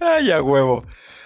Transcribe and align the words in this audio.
Ay, 0.00 0.30
a 0.30 0.42
huevo. 0.42 0.84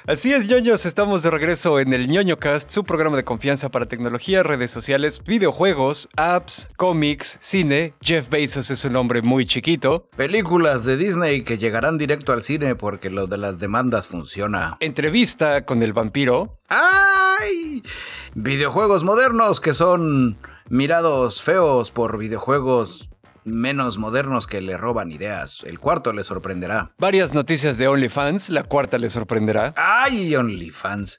Así 0.09 0.33
es, 0.33 0.49
ñoños, 0.49 0.87
estamos 0.87 1.23
de 1.23 1.31
regreso 1.31 1.81
en 1.81 1.93
el 1.93 2.09
ñoño 2.09 2.39
cast, 2.39 2.71
su 2.71 2.83
programa 2.83 3.19
de 3.19 3.25
confianza 3.25 3.69
para 3.69 3.85
tecnología, 3.85 4.43
redes 4.43 4.71
sociales, 4.71 5.23
videojuegos, 5.23 6.09
apps, 6.17 6.71
cómics, 6.79 7.37
cine. 7.43 7.93
Jeff 8.01 8.31
Bezos 8.31 8.71
es 8.71 8.87
un 8.87 8.97
hombre 8.97 9.21
muy 9.21 9.45
chiquito. 9.45 10.09
Películas 10.17 10.87
de 10.87 10.97
Disney 10.97 11.43
que 11.43 11.59
llegarán 11.59 11.99
directo 11.99 12.33
al 12.33 12.41
cine 12.41 12.75
porque 12.75 13.11
lo 13.11 13.27
de 13.27 13.37
las 13.37 13.59
demandas 13.59 14.07
funciona. 14.07 14.79
Entrevista 14.81 15.67
con 15.67 15.83
el 15.83 15.93
vampiro. 15.93 16.59
¡Ay! 16.71 17.83
Videojuegos 18.35 19.05
modernos 19.05 19.61
que 19.61 19.75
son 19.75 20.39
mirados 20.69 21.43
feos 21.43 21.91
por 21.91 22.19
videojuegos 22.19 23.09
menos 23.45 23.99
modernos 23.99 24.47
que 24.47 24.61
le 24.61 24.77
roban 24.77 25.11
ideas. 25.11 25.63
El 25.65 25.79
cuarto 25.79 26.13
le 26.13 26.23
sorprenderá. 26.23 26.93
Varias 26.99 27.35
noticias 27.35 27.79
de 27.79 27.89
OnlyFans, 27.89 28.51
la 28.51 28.63
cuarta 28.63 28.99
le 28.99 29.11
sorprenderá. 29.11 29.73
¡Ay, 29.77 30.35
OnlyFans! 30.37 31.19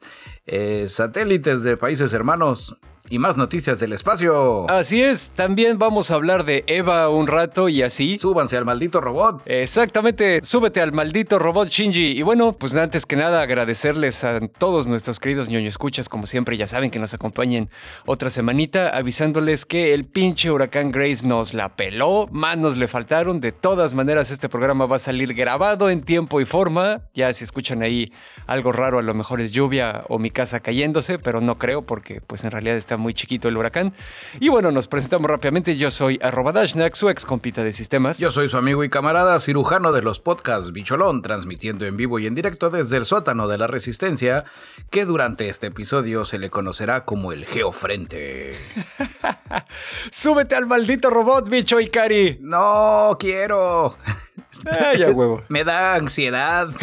Eh, 0.51 0.87
satélites 0.89 1.61
de 1.61 1.77
países 1.77 2.11
hermanos 2.11 2.75
y 3.09 3.19
más 3.19 3.37
noticias 3.37 3.79
del 3.79 3.93
espacio. 3.93 4.69
Así 4.69 5.01
es, 5.01 5.31
también 5.31 5.77
vamos 5.77 6.11
a 6.11 6.15
hablar 6.15 6.45
de 6.45 6.63
Eva 6.67 7.09
un 7.09 7.27
rato 7.27 7.69
y 7.69 7.81
así. 7.81 8.17
Súbanse 8.19 8.57
al 8.57 8.65
maldito 8.65 9.01
robot. 9.01 9.41
Exactamente, 9.45 10.41
súbete 10.43 10.81
al 10.81 10.91
maldito 10.91 11.39
robot 11.39 11.69
Shinji. 11.69 12.17
Y 12.17 12.21
bueno, 12.21 12.53
pues 12.53 12.75
antes 12.75 13.05
que 13.05 13.15
nada 13.15 13.41
agradecerles 13.41 14.23
a 14.23 14.39
todos 14.47 14.87
nuestros 14.87 15.19
queridos 15.19 15.49
ñoño 15.49 15.67
escuchas, 15.67 16.09
como 16.09 16.27
siempre 16.27 16.57
ya 16.57 16.67
saben 16.67 16.91
que 16.91 16.99
nos 16.99 17.13
acompañen 17.13 17.69
otra 18.05 18.29
semanita, 18.29 18.89
avisándoles 18.89 19.65
que 19.65 19.93
el 19.93 20.05
pinche 20.05 20.51
huracán 20.51 20.91
Grace 20.91 21.25
nos 21.25 21.53
la 21.53 21.75
peló, 21.75 22.27
manos 22.31 22.77
le 22.77 22.87
faltaron, 22.87 23.39
de 23.39 23.51
todas 23.51 23.93
maneras 23.93 24.31
este 24.31 24.49
programa 24.49 24.85
va 24.85 24.97
a 24.97 24.99
salir 24.99 25.33
grabado 25.33 25.89
en 25.89 26.01
tiempo 26.01 26.41
y 26.41 26.45
forma, 26.45 27.01
ya 27.13 27.33
si 27.33 27.43
escuchan 27.43 27.81
ahí 27.81 28.11
algo 28.45 28.71
raro 28.71 28.99
a 28.99 29.01
lo 29.01 29.13
mejor 29.13 29.41
es 29.41 29.51
lluvia 29.51 30.01
o 30.09 30.19
mi 30.19 30.29
casa 30.39 30.61
cayéndose, 30.61 31.19
pero 31.19 31.41
no 31.41 31.57
creo 31.57 31.81
porque 31.81 32.21
pues 32.21 32.45
en 32.45 32.51
realidad 32.51 32.77
está 32.77 32.95
muy 32.95 33.13
chiquito 33.13 33.49
el 33.49 33.57
huracán. 33.57 33.93
Y 34.39 34.47
bueno, 34.47 34.71
nos 34.71 34.87
presentamos 34.87 35.29
rápidamente. 35.29 35.75
Yo 35.75 35.91
soy 35.91 36.17
arroba 36.23 36.53
Dashnak, 36.53 36.95
su 36.95 37.09
ex 37.09 37.25
compita 37.25 37.61
de 37.61 37.73
sistemas. 37.73 38.19
Yo 38.19 38.31
soy 38.31 38.47
su 38.47 38.57
amigo 38.57 38.85
y 38.85 38.89
camarada 38.89 39.37
cirujano 39.41 39.91
de 39.91 40.01
los 40.01 40.21
podcasts 40.21 40.71
Bicholón, 40.71 41.21
transmitiendo 41.21 41.85
en 41.85 41.97
vivo 41.97 42.19
y 42.19 42.25
en 42.25 42.35
directo 42.35 42.69
desde 42.69 42.95
el 42.95 43.05
sótano 43.05 43.49
de 43.49 43.57
la 43.57 43.67
Resistencia, 43.67 44.45
que 44.89 45.03
durante 45.03 45.49
este 45.49 45.67
episodio 45.67 46.23
se 46.23 46.39
le 46.39 46.49
conocerá 46.49 47.03
como 47.03 47.33
el 47.33 47.43
Geofrente. 47.43 48.55
Súbete 50.09 50.55
al 50.55 50.67
maldito 50.67 51.09
robot, 51.09 51.49
bicho 51.49 51.81
Ikari. 51.81 52.37
No 52.39 53.17
quiero. 53.19 53.97
Ay, 54.65 55.03
a 55.03 55.11
huevo. 55.11 55.43
Me 55.49 55.65
da 55.65 55.95
ansiedad. 55.95 56.69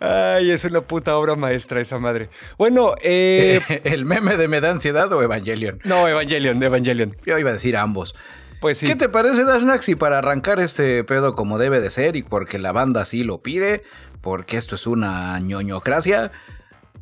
Ay, 0.00 0.50
es 0.50 0.64
una 0.64 0.80
puta 0.80 1.16
obra 1.16 1.36
maestra 1.36 1.80
esa 1.80 1.98
madre. 1.98 2.30
Bueno, 2.58 2.94
eh... 3.02 3.60
¿El 3.84 4.04
meme 4.04 4.36
de 4.36 4.48
me 4.48 4.60
da 4.60 4.70
ansiedad 4.70 5.12
o 5.12 5.22
Evangelion? 5.22 5.80
No, 5.84 6.08
Evangelion, 6.08 6.62
Evangelion. 6.62 7.16
Yo 7.26 7.38
iba 7.38 7.50
a 7.50 7.54
decir 7.54 7.76
ambos. 7.76 8.14
Pues 8.60 8.78
sí. 8.78 8.86
¿Qué 8.86 8.96
te 8.96 9.08
parece, 9.08 9.44
Dashnax? 9.44 9.88
Y 9.90 9.94
para 9.94 10.18
arrancar 10.18 10.60
este 10.60 11.04
pedo 11.04 11.34
como 11.34 11.58
debe 11.58 11.80
de 11.80 11.90
ser 11.90 12.16
y 12.16 12.22
porque 12.22 12.58
la 12.58 12.72
banda 12.72 13.02
así 13.02 13.22
lo 13.22 13.42
pide, 13.42 13.82
porque 14.20 14.56
esto 14.56 14.74
es 14.74 14.86
una 14.86 15.38
ñoñocracia, 15.38 16.32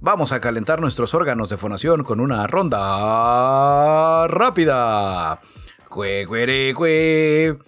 vamos 0.01 0.33
a 0.33 0.41
calentar 0.41 0.81
nuestros 0.81 1.15
órganos 1.15 1.49
de 1.51 1.57
fonación 1.57 2.03
con 2.03 2.19
una 2.19 2.47
ronda 2.49 4.27
rápida. 4.27 5.41
Cuere, 5.89 6.75
cue. 6.75 7.59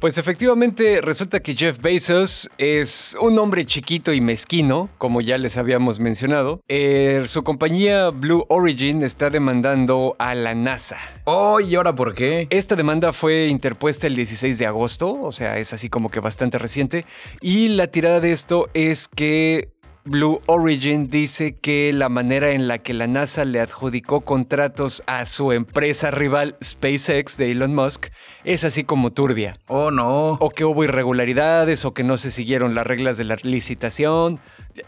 Pues 0.00 0.18
efectivamente 0.18 1.00
resulta 1.00 1.40
que 1.40 1.54
Jeff 1.54 1.80
Bezos 1.80 2.50
es 2.58 3.16
un 3.20 3.38
hombre 3.38 3.64
chiquito 3.66 4.12
y 4.12 4.20
mezquino, 4.20 4.88
como 4.98 5.20
ya 5.20 5.38
les 5.38 5.56
habíamos 5.56 6.00
mencionado. 6.00 6.60
Eh, 6.68 7.24
su 7.26 7.42
compañía 7.44 8.10
Blue 8.10 8.44
Origin 8.48 9.02
está 9.02 9.30
demandando 9.30 10.16
a 10.18 10.34
la 10.34 10.54
NASA. 10.54 10.98
Oh, 11.24 11.60
¿y 11.60 11.74
ahora 11.74 11.94
por 11.94 12.14
qué? 12.14 12.46
Esta 12.50 12.76
demanda 12.76 13.12
fue 13.12 13.46
interpuesta 13.48 14.06
el 14.06 14.14
16 14.14 14.58
de 14.58 14.66
agosto, 14.66 15.22
o 15.22 15.32
sea, 15.32 15.58
es 15.58 15.72
así 15.72 15.88
como 15.88 16.08
que 16.08 16.20
bastante 16.20 16.58
reciente. 16.58 17.04
Y 17.40 17.68
la 17.68 17.88
tirada 17.88 18.20
de 18.20 18.32
esto 18.32 18.68
es 18.74 19.08
que 19.08 19.75
Blue 20.08 20.40
Origin 20.46 21.08
dice 21.10 21.56
que 21.56 21.92
la 21.92 22.08
manera 22.08 22.52
en 22.52 22.68
la 22.68 22.78
que 22.78 22.94
la 22.94 23.08
NASA 23.08 23.44
le 23.44 23.60
adjudicó 23.60 24.20
contratos 24.20 25.02
a 25.08 25.26
su 25.26 25.50
empresa 25.50 26.12
rival 26.12 26.56
SpaceX 26.62 27.36
de 27.36 27.50
Elon 27.50 27.74
Musk 27.74 28.06
es 28.44 28.62
así 28.62 28.84
como 28.84 29.12
turbia. 29.12 29.58
Oh, 29.66 29.90
no. 29.90 30.34
O 30.34 30.50
que 30.50 30.64
hubo 30.64 30.84
irregularidades 30.84 31.84
o 31.84 31.92
que 31.92 32.04
no 32.04 32.18
se 32.18 32.30
siguieron 32.30 32.76
las 32.76 32.86
reglas 32.86 33.16
de 33.16 33.24
la 33.24 33.36
licitación. 33.42 34.38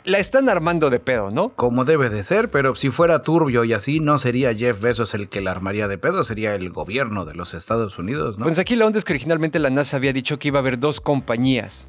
La 0.05 0.19
están 0.19 0.49
armando 0.49 0.89
de 0.89 1.01
pedo, 1.01 1.33
¿no? 1.33 1.49
Como 1.49 1.85
debe 1.85 2.11
de 2.11 2.23
ser, 2.23 2.49
pero 2.49 2.77
si 2.77 2.91
fuera 2.91 3.21
turbio 3.23 3.65
y 3.65 3.73
así, 3.73 3.99
no 3.99 4.19
sería 4.19 4.55
Jeff 4.55 4.81
Bezos 4.81 5.15
el 5.15 5.29
que 5.29 5.41
la 5.41 5.51
armaría 5.51 5.89
de 5.89 5.99
pedo, 5.99 6.23
sería 6.23 6.55
el 6.55 6.71
gobierno 6.71 7.25
de 7.25 7.35
los 7.35 7.55
Estados 7.55 7.99
Unidos, 7.99 8.39
¿no? 8.39 8.45
Pues 8.45 8.61
aquí 8.61 8.77
la 8.77 8.87
onda 8.87 9.01
es 9.01 9.05
que 9.05 9.15
originalmente 9.15 9.59
la 9.59 9.71
NASA 9.71 9.97
había 9.97 10.13
dicho 10.13 10.39
que 10.39 10.47
iba 10.47 10.61
a 10.61 10.63
haber 10.63 10.79
dos 10.79 11.01
compañías 11.01 11.89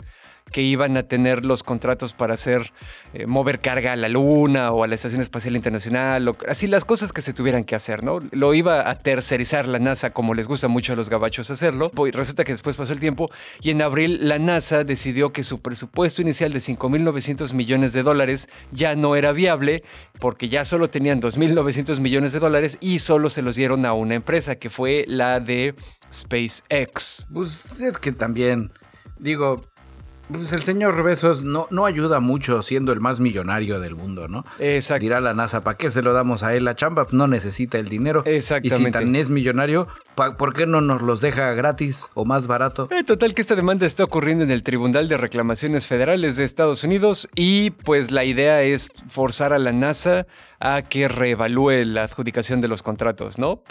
que 0.52 0.62
iban 0.62 0.98
a 0.98 1.04
tener 1.04 1.46
los 1.46 1.64
contratos 1.64 2.14
para 2.14 2.34
hacer 2.34 2.72
eh, 3.14 3.26
mover 3.26 3.60
carga 3.60 3.94
a 3.94 3.96
la 3.96 4.10
Luna 4.10 4.72
o 4.72 4.84
a 4.84 4.88
la 4.88 4.96
Estación 4.96 5.22
Espacial 5.22 5.56
Internacional, 5.56 6.28
o, 6.28 6.38
así 6.48 6.68
las 6.68 6.86
cosas 6.86 7.12
que 7.12 7.22
se 7.22 7.34
tuvieran 7.34 7.64
que 7.64 7.76
hacer, 7.76 8.04
¿no? 8.04 8.20
Lo 8.32 8.54
iba 8.54 8.90
a 8.90 8.98
tercerizar 8.98 9.68
la 9.68 9.80
NASA 9.80 10.12
como 10.12 10.34
les 10.34 10.48
gusta 10.48 10.68
mucho 10.68 10.94
a 10.94 10.96
los 10.96 11.10
gabachos 11.10 11.52
hacerlo. 11.52 11.90
Pues 11.90 12.14
resulta 12.14 12.44
que 12.44 12.54
después 12.54 12.78
pasó 12.78 12.94
el 12.94 13.00
tiempo 13.00 13.30
y 13.62 13.72
en 13.72 13.82
abril 13.82 14.28
la 14.28 14.40
NASA 14.40 14.84
decidió 14.84 15.32
que 15.32 15.44
su 15.44 15.62
presupuesto 15.62 16.22
inicial 16.22 16.52
de 16.52 16.60
5.900 16.60 17.54
millones 17.54 17.94
de 17.94 18.04
dólares 18.04 18.50
ya 18.72 18.96
no 18.96 19.16
era 19.16 19.32
viable 19.32 19.84
porque 20.20 20.50
ya 20.50 20.66
solo 20.66 20.90
tenían 20.90 21.22
2.900 21.22 22.00
millones 22.00 22.34
de 22.34 22.40
dólares 22.40 22.78
y 22.82 23.00
solo 23.00 23.30
se 23.30 23.42
los 23.42 23.56
dieron 23.56 23.86
a 23.86 23.94
una 23.94 24.16
empresa 24.16 24.56
que 24.56 24.70
fue 24.70 25.06
la 25.08 25.40
de 25.40 25.76
SpaceX. 26.14 27.28
Pues 27.34 27.66
es 27.80 27.98
que 28.00 28.12
también, 28.12 28.72
digo, 29.18 29.62
pues 30.32 30.54
el 30.54 30.62
señor 30.62 31.02
Besos 31.04 31.44
no, 31.44 31.68
no 31.72 31.86
ayuda 31.86 32.20
mucho 32.20 32.62
siendo 32.62 32.92
el 32.94 33.00
más 33.02 33.20
millonario 33.20 33.80
del 33.80 33.96
mundo, 33.96 34.28
¿no? 34.28 34.46
Exacto. 34.60 35.02
Dirá 35.02 35.20
la 35.22 35.34
NASA, 35.34 35.64
¿para 35.64 35.78
qué 35.78 35.90
se 35.90 36.02
lo 36.02 36.14
damos 36.14 36.44
a 36.44 36.54
él 36.54 36.66
la 36.66 36.76
chamba? 36.76 37.08
No 37.12 37.28
necesita 37.28 37.78
el 37.80 37.90
dinero. 37.90 38.24
Exactamente. 38.26 38.84
Y 38.84 38.86
si 38.86 38.92
tan 38.92 39.16
es 39.16 39.30
millonario, 39.30 39.88
¿pa- 40.16 40.38
¿por 40.38 40.54
qué 40.54 40.66
no 40.66 40.82
nos 40.82 41.02
los 41.02 41.22
deja 41.22 41.52
gratis 41.54 42.06
o 42.14 42.26
más 42.26 42.48
barato? 42.48 42.88
Eh, 42.92 43.04
total 43.04 43.34
que 43.34 43.42
esta 43.42 43.56
demanda 43.56 43.86
está 43.88 44.04
ocurriendo 44.04 44.44
en 44.44 44.52
el 44.52 44.64
Tribunal 44.64 45.08
de 45.10 45.18
Reclamaciones 45.18 45.88
Federales 45.88 46.36
de 46.36 46.44
Estados 46.44 46.84
Unidos 46.84 47.28
y 47.36 47.72
pues 47.72 48.12
la 48.12 48.24
idea 48.24 48.62
es 48.64 48.90
forzar 49.10 49.54
a 49.54 49.60
la 49.60 49.72
NASA 49.72 50.28
a 50.60 50.82
que 50.84 51.08
reevalúe 51.08 51.86
la 51.86 52.04
adjudicación 52.04 52.62
de 52.62 52.68
los 52.68 52.84
contratos, 52.84 53.38
¿no? 53.40 53.64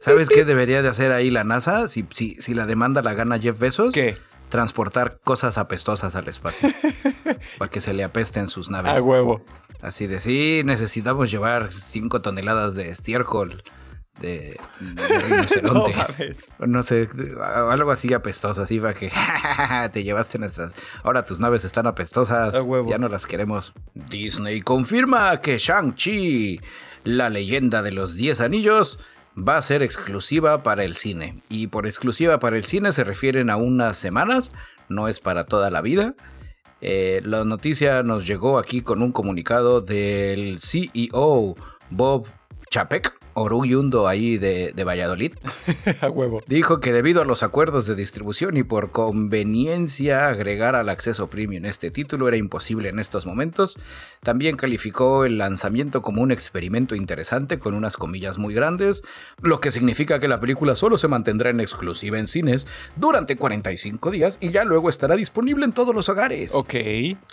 ¿Sabes 0.00 0.28
qué 0.28 0.44
debería 0.44 0.82
de 0.82 0.88
hacer 0.88 1.12
ahí 1.12 1.30
la 1.30 1.44
NASA 1.44 1.88
si, 1.88 2.04
si, 2.10 2.34
si 2.40 2.54
la 2.54 2.66
demanda 2.66 3.02
la 3.02 3.14
gana 3.14 3.38
Jeff 3.38 3.58
Bezos? 3.58 3.94
¿Qué? 3.94 4.16
Transportar 4.52 5.18
cosas 5.24 5.56
apestosas 5.56 6.14
al 6.14 6.28
espacio. 6.28 6.68
para 7.58 7.70
que 7.70 7.80
se 7.80 7.94
le 7.94 8.04
apesten 8.04 8.48
sus 8.48 8.68
naves. 8.70 8.92
A 8.94 9.00
huevo. 9.00 9.42
Así 9.80 10.06
de 10.06 10.20
sí, 10.20 10.60
necesitamos 10.64 11.30
llevar 11.30 11.72
5 11.72 12.20
toneladas 12.20 12.74
de 12.74 12.90
estiércol 12.90 13.64
de, 14.20 14.60
de 14.78 14.94
No 14.94 15.26
rinoceronte. 15.26 15.96
mames. 15.96 16.48
No 16.58 16.82
sé, 16.82 17.08
algo 17.70 17.90
así 17.92 18.12
apestoso, 18.12 18.60
así 18.60 18.78
para 18.78 18.92
que 18.92 19.10
te 19.92 20.04
llevaste 20.04 20.38
nuestras. 20.38 20.72
Ahora 21.02 21.24
tus 21.24 21.40
naves 21.40 21.64
están 21.64 21.86
apestosas. 21.86 22.54
A 22.54 22.62
huevo. 22.62 22.90
Ya 22.90 22.98
no 22.98 23.08
las 23.08 23.26
queremos. 23.26 23.72
Disney 23.94 24.60
confirma 24.60 25.40
que 25.40 25.56
Shang-Chi, 25.56 26.60
la 27.04 27.30
leyenda 27.30 27.80
de 27.80 27.92
los 27.92 28.14
10 28.16 28.42
anillos, 28.42 28.98
va 29.36 29.56
a 29.56 29.62
ser 29.62 29.82
exclusiva 29.82 30.62
para 30.62 30.84
el 30.84 30.94
cine. 30.94 31.40
Y 31.48 31.68
por 31.68 31.86
exclusiva 31.86 32.38
para 32.38 32.56
el 32.56 32.64
cine 32.64 32.92
se 32.92 33.04
refieren 33.04 33.50
a 33.50 33.56
unas 33.56 33.98
semanas, 33.98 34.52
no 34.88 35.08
es 35.08 35.20
para 35.20 35.44
toda 35.44 35.70
la 35.70 35.80
vida. 35.80 36.14
Eh, 36.80 37.20
la 37.24 37.44
noticia 37.44 38.02
nos 38.02 38.26
llegó 38.26 38.58
aquí 38.58 38.82
con 38.82 39.02
un 39.02 39.12
comunicado 39.12 39.80
del 39.80 40.58
CEO 40.58 41.56
Bob 41.90 42.26
Chapek, 42.70 43.21
oriundo 43.34 44.08
ahí 44.08 44.38
de, 44.38 44.72
de 44.74 44.84
Valladolid. 44.84 45.32
A 46.00 46.08
huevo. 46.08 46.42
Dijo 46.46 46.80
que 46.80 46.92
debido 46.92 47.22
a 47.22 47.24
los 47.24 47.42
acuerdos 47.42 47.86
de 47.86 47.94
distribución 47.94 48.56
y 48.56 48.62
por 48.62 48.90
conveniencia 48.90 50.28
agregar 50.28 50.76
al 50.76 50.88
acceso 50.88 51.28
premium 51.28 51.64
este 51.64 51.90
título 51.90 52.28
era 52.28 52.36
imposible 52.36 52.88
en 52.88 52.98
estos 52.98 53.26
momentos. 53.26 53.78
También 54.22 54.56
calificó 54.56 55.24
el 55.24 55.38
lanzamiento 55.38 56.02
como 56.02 56.22
un 56.22 56.32
experimento 56.32 56.94
interesante 56.94 57.58
con 57.58 57.74
unas 57.74 57.96
comillas 57.96 58.38
muy 58.38 58.54
grandes, 58.54 59.02
lo 59.40 59.60
que 59.60 59.70
significa 59.70 60.20
que 60.20 60.28
la 60.28 60.40
película 60.40 60.74
solo 60.74 60.96
se 60.96 61.08
mantendrá 61.08 61.50
en 61.50 61.60
exclusiva 61.60 62.18
en 62.18 62.26
cines 62.26 62.66
durante 62.96 63.36
45 63.36 64.10
días 64.10 64.38
y 64.40 64.50
ya 64.50 64.64
luego 64.64 64.88
estará 64.88 65.16
disponible 65.16 65.64
en 65.64 65.72
todos 65.72 65.94
los 65.94 66.08
hogares. 66.08 66.54
Ok. 66.54 66.74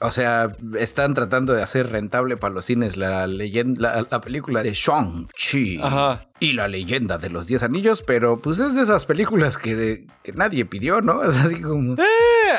O 0.01 0.11
sea, 0.11 0.55
están 0.77 1.13
tratando 1.13 1.53
de 1.53 1.63
hacer 1.63 1.91
rentable 1.91 2.37
para 2.37 2.53
los 2.53 2.65
cines 2.65 2.97
la 2.97 3.27
leyenda, 3.27 3.81
la, 3.81 4.07
la 4.09 4.21
película 4.21 4.63
de 4.63 4.73
Shang-Chi. 4.73 5.79
Ajá. 5.89 6.21
y 6.39 6.53
la 6.53 6.67
leyenda 6.67 7.17
de 7.17 7.29
los 7.29 7.47
Diez 7.47 7.63
Anillos, 7.63 8.01
pero 8.01 8.37
pues 8.37 8.59
es 8.59 8.75
de 8.75 8.83
esas 8.83 9.05
películas 9.05 9.57
que, 9.57 10.05
que 10.23 10.31
nadie 10.31 10.65
pidió, 10.65 11.01
¿no? 11.01 11.23
Es 11.29 11.37
así 11.37 11.61
como... 11.61 11.95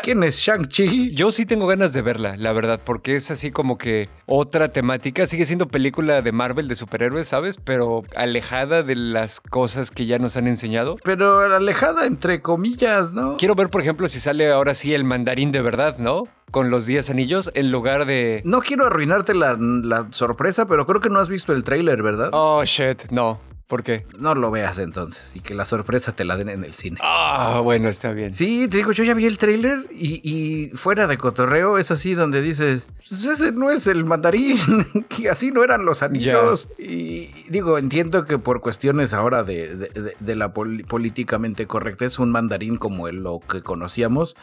¿Quién 0.02 0.22
es 0.22 0.36
Shang-Chi? 0.36 1.14
Yo 1.14 1.32
sí 1.32 1.46
tengo 1.46 1.66
ganas 1.66 1.92
de 1.92 2.02
verla, 2.02 2.36
la 2.36 2.52
verdad, 2.52 2.80
porque 2.84 3.16
es 3.16 3.30
así 3.30 3.50
como 3.50 3.76
que 3.78 4.08
otra 4.26 4.68
temática. 4.68 5.26
Sigue 5.26 5.44
siendo 5.44 5.68
película 5.68 6.22
de 6.22 6.32
Marvel 6.32 6.68
de 6.68 6.76
superhéroes, 6.76 7.28
¿sabes? 7.28 7.56
Pero 7.62 8.02
alejada 8.16 8.82
de 8.82 8.96
las 8.96 9.40
cosas 9.40 9.90
que 9.90 10.06
ya 10.06 10.18
nos 10.18 10.36
han 10.36 10.46
enseñado. 10.46 10.96
Pero 11.02 11.54
alejada 11.54 12.06
entre 12.06 12.40
comillas, 12.40 13.12
¿no? 13.12 13.36
Quiero 13.36 13.54
ver, 13.54 13.68
por 13.68 13.80
ejemplo, 13.80 14.08
si 14.08 14.20
sale 14.20 14.50
ahora 14.50 14.74
sí 14.74 14.94
el 14.94 15.04
mandarín 15.04 15.52
de 15.52 15.62
verdad, 15.62 15.98
¿no? 15.98 16.24
Con 16.50 16.70
los 16.70 16.86
10 16.86 17.10
anillos 17.10 17.50
en 17.54 17.70
lugar 17.70 18.06
de... 18.06 18.40
No 18.44 18.60
quiero 18.60 18.86
arruinarte 18.86 19.34
la, 19.34 19.56
la 19.58 20.08
sorpresa, 20.10 20.66
pero 20.66 20.86
creo 20.86 21.00
que 21.00 21.08
no 21.10 21.18
has 21.20 21.28
visto 21.28 21.52
el 21.52 21.62
tráiler, 21.64 22.02
¿verdad? 22.02 22.30
Oh, 22.32 22.62
shit, 22.64 23.04
no. 23.10 23.38
¿Por 23.68 23.84
qué? 23.84 24.04
No 24.18 24.34
lo 24.34 24.50
veas 24.50 24.78
entonces 24.78 25.30
y 25.36 25.40
que 25.40 25.54
la 25.54 25.64
sorpresa 25.64 26.10
te 26.10 26.24
la 26.24 26.36
den 26.36 26.48
en 26.48 26.64
el 26.64 26.74
cine. 26.74 26.98
Ah, 27.00 27.60
bueno, 27.62 27.88
está 27.88 28.10
bien. 28.10 28.32
Sí, 28.32 28.66
te 28.66 28.78
digo, 28.78 28.90
yo 28.90 29.04
ya 29.04 29.14
vi 29.14 29.26
el 29.26 29.38
tráiler 29.38 29.84
y, 29.92 30.20
y 30.28 30.70
fuera 30.70 31.06
de 31.06 31.16
cotorreo 31.16 31.78
es 31.78 31.92
así 31.92 32.14
donde 32.14 32.42
dices, 32.42 32.82
"Pues 33.08 33.24
ese 33.24 33.52
no 33.52 33.70
es 33.70 33.86
el 33.86 34.04
mandarín, 34.04 34.56
que 35.08 35.30
así 35.30 35.52
no 35.52 35.62
eran 35.62 35.84
los 35.84 36.02
anillos. 36.02 36.68
Y 36.80 37.28
digo, 37.48 37.78
entiendo 37.78 38.24
que 38.24 38.38
por 38.38 38.60
cuestiones 38.60 39.14
ahora 39.14 39.44
de, 39.44 39.76
de- 39.76 39.88
de- 40.02 40.16
de 40.18 40.34
la 40.34 40.52
pol- 40.52 40.84
políticamente 40.88 41.68
correcta 41.68 42.04
es 42.06 42.18
un 42.18 42.32
mandarín 42.32 42.76
como 42.76 43.06
el, 43.06 43.22
lo 43.22 43.38
que 43.38 43.62
conocíamos, 43.62 44.34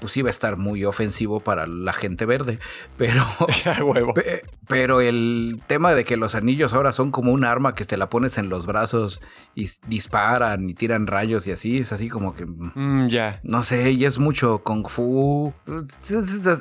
pues 0.00 0.16
iba 0.16 0.28
a 0.28 0.30
estar 0.30 0.56
muy 0.56 0.84
ofensivo 0.84 1.40
para 1.40 1.66
la 1.66 1.92
gente 1.92 2.26
verde, 2.26 2.58
pero... 2.96 3.24
Pero 4.68 5.00
el 5.00 5.60
tema 5.66 5.92
de 5.94 6.04
que 6.04 6.16
los 6.16 6.34
anillos 6.34 6.72
ahora 6.74 6.92
son 6.92 7.10
como 7.12 7.32
un 7.32 7.44
arma 7.44 7.74
que 7.74 7.84
te 7.84 7.96
la 7.96 8.08
pones 8.08 8.36
en 8.38 8.48
los 8.48 8.66
brazos 8.66 9.20
y 9.54 9.68
disparan 9.86 10.68
y 10.68 10.74
tiran 10.74 11.06
rayos 11.06 11.46
y 11.46 11.52
así, 11.52 11.78
es 11.78 11.92
así 11.92 12.08
como 12.08 12.34
que... 12.34 12.46
mm, 12.46 12.72
Mm, 12.74 13.08
ya. 13.08 13.40
No 13.44 13.62
sé, 13.62 13.92
y 13.92 14.04
es 14.04 14.18
mucho 14.18 14.58
kung 14.58 14.86
fu. 14.88 15.52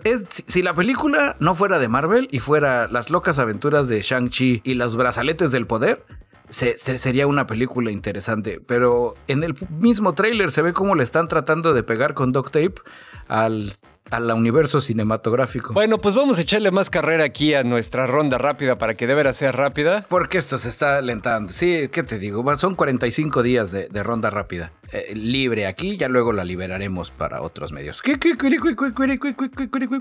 Es- 0.03 0.25
si- 0.29 0.43
si 0.47 0.61
la 0.61 0.73
película 0.73 1.35
no 1.39 1.55
fuera 1.55 1.79
de 1.79 1.87
Marvel 1.87 2.27
y 2.31 2.39
fuera 2.39 2.87
las 2.87 3.09
locas 3.09 3.39
aventuras 3.39 3.87
de 3.87 4.01
Shang-Chi 4.01 4.61
y 4.63 4.73
los 4.75 4.95
brazaletes 4.97 5.51
del 5.51 5.65
poder, 5.67 6.05
se- 6.49 6.77
se- 6.77 6.97
sería 6.97 7.27
una 7.27 7.47
película 7.47 7.91
interesante. 7.91 8.59
Pero 8.65 9.15
en 9.27 9.43
el 9.43 9.55
mismo 9.79 10.13
tráiler 10.13 10.51
se 10.51 10.61
ve 10.61 10.73
cómo 10.73 10.95
le 10.95 11.03
están 11.03 11.27
tratando 11.27 11.73
de 11.73 11.83
pegar 11.83 12.13
con 12.13 12.31
duct 12.31 12.51
tape 12.53 12.75
al, 13.27 13.73
al 14.11 14.31
universo 14.31 14.81
cinematográfico. 14.81 15.73
Bueno, 15.73 15.99
pues 15.99 16.15
vamos 16.15 16.37
a 16.37 16.41
echarle 16.41 16.71
más 16.71 16.89
carrera 16.89 17.23
aquí 17.23 17.53
a 17.53 17.63
nuestra 17.63 18.07
ronda 18.07 18.37
rápida 18.37 18.77
para 18.77 18.95
que 18.95 19.07
de 19.07 19.15
veras 19.15 19.37
sea 19.37 19.51
rápida. 19.51 20.05
Porque 20.09 20.37
esto 20.37 20.57
se 20.57 20.69
está 20.69 20.97
alentando. 20.97 21.51
Sí, 21.51 21.89
¿qué 21.91 22.03
te 22.03 22.19
digo? 22.19 22.43
Bueno, 22.43 22.57
Son 22.57 22.75
45 22.75 23.43
días 23.43 23.71
de, 23.71 23.87
de 23.87 24.03
ronda 24.03 24.29
rápida. 24.29 24.71
Eh, 24.91 25.15
libre 25.15 25.65
aquí, 25.65 25.97
ya 25.97 26.07
luego 26.07 26.31
la 26.31 26.45
liberaremos 26.45 27.09
para 27.09 27.41
otros 27.41 27.71
medios. 27.71 28.01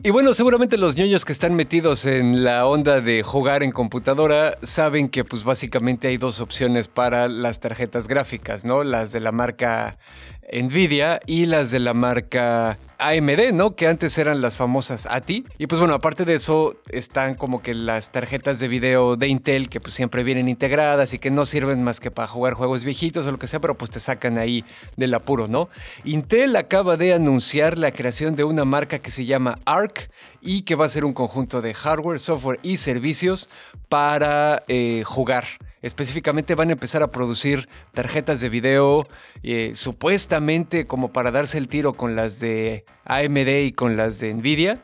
Y 0.03 0.11
bueno, 0.11 0.35
seguramente 0.35 0.77
los 0.77 0.97
ñoños 0.97 1.25
que 1.25 1.33
están 1.33 1.55
metidos 1.55 2.05
en 2.05 2.45
la 2.45 2.67
onda 2.67 3.01
de 3.01 3.23
jugar 3.23 3.63
en 3.63 3.73
computadora 3.73 4.59
saben 4.63 5.09
que 5.09 5.25
pues 5.25 5.45
básicamente 5.45 6.09
hay 6.09 6.19
dos 6.19 6.41
opciones 6.41 6.89
para 6.89 7.29
las 7.29 7.61
tarjetas 7.61 8.07
gráficas, 8.07 8.65
¿no? 8.65 8.85
Las 8.85 9.13
de 9.13 9.21
la 9.21 9.33
marca 9.33 9.97
Nvidia 10.53 11.21
y 11.27 11.47
las 11.47 11.71
de 11.71 11.81
la 11.81 11.95
marca 11.95 12.77
AMD, 13.09 13.53
¿no? 13.53 13.77
Que 13.77 13.87
antes 13.87 14.17
eran 14.19 14.41
las 14.41 14.57
famosas 14.57 15.07
ATI. 15.11 15.45
Y 15.59 15.67
pues 15.67 15.79
bueno, 15.79 15.95
aparte 15.95 16.25
de 16.25 16.35
eso 16.35 16.77
están 16.89 17.35
como 17.35 17.63
que 17.63 17.75
las 17.75 18.13
tarjetas 18.13 18.61
de 18.61 18.69
video 18.69 19.17
de 19.17 19.29
Intel 19.29 19.69
que 19.69 19.81
pues 19.81 19.95
siempre 19.95 20.23
vienen 20.23 20.49
integradas 20.49 21.13
y 21.13 21.19
que 21.19 21.31
no 21.31 21.45
sirven 21.45 21.83
más 21.83 22.01
que 22.01 22.11
para 22.11 22.29
jugar 22.29 22.55
juegos 22.55 22.85
viejitos 22.85 23.27
o 23.27 23.33
lo 23.33 23.39
que 23.39 23.47
sea, 23.47 23.61
pero 23.61 23.77
pues 23.77 23.91
te 23.91 24.01
sacan 24.01 24.39
ahí 24.39 24.65
del 24.97 25.15
apuro, 25.15 25.49
¿no? 25.49 25.69
Intel 26.05 26.57
acaba 26.57 26.97
de 26.97 27.15
anunciar 27.15 27.79
la 27.79 27.93
creación 27.93 28.37
de 28.37 28.45
una 28.45 28.65
marca 28.65 28.99
que 28.99 29.11
se 29.11 29.25
llama 29.25 29.59
ARC 29.65 30.11
y 30.41 30.63
que 30.63 30.75
va 30.75 30.87
a 30.87 30.89
ser 30.89 31.05
un 31.05 31.13
conjunto 31.13 31.61
de 31.61 31.75
hardware, 31.75 32.19
software 32.19 32.61
y 32.63 32.77
servicios 32.79 33.49
para 33.89 34.63
eh, 34.69 35.03
jugar. 35.05 35.45
Específicamente 35.85 36.55
van 36.55 36.71
a 36.71 36.73
empezar 36.73 37.03
a 37.03 37.09
producir 37.09 37.69
tarjetas 37.93 38.41
de 38.41 38.49
video 38.49 39.07
eh, 39.43 39.73
supuestamente 39.75 40.87
como 40.87 41.13
para 41.13 41.31
darse 41.31 41.59
el 41.59 41.69
tiro 41.69 41.93
con 41.93 42.17
las 42.17 42.41
de 42.41 42.87
AMD 43.05 43.67
y 43.67 43.73
con 43.73 43.95
las 43.95 44.19
de 44.19 44.33
Nvidia 44.33 44.79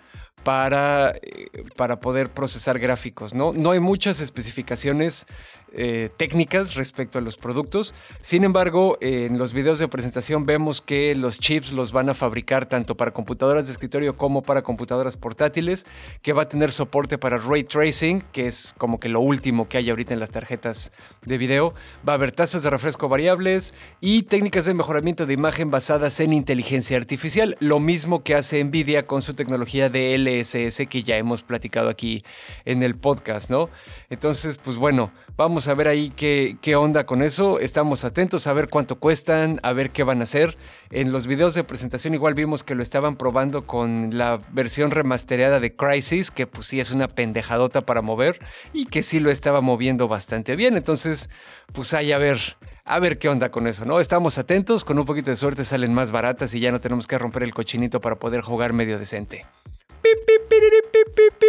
para, 0.45 1.15
eh, 1.23 1.65
para 1.75 2.01
poder 2.01 2.29
procesar 2.29 2.79
gráficos. 2.79 3.33
¿no? 3.33 3.55
no 3.55 3.71
hay 3.71 3.81
muchas 3.81 4.21
especificaciones 4.21 5.27
eh, 5.73 6.11
técnicas 6.17 6.75
respecto 6.75 7.19
a 7.19 7.23
los 7.23 7.37
productos. 7.37 7.95
Sin 8.23 8.45
embargo, 8.45 8.99
en 9.01 9.39
los 9.39 9.53
videos 9.53 9.79
de 9.79 9.89
presentación 9.89 10.47
vemos 10.47 10.81
que 10.81 11.15
los 11.15 11.39
chips 11.39 11.73
los 11.73 11.93
van 11.93 12.09
a 12.09 12.15
fabricar 12.15 12.67
tanto 12.67 12.97
para 12.97 13.13
computadoras 13.13 13.67
de 13.67 13.73
escritorio 13.73 14.17
como 14.17 14.43
para 14.43 14.63
computadoras 14.63 15.17
portátiles, 15.17 15.87
que 16.23 16.33
va 16.33 16.43
a 16.43 16.49
tener 16.49 16.73
soporte 16.73 17.19
para 17.19 17.39
ray 17.39 17.65
tracing, 17.65 18.21
que 18.33 18.47
es 18.47 18.75
como 18.77 19.01
que 19.01 19.09
lo 19.09 19.21
último 19.21 19.69
que 19.69 19.79
hay 19.79 19.91
ahorita 19.91 20.15
en 20.15 20.21
las 20.21 20.31
tarjetas 20.31 20.93
de 21.25 21.39
video. 21.39 21.75
Va 22.09 22.15
a 22.15 22.17
haber 22.17 22.33
tasas 22.33 22.63
de 22.63 22.71
refresco 22.71 23.09
variables 23.09 23.75
y 24.01 24.25
técnicas 24.25 24.65
de 24.65 24.75
mejoramiento 24.75 25.27
de 25.27 25.35
imagen 25.35 25.71
basadas 25.71 26.21
en 26.21 26.33
inteligencia 26.33 26.97
artificial, 26.97 27.57
lo 27.61 27.81
mismo 27.81 28.23
que 28.23 28.35
hace 28.35 28.63
Nvidia 28.63 29.07
con 29.07 29.23
su 29.23 29.35
tecnología 29.35 29.89
de 29.89 30.17
LSS 30.19 30.87
que 30.89 31.03
ya 31.03 31.17
hemos 31.17 31.43
platicado 31.43 31.89
aquí 31.89 32.25
en 32.65 32.83
el 32.83 32.97
podcast, 32.97 33.51
¿no? 33.51 33.69
Entonces, 34.09 34.59
pues 34.59 34.77
bueno, 34.77 35.11
vamos 35.41 35.69
a 35.69 35.75
ver 35.75 35.89
ahí 35.89 36.13
qué, 36.15 36.59
qué 36.61 36.77
onda 36.77 37.07
con 37.07 37.23
eso. 37.23 37.61
Estamos 37.61 38.05
atentos 38.05 38.47
a 38.47 38.53
ver 38.53 38.69
cuánto 38.69 38.97
cuestan, 38.97 39.59
a 39.63 39.73
ver 39.73 39.89
qué 39.89 40.03
van 40.03 40.21
a 40.21 40.25
hacer. 40.25 40.55
En 40.91 41.13
los 41.13 41.27
videos 41.27 41.55
de 41.55 41.65
presentación 41.65 42.13
igual 42.13 42.35
vimos 42.35 42.63
que 42.63 42.75
lo 42.75 42.83
estaban 42.83 43.17
probando 43.17 43.67
con 43.67 44.19
la 44.19 44.39
versión 44.53 44.91
remastereada 44.91 45.59
de 45.59 45.75
Crisis, 45.75 46.31
que 46.31 46.47
pues 46.47 46.67
sí 46.67 46.79
es 46.79 46.91
una 46.91 47.09
pendejadota 47.09 47.81
para 47.81 48.03
mover 48.03 48.39
y 48.75 48.85
que 48.85 49.03
sí 49.03 49.19
lo 49.19 49.31
estaba 49.31 49.63
moviendo 49.63 50.09
bastante 50.09 50.57
bien. 50.57 50.77
Entonces, 50.77 51.31
pues 51.73 51.95
hay 51.95 52.13
a 52.13 52.19
ver, 52.19 52.59
a 52.85 52.99
ver 52.99 53.19
qué 53.19 53.31
onda 53.31 53.51
con 53.51 53.67
eso, 53.67 53.87
¿no? 53.87 53.99
Estamos 53.99 54.37
atentos, 54.37 54.85
con 54.85 54.99
un 54.99 55.07
poquito 55.07 55.31
de 55.31 55.39
suerte 55.39 55.65
salen 55.65 55.95
más 55.95 56.11
baratas 56.11 56.53
y 56.53 56.61
ya 56.61 56.71
no 56.71 56.83
tenemos 56.83 57.07
que 57.07 57.19
romper 57.19 57.45
el 57.45 57.55
cochinito 57.55 58.03
para 58.03 58.17
poder 58.17 58.43
jugar 58.43 58.75
medio 58.75 58.99
decente. 58.99 59.47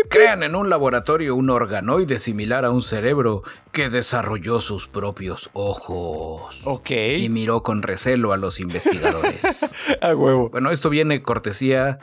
Crean 0.09 0.43
en 0.43 0.55
un 0.55 0.69
laboratorio 0.69 1.35
un 1.35 1.49
organoide 1.49 2.19
similar 2.19 2.65
a 2.65 2.71
un 2.71 2.81
cerebro 2.81 3.43
que 3.71 3.89
desarrolló 3.89 4.59
sus 4.59 4.87
propios 4.87 5.49
ojos. 5.53 6.61
Ok. 6.65 6.91
Y 7.17 7.29
miró 7.29 7.63
con 7.63 7.81
recelo 7.81 8.33
a 8.33 8.37
los 8.37 8.59
investigadores. 8.59 9.39
A 10.01 10.15
huevo. 10.15 10.49
bueno, 10.49 10.71
esto 10.71 10.89
viene 10.89 11.21
cortesía 11.21 11.99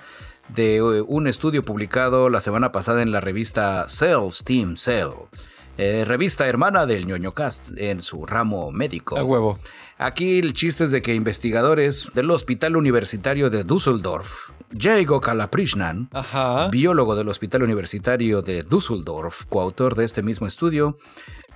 de 0.48 0.76
eh, 0.76 1.02
un 1.06 1.26
estudio 1.26 1.64
publicado 1.64 2.30
la 2.30 2.40
semana 2.40 2.72
pasada 2.72 3.02
en 3.02 3.12
la 3.12 3.20
revista 3.20 3.86
Cell, 3.88 4.30
eh, 5.76 6.04
revista 6.06 6.46
hermana 6.46 6.86
del 6.86 7.06
ñoñocast 7.06 7.76
en 7.76 8.00
su 8.00 8.24
ramo 8.26 8.72
médico. 8.72 9.18
A 9.18 9.24
huevo. 9.24 9.58
Aquí 9.98 10.38
el 10.38 10.52
chiste 10.52 10.84
es 10.84 10.92
de 10.92 11.02
que 11.02 11.14
investigadores 11.14 12.08
del 12.14 12.30
Hospital 12.30 12.76
Universitario 12.76 13.50
de 13.50 13.64
Düsseldorf, 13.64 14.50
Jago 14.76 15.20
Kalaprishnan, 15.20 16.08
Ajá. 16.12 16.68
biólogo 16.68 17.16
del 17.16 17.28
Hospital 17.28 17.62
Universitario 17.62 18.42
de 18.42 18.62
Düsseldorf, 18.62 19.44
coautor 19.46 19.94
de 19.94 20.04
este 20.04 20.22
mismo 20.22 20.46
estudio, 20.46 20.98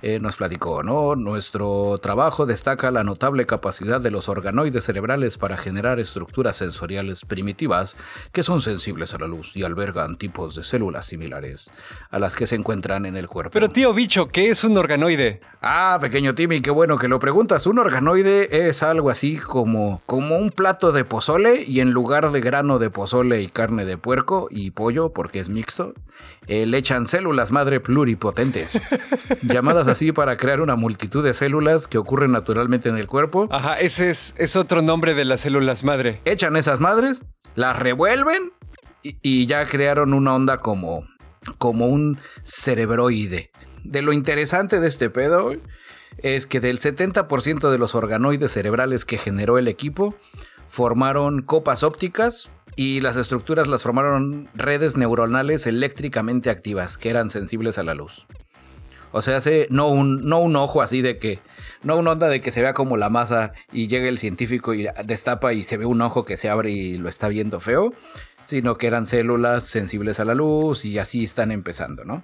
eh, 0.05 0.19
nos 0.19 0.35
platicó, 0.35 0.83
¿no? 0.83 1.15
Nuestro 1.15 1.97
trabajo 1.97 2.45
destaca 2.45 2.91
la 2.91 3.05
notable 3.05 3.45
capacidad 3.45 4.01
de 4.01 4.11
los 4.11 4.27
organoides 4.27 4.83
cerebrales 4.83 5.37
para 5.37 5.55
generar 5.55 5.97
estructuras 5.97 6.57
sensoriales 6.57 7.23
primitivas 7.23 7.95
que 8.33 8.43
son 8.43 8.61
sensibles 8.61 9.13
a 9.13 9.19
la 9.19 9.27
luz 9.27 9.55
y 9.55 9.63
albergan 9.63 10.17
tipos 10.17 10.55
de 10.55 10.63
células 10.63 11.05
similares 11.05 11.71
a 12.11 12.19
las 12.19 12.35
que 12.35 12.47
se 12.47 12.55
encuentran 12.55 13.05
en 13.05 13.15
el 13.15 13.29
cuerpo. 13.29 13.51
Pero 13.53 13.69
tío 13.69 13.93
bicho, 13.93 14.27
¿qué 14.27 14.49
es 14.49 14.65
un 14.65 14.77
organoide? 14.77 15.39
Ah, 15.61 15.97
pequeño 16.01 16.35
Timmy, 16.35 16.61
qué 16.61 16.71
bueno 16.71 16.97
que 16.97 17.07
lo 17.07 17.19
preguntas. 17.19 17.65
Un 17.65 17.79
organoide 17.79 18.67
es 18.67 18.83
algo 18.83 19.09
así 19.09 19.37
como, 19.37 20.01
como 20.05 20.35
un 20.35 20.51
plato 20.51 20.91
de 20.91 21.05
pozole 21.05 21.63
y 21.65 21.79
en 21.79 21.91
lugar 21.91 22.31
de 22.31 22.41
grano 22.41 22.77
de 22.77 22.89
pozole 22.89 23.41
y 23.41 23.47
carne 23.47 23.85
de 23.85 23.97
puerco 23.97 24.49
y 24.51 24.71
pollo, 24.71 25.13
porque 25.13 25.39
es 25.39 25.47
mixto, 25.47 25.93
eh, 26.47 26.65
le 26.65 26.77
echan 26.77 27.07
células 27.07 27.53
madre 27.53 27.79
pluripotentes, 27.79 28.77
llamadas 29.43 29.87
así 29.93 30.11
para 30.11 30.35
crear 30.35 30.61
una 30.61 30.75
multitud 30.75 31.23
de 31.23 31.33
células 31.33 31.87
que 31.87 31.97
ocurren 31.97 32.31
naturalmente 32.31 32.89
en 32.89 32.97
el 32.97 33.07
cuerpo. 33.07 33.47
Ajá, 33.51 33.79
ese 33.79 34.09
es, 34.09 34.35
es 34.37 34.55
otro 34.55 34.81
nombre 34.81 35.13
de 35.13 35.25
las 35.25 35.41
células 35.41 35.83
madre. 35.83 36.19
Echan 36.25 36.57
esas 36.57 36.81
madres, 36.81 37.21
las 37.55 37.79
revuelven 37.79 38.51
y, 39.01 39.17
y 39.21 39.45
ya 39.45 39.65
crearon 39.65 40.13
una 40.13 40.35
onda 40.35 40.57
como, 40.57 41.07
como 41.57 41.87
un 41.87 42.19
cerebroide. 42.43 43.51
De 43.83 44.01
lo 44.01 44.13
interesante 44.13 44.79
de 44.79 44.87
este 44.87 45.09
pedo 45.09 45.53
es 46.17 46.45
que 46.45 46.59
del 46.59 46.79
70% 46.79 47.71
de 47.71 47.77
los 47.77 47.95
organoides 47.95 48.51
cerebrales 48.51 49.05
que 49.05 49.17
generó 49.17 49.57
el 49.57 49.67
equipo 49.67 50.15
formaron 50.67 51.41
copas 51.41 51.83
ópticas 51.83 52.49
y 52.75 53.01
las 53.01 53.17
estructuras 53.17 53.67
las 53.67 53.83
formaron 53.83 54.49
redes 54.55 54.97
neuronales 54.97 55.67
eléctricamente 55.67 56.49
activas 56.49 56.97
que 56.97 57.09
eran 57.09 57.29
sensibles 57.29 57.77
a 57.77 57.83
la 57.83 57.93
luz. 57.93 58.25
O 59.13 59.21
sea, 59.21 59.39
no 59.69 59.89
un, 59.89 60.27
no 60.27 60.39
un 60.39 60.55
ojo 60.55 60.81
así 60.81 61.03
de 61.03 61.19
que, 61.19 61.39
no 61.83 61.97
una 61.97 62.11
onda 62.11 62.27
de 62.27 62.41
que 62.41 62.51
se 62.51 62.61
vea 62.63 62.73
como 62.73 62.97
la 62.97 63.09
masa 63.09 63.53
y 63.71 63.87
llega 63.87 64.09
el 64.09 64.17
científico 64.17 64.73
y 64.73 64.87
destapa 65.05 65.53
y 65.53 65.63
se 65.63 65.77
ve 65.77 65.85
un 65.85 66.01
ojo 66.01 66.25
que 66.25 66.35
se 66.35 66.49
abre 66.49 66.71
y 66.71 66.97
lo 66.97 67.09
está 67.09 67.27
viendo 67.27 67.59
feo, 67.59 67.93
sino 68.43 68.75
que 68.75 68.87
eran 68.87 69.05
células 69.05 69.65
sensibles 69.65 70.19
a 70.19 70.25
la 70.25 70.33
luz 70.33 70.83
y 70.83 70.97
así 70.97 71.23
están 71.23 71.51
empezando, 71.51 72.03
¿no? 72.03 72.23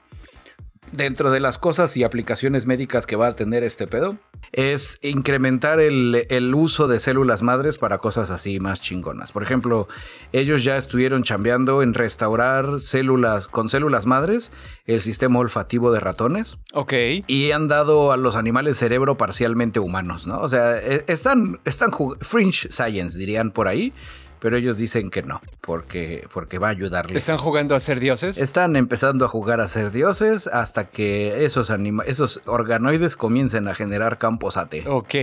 Dentro 0.92 1.32
de 1.32 1.40
las 1.40 1.58
cosas 1.58 1.96
y 1.98 2.04
aplicaciones 2.04 2.66
médicas 2.66 3.06
que 3.06 3.16
va 3.16 3.28
a 3.28 3.36
tener 3.36 3.64
este 3.64 3.88
pedo, 3.88 4.18
es 4.52 4.98
incrementar 5.02 5.80
el, 5.80 6.54
uso 6.56 6.88
de 6.88 7.00
células 7.00 7.42
madres 7.42 7.78
para 7.78 8.00
cosas 8.00 8.32
así 8.32 8.60
más 8.60 8.82
chingonas. 8.82 9.32
Por 9.32 9.44
ejemplo, 9.44 9.88
ellos 10.32 10.64
ya 10.64 10.78
estuvieron 10.78 11.24
chambeando 11.24 11.84
en 11.84 11.94
restaurar 11.94 12.80
células 12.80 13.48
con 13.48 13.70
células 13.70 14.06
madres, 14.06 14.52
el 14.86 15.02
sistema 15.02 15.40
olfativo 15.40 15.92
de 15.92 16.00
ratones. 16.00 16.58
Ok. 16.74 16.94
Y 17.28 17.52
han 17.52 17.68
dado 17.68 18.12
a 18.12 18.18
los 18.18 18.36
animales 18.36 18.78
cerebro 18.78 19.16
parcialmente 19.16 19.80
humanos, 19.80 20.26
¿no? 20.26 20.40
O 20.40 20.50
sea, 20.50 20.78
e, 20.78 21.04
están, 21.08 21.60
están 21.66 21.92
fringe 22.20 22.72
science, 22.72 23.18
dirían 23.18 23.52
por 23.52 23.68
ahí 23.68 23.94
pero 24.40 24.58
ellos 24.58 24.78
dicen 24.78 25.10
que 25.10 25.22
no, 25.22 25.42
porque, 25.62 26.28
porque 26.34 26.58
va 26.58 26.68
a 26.68 26.72
ayudarles. 26.72 27.18
¿Están 27.18 27.38
jugando 27.38 27.76
a 27.76 27.80
ser 27.80 28.00
dioses? 28.00 28.38
Están 28.38 28.76
empezando 28.76 29.26
a 29.26 29.28
jugar 29.28 29.62
a 29.62 29.68
ser 29.68 29.92
dioses 29.92 30.48
hasta 30.48 30.86
que 30.86 31.46
esos, 31.46 31.72
esos 32.06 32.42
organoides 32.46 33.16
comiencen 33.16 33.68
a 33.68 33.76
generar 33.76 34.18
campos 34.18 34.58
AT. 34.58 34.76
Ok. 34.88 35.16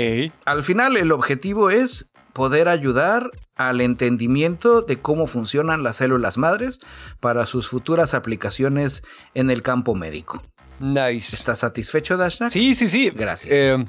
Al 0.45 0.63
final 0.63 0.97
el 0.97 1.13
objetivo 1.13 1.71
es 1.71 2.11
poder 2.33 2.69
ayudar 2.69 3.31
al 3.57 3.81
entendimiento 3.81 4.83
de 4.83 4.99
cómo 4.99 5.27
funcionan 5.27 5.83
las 5.83 5.97
células 5.97 6.37
madres 6.37 6.81
para 7.19 7.47
sus 7.47 7.69
futuras 7.69 8.13
aplicaciones 8.13 9.03
en 9.33 9.51
el 9.51 9.63
campo 9.63 9.95
médico. 9.95 10.43
Nice. 10.79 11.35
¿Estás 11.35 11.61
satisfecho, 11.61 12.19
Dashna? 12.19 12.51
Sí, 12.51 12.75
sí, 12.75 12.89
sí. 12.89 13.09
Gracias. 13.09 13.51
Eh, 13.51 13.85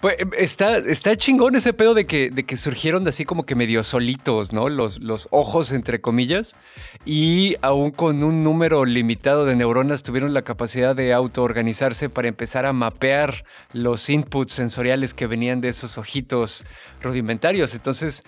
pues 0.00 0.16
em, 0.18 0.30
está, 0.38 0.78
está 0.78 1.16
chingón 1.16 1.54
ese 1.56 1.72
pedo 1.72 1.94
de 1.94 2.06
que, 2.06 2.30
de 2.30 2.44
que 2.44 2.56
surgieron 2.56 3.06
así 3.06 3.24
como 3.24 3.44
que 3.44 3.54
medio 3.54 3.82
solitos, 3.82 4.52
¿no? 4.52 4.68
Los, 4.68 5.00
los 5.00 5.28
ojos, 5.30 5.72
entre 5.72 6.00
comillas. 6.00 6.56
Y 7.04 7.56
aún 7.60 7.90
con 7.90 8.22
un 8.22 8.42
número 8.42 8.84
limitado 8.84 9.44
de 9.44 9.56
neuronas 9.56 10.02
tuvieron 10.02 10.32
la 10.32 10.42
capacidad 10.42 10.96
de 10.96 11.12
autoorganizarse 11.12 12.08
para 12.08 12.28
empezar 12.28 12.66
a 12.66 12.72
mapear 12.72 13.44
los 13.72 14.08
inputs 14.08 14.54
sensoriales 14.54 15.14
que 15.14 15.26
venían 15.26 15.60
de 15.60 15.68
esos 15.68 15.98
ojitos 15.98 16.64
rudimentarios. 17.02 17.74
Entonces, 17.74 18.24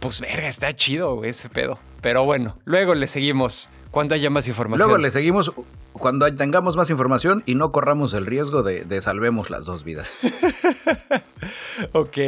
pues 0.00 0.20
verga, 0.20 0.48
está 0.48 0.72
chido 0.74 1.24
ese 1.24 1.48
pedo. 1.48 1.78
Pero 2.00 2.24
bueno, 2.24 2.56
luego 2.64 2.94
le 2.94 3.08
seguimos 3.08 3.70
cuando 3.90 4.14
haya 4.14 4.30
más 4.30 4.46
información. 4.46 4.88
Luego 4.88 5.02
le 5.02 5.10
seguimos 5.10 5.52
cuando 5.92 6.32
tengamos 6.34 6.76
más 6.76 6.90
información 6.90 7.42
y 7.46 7.54
no 7.54 7.72
corramos 7.72 8.12
el 8.14 8.26
riesgo 8.26 8.62
de, 8.62 9.00
salvemos 9.00 9.50
las 9.50 9.66
dos 9.66 9.84
vidas. 9.84 10.16
ok. 11.92 12.18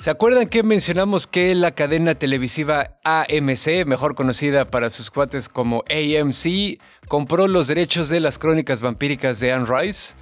¿Se 0.00 0.10
acuerdan 0.10 0.48
que 0.48 0.62
mencionamos 0.62 1.26
que 1.26 1.54
la 1.54 1.72
cadena 1.72 2.14
televisiva 2.14 2.98
AMC, 3.04 3.86
mejor 3.86 4.14
conocida 4.14 4.66
para 4.66 4.90
sus 4.90 5.10
cuates 5.10 5.48
como 5.48 5.82
AMC, 5.88 6.78
compró 7.08 7.48
los 7.48 7.66
derechos 7.66 8.08
de 8.08 8.20
las 8.20 8.38
crónicas 8.38 8.82
vampíricas 8.82 9.40
de 9.40 9.52
Anne 9.52 9.66
Rice? 9.66 10.14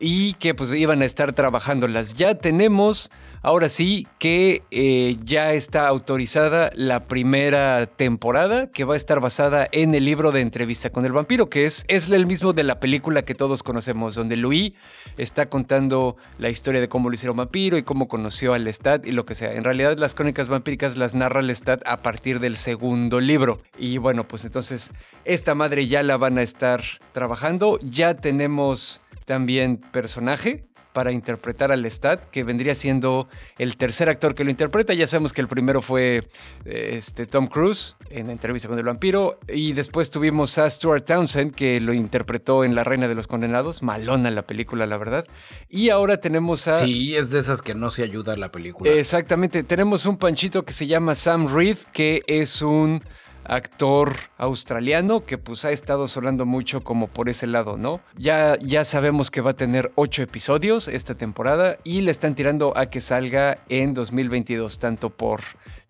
y 0.00 0.34
que 0.34 0.54
pues 0.54 0.70
iban 0.70 1.02
a 1.02 1.04
estar 1.04 1.32
trabajándolas. 1.32 2.14
Ya 2.14 2.36
tenemos, 2.36 3.10
ahora 3.42 3.68
sí, 3.68 4.06
que 4.18 4.62
eh, 4.70 5.16
ya 5.24 5.52
está 5.52 5.88
autorizada 5.88 6.70
la 6.74 7.06
primera 7.06 7.86
temporada 7.86 8.70
que 8.70 8.84
va 8.84 8.94
a 8.94 8.96
estar 8.96 9.20
basada 9.20 9.66
en 9.72 9.94
el 9.94 10.04
libro 10.04 10.32
de 10.32 10.40
entrevista 10.40 10.90
con 10.90 11.04
el 11.04 11.12
vampiro, 11.12 11.48
que 11.48 11.66
es, 11.66 11.84
es 11.88 12.10
el 12.10 12.26
mismo 12.26 12.52
de 12.52 12.64
la 12.64 12.80
película 12.80 13.22
que 13.22 13.34
todos 13.34 13.62
conocemos, 13.62 14.14
donde 14.14 14.36
Louis 14.36 14.72
está 15.16 15.48
contando 15.48 16.16
la 16.38 16.48
historia 16.48 16.80
de 16.80 16.88
cómo 16.88 17.08
lo 17.08 17.14
hicieron 17.14 17.36
vampiro 17.36 17.78
y 17.78 17.82
cómo 17.82 18.08
conoció 18.08 18.54
al 18.54 18.64
Lestat 18.64 19.06
y 19.06 19.12
lo 19.12 19.24
que 19.24 19.34
sea. 19.34 19.52
En 19.52 19.64
realidad 19.64 19.96
las 19.98 20.14
crónicas 20.14 20.48
vampíricas 20.48 20.96
las 20.96 21.14
narra 21.14 21.42
Lestat 21.42 21.86
a 21.86 21.98
partir 21.98 22.40
del 22.40 22.56
segundo 22.56 23.20
libro. 23.20 23.58
Y 23.78 23.98
bueno, 23.98 24.26
pues 24.26 24.44
entonces 24.44 24.92
esta 25.24 25.54
madre 25.54 25.86
ya 25.86 26.02
la 26.02 26.16
van 26.16 26.38
a 26.38 26.42
estar 26.42 26.82
trabajando. 27.12 27.78
Ya 27.82 28.14
tenemos 28.14 29.02
también 29.24 29.76
personaje 29.76 30.67
para 30.92 31.12
interpretar 31.12 31.72
al 31.72 31.82
Lestat, 31.82 32.24
que 32.30 32.44
vendría 32.44 32.74
siendo 32.74 33.28
el 33.58 33.76
tercer 33.76 34.08
actor 34.08 34.34
que 34.34 34.44
lo 34.44 34.50
interpreta. 34.50 34.94
Ya 34.94 35.06
sabemos 35.06 35.32
que 35.32 35.40
el 35.40 35.48
primero 35.48 35.82
fue 35.82 36.22
este, 36.64 37.26
Tom 37.26 37.46
Cruise 37.46 37.96
en 38.10 38.30
entrevista 38.30 38.68
con 38.68 38.78
el 38.78 38.84
vampiro, 38.84 39.38
y 39.48 39.72
después 39.72 40.10
tuvimos 40.10 40.58
a 40.58 40.68
Stuart 40.68 41.04
Townsend, 41.04 41.54
que 41.54 41.80
lo 41.80 41.92
interpretó 41.92 42.64
en 42.64 42.74
La 42.74 42.84
Reina 42.84 43.08
de 43.08 43.14
los 43.14 43.26
Condenados, 43.26 43.82
malona 43.82 44.30
la 44.30 44.42
película, 44.42 44.86
la 44.86 44.96
verdad. 44.96 45.26
Y 45.68 45.90
ahora 45.90 46.18
tenemos 46.18 46.68
a... 46.68 46.76
Sí, 46.76 47.14
es 47.16 47.30
de 47.30 47.38
esas 47.38 47.62
que 47.62 47.74
no 47.74 47.90
se 47.90 48.02
ayuda 48.02 48.36
la 48.36 48.50
película. 48.50 48.90
Exactamente, 48.90 49.62
tenemos 49.62 50.06
un 50.06 50.16
panchito 50.16 50.64
que 50.64 50.72
se 50.72 50.86
llama 50.86 51.14
Sam 51.14 51.54
Reed, 51.54 51.78
que 51.92 52.22
es 52.26 52.62
un 52.62 53.02
actor 53.48 54.14
australiano 54.36 55.24
que 55.24 55.38
pues 55.38 55.64
ha 55.64 55.72
estado 55.72 56.06
sonando 56.06 56.46
mucho 56.46 56.82
como 56.82 57.08
por 57.08 57.28
ese 57.28 57.46
lado, 57.46 57.76
¿no? 57.76 58.00
Ya, 58.16 58.56
ya 58.60 58.84
sabemos 58.84 59.30
que 59.30 59.40
va 59.40 59.50
a 59.50 59.56
tener 59.56 59.90
ocho 59.96 60.22
episodios 60.22 60.86
esta 60.86 61.14
temporada 61.16 61.78
y 61.82 62.02
le 62.02 62.10
están 62.10 62.34
tirando 62.34 62.76
a 62.76 62.86
que 62.86 63.00
salga 63.00 63.56
en 63.68 63.94
2022, 63.94 64.78
tanto 64.78 65.10
por 65.10 65.40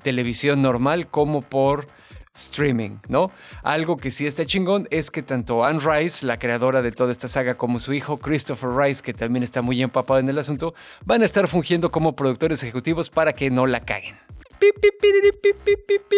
televisión 0.02 0.62
normal 0.62 1.08
como 1.08 1.42
por 1.42 1.86
streaming, 2.34 2.98
¿no? 3.08 3.32
Algo 3.62 3.96
que 3.96 4.10
sí 4.10 4.26
está 4.26 4.46
chingón 4.46 4.86
es 4.90 5.10
que 5.10 5.22
tanto 5.22 5.64
Anne 5.64 5.80
Rice, 5.80 6.24
la 6.24 6.38
creadora 6.38 6.82
de 6.82 6.92
toda 6.92 7.10
esta 7.10 7.28
saga, 7.28 7.56
como 7.56 7.80
su 7.80 7.92
hijo 7.92 8.18
Christopher 8.18 8.70
Rice, 8.70 9.02
que 9.02 9.12
también 9.12 9.42
está 9.42 9.60
muy 9.60 9.82
empapado 9.82 10.20
en 10.20 10.28
el 10.28 10.38
asunto, 10.38 10.74
van 11.04 11.22
a 11.22 11.24
estar 11.24 11.48
fungiendo 11.48 11.90
como 11.90 12.14
productores 12.14 12.62
ejecutivos 12.62 13.10
para 13.10 13.32
que 13.32 13.50
no 13.50 13.66
la 13.66 13.80
caguen. 13.80 14.16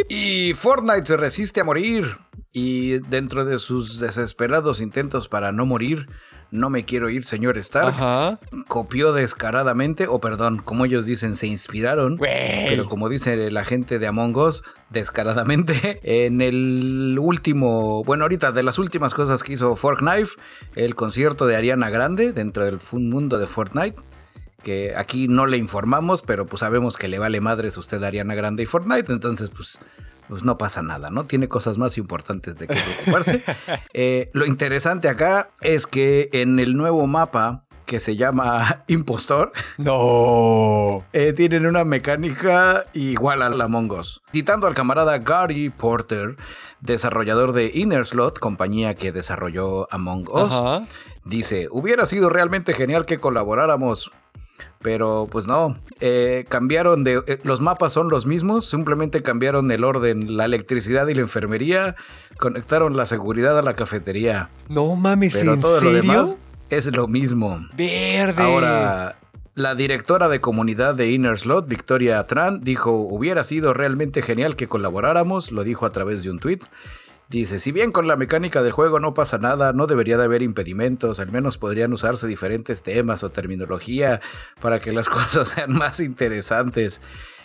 Y 0.09 0.55
Fortnite 0.55 1.07
se 1.07 1.17
resiste 1.17 1.61
a 1.61 1.65
morir. 1.65 2.17
Y 2.53 2.99
dentro 2.99 3.45
de 3.45 3.61
sus 3.61 4.01
desesperados 4.01 4.81
intentos 4.81 5.29
para 5.29 5.53
no 5.53 5.67
morir, 5.67 6.09
no 6.51 6.69
me 6.69 6.85
quiero 6.85 7.09
ir, 7.09 7.25
señor 7.25 7.57
Stark, 7.59 8.41
copió 8.67 9.13
descaradamente, 9.13 10.09
o 10.09 10.21
perdón, 10.21 10.59
como 10.59 10.85
ellos 10.85 11.07
dicen, 11.07 11.37
se 11.37 11.47
inspiraron, 11.47 12.19
pero 12.19 12.87
como 12.87 13.09
dice 13.09 13.53
la 13.53 13.65
gente 13.65 14.01
de 14.01 14.09
Among 14.09 14.37
Us, 14.37 14.65
descaradamente, 14.91 16.01
en 16.03 16.41
el 16.41 17.19
último, 17.21 18.03
bueno, 18.03 18.25
ahorita 18.25 18.51
de 18.51 18.65
las 18.65 18.81
últimas 18.81 19.15
cosas 19.15 19.45
que 19.45 19.53
hizo 19.53 19.77
Fortnite, 19.77 20.31
el 20.75 20.97
concierto 20.97 21.47
de 21.47 21.55
Ariana 21.55 21.89
Grande 21.89 22.33
dentro 22.33 22.65
del 22.65 22.81
mundo 22.93 23.39
de 23.39 23.47
Fortnite 23.47 23.95
que 24.63 24.95
aquí 24.97 25.29
no 25.29 25.47
le 25.47 25.57
informamos, 25.57 26.23
pero 26.23 26.47
pues 26.47 26.61
sabemos 26.61 26.97
que 26.97 27.09
le 27.09 27.19
vale 27.19 27.41
madres 27.41 27.77
usted 27.77 28.03
Ariana 28.03 28.35
Grande 28.35 28.63
y 28.63 28.67
Fortnite, 28.67 29.13
entonces 29.13 29.51
pues, 29.51 29.79
pues 30.29 30.45
no 30.45 30.59
pasa 30.59 30.83
nada, 30.83 31.11
¿no? 31.11 31.25
Tiene 31.25 31.49
cosas 31.49 31.79
más 31.79 31.99
importantes 31.99 32.57
de 32.59 32.69
que 32.69 32.75
preocuparse. 32.75 33.43
Eh, 33.93 34.31
lo 34.33 34.47
interesante 34.47 35.09
acá 35.09 35.51
es 35.61 35.87
que 35.87 36.31
en 36.33 36.59
el 36.59 36.77
nuevo 36.77 37.07
mapa 37.07 37.65
que 37.91 37.99
se 37.99 38.15
llama 38.15 38.85
Impostor. 38.87 39.53
No. 39.77 41.03
Eh, 41.13 41.33
tienen 41.33 41.67
una 41.67 41.85
mecánica 41.85 42.85
igual 42.93 43.43
a 43.43 43.49
la 43.49 43.67
Mongos. 43.67 44.23
Citando 44.33 44.69
al 44.69 44.75
camarada 44.75 45.19
Gary 45.19 45.71
Porter, 45.71 46.37
desarrollador 46.81 47.53
de 47.53 47.73
Inner 47.75 48.07
Slot, 48.07 48.39
compañía 48.39 48.95
que 48.95 49.11
desarrolló 49.11 49.93
Among 49.93 50.29
Us, 50.29 50.87
dice: 51.25 51.67
Hubiera 51.71 52.07
sido 52.07 52.29
realmente 52.29 52.75
genial 52.75 53.07
que 53.07 53.19
colaboráramos 53.19 54.13
pero 54.83 55.29
pues 55.31 55.47
no, 55.47 55.79
eh, 56.01 56.45
cambiaron 56.49 57.05
de... 57.05 57.23
Eh, 57.27 57.39
los 57.43 57.61
mapas 57.61 57.93
son 57.93 58.09
los 58.09 58.27
mismos, 58.27 58.69
simplemente 58.69 59.23
cambiaron 59.23 59.71
el 59.71 59.85
orden, 59.85 60.37
la 60.37 60.47
electricidad 60.47 61.07
y 61.09 61.15
la 61.15 61.21
enfermería, 61.21 61.97
conectaron 62.39 62.97
la 62.97 63.05
seguridad 63.07 63.59
a 63.59 63.63
la 63.63 63.75
cafetería. 63.75 64.49
No 64.69 64.97
mames, 64.97 65.37
Pero 65.37 65.59
todo 65.59 65.81
lo 65.83 65.93
demás 65.93 66.39
es 66.71 66.87
lo 66.95 67.09
mismo. 67.09 67.61
Verde. 67.77 68.43
Ahora, 68.43 69.17
la 69.55 69.75
directora 69.75 70.29
de 70.29 70.41
comunidad 70.41 70.95
de 70.95 71.11
Inner 71.11 71.37
Slot, 71.37 71.69
Victoria 71.69 72.23
Tran, 72.25 72.61
dijo, 72.63 72.93
hubiera 72.93 73.45
sido 73.45 73.75
realmente 73.75 74.23
genial 74.23 74.57
que 74.57 74.69
colaboráramos, 74.69 75.53
lo 75.53 75.63
dijo 75.65 75.85
a 75.85 75.93
través 75.93 76.23
de 76.23 76.31
un 76.31 76.39
tweet. 76.39 76.61
Dice, 77.31 77.61
si 77.61 77.71
bien 77.71 77.93
con 77.93 78.09
la 78.09 78.17
mecánica 78.17 78.61
del 78.61 78.73
juego 78.73 78.99
no 78.99 79.15
pasa 79.15 79.39
nada, 79.39 79.73
no 79.73 79.87
debería 79.87 80.19
de 80.19 80.25
haber 80.25 80.43
impedimentos, 80.43 81.21
al 81.21 81.31
menos 81.31 81.59
podrían 81.59 81.93
usarse 81.93 82.27
diferentes 82.27 82.83
temas 82.83 83.23
o 83.23 83.31
terminología 83.31 84.21
para 84.61 84.81
que 84.81 84.91
las 84.91 85.09
cosas 85.09 85.51
sean 85.51 85.73
más 85.73 86.01
interesantes. 86.01 87.01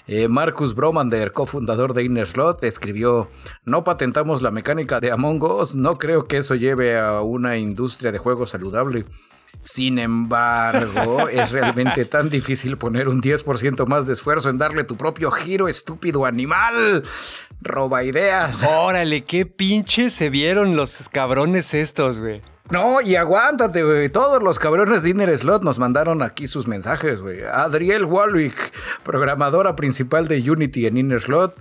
Eh, 0.07 0.27
Marcus 0.27 0.73
Bromander, 0.73 1.31
cofundador 1.31 1.93
de 1.93 2.03
Inner 2.03 2.25
Slot, 2.25 2.63
escribió, 2.63 3.29
no 3.63 3.83
patentamos 3.83 4.41
la 4.41 4.49
mecánica 4.49 4.99
de 4.99 5.11
Among 5.11 5.43
Us, 5.43 5.75
no 5.75 5.99
creo 5.99 6.25
que 6.25 6.37
eso 6.37 6.55
lleve 6.55 6.97
a 6.97 7.21
una 7.21 7.57
industria 7.57 8.11
de 8.11 8.17
juegos 8.17 8.49
saludable. 8.49 9.05
Sin 9.61 9.99
embargo, 9.99 11.27
es 11.29 11.51
realmente 11.51 12.05
tan 12.05 12.29
difícil 12.29 12.77
poner 12.77 13.09
un 13.09 13.21
10% 13.21 13.85
más 13.87 14.07
de 14.07 14.13
esfuerzo 14.13 14.49
en 14.49 14.57
darle 14.57 14.83
tu 14.83 14.95
propio 14.95 15.31
giro, 15.31 15.67
estúpido 15.67 16.25
animal. 16.25 17.03
Roba 17.61 18.03
ideas. 18.03 18.63
Órale, 18.63 19.23
qué 19.23 19.45
pinches 19.45 20.13
se 20.13 20.29
vieron 20.29 20.75
los 20.75 21.09
cabrones 21.09 21.73
estos, 21.73 22.19
güey. 22.19 22.41
No, 22.69 22.99
y 22.99 23.15
aguántate, 23.15 23.83
güey. 23.83 24.09
Todos 24.09 24.41
los 24.41 24.57
cabrones 24.57 25.03
de 25.03 25.11
Inner 25.11 25.37
Slot 25.37 25.63
nos 25.63 25.77
mandaron 25.77 26.23
aquí 26.23 26.47
sus 26.47 26.67
mensajes, 26.67 27.21
güey. 27.21 27.43
Adriel 27.43 28.05
Walwick, 28.05 28.73
programadora 29.03 29.75
principal 29.75 30.27
de 30.27 30.49
Unity 30.49 30.87
en 30.87 30.97
Inner 30.97 31.21
Slot 31.21 31.55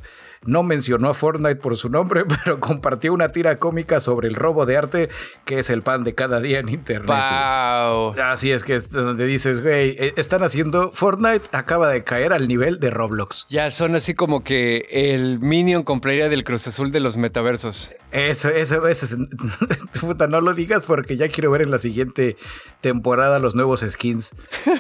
no 0.47 0.63
mencionó 0.63 1.09
a 1.09 1.15
Fortnite 1.15 1.57
por 1.57 1.77
su 1.77 1.89
nombre, 1.89 2.25
pero 2.45 2.61
compartió 2.61 3.13
una 3.13 3.31
tira 3.31 3.59
cómica 3.59 4.01
sobre 4.01 4.29
el 4.29 4.35
robo 4.35 4.67
de 4.67 4.77
arte 4.77 5.09
que 5.45 5.59
es 5.59 5.71
el 5.71 5.83
pan 5.83 6.05
de 6.05 6.15
cada 6.15 6.41
día 6.41 6.59
en 6.59 6.69
internet. 6.69 7.09
Wow. 7.09 8.15
Así 8.23 8.51
es 8.51 8.65
que 8.65 8.77
es 8.77 8.91
donde 8.91 9.27
dices, 9.27 9.63
güey, 9.63 9.91
eh, 9.99 10.15
están 10.17 10.43
haciendo 10.43 10.91
Fortnite 10.93 11.49
acaba 11.53 11.89
de 11.89 12.05
caer 12.05 12.33
al 12.33 12.49
nivel 12.49 12.81
de 12.81 12.91
Roblox. 12.91 13.47
Ya 13.49 13.71
son 13.71 13.95
así 13.95 14.15
como 14.15 14.45
que 14.45 14.89
el 14.91 15.39
Minion 15.41 15.83
compraría 15.83 16.29
del 16.29 16.45
Cruz 16.45 16.67
Azul 16.67 16.93
de 16.93 17.01
los 17.01 17.17
metaversos. 17.17 17.93
Eso, 18.13 18.49
eso, 18.49 18.87
eso. 18.87 19.17
Puta, 20.01 20.27
no 20.27 20.41
lo 20.41 20.55
digas 20.55 20.87
porque 20.87 21.17
ya 21.17 21.29
quiero 21.29 21.51
ver 21.51 21.63
en 21.63 21.71
la 21.71 21.79
siguiente 21.79 22.37
temporada 22.81 23.39
los 23.39 23.55
nuevos 23.55 23.85
skins 23.87 24.35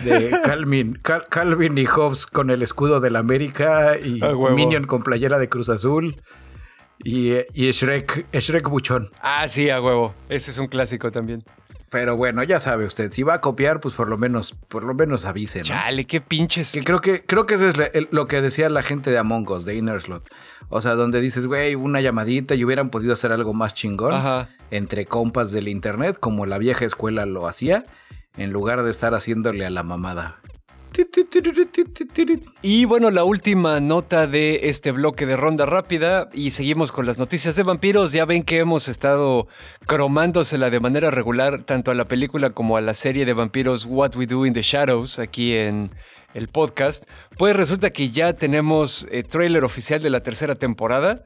de 0.05 0.31
Calvin, 0.45 0.99
Calvin 1.03 1.79
y 1.79 1.87
Hobbes 1.87 2.27
con 2.27 2.51
el 2.51 2.63
escudo 2.63 3.01
de 3.01 3.11
la 3.11 3.21
América 3.21 3.97
y 3.99 4.21
Minion 4.55 4.87
con 4.87 5.03
playera 5.03 5.39
de 5.39 5.49
Cruz 5.55 5.69
Azul. 5.69 6.17
Y, 7.05 7.33
y 7.55 7.71
Shrek, 7.71 8.27
Shrek 8.33 8.69
Buchón. 8.69 9.09
Ah, 9.21 9.47
sí, 9.47 9.71
a 9.71 9.81
huevo. 9.81 10.13
Ese 10.29 10.51
es 10.51 10.59
un 10.59 10.67
clásico 10.67 11.13
también. 11.13 11.45
Pero 11.91 12.17
bueno, 12.17 12.43
ya 12.43 12.59
sabe 12.59 12.87
usted, 12.87 13.13
si 13.13 13.23
va 13.23 13.35
a 13.35 13.41
copiar, 13.41 13.79
pues 13.79 13.95
por 13.95 14.09
lo 14.09 14.19
menos, 14.19 14.55
por 14.67 14.83
lo 14.83 14.95
menos 14.95 15.27
avise, 15.27 15.61
¿no? 15.61 15.67
Chale, 15.67 16.07
qué 16.07 16.21
pinches. 16.21 16.73
Que 16.73 16.83
creo 16.83 17.01
que, 17.01 17.23
creo 17.25 17.47
que 17.47 17.55
eso 17.55 17.69
es 17.69 17.77
lo 18.11 18.27
que 18.27 18.43
decía 18.43 18.69
la 18.69 18.83
gente 18.83 19.13
de 19.13 19.19
Among 19.19 19.49
Us, 19.49 19.65
de 19.65 19.77
Inner 19.77 20.01
Slot. 20.01 20.29
O 20.71 20.81
sea, 20.81 20.97
donde 20.97 21.21
dices, 21.21 21.47
güey, 21.47 21.77
una 21.77 22.01
llamadita 22.01 22.57
y 22.57 22.65
hubieran 22.65 22.91
podido 22.91 23.13
hacer 23.13 23.31
algo 23.31 23.55
más 23.55 23.75
chingón 23.75 24.13
entre 24.73 25.05
compas 25.05 25.53
del 25.53 25.69
internet, 25.69 26.17
como 26.19 26.47
la 26.47 26.59
vieja 26.59 26.85
escuela 26.85 27.27
lo 27.27 27.47
hacía, 27.47 27.85
en 28.37 28.51
lugar 28.51 28.83
de 28.83 28.91
estar 28.91 29.15
haciéndole 29.15 29.65
a 29.65 29.71
la 29.71 29.85
mamada. 29.85 30.41
Y 32.63 32.85
bueno, 32.85 33.11
la 33.11 33.25
última 33.25 33.81
nota 33.81 34.27
de 34.27 34.69
este 34.69 34.93
bloque 34.93 35.27
de 35.27 35.37
ronda 35.37 35.67
rápida 35.67 36.29
y 36.33 36.53
seguimos 36.53 36.93
con 36.93 37.05
las 37.05 37.19
noticias 37.19 37.57
de 37.57 37.65
vampiros. 37.65 38.13
Ya 38.13 38.25
ven 38.25 38.45
que 38.45 38.59
hemos 38.59 38.87
estado 38.87 39.49
cromándosela 39.87 40.71
de 40.71 40.79
manera 40.79 41.11
regular 41.11 41.65
tanto 41.65 41.91
a 41.91 41.95
la 41.95 42.05
película 42.05 42.51
como 42.51 42.77
a 42.77 42.81
la 42.81 42.95
serie 42.95 43.25
de 43.25 43.33
vampiros 43.33 43.87
What 43.87 44.15
We 44.15 44.27
Do 44.27 44.47
in 44.47 44.55
the 44.55 44.63
Shadows 44.63 45.19
aquí 45.19 45.55
en 45.55 45.91
el 46.33 46.49
podcast. 46.49 47.05
Pues 47.39 47.57
resulta 47.57 47.91
que 47.91 48.11
ya 48.11 48.33
tenemos 48.33 49.09
eh, 49.11 49.25
trailer 49.25 49.65
oficial 49.65 50.01
de 50.01 50.11
la 50.11 50.21
tercera 50.21 50.55
temporada 50.55 51.25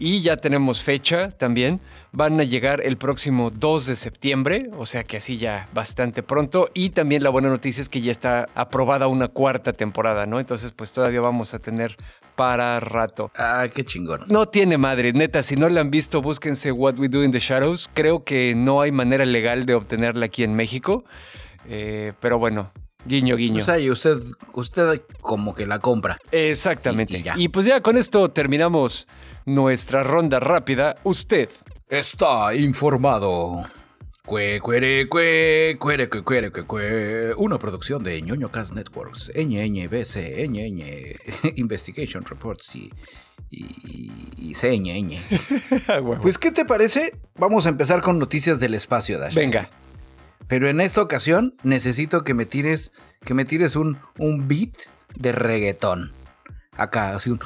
y 0.00 0.22
ya 0.22 0.38
tenemos 0.38 0.82
fecha 0.82 1.30
también 1.30 1.78
van 2.10 2.40
a 2.40 2.44
llegar 2.44 2.80
el 2.80 2.96
próximo 2.96 3.50
2 3.50 3.86
de 3.86 3.96
septiembre, 3.96 4.70
o 4.78 4.86
sea 4.86 5.04
que 5.04 5.18
así 5.18 5.36
ya 5.36 5.68
bastante 5.72 6.22
pronto. 6.22 6.70
Y 6.74 6.90
también 6.90 7.22
la 7.22 7.30
buena 7.30 7.50
noticia 7.50 7.82
es 7.82 7.88
que 7.88 8.00
ya 8.00 8.10
está 8.10 8.48
aprobada 8.54 9.06
una 9.06 9.28
cuarta 9.28 9.72
temporada, 9.74 10.26
¿no? 10.26 10.40
Entonces 10.40 10.72
pues 10.72 10.92
todavía 10.92 11.20
vamos 11.20 11.54
a 11.54 11.58
tener 11.58 11.96
para 12.34 12.80
rato. 12.80 13.30
Ah, 13.36 13.68
qué 13.72 13.84
chingón. 13.84 14.22
No 14.28 14.46
tiene 14.46 14.78
madre, 14.78 15.12
neta, 15.12 15.42
si 15.42 15.56
no 15.56 15.68
la 15.68 15.82
han 15.82 15.90
visto, 15.90 16.22
búsquense 16.22 16.72
What 16.72 16.94
We 16.94 17.08
Do 17.08 17.22
in 17.22 17.30
the 17.30 17.38
Shadows. 17.38 17.90
Creo 17.92 18.24
que 18.24 18.54
no 18.56 18.80
hay 18.80 18.92
manera 18.92 19.26
legal 19.26 19.66
de 19.66 19.74
obtenerla 19.74 20.26
aquí 20.26 20.42
en 20.42 20.54
México, 20.54 21.04
eh, 21.68 22.14
pero 22.20 22.38
bueno, 22.38 22.72
Guiño, 23.06 23.36
guiño. 23.36 23.62
O 23.62 23.64
sea, 23.64 23.78
y 23.78 23.90
usted, 23.90 24.18
usted 24.52 25.02
como 25.20 25.54
que 25.54 25.66
la 25.66 25.78
compra. 25.78 26.18
Exactamente. 26.30 27.22
y, 27.36 27.48
pues 27.48 27.66
ya 27.66 27.80
con 27.80 27.96
esto 27.96 28.30
terminamos 28.30 29.08
nuestra 29.46 30.02
ronda 30.02 30.38
rápida. 30.40 30.94
Usted 31.04 31.48
Está 31.90 32.54
informado. 32.54 33.64
Cue, 34.24 34.60
cuere, 34.62 35.08
cue, 35.08 35.76
cuere, 35.80 36.08
cue, 36.08 36.22
cuere, 36.22 36.52
cue, 36.52 37.34
Una 37.36 37.58
producción 37.58 38.04
de 38.04 38.22
ñoño 38.22 38.48
Cast 38.48 38.74
Networks, 38.74 39.32
NNBC, 39.34 40.46
NN, 40.48 41.56
Investigation 41.56 42.22
Reports 42.24 42.76
y, 42.76 42.92
y, 43.50 44.12
y 44.38 44.54
CNN. 44.54 45.20
pues, 46.22 46.38
¿qué 46.38 46.52
te 46.52 46.64
parece? 46.64 47.18
Vamos 47.40 47.66
a 47.66 47.70
empezar 47.70 48.02
con 48.02 48.20
noticias 48.20 48.60
del 48.60 48.74
espacio, 48.74 49.18
Dash. 49.18 49.34
Venga. 49.34 49.68
Pero 50.50 50.68
en 50.68 50.80
esta 50.80 51.00
ocasión 51.00 51.54
necesito 51.62 52.24
que 52.24 52.34
me 52.34 52.44
tires, 52.44 52.90
que 53.24 53.34
me 53.34 53.44
tires 53.44 53.76
un, 53.76 54.00
un 54.18 54.48
beat 54.48 54.74
de 55.14 55.30
reggaetón 55.30 56.12
acá, 56.76 57.14
así 57.14 57.30
un... 57.30 57.38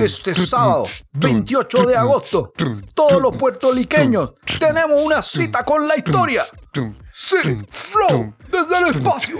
Este 0.00 0.32
sábado, 0.32 0.84
28 1.14 1.82
de 1.86 1.96
agosto, 1.96 2.52
todos 2.94 3.20
los 3.20 3.36
puertorriqueños 3.36 4.36
tenemos 4.60 5.04
una 5.04 5.20
cita 5.22 5.64
con 5.64 5.88
la 5.88 5.96
historia. 5.96 6.44
Sí, 7.12 7.38
Flow, 7.68 8.32
desde 8.48 8.78
el 8.78 8.94
espacio. 8.94 9.38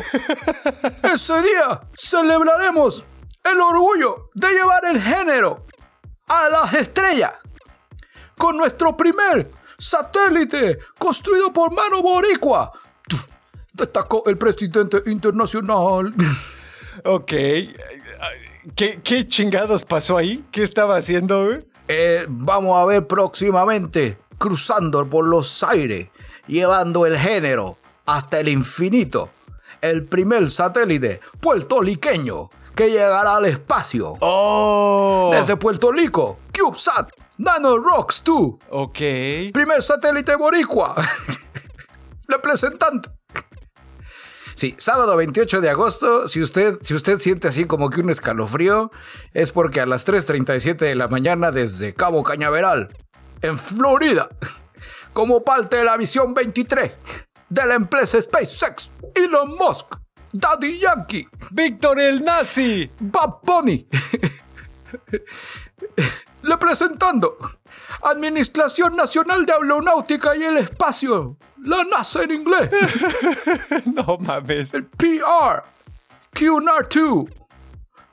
Ese 1.04 1.42
día 1.42 1.80
celebraremos 1.94 3.04
el 3.44 3.60
orgullo 3.60 4.30
de 4.34 4.48
llevar 4.48 4.84
el 4.86 5.00
género 5.00 5.64
a 6.26 6.48
las 6.48 6.74
estrellas 6.74 7.34
con 8.36 8.56
nuestro 8.56 8.96
primer 8.96 9.59
satélite 9.80 10.78
construido 10.98 11.52
por 11.52 11.72
mano 11.72 12.02
boricua. 12.02 12.72
Destacó 13.72 14.22
el 14.26 14.36
presidente 14.36 15.02
internacional. 15.06 16.12
Ok. 17.04 17.32
¿Qué, 18.76 19.26
chingados 19.26 19.84
pasó 19.84 20.18
ahí? 20.18 20.44
¿Qué 20.50 20.62
estaba 20.62 20.98
haciendo? 20.98 21.48
Eh, 21.88 22.26
vamos 22.28 22.76
a 22.76 22.84
ver 22.84 23.06
próximamente, 23.06 24.18
cruzando 24.36 25.08
por 25.08 25.24
los 25.24 25.62
aires, 25.62 26.08
llevando 26.46 27.06
el 27.06 27.16
género 27.16 27.78
hasta 28.04 28.40
el 28.40 28.48
infinito. 28.48 29.30
El 29.80 30.04
primer 30.04 30.50
satélite 30.50 31.20
puertorriqueño 31.40 32.50
que 32.74 32.90
llegará 32.90 33.36
al 33.36 33.46
espacio. 33.46 34.16
¡Oh! 34.20 35.30
Desde 35.32 35.56
Puerto 35.56 35.90
Rico, 35.90 36.38
CubeSat, 36.52 37.10
Nano 37.40 37.78
Rocks 37.78 38.22
2. 38.22 38.68
Ok. 38.68 38.98
Primer 39.52 39.80
satélite 39.82 40.36
boricua. 40.36 40.94
Representante 42.28 43.08
Sí, 44.54 44.74
sábado 44.76 45.16
28 45.16 45.62
de 45.62 45.70
agosto, 45.70 46.28
si 46.28 46.42
usted, 46.42 46.76
si 46.82 46.92
usted 46.92 47.18
siente 47.18 47.48
así 47.48 47.64
como 47.64 47.88
que 47.88 48.02
un 48.02 48.10
escalofrío, 48.10 48.90
es 49.32 49.52
porque 49.52 49.80
a 49.80 49.86
las 49.86 50.06
3.37 50.06 50.76
de 50.76 50.94
la 50.94 51.08
mañana 51.08 51.50
desde 51.50 51.94
Cabo 51.94 52.22
Cañaveral, 52.22 52.94
en 53.40 53.56
Florida, 53.56 54.28
como 55.14 55.42
parte 55.42 55.78
de 55.78 55.84
la 55.84 55.96
misión 55.96 56.34
23 56.34 56.92
de 57.48 57.66
la 57.66 57.74
empresa 57.74 58.20
SpaceX, 58.20 58.90
Elon 59.14 59.56
Musk, 59.56 59.96
Daddy 60.30 60.78
Yankee, 60.78 61.26
Víctor 61.52 61.98
el 61.98 62.22
Nazi, 62.22 62.90
Bob 63.00 63.40
Bunny, 63.42 63.88
le 66.42 66.56
presentando 66.56 67.36
Administración 68.02 68.96
Nacional 68.96 69.44
de 69.44 69.52
Aeronáutica 69.52 70.36
y 70.36 70.42
el 70.42 70.58
Espacio, 70.58 71.36
la 71.62 71.84
NASA 71.84 72.22
en 72.22 72.30
inglés. 72.32 72.70
no 73.86 74.18
mames. 74.18 74.72
El 74.72 74.86
PR, 74.86 75.64
QNR2, 76.34 77.30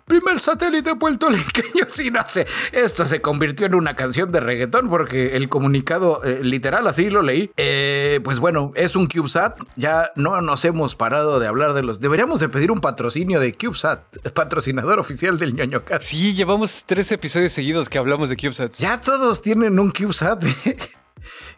primer 0.08 0.40
satélite 0.40 0.96
puertorriqueño. 0.96 1.86
No 2.12 2.24
sé. 2.28 2.48
Esto 2.72 3.06
se 3.06 3.22
convirtió 3.22 3.66
en 3.66 3.76
una 3.76 3.96
canción 3.96 4.32
de 4.32 4.40
reggaetón 4.40 4.90
porque 4.90 5.36
el 5.36 5.50
comunicado 5.50 6.24
eh, 6.24 6.40
literal, 6.42 6.88
así 6.88 7.10
lo 7.10 7.22
leí. 7.22 7.52
Eh, 7.58 8.22
pues 8.24 8.40
bueno, 8.40 8.72
es 8.76 8.96
un 8.96 9.08
CubeSat. 9.08 9.60
Ya 9.76 10.12
no 10.16 10.42
nos 10.42 10.64
hemos 10.66 10.96
parado 10.96 11.40
de 11.40 11.48
hablar 11.48 11.74
de 11.74 11.84
los. 11.84 12.00
Deberíamos 12.00 12.40
de 12.40 12.50
pedir 12.50 12.72
un 12.72 12.80
patrocinio 12.80 13.40
de 13.40 13.54
CubeSat, 13.54 14.02
patrocinador 14.34 15.00
oficial 15.00 15.38
del 15.38 15.54
ñoño 15.54 15.84
Cat. 15.84 16.02
Sí, 16.02 16.34
llevamos 16.34 16.86
tres 16.86 17.12
episodios 17.12 17.52
seguidos 17.52 17.90
que 17.90 17.98
hablamos 17.98 18.30
de 18.30 18.38
CubeSat. 18.38 18.74
Ya 18.76 19.02
todos 19.02 19.42
tienen 19.42 19.80
un 19.80 19.92
CubeSat. 19.92 20.44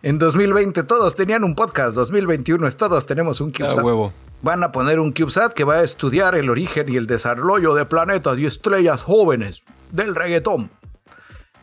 En 0.01 0.19
2020 0.19 0.84
todos 0.84 1.15
tenían 1.15 1.43
un 1.43 1.55
podcast, 1.55 1.95
2021 1.95 2.69
todos 2.71 3.05
tenemos 3.05 3.41
un 3.41 3.51
CubeSat. 3.51 3.84
huevo. 3.84 4.13
Van 4.41 4.63
a 4.63 4.71
poner 4.71 4.99
un 4.99 5.12
CubeSat 5.12 5.53
que 5.53 5.63
va 5.63 5.75
a 5.75 5.84
estudiar 5.84 6.36
el 6.36 6.49
origen 6.49 6.91
y 6.91 6.97
el 6.97 7.08
desarrollo 7.08 7.73
de 7.73 7.86
planetas 7.86 8.39
y 8.39 8.45
estrellas 8.45 9.03
jóvenes 9.03 9.62
del 9.91 10.15
reggaetón. 10.15 10.71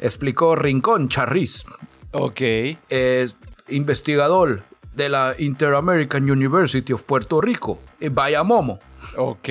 Explicó 0.00 0.56
Rincón 0.56 1.08
Charriz. 1.08 1.64
Ok. 2.12 2.40
Es 2.88 3.36
investigador 3.68 4.64
de 4.94 5.08
la 5.08 5.34
Inter-American 5.38 6.30
University 6.30 6.92
of 6.92 7.02
Puerto 7.04 7.40
Rico, 7.40 7.78
en 8.00 8.14
Bayamomo. 8.14 8.78
Ok. 9.16 9.48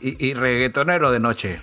Y, 0.00 0.34
reggaetonero 0.34 1.10
de 1.10 1.20
noche. 1.20 1.60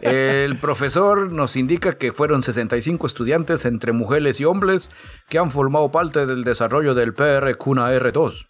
El 0.00 0.56
profesor 0.58 1.32
nos 1.32 1.56
indica 1.56 1.96
que 1.96 2.12
fueron 2.12 2.42
65 2.42 3.06
estudiantes 3.06 3.64
entre 3.64 3.92
mujeres 3.92 4.40
y 4.40 4.44
hombres 4.44 4.90
que 5.28 5.38
han 5.38 5.50
formado 5.50 5.90
parte 5.90 6.26
del 6.26 6.44
desarrollo 6.44 6.94
del 6.94 7.14
PR 7.14 7.56
Cuna 7.56 7.92
R2. 7.92 8.48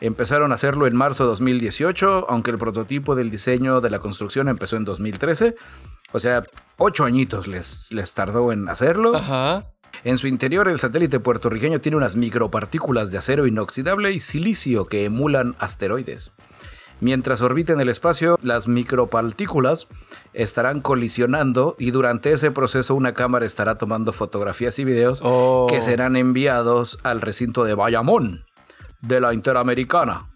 Empezaron 0.00 0.50
a 0.50 0.56
hacerlo 0.56 0.88
en 0.88 0.96
marzo 0.96 1.22
de 1.22 1.30
2018, 1.30 2.26
aunque 2.28 2.50
el 2.50 2.58
prototipo 2.58 3.14
del 3.14 3.30
diseño 3.30 3.80
de 3.80 3.90
la 3.90 4.00
construcción 4.00 4.48
empezó 4.48 4.76
en 4.76 4.84
2013. 4.84 5.54
O 6.12 6.18
sea, 6.18 6.42
ocho 6.76 7.04
añitos 7.04 7.46
les, 7.46 7.86
les 7.92 8.12
tardó 8.12 8.52
en 8.52 8.68
hacerlo. 8.68 9.16
Ajá. 9.16 9.72
En 10.04 10.18
su 10.18 10.26
interior, 10.26 10.68
el 10.68 10.80
satélite 10.80 11.20
puertorriqueño 11.20 11.80
tiene 11.80 11.96
unas 11.96 12.16
micropartículas 12.16 13.12
de 13.12 13.18
acero 13.18 13.46
inoxidable 13.46 14.10
y 14.10 14.20
silicio 14.20 14.86
que 14.86 15.04
emulan 15.04 15.54
asteroides. 15.58 16.32
Mientras 17.02 17.42
orbita 17.42 17.72
en 17.72 17.80
el 17.80 17.88
espacio, 17.88 18.38
las 18.42 18.68
micropartículas 18.68 19.88
estarán 20.34 20.80
colisionando 20.80 21.74
y 21.76 21.90
durante 21.90 22.30
ese 22.32 22.52
proceso 22.52 22.94
una 22.94 23.12
cámara 23.12 23.44
estará 23.44 23.76
tomando 23.76 24.12
fotografías 24.12 24.78
y 24.78 24.84
videos 24.84 25.20
Oh. 25.24 25.66
que 25.68 25.82
serán 25.82 26.14
enviados 26.14 27.00
al 27.02 27.20
recinto 27.20 27.64
de 27.64 27.74
Bayamón 27.74 28.44
de 29.00 29.20
la 29.20 29.34
Interamericana. 29.34 30.28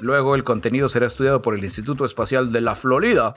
Luego 0.00 0.34
el 0.34 0.42
contenido 0.42 0.88
será 0.88 1.06
estudiado 1.06 1.40
por 1.40 1.54
el 1.54 1.62
Instituto 1.62 2.04
Espacial 2.04 2.50
de 2.50 2.62
la 2.62 2.74
Florida 2.74 3.34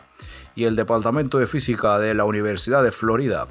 y 0.55 0.63
el 0.63 0.75
Departamento 0.75 1.37
de 1.37 1.45
Física 1.45 1.99
de 1.99 2.15
la 2.15 2.23
Universidad 2.23 2.83
de 2.83 2.91
Florida. 2.91 3.45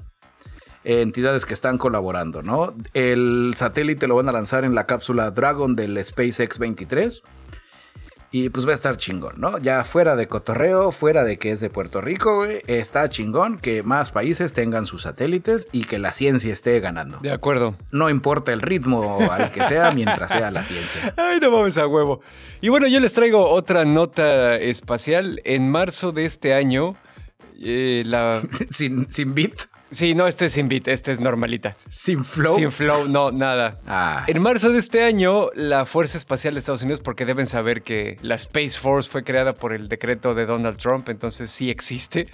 Entidades 0.82 1.46
que 1.46 1.54
están 1.54 1.78
colaborando, 1.78 2.42
¿no? 2.42 2.74
El 2.94 3.52
satélite 3.56 4.08
lo 4.08 4.16
van 4.16 4.28
a 4.28 4.32
lanzar 4.32 4.64
en 4.64 4.74
la 4.74 4.86
cápsula 4.86 5.30
Dragon 5.30 5.76
del 5.76 6.04
SpaceX 6.04 6.58
23. 6.58 7.22
Y 8.32 8.48
pues 8.50 8.64
va 8.64 8.70
a 8.70 8.74
estar 8.74 8.96
chingón, 8.96 9.34
¿no? 9.38 9.58
Ya 9.58 9.82
fuera 9.82 10.14
de 10.14 10.28
cotorreo, 10.28 10.92
fuera 10.92 11.24
de 11.24 11.36
que 11.36 11.50
es 11.50 11.60
de 11.60 11.68
Puerto 11.68 12.00
Rico, 12.00 12.36
güey, 12.36 12.62
está 12.68 13.08
chingón 13.08 13.58
que 13.58 13.82
más 13.82 14.12
países 14.12 14.52
tengan 14.52 14.86
sus 14.86 15.02
satélites 15.02 15.66
y 15.72 15.84
que 15.84 15.98
la 15.98 16.12
ciencia 16.12 16.52
esté 16.52 16.78
ganando. 16.78 17.18
De 17.18 17.32
acuerdo. 17.32 17.74
No 17.90 18.08
importa 18.08 18.52
el 18.52 18.60
ritmo 18.60 19.18
al 19.32 19.50
que 19.50 19.64
sea, 19.64 19.90
mientras 19.90 20.30
sea 20.30 20.52
la 20.52 20.62
ciencia. 20.62 21.12
Ay, 21.16 21.40
no 21.40 21.50
vamos 21.50 21.76
a 21.76 21.88
huevo. 21.88 22.20
Y 22.60 22.68
bueno, 22.68 22.86
yo 22.86 23.00
les 23.00 23.12
traigo 23.12 23.50
otra 23.50 23.84
nota 23.84 24.54
espacial. 24.56 25.40
En 25.44 25.68
marzo 25.68 26.12
de 26.12 26.24
este 26.24 26.54
año, 26.54 26.96
eh, 27.60 28.04
la... 28.06 28.42
sin, 28.70 29.10
sin 29.10 29.34
beat, 29.34 29.62
Sí, 29.90 30.14
no, 30.14 30.28
este 30.28 30.46
es 30.46 30.52
sin 30.52 30.68
beat, 30.68 30.86
este 30.88 31.10
es 31.10 31.18
normalita. 31.18 31.74
sin 31.88 32.24
flow. 32.24 32.56
Sin 32.56 32.70
flow, 32.70 33.08
no, 33.08 33.32
nada. 33.32 33.78
Ah, 33.86 34.24
En 34.28 34.40
marzo 34.40 34.70
de 34.70 34.78
este 34.78 35.02
año, 35.02 35.50
la 35.54 35.84
Fuerza 35.84 36.16
Espacial 36.16 36.54
de 36.54 36.60
Estados 36.60 36.82
Unidos, 36.82 37.00
porque 37.00 37.24
deben 37.24 37.46
saber 37.46 37.82
que 37.82 38.16
la 38.22 38.36
Space 38.36 38.78
Force 38.78 39.10
fue 39.10 39.24
creada 39.24 39.52
por 39.52 39.72
el 39.72 39.88
decreto 39.88 40.34
de 40.34 40.46
Donald 40.46 40.78
Trump, 40.78 41.08
entonces 41.08 41.50
sí 41.50 41.70
existe. 41.70 42.28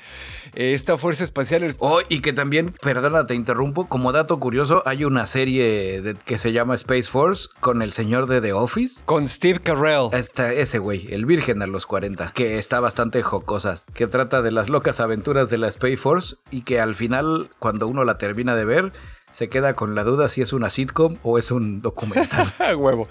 Esta 0.57 0.97
Fuerza 0.97 1.23
Espacial 1.23 1.63
es- 1.65 1.77
Oh, 1.81 2.01
y 2.09 2.21
que 2.23 2.33
también, 2.33 2.75
perdona, 2.81 3.27
te 3.27 3.35
interrumpo, 3.35 3.89
como 3.89 4.11
dato 4.13 4.41
curioso, 4.41 4.83
hay 4.87 5.05
una 5.05 5.27
serie 5.27 6.01
de- 6.01 6.15
que 6.15 6.39
se 6.39 6.53
llama 6.53 6.75
Space 6.75 7.05
Force 7.11 7.49
con 7.61 7.83
el 7.83 7.93
señor 7.93 8.27
de 8.27 8.41
The 8.41 8.55
Office. 8.55 9.03
con 9.05 9.27
Steve 9.27 9.61
Carell. 9.61 10.09
Está 10.13 10.53
ese 10.53 10.79
güey, 10.79 11.07
el 11.13 11.27
virgen 11.27 11.61
a 11.63 11.67
los 11.67 11.85
40, 11.87 12.33
que 12.33 12.57
está 12.59 12.81
bastante 12.81 13.23
jocosa, 13.23 13.77
que 13.95 14.07
trata 14.07 14.41
de 14.41 14.51
las 14.51 14.69
locas 14.71 14.99
aventuras 15.01 15.51
de 15.51 15.59
la 15.59 15.69
Space 15.69 15.99
Force 15.99 16.37
y 16.51 16.63
que 16.63 16.81
al 16.81 16.95
final, 16.95 17.51
cuando 17.59 17.87
uno 17.87 18.03
la 18.05 18.17
termina 18.17 18.55
de 18.55 18.65
ver, 18.65 18.93
se 19.33 19.51
queda 19.51 19.75
con 19.75 19.95
la 19.95 20.03
duda 20.05 20.31
si 20.31 20.41
es 20.41 20.55
una 20.55 20.71
sitcom 20.71 21.17
o 21.23 21.37
es 21.37 21.51
un 21.51 21.83
documental. 21.83 22.47
Huevo. 22.79 23.07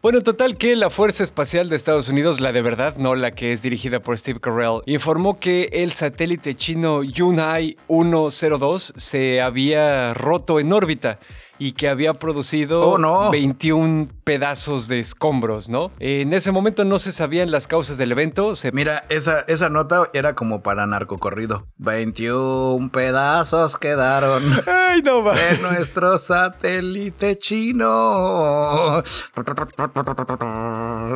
Bueno, 0.00 0.22
total 0.22 0.56
que 0.56 0.76
la 0.76 0.90
Fuerza 0.90 1.24
Espacial 1.24 1.68
de 1.68 1.74
Estados 1.74 2.08
Unidos, 2.08 2.40
la 2.40 2.52
de 2.52 2.62
verdad, 2.62 2.96
no 2.98 3.16
la 3.16 3.32
que 3.32 3.52
es 3.52 3.62
dirigida 3.62 4.00
por 4.00 4.16
Steve 4.16 4.38
Carell, 4.38 4.80
informó 4.86 5.40
que 5.40 5.70
el 5.72 5.90
satélite 5.90 6.54
chino 6.54 7.02
Yunai 7.02 7.76
102 7.88 8.92
se 8.96 9.40
había 9.40 10.14
roto 10.14 10.60
en 10.60 10.72
órbita 10.72 11.18
y 11.58 11.72
que 11.72 11.88
había 11.88 12.14
producido 12.14 12.90
Oh, 12.92 12.98
no. 12.98 13.30
21 13.32 14.06
pedazos 14.28 14.88
de 14.88 15.00
escombros, 15.00 15.70
¿no? 15.70 15.90
En 16.00 16.34
ese 16.34 16.52
momento 16.52 16.84
no 16.84 16.98
se 16.98 17.12
sabían 17.12 17.50
las 17.50 17.66
causas 17.66 17.96
del 17.96 18.12
evento, 18.12 18.54
se 18.56 18.72
Mira, 18.72 19.02
esa, 19.08 19.40
esa 19.48 19.70
nota 19.70 20.02
era 20.12 20.34
como 20.34 20.62
para 20.62 20.86
narcocorrido. 20.86 21.66
21 21.78 22.90
pedazos 22.90 23.78
quedaron. 23.78 24.42
¡Ay, 24.66 25.00
no 25.00 25.24
va! 25.24 25.34
de 25.34 25.56
nuestro 25.62 26.18
satélite 26.18 27.38
chino. 27.38 27.86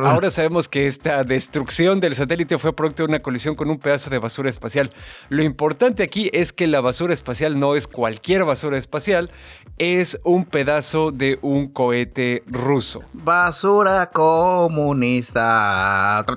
Ahora 0.07 0.31
sabemos 0.31 0.67
que 0.67 0.87
esta 0.87 1.23
destrucción 1.23 1.99
del 1.99 2.15
satélite 2.15 2.57
fue 2.57 2.75
producto 2.75 3.03
de 3.03 3.09
una 3.09 3.19
colisión 3.19 3.53
con 3.53 3.69
un 3.69 3.77
pedazo 3.77 4.09
de 4.09 4.17
basura 4.17 4.49
espacial. 4.49 4.89
Lo 5.29 5.43
importante 5.43 6.01
aquí 6.01 6.31
es 6.33 6.51
que 6.51 6.65
la 6.65 6.81
basura 6.81 7.13
espacial 7.13 7.59
no 7.59 7.75
es 7.75 7.85
cualquier 7.85 8.43
basura 8.43 8.79
espacial, 8.79 9.29
es 9.77 10.17
un 10.23 10.45
pedazo 10.45 11.11
de 11.11 11.37
un 11.43 11.67
cohete 11.67 12.41
ruso. 12.47 13.02
Basura 13.11 14.05
comunista. 14.05 15.41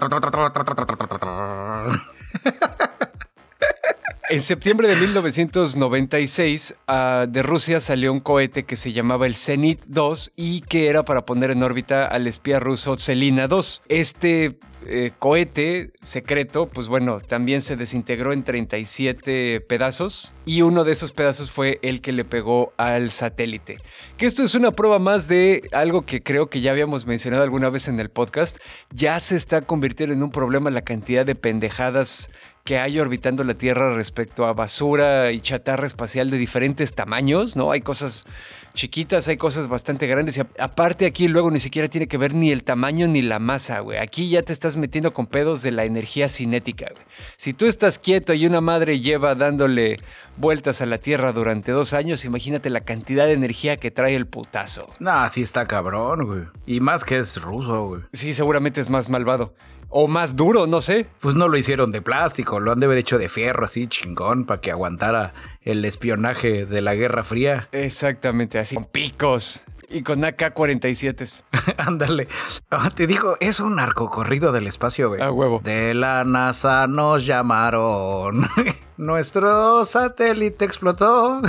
En 4.29 4.43
septiembre 4.43 4.89
de 4.89 4.97
1996, 4.97 6.75
ah, 6.89 7.27
de 7.29 7.43
Rusia 7.45 7.79
salió 7.79 8.13
un 8.13 8.19
cohete 8.19 8.65
que 8.65 8.75
se 8.75 8.93
llamaba 8.93 9.27
el 9.27 9.37
Zenit 9.37 9.81
2 9.87 10.33
y 10.35 10.63
que 10.63 10.89
era 10.89 11.05
para 11.05 11.25
poner 11.25 11.53
en 11.53 11.63
órbita 11.63 12.07
al 12.09 12.27
espía 12.27 12.59
ruso 12.59 12.97
Zelina 12.97 13.47
2. 13.47 13.83
Este 13.89 14.59
eh, 14.89 15.13
cohete 15.19 15.93
secreto, 16.01 16.67
pues 16.67 16.89
bueno, 16.89 17.21
también 17.21 17.61
se 17.61 17.77
desintegró 17.77 18.33
en 18.33 18.43
37 18.43 19.61
pedazos 19.61 20.33
y 20.45 20.63
uno 20.63 20.83
de 20.83 20.93
esos 20.93 21.13
pedazos 21.13 21.53
fue 21.53 21.79
el 21.83 22.01
que 22.01 22.13
le 22.13 22.25
pegó 22.25 22.73
al 22.79 23.13
satélite. 23.13 23.79
Que 24.17 24.27
esto 24.27 24.43
es 24.43 24.57
una 24.57 24.73
prueba 24.73 24.99
más 24.99 25.29
de 25.29 25.69
algo 25.73 26.03
que 26.03 26.21
creo 26.21 26.51
que 26.51 26.61
ya 26.61 26.73
habíamos 26.73 27.07
mencionado 27.07 27.45
alguna 27.45 27.71
vez 27.71 27.87
en 27.87 28.01
el 28.01 28.11
podcast. 28.11 28.59
Ya 28.93 29.21
se 29.21 29.37
está 29.37 29.61
convirtiendo 29.61 30.15
en 30.15 30.23
un 30.25 30.33
problema 30.33 30.71
la 30.71 30.83
cantidad 30.83 31.25
de 31.25 31.37
pendejadas 31.37 32.29
que 32.67 32.81
hay 32.81 32.99
orbitando 32.99 33.45
la 33.45 33.55
Tierra 33.55 33.95
respecto 33.95 34.45
a 34.45 34.53
basura 34.53 35.31
y 35.31 35.41
chatarra 35.41 35.87
espacial 35.87 36.31
de 36.31 36.37
diferentes 36.37 36.93
tamaños, 36.93 37.55
¿no? 37.55 37.71
Hay 37.71 37.81
cosas 37.81 38.27
chiquitas, 38.75 39.29
hay 39.29 39.37
cosas 39.37 39.69
bastante 39.69 40.09
grandes 40.09 40.37
y 40.37 40.43
aparte 40.59 41.07
aquí 41.07 41.29
luego 41.29 41.51
ni 41.51 41.61
siquiera 41.61 41.89
tiene 41.89 42.09
que 42.09 42.19
ver 42.19 42.35
ni 42.35 42.51
el 42.51 42.65
tamaño 42.65 43.07
ni 43.07 43.23
la 43.23 43.39
masa, 43.39 43.79
güey. 43.81 43.99
Aquí 43.99 44.29
ya 44.29 44.43
te 44.43 44.53
estás 44.53 44.77
metiendo 44.77 45.13
con 45.13 45.27
pedos 45.29 45.63
de 45.63 45.71
la 45.71 45.85
energía 45.85 46.29
cinética, 46.29 46.87
güey. 46.93 47.05
Si 47.37 47.55
tú 47.55 47.67
estás 47.67 48.01
quieto 48.01 48.35
y 48.35 48.47
una 48.47 48.61
madre 48.61 48.99
lleva 48.99 49.37
dándole 49.37 49.99
vueltas 50.37 50.83
a 50.83 50.87
la 50.87 50.99
Tierra 50.99 51.33
durante 51.33 51.71
dos 51.71 51.95
años, 51.95 52.25
imagínate 52.25 52.69
la 52.69 52.81
cantidad 52.81 53.27
de 53.27 53.33
energía 53.33 53.77
que 53.77 53.93
trae 53.93 54.17
el 54.17 54.27
putazo. 54.27 54.89
Nah, 54.99 55.29
sí 55.29 55.43
está 55.43 55.67
cabrón, 55.69 56.27
güey. 56.27 56.43
Y 56.67 56.81
más 56.81 57.05
que 57.05 57.19
es 57.19 57.41
ruso, 57.41 57.87
güey. 57.87 58.03
Sí, 58.13 58.35
seguramente 58.35 58.81
es 58.81 58.91
más 58.91 59.09
malvado. 59.09 59.55
O 59.99 60.09
más 60.09 60.37
duro, 60.37 60.67
no 60.67 60.83
sé. 60.83 61.07
Pues 61.21 61.37
no 61.37 61.49
lo 61.49 61.57
hicieron 61.57 61.91
de 61.91 62.03
plástico, 62.03 62.61
lo 62.61 62.71
han 62.71 62.81
de 62.81 62.85
haber 62.85 62.99
hecho 62.99 63.17
de 63.17 63.31
fierro 63.31 63.65
así 63.65 63.87
chingón 63.87 64.45
para 64.45 64.61
que 64.61 64.71
aguantara 64.71 65.33
el 65.63 65.83
espionaje 65.87 66.67
de 66.67 66.83
la 66.83 66.95
Guerra 66.95 67.25
Fría. 67.25 67.71
Exactamente, 67.73 68.59
así. 68.59 68.75
Con 68.75 68.85
picos 68.85 69.63
y 69.89 70.03
con 70.03 70.23
AK-47. 70.23 71.45
Ándale. 71.79 72.29
Ah, 72.71 72.91
te 72.95 73.07
digo, 73.07 73.39
es 73.41 73.59
un 73.59 73.77
narcocorrido 73.77 74.53
del 74.53 74.67
espacio, 74.67 75.09
güey. 75.09 75.23
A 75.23 75.31
huevo. 75.31 75.63
De 75.65 75.95
la 75.95 76.25
NASA 76.25 76.87
nos 76.87 77.25
llamaron. 77.25 78.47
Nuestro 78.99 79.87
satélite 79.87 80.67
explotó. 80.67 81.41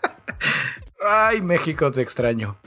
Ay, 1.02 1.40
México, 1.40 1.90
te 1.90 2.02
extraño. 2.02 2.58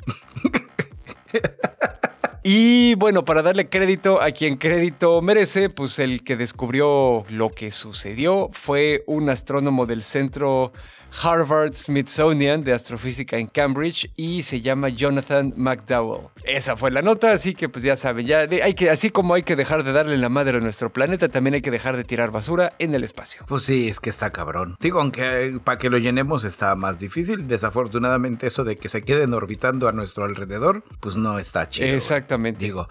Y 2.46 2.96
bueno, 2.96 3.24
para 3.24 3.42
darle 3.42 3.70
crédito 3.70 4.22
a 4.22 4.32
quien 4.32 4.58
crédito 4.58 5.22
merece, 5.22 5.70
pues 5.70 5.98
el 6.00 6.26
que 6.26 6.36
descubrió 6.36 7.24
lo 7.30 7.50
que 7.50 7.72
sucedió 7.72 8.50
fue 8.52 9.06
un 9.08 9.30
astrónomo 9.30 9.86
del 9.86 10.04
centro 10.04 10.74
Harvard 11.22 11.74
Smithsonian 11.76 12.64
de 12.64 12.74
Astrofísica 12.74 13.38
en 13.38 13.48
Cambridge 13.48 14.12
y 14.16 14.44
se 14.44 14.62
llama 14.62 14.90
Jonathan 14.90 15.54
McDowell. 15.56 16.28
Esa 16.44 16.76
fue 16.76 16.92
la 16.92 17.02
nota, 17.02 17.32
así 17.32 17.54
que 17.54 17.70
pues 17.70 17.84
ya 17.84 17.98
saben, 17.98 18.26
ya 18.26 18.40
hay 18.40 18.74
que, 18.74 18.90
así 18.90 19.10
como 19.10 19.34
hay 19.34 19.44
que 19.44 19.56
dejar 19.56 19.84
de 19.84 19.92
darle 19.92 20.18
la 20.18 20.30
madre 20.30 20.58
a 20.58 20.62
nuestro 20.62 20.92
planeta, 20.92 21.30
también 21.30 21.54
hay 21.56 21.62
que 21.62 21.72
dejar 21.72 21.98
de 21.98 22.04
tirar 22.04 22.32
basura 22.32 22.72
en 22.80 22.96
el 22.96 23.04
espacio. 23.04 23.44
Pues 23.48 23.64
sí, 23.64 23.88
es 23.88 24.00
que 24.00 24.10
está 24.10 24.32
cabrón. 24.32 24.78
Digo, 24.80 25.00
aunque 25.00 25.60
para 25.64 25.78
que 25.78 25.90
lo 25.90 25.98
llenemos 25.98 26.44
está 26.44 26.76
más 26.76 27.00
difícil. 27.00 27.48
Desafortunadamente, 27.48 28.48
eso 28.48 28.64
de 28.64 28.76
que 28.76 28.90
se 28.90 29.04
queden 29.04 29.34
orbitando 29.34 29.88
a 29.88 29.92
nuestro 29.92 30.24
alrededor, 30.26 30.84
pues 31.00 31.16
no 31.16 31.40
está 31.40 31.70
chido. 31.70 31.88
güey. 31.88 31.98
Exactamente. 31.98 32.60
Digo, 32.60 32.88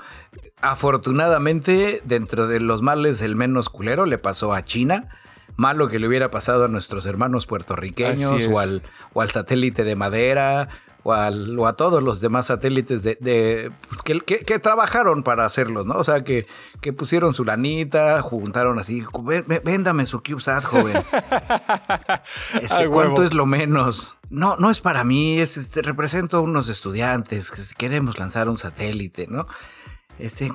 afortunadamente, 0.60 2.00
dentro 2.04 2.46
de 2.46 2.60
los 2.60 2.82
males, 2.82 3.22
el 3.22 3.36
menos 3.36 3.68
culero 3.68 4.06
le 4.06 4.18
pasó 4.18 4.54
a 4.54 4.64
China. 4.64 5.08
Malo 5.56 5.88
que 5.88 5.98
le 5.98 6.08
hubiera 6.08 6.30
pasado 6.30 6.64
a 6.64 6.68
nuestros 6.68 7.06
hermanos 7.06 7.46
puertorriqueños 7.46 8.42
o 8.52 8.58
al, 8.58 8.82
o 9.12 9.20
al 9.20 9.30
satélite 9.30 9.84
de 9.84 9.96
madera 9.96 10.68
o, 11.04 11.12
al- 11.12 11.58
o 11.58 11.66
a 11.66 11.72
todos 11.74 12.00
los 12.02 12.20
demás 12.20 12.46
satélites 12.46 13.02
de, 13.02 13.18
de, 13.20 13.70
pues, 13.88 14.02
que, 14.02 14.20
que- 14.20 14.44
que 14.44 14.58
trabajaron 14.60 15.22
para 15.24 15.44
hacerlos, 15.44 15.84
¿no? 15.84 15.94
O 15.94 16.04
sea, 16.04 16.22
que, 16.22 16.46
que 16.80 16.92
pusieron 16.92 17.32
su 17.34 17.44
lanita, 17.44 18.22
juntaron 18.22 18.78
así, 18.78 19.02
"Vé- 19.12 19.44
vé- 19.44 19.60
véndame 19.64 20.06
su 20.06 20.22
CubeSat, 20.22 20.62
joven. 20.64 20.96
Este. 22.60 22.88
¿Cuánto 22.88 23.22
es 23.24 23.34
lo 23.34 23.46
menos? 23.46 24.16
No, 24.30 24.56
no 24.56 24.70
es 24.70 24.80
para 24.80 25.04
mí, 25.04 25.40
es, 25.40 25.56
este, 25.56 25.82
represento 25.82 26.36
a 26.38 26.40
unos 26.40 26.68
estudiantes 26.68 27.50
que 27.50 27.62
queremos 27.76 28.18
lanzar 28.18 28.48
un 28.48 28.56
satélite, 28.56 29.26
¿no? 29.28 29.46
Este, 30.18 30.50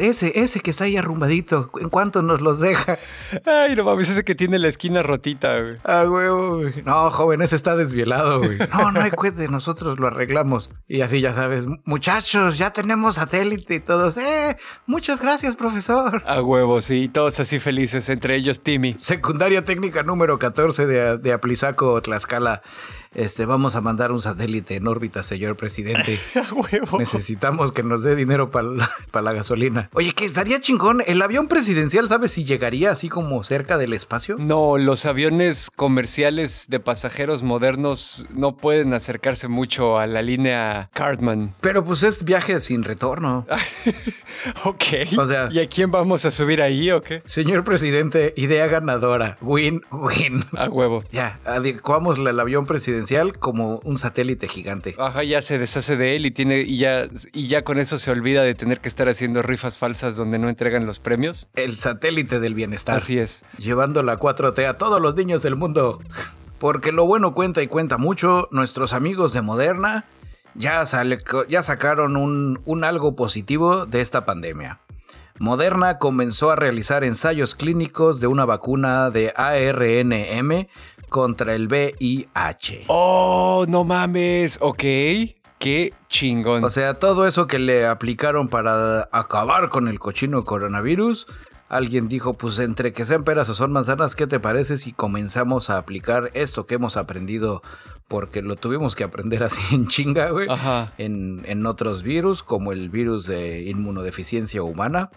ese, 0.00 0.32
ese 0.40 0.60
que 0.60 0.70
está 0.70 0.84
ahí 0.84 0.96
arrumbadito, 0.96 1.70
¿en 1.80 1.90
cuánto 1.90 2.22
nos 2.22 2.40
los 2.40 2.58
deja? 2.58 2.96
Ay, 3.44 3.76
no 3.76 3.84
mames, 3.84 4.08
ese 4.08 4.24
que 4.24 4.34
tiene 4.34 4.58
la 4.58 4.68
esquina 4.68 5.02
rotita, 5.02 5.60
güey. 5.60 5.76
Ah, 5.84 6.04
güey, 6.04 6.82
No, 6.84 7.10
joven, 7.10 7.42
ese 7.42 7.56
está 7.56 7.76
desvielado, 7.76 8.38
güey. 8.38 8.58
No, 8.72 8.92
no 8.92 9.00
hay 9.00 9.10
cuente, 9.10 9.48
nosotros 9.48 9.98
lo 9.98 10.06
arreglamos. 10.06 10.70
Y 10.86 11.02
así 11.02 11.20
ya 11.20 11.34
sabes, 11.34 11.66
muchachos, 11.84 12.56
ya 12.56 12.72
tenemos 12.72 13.16
satélite 13.16 13.74
y 13.74 13.80
todos, 13.80 14.16
eh, 14.16 14.56
muchas 14.86 15.20
gracias, 15.20 15.56
profesor. 15.56 16.22
A 16.26 16.40
huevo, 16.40 16.80
sí, 16.80 17.08
todos 17.08 17.40
así 17.40 17.60
felices, 17.60 18.08
entre 18.08 18.36
ellos 18.36 18.60
Timmy. 18.60 18.94
Secundaria 18.98 19.64
técnica 19.64 20.02
número 20.02 20.38
14 20.38 20.86
de, 20.86 21.18
de 21.18 21.32
Aplizaco, 21.32 22.00
Tlaxcala. 22.00 22.62
Este, 23.14 23.46
vamos 23.46 23.74
a 23.74 23.80
mandar 23.80 24.12
un 24.12 24.20
satélite 24.20 24.76
en 24.76 24.86
órbita, 24.86 25.22
señor 25.22 25.56
presidente. 25.56 26.20
Necesitamos 26.98 27.72
que 27.72 27.82
nos 27.82 28.02
dé 28.02 28.14
dinero 28.14 28.50
para 28.50 28.68
la, 28.68 28.90
la, 29.22 29.32
gasolina. 29.32 29.88
Oye, 29.94 30.12
que 30.12 30.24
estaría 30.24 30.60
chingón. 30.60 31.02
¿El 31.06 31.22
avión 31.22 31.48
presidencial 31.48 32.08
sabes 32.08 32.32
si 32.32 32.44
llegaría 32.44 32.90
así 32.90 33.08
como 33.08 33.42
cerca 33.42 33.78
del 33.78 33.92
espacio? 33.94 34.36
No, 34.38 34.76
los 34.76 35.06
aviones 35.06 35.70
comerciales 35.74 36.66
de 36.68 36.80
pasajeros 36.80 37.42
modernos 37.42 38.26
no 38.34 38.56
pueden 38.56 38.92
acercarse 38.92 39.48
mucho 39.48 39.98
a 39.98 40.06
la 40.06 40.22
línea 40.22 40.90
Cartman. 40.92 41.54
Pero 41.60 41.84
pues 41.84 42.02
es 42.02 42.24
viaje 42.24 42.60
sin 42.60 42.84
retorno. 42.84 43.46
ok. 44.64 44.84
O 45.16 45.26
sea, 45.26 45.48
¿y 45.50 45.60
a 45.60 45.68
quién 45.68 45.90
vamos 45.90 46.24
a 46.24 46.30
subir 46.30 46.60
ahí 46.60 46.90
o 46.90 47.00
qué? 47.00 47.22
Señor 47.26 47.64
presidente, 47.64 48.34
idea 48.36 48.66
ganadora. 48.66 49.36
Win, 49.40 49.82
win. 49.90 50.44
A 50.56 50.68
huevo. 50.68 51.02
Ya, 51.10 51.40
adecuamos 51.44 52.18
el 52.18 52.38
avión 52.38 52.66
presidencial 52.66 52.98
como 53.38 53.80
un 53.84 53.98
satélite 53.98 54.48
gigante. 54.48 54.94
Ajá, 54.98 55.22
ya 55.24 55.42
se 55.42 55.58
deshace 55.58 55.96
de 55.96 56.16
él 56.16 56.26
y 56.26 56.30
tiene 56.30 56.60
y 56.60 56.78
ya 56.78 57.08
y 57.32 57.48
ya 57.48 57.64
con 57.64 57.78
eso 57.78 57.98
se 57.98 58.10
olvida 58.10 58.42
de 58.42 58.54
tener 58.54 58.80
que 58.80 58.88
estar 58.88 59.08
haciendo 59.08 59.42
rifas 59.42 59.78
falsas 59.78 60.16
donde 60.16 60.38
no 60.38 60.48
entregan 60.48 60.86
los 60.86 60.98
premios. 60.98 61.48
El 61.54 61.76
satélite 61.76 62.40
del 62.40 62.54
bienestar. 62.54 62.96
Así 62.96 63.18
es. 63.18 63.44
Llevando 63.58 64.02
la 64.02 64.18
4T 64.18 64.68
a 64.68 64.74
todos 64.74 65.00
los 65.00 65.14
niños 65.14 65.42
del 65.42 65.56
mundo. 65.56 66.00
Porque 66.58 66.92
lo 66.92 67.06
bueno 67.06 67.34
cuenta 67.34 67.62
y 67.62 67.68
cuenta 67.68 67.98
mucho, 67.98 68.48
nuestros 68.50 68.92
amigos 68.92 69.32
de 69.32 69.42
Moderna 69.42 70.04
ya, 70.54 70.82
ya 71.48 71.62
sacaron 71.62 72.16
un, 72.16 72.60
un 72.64 72.84
algo 72.84 73.14
positivo 73.14 73.86
de 73.86 74.00
esta 74.00 74.22
pandemia. 74.26 74.80
Moderna 75.38 75.98
comenzó 75.98 76.50
a 76.50 76.56
realizar 76.56 77.04
ensayos 77.04 77.54
clínicos 77.54 78.20
de 78.20 78.26
una 78.26 78.44
vacuna 78.44 79.10
de 79.10 79.32
ARNM 79.36 80.66
contra 81.08 81.54
el 81.54 81.68
VIH. 81.68 82.84
Oh, 82.88 83.64
no 83.68 83.84
mames, 83.84 84.58
ok. 84.60 84.82
Qué 85.58 85.92
chingón. 86.08 86.62
O 86.62 86.70
sea, 86.70 86.94
todo 86.94 87.26
eso 87.26 87.46
que 87.46 87.58
le 87.58 87.86
aplicaron 87.86 88.48
para 88.48 89.08
acabar 89.10 89.70
con 89.70 89.88
el 89.88 89.98
cochino 89.98 90.44
coronavirus, 90.44 91.26
alguien 91.68 92.08
dijo, 92.08 92.34
pues 92.34 92.58
entre 92.60 92.92
que 92.92 93.04
sean 93.04 93.24
peras 93.24 93.48
o 93.48 93.54
son 93.54 93.72
manzanas, 93.72 94.14
¿qué 94.14 94.26
te 94.26 94.38
parece 94.38 94.78
si 94.78 94.92
comenzamos 94.92 95.70
a 95.70 95.78
aplicar 95.78 96.30
esto 96.34 96.66
que 96.66 96.76
hemos 96.76 96.96
aprendido? 96.96 97.62
Porque 98.06 98.40
lo 98.40 98.56
tuvimos 98.56 98.94
que 98.94 99.04
aprender 99.04 99.42
así 99.42 99.74
en 99.74 99.88
chinga, 99.88 100.30
güey. 100.30 100.48
Ajá. 100.48 100.92
En, 100.96 101.42
en 101.44 101.66
otros 101.66 102.02
virus, 102.02 102.42
como 102.42 102.72
el 102.72 102.88
virus 102.88 103.26
de 103.26 103.62
inmunodeficiencia 103.62 104.62
humana. 104.62 105.10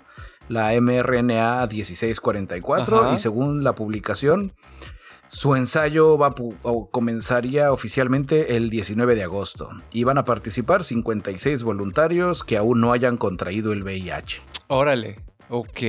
la 0.50 0.80
mRNA 0.80 1.67
1644, 1.67 3.13
y 3.13 3.19
según 3.19 3.63
la 3.63 3.74
publicación, 3.74 4.54
su 5.36 5.54
ensayo 5.58 6.17
va 6.17 6.34
comenzaría 6.91 7.74
oficialmente 7.74 8.56
el 8.56 8.69
19 8.69 9.15
de 9.15 9.24
agosto 9.24 9.69
y 9.91 10.06
van 10.06 10.17
a 10.17 10.24
participar 10.24 10.86
56 10.86 11.63
voluntarios 11.63 12.45
que 12.45 12.56
aún 12.56 12.80
no 12.80 12.93
hayan 12.93 13.17
contraído 13.17 13.74
el 13.74 13.84
VIH. 13.84 14.41
Órale, 14.67 15.19
ok. 15.50 15.82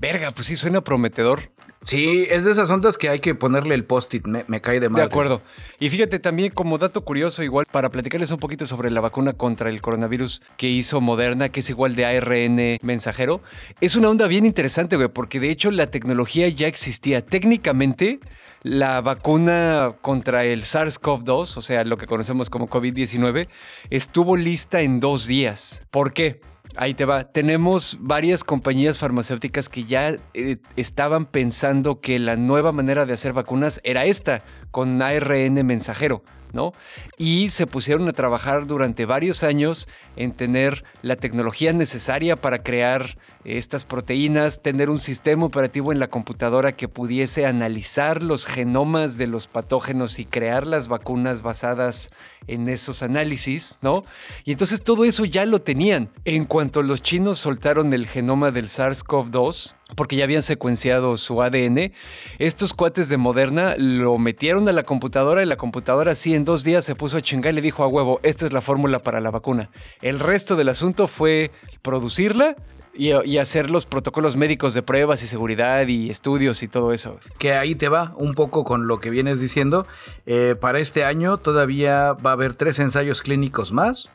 Verga, 0.00 0.30
pues 0.30 0.46
sí 0.46 0.56
suena 0.56 0.80
prometedor. 0.80 1.50
Sí, 1.84 2.26
es 2.30 2.44
de 2.44 2.52
esas 2.52 2.70
ondas 2.70 2.96
que 2.96 3.08
hay 3.08 3.18
que 3.18 3.34
ponerle 3.34 3.74
el 3.74 3.84
post-it, 3.84 4.24
me, 4.26 4.60
cae 4.60 4.78
de 4.78 4.88
madre. 4.88 5.02
De 5.02 5.10
acuerdo. 5.10 5.42
Y 5.80 5.90
fíjate 5.90 6.20
también 6.20 6.52
como 6.52 6.78
dato 6.78 7.04
curioso, 7.04 7.42
igual 7.42 7.66
para 7.70 7.90
platicarles 7.90 8.30
un 8.30 8.38
poquito 8.38 8.66
sobre 8.66 8.90
la 8.90 9.00
vacuna 9.00 9.32
contra 9.32 9.68
el 9.68 9.80
coronavirus 9.80 10.42
que 10.56 10.68
hizo 10.68 11.00
Moderna, 11.00 11.48
que 11.48 11.60
es 11.60 11.70
igual 11.70 11.96
de 11.96 12.06
ARN 12.06 12.78
mensajero, 12.82 13.42
es 13.80 13.96
una 13.96 14.10
onda 14.10 14.28
bien 14.28 14.46
interesante, 14.46 14.96
güey, 14.96 15.08
porque 15.08 15.40
de 15.40 15.50
hecho 15.50 15.70
la 15.70 15.88
tecnología 15.88 16.48
ya 16.48 16.68
existía. 16.68 17.24
Técnicamente, 17.24 18.20
la 18.62 19.00
vacuna 19.00 19.94
contra 20.00 20.44
el 20.44 20.62
SARS-CoV-2, 20.62 21.56
o 21.56 21.62
sea, 21.62 21.82
lo 21.84 21.96
que 21.96 22.06
conocemos 22.06 22.48
como 22.48 22.68
COVID-19, 22.68 23.48
estuvo 23.90 24.36
lista 24.36 24.82
en 24.82 25.00
dos 25.00 25.26
días. 25.26 25.82
¿Por 25.90 26.12
qué? 26.12 26.40
Ahí 26.76 26.94
te 26.94 27.04
va. 27.04 27.24
Tenemos 27.24 27.98
varias 28.00 28.44
compañías 28.44 28.98
farmacéuticas 28.98 29.68
que 29.68 29.84
ya 29.84 30.16
eh, 30.32 30.56
estaban 30.76 31.26
pensando 31.26 32.00
que 32.00 32.18
la 32.18 32.36
nueva 32.36 32.72
manera 32.72 33.04
de 33.04 33.12
hacer 33.12 33.34
vacunas 33.34 33.80
era 33.84 34.06
esta, 34.06 34.40
con 34.70 35.02
ARN 35.02 35.66
mensajero. 35.66 36.22
¿no? 36.52 36.72
Y 37.16 37.50
se 37.50 37.66
pusieron 37.66 38.08
a 38.08 38.12
trabajar 38.12 38.66
durante 38.66 39.06
varios 39.06 39.42
años 39.42 39.88
en 40.16 40.32
tener 40.32 40.84
la 41.02 41.16
tecnología 41.16 41.72
necesaria 41.72 42.36
para 42.36 42.62
crear 42.62 43.16
estas 43.44 43.84
proteínas, 43.84 44.62
tener 44.62 44.90
un 44.90 45.00
sistema 45.00 45.46
operativo 45.46 45.92
en 45.92 45.98
la 45.98 46.08
computadora 46.08 46.72
que 46.72 46.88
pudiese 46.88 47.46
analizar 47.46 48.22
los 48.22 48.46
genomas 48.46 49.16
de 49.18 49.26
los 49.26 49.46
patógenos 49.46 50.18
y 50.18 50.26
crear 50.26 50.66
las 50.66 50.88
vacunas 50.88 51.42
basadas 51.42 52.10
en 52.46 52.68
esos 52.68 53.02
análisis, 53.02 53.78
¿no? 53.82 54.04
Y 54.44 54.52
entonces 54.52 54.82
todo 54.82 55.04
eso 55.04 55.24
ya 55.24 55.44
lo 55.46 55.60
tenían. 55.60 56.10
En 56.24 56.44
cuanto 56.44 56.82
los 56.82 57.02
chinos 57.02 57.38
soltaron 57.38 57.92
el 57.92 58.06
genoma 58.06 58.50
del 58.50 58.66
SARS-CoV-2, 58.68 59.74
porque 59.94 60.16
ya 60.16 60.24
habían 60.24 60.42
secuenciado 60.42 61.16
su 61.16 61.42
ADN, 61.42 61.92
estos 62.38 62.72
cuates 62.74 63.08
de 63.08 63.16
Moderna 63.16 63.74
lo 63.78 64.18
metieron 64.18 64.68
a 64.68 64.72
la 64.72 64.82
computadora 64.82 65.42
y 65.42 65.46
la 65.46 65.56
computadora 65.56 66.12
así 66.12 66.34
en 66.34 66.44
dos 66.44 66.64
días 66.64 66.84
se 66.84 66.94
puso 66.94 67.18
a 67.18 67.22
chingar 67.22 67.52
y 67.52 67.56
le 67.56 67.62
dijo 67.62 67.82
a 67.82 67.88
huevo, 67.88 68.20
esta 68.22 68.46
es 68.46 68.52
la 68.52 68.60
fórmula 68.60 69.00
para 69.00 69.20
la 69.20 69.30
vacuna. 69.30 69.70
El 70.00 70.18
resto 70.18 70.56
del 70.56 70.68
asunto 70.68 71.08
fue 71.08 71.50
producirla, 71.82 72.56
y, 72.94 73.38
hacer 73.38 73.70
los 73.70 73.86
protocolos 73.86 74.36
médicos 74.36 74.74
de 74.74 74.82
pruebas 74.82 75.22
y 75.22 75.28
seguridad 75.28 75.86
y 75.86 76.10
estudios 76.10 76.62
y 76.62 76.68
todo 76.68 76.92
eso. 76.92 77.18
Que 77.38 77.54
ahí 77.54 77.74
te 77.74 77.88
va 77.88 78.12
un 78.16 78.34
poco 78.34 78.64
con 78.64 78.86
lo 78.86 79.00
que 79.00 79.10
vienes 79.10 79.40
diciendo. 79.40 79.86
Eh, 80.26 80.56
para 80.60 80.78
este 80.78 81.04
año 81.04 81.38
todavía 81.38 82.12
va 82.12 82.30
a 82.30 82.34
haber 82.34 82.54
tres 82.54 82.78
ensayos 82.78 83.22
clínicos 83.22 83.72
más. 83.72 84.10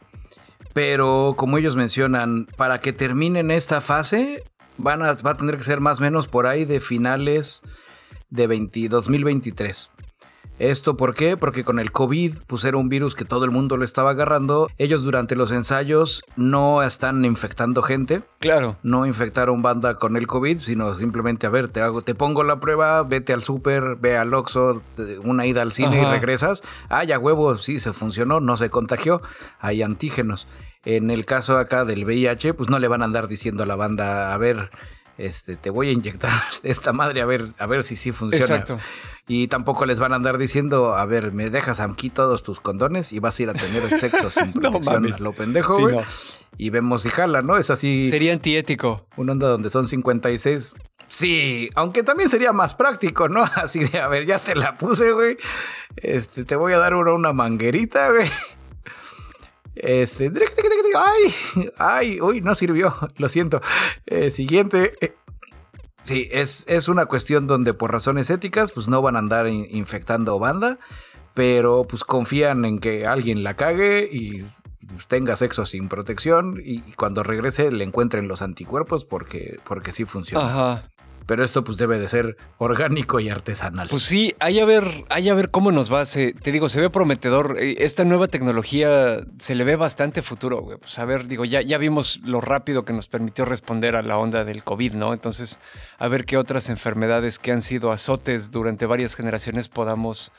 Pero 0.74 1.34
como 1.38 1.58
ellos 1.58 1.76
mencionan, 1.76 2.46
para 2.56 2.80
que 2.80 2.94
terminen 2.94 3.50
esta 3.50 3.82
fase, 3.82 4.44
van 4.78 5.02
a, 5.02 5.14
va 5.14 5.32
a 5.32 5.38
tener 5.38 5.58
que 5.58 5.64
ser 5.64 5.80
más 5.80 6.00
o 6.00 6.04
menos 6.04 6.28
por 6.28 6.46
ahí 6.46 6.66
de 6.66 6.80
finales 6.80 7.64
de 8.30 8.48
2023. 8.90 9.90
¿Esto 10.60 10.98
por 10.98 11.14
qué? 11.14 11.38
Porque 11.38 11.64
con 11.64 11.78
el 11.78 11.92
COVID, 11.92 12.34
pues 12.48 12.66
era 12.66 12.78
un 12.78 12.90
virus 12.90 13.14
que 13.14 13.26
todo 13.26 13.46
el 13.46 13.52
mundo 13.52 13.78
lo 13.78 13.86
estaba 13.86 14.12
agarrando. 14.12 14.70
Ellos 14.80 15.04
durante 15.04 15.36
los 15.36 15.52
ensayos 15.52 16.24
no 16.36 16.82
están 16.82 17.24
infectando 17.26 17.84
gente. 17.84 18.22
Claro. 18.40 18.76
No 18.82 19.06
infectaron 19.06 19.62
banda 19.62 20.00
con 20.00 20.18
el 20.18 20.26
COVID, 20.26 20.60
sino 20.62 20.96
simplemente, 20.96 21.46
a 21.46 21.52
ver, 21.52 21.68
te 21.68 21.82
hago, 21.82 22.02
te 22.02 22.16
pongo 22.16 22.44
la 22.44 22.60
prueba, 22.60 23.04
vete 23.04 23.34
al 23.34 23.44
súper, 23.44 23.98
ve 23.98 24.18
al 24.18 24.34
Oxxo, 24.34 24.82
una 25.24 25.46
ida 25.46 25.62
al 25.62 25.74
cine 25.74 26.02
y 26.02 26.06
regresas. 26.06 26.64
Ah, 26.90 27.04
ya 27.04 27.20
huevo, 27.20 27.56
sí, 27.56 27.80
se 27.80 27.94
funcionó, 27.94 28.40
no 28.40 28.58
se 28.58 28.72
contagió, 28.72 29.22
hay 29.60 29.84
antígenos. 29.84 30.48
En 30.86 31.12
el 31.12 31.26
caso 31.26 31.58
acá 31.58 31.86
del 31.86 32.06
VIH, 32.06 32.54
pues 32.54 32.70
no 32.70 32.80
le 32.80 32.88
van 32.88 33.02
a 33.02 33.06
andar 33.06 33.28
diciendo 33.28 33.64
a 33.64 33.66
la 33.66 33.76
banda, 33.76 34.34
a 34.34 34.38
ver, 34.38 34.72
este, 35.18 35.56
te 35.56 35.70
voy 35.70 35.90
a 35.90 35.92
inyectar 35.92 36.32
esta 36.64 36.94
madre 36.94 37.22
a 37.22 37.26
ver, 37.26 37.50
a 37.58 37.66
ver 37.66 37.84
si 37.84 37.96
sí 37.96 38.12
funciona. 38.12 38.46
Exacto. 38.46 38.80
Y 39.28 39.48
tampoco 39.48 39.86
les 39.86 40.00
van 40.00 40.14
a 40.14 40.16
andar 40.16 40.38
diciendo, 40.38 40.96
a 40.96 41.06
ver, 41.06 41.34
me 41.34 41.50
dejas 41.50 41.82
aquí 41.82 42.10
todos 42.10 42.44
tus 42.44 42.62
condones 42.62 43.12
y 43.12 43.20
vas 43.20 43.38
a 43.40 43.44
ir 43.44 43.50
a 43.50 43.54
tener 43.54 43.84
el 43.84 44.00
sexo 44.00 44.30
sin 44.30 44.54
protección 44.54 45.04
no, 45.04 45.18
lo 45.20 45.34
pendejo, 45.34 45.80
güey. 45.80 45.98
Y 46.58 46.70
vemos 46.70 47.04
si 47.04 47.10
jala, 47.10 47.42
¿no? 47.42 47.58
Es 47.58 47.70
así. 47.70 48.08
Sería 48.08 48.34
antiético. 48.34 49.06
Un 49.18 49.30
onda 49.30 49.50
donde 49.50 49.70
son 49.70 49.88
56. 49.88 50.76
Sí, 51.10 51.70
aunque 51.76 52.04
también 52.04 52.30
sería 52.30 52.54
más 52.54 52.74
práctico, 52.74 53.30
¿no? 53.30 53.44
Así 53.56 53.80
de, 53.80 54.00
a 54.00 54.08
ver, 54.08 54.26
ya 54.26 54.40
te 54.40 54.56
la 54.56 54.74
puse, 54.74 55.12
güey. 55.14 55.38
Este, 55.96 56.44
te 56.44 56.56
voy 56.56 56.74
a 56.74 56.78
dar 56.78 56.96
una, 56.96 57.14
una 57.14 57.34
manguerita, 57.34 58.12
güey. 58.12 58.30
Este, 59.82 60.32
ay, 60.96 61.70
ay, 61.78 62.22
uy, 62.22 62.42
no 62.42 62.56
sirvió, 62.56 62.96
lo 63.18 63.30
siento. 63.30 63.62
Eh, 64.06 64.30
siguiente. 64.30 64.96
Eh, 65.02 65.16
sí, 66.04 66.28
es, 66.32 66.66
es, 66.68 66.88
una 66.88 67.06
cuestión 67.06 67.48
donde 67.48 67.74
por 67.74 67.92
razones 67.92 68.30
éticas, 68.30 68.72
pues 68.72 68.88
no 68.88 69.02
van 69.02 69.16
a 69.16 69.20
andar 69.20 69.48
infectando 69.48 70.40
banda, 70.40 70.80
pero 71.34 71.86
pues 71.86 72.04
confían 72.04 72.66
en 72.66 72.80
que 72.80 73.06
alguien 73.06 73.44
la 73.44 73.56
cague 73.56 74.10
y 74.12 74.44
pues, 74.88 75.08
tenga 75.08 75.36
sexo 75.36 75.66
sin 75.66 75.90
protección 75.90 76.62
y 76.64 76.80
cuando 76.94 77.24
regrese 77.24 77.72
le 77.72 77.84
encuentren 77.84 78.28
los 78.28 78.42
anticuerpos 78.42 79.06
porque, 79.06 79.58
porque 79.66 79.92
sí 79.92 80.06
funciona. 80.06 80.84
Pero 81.28 81.44
esto 81.44 81.64
pues 81.64 81.78
debe 81.78 82.00
de 82.00 82.08
ser 82.08 82.38
orgánico 82.58 83.20
y 83.20 83.30
artesanal. 83.30 83.90
Pues 83.90 84.04
sí, 84.04 84.34
hay 84.40 84.60
a 84.62 84.66
ver, 84.66 85.04
hay 85.10 85.28
a 85.28 85.34
ver 85.34 85.52
cómo 85.52 85.72
nos 85.74 85.94
va. 85.94 86.04
te 86.06 86.52
digo, 86.52 86.70
se 86.70 86.80
ve 86.80 86.90
prometedor. 86.90 87.58
Eh, 87.60 87.76
esta 87.80 88.06
nueva 88.06 88.30
tecnología 88.30 89.20
se 89.38 89.54
le 89.54 89.66
ve 89.66 89.76
bastante 89.76 90.22
futuro, 90.22 90.62
güey. 90.62 90.78
Pues 90.78 90.98
a 91.00 91.06
ver, 91.06 91.28
digo, 91.28 91.44
ya, 91.44 91.62
ya 91.62 91.78
vimos 91.78 92.22
lo 92.24 92.40
rápido 92.40 92.86
que 92.86 92.94
nos 92.94 93.10
permitió 93.10 93.44
responder 93.44 93.98
a 93.98 94.02
la 94.02 94.18
onda 94.18 94.46
del 94.46 94.64
COVID, 94.64 94.94
¿no? 94.94 95.14
Entonces, 95.14 95.60
a 96.00 96.08
ver 96.08 96.26
qué 96.26 96.38
otras 96.38 96.70
enfermedades 96.70 97.40
que 97.40 97.52
han 97.52 97.62
sido 97.62 97.92
azotes 97.92 98.50
durante 98.50 98.86
varias 98.86 99.14
generaciones 99.14 99.68
podamos 99.68 100.32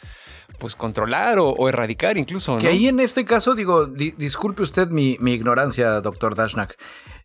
pues 0.59 0.75
controlar 0.75 1.39
o, 1.39 1.69
erradicar 1.69 2.17
incluso. 2.17 2.55
¿no? 2.55 2.61
Que 2.61 2.69
ahí 2.69 2.89
en 2.89 3.01
este 3.01 3.27
caso, 3.27 3.55
digo, 3.55 3.87
disculpe 3.87 4.63
usted 4.63 4.89
mi, 4.89 5.19
mi 5.21 5.35
ignorancia, 5.35 6.01
doctor 6.01 6.35
Dashnak, 6.35 6.77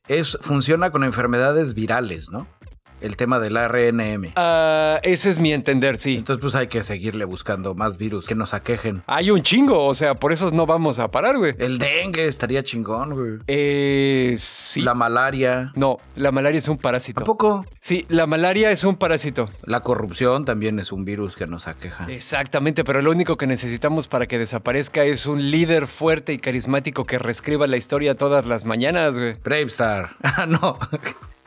es, 0.08 0.38
funciona 0.42 0.92
con 0.92 1.06
enfermedades 1.06 1.74
virales, 1.74 2.30
¿no? 2.30 2.46
El 3.04 3.18
tema 3.18 3.40
del 3.40 3.56
RNM. 3.56 4.34
Ah, 4.36 5.00
ese 5.04 5.30
es 5.30 5.40
mi 5.40 5.54
entender, 5.54 5.98
sí. 5.98 6.18
Entonces, 6.18 6.42
pues 6.42 6.56
hay 6.56 6.68
que 6.68 6.84
seguirle 6.84 7.26
buscando 7.26 7.76
más 7.76 7.98
virus 7.98 8.26
que 8.26 8.36
nos 8.36 8.54
aquejen. 8.54 9.04
Hay 9.08 9.30
un 9.30 9.44
chingo, 9.44 9.86
o 9.86 9.94
sea, 9.94 10.16
por 10.16 10.32
eso 10.32 10.50
no 10.52 10.66
vamos 10.66 11.00
a 11.00 11.10
parar, 11.10 11.38
güey. 11.38 11.54
El 11.60 11.78
dengue 11.78 12.28
estaría 12.28 12.64
chingón, 12.64 13.14
güey. 13.14 13.40
Eh, 13.48 14.36
sí. 14.38 14.82
La 14.82 14.94
malaria. 14.94 15.72
No, 15.76 15.98
la 16.16 16.32
malaria 16.32 16.58
es 16.58 16.68
un 16.68 16.78
parásito. 16.78 17.24
¿A 17.24 17.26
poco? 17.26 17.66
Sí, 17.82 18.06
la 18.10 18.26
malaria 18.26 18.72
es 18.72 18.84
un 18.84 18.96
parásito. 18.96 19.50
La 19.66 19.82
corrupción 19.82 20.46
también 20.46 20.80
es 20.80 20.92
un 20.92 21.06
virus 21.06 21.36
que 21.36 21.46
nos 21.46 21.68
aqueja. 21.68 22.06
Exactamente, 22.10 22.84
pero 22.84 23.02
lo 23.02 23.12
único 23.12 23.38
que 23.38 23.48
necesitamos 23.48 24.08
para 24.08 24.28
que 24.28 24.40
desaparezca 24.40 25.04
es 25.04 25.26
un 25.26 25.52
líder 25.52 25.88
fuerte 25.88 26.34
y 26.34 26.38
carismático 26.38 27.06
que 27.06 27.20
reescriba 27.20 27.68
la 27.68 27.78
historia 27.78 28.16
todas 28.16 28.46
las 28.46 28.66
mañanas, 28.66 29.16
güey. 29.16 29.36
Bravestar. 29.44 30.12
Ah, 30.36 30.48
no. 30.48 30.80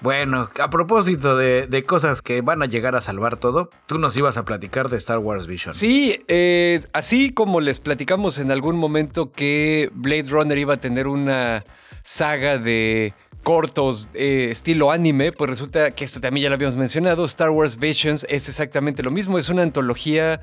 Bueno, 0.00 0.50
a 0.60 0.70
propósito 0.70 1.36
de, 1.36 1.82
cosas 1.86 2.20
que 2.20 2.42
van 2.42 2.62
a 2.62 2.66
llegar 2.66 2.96
a 2.96 3.00
salvar 3.00 3.38
todo, 3.38 3.70
tú 3.86 3.98
nos 3.98 4.16
ibas 4.16 4.36
a 4.36 4.44
platicar 4.44 4.88
de 4.88 4.98
Star 4.98 5.18
Wars 5.18 5.46
Vision. 5.46 5.72
Sí, 5.72 6.20
eh, 6.28 6.80
así 6.92 7.32
como 7.32 7.60
les 7.60 7.80
platicamos 7.80 8.38
en 8.38 8.50
algún 8.50 8.76
momento 8.76 9.32
que 9.32 9.90
Blade 9.94 10.24
Runner 10.28 10.58
iba 10.58 10.74
a 10.74 10.78
tener 10.78 11.06
una 11.06 11.64
saga 12.02 12.58
de 12.58 13.14
cortos 13.46 14.08
eh, 14.14 14.48
estilo 14.50 14.90
anime, 14.90 15.30
pues 15.30 15.48
resulta 15.48 15.92
que 15.92 16.04
esto 16.04 16.20
también 16.20 16.42
ya 16.42 16.48
lo 16.48 16.56
habíamos 16.56 16.74
mencionado, 16.74 17.24
Star 17.24 17.50
Wars 17.50 17.76
Visions 17.76 18.26
es 18.28 18.48
exactamente 18.48 19.04
lo 19.04 19.12
mismo, 19.12 19.38
es 19.38 19.48
una 19.48 19.62
antología 19.62 20.40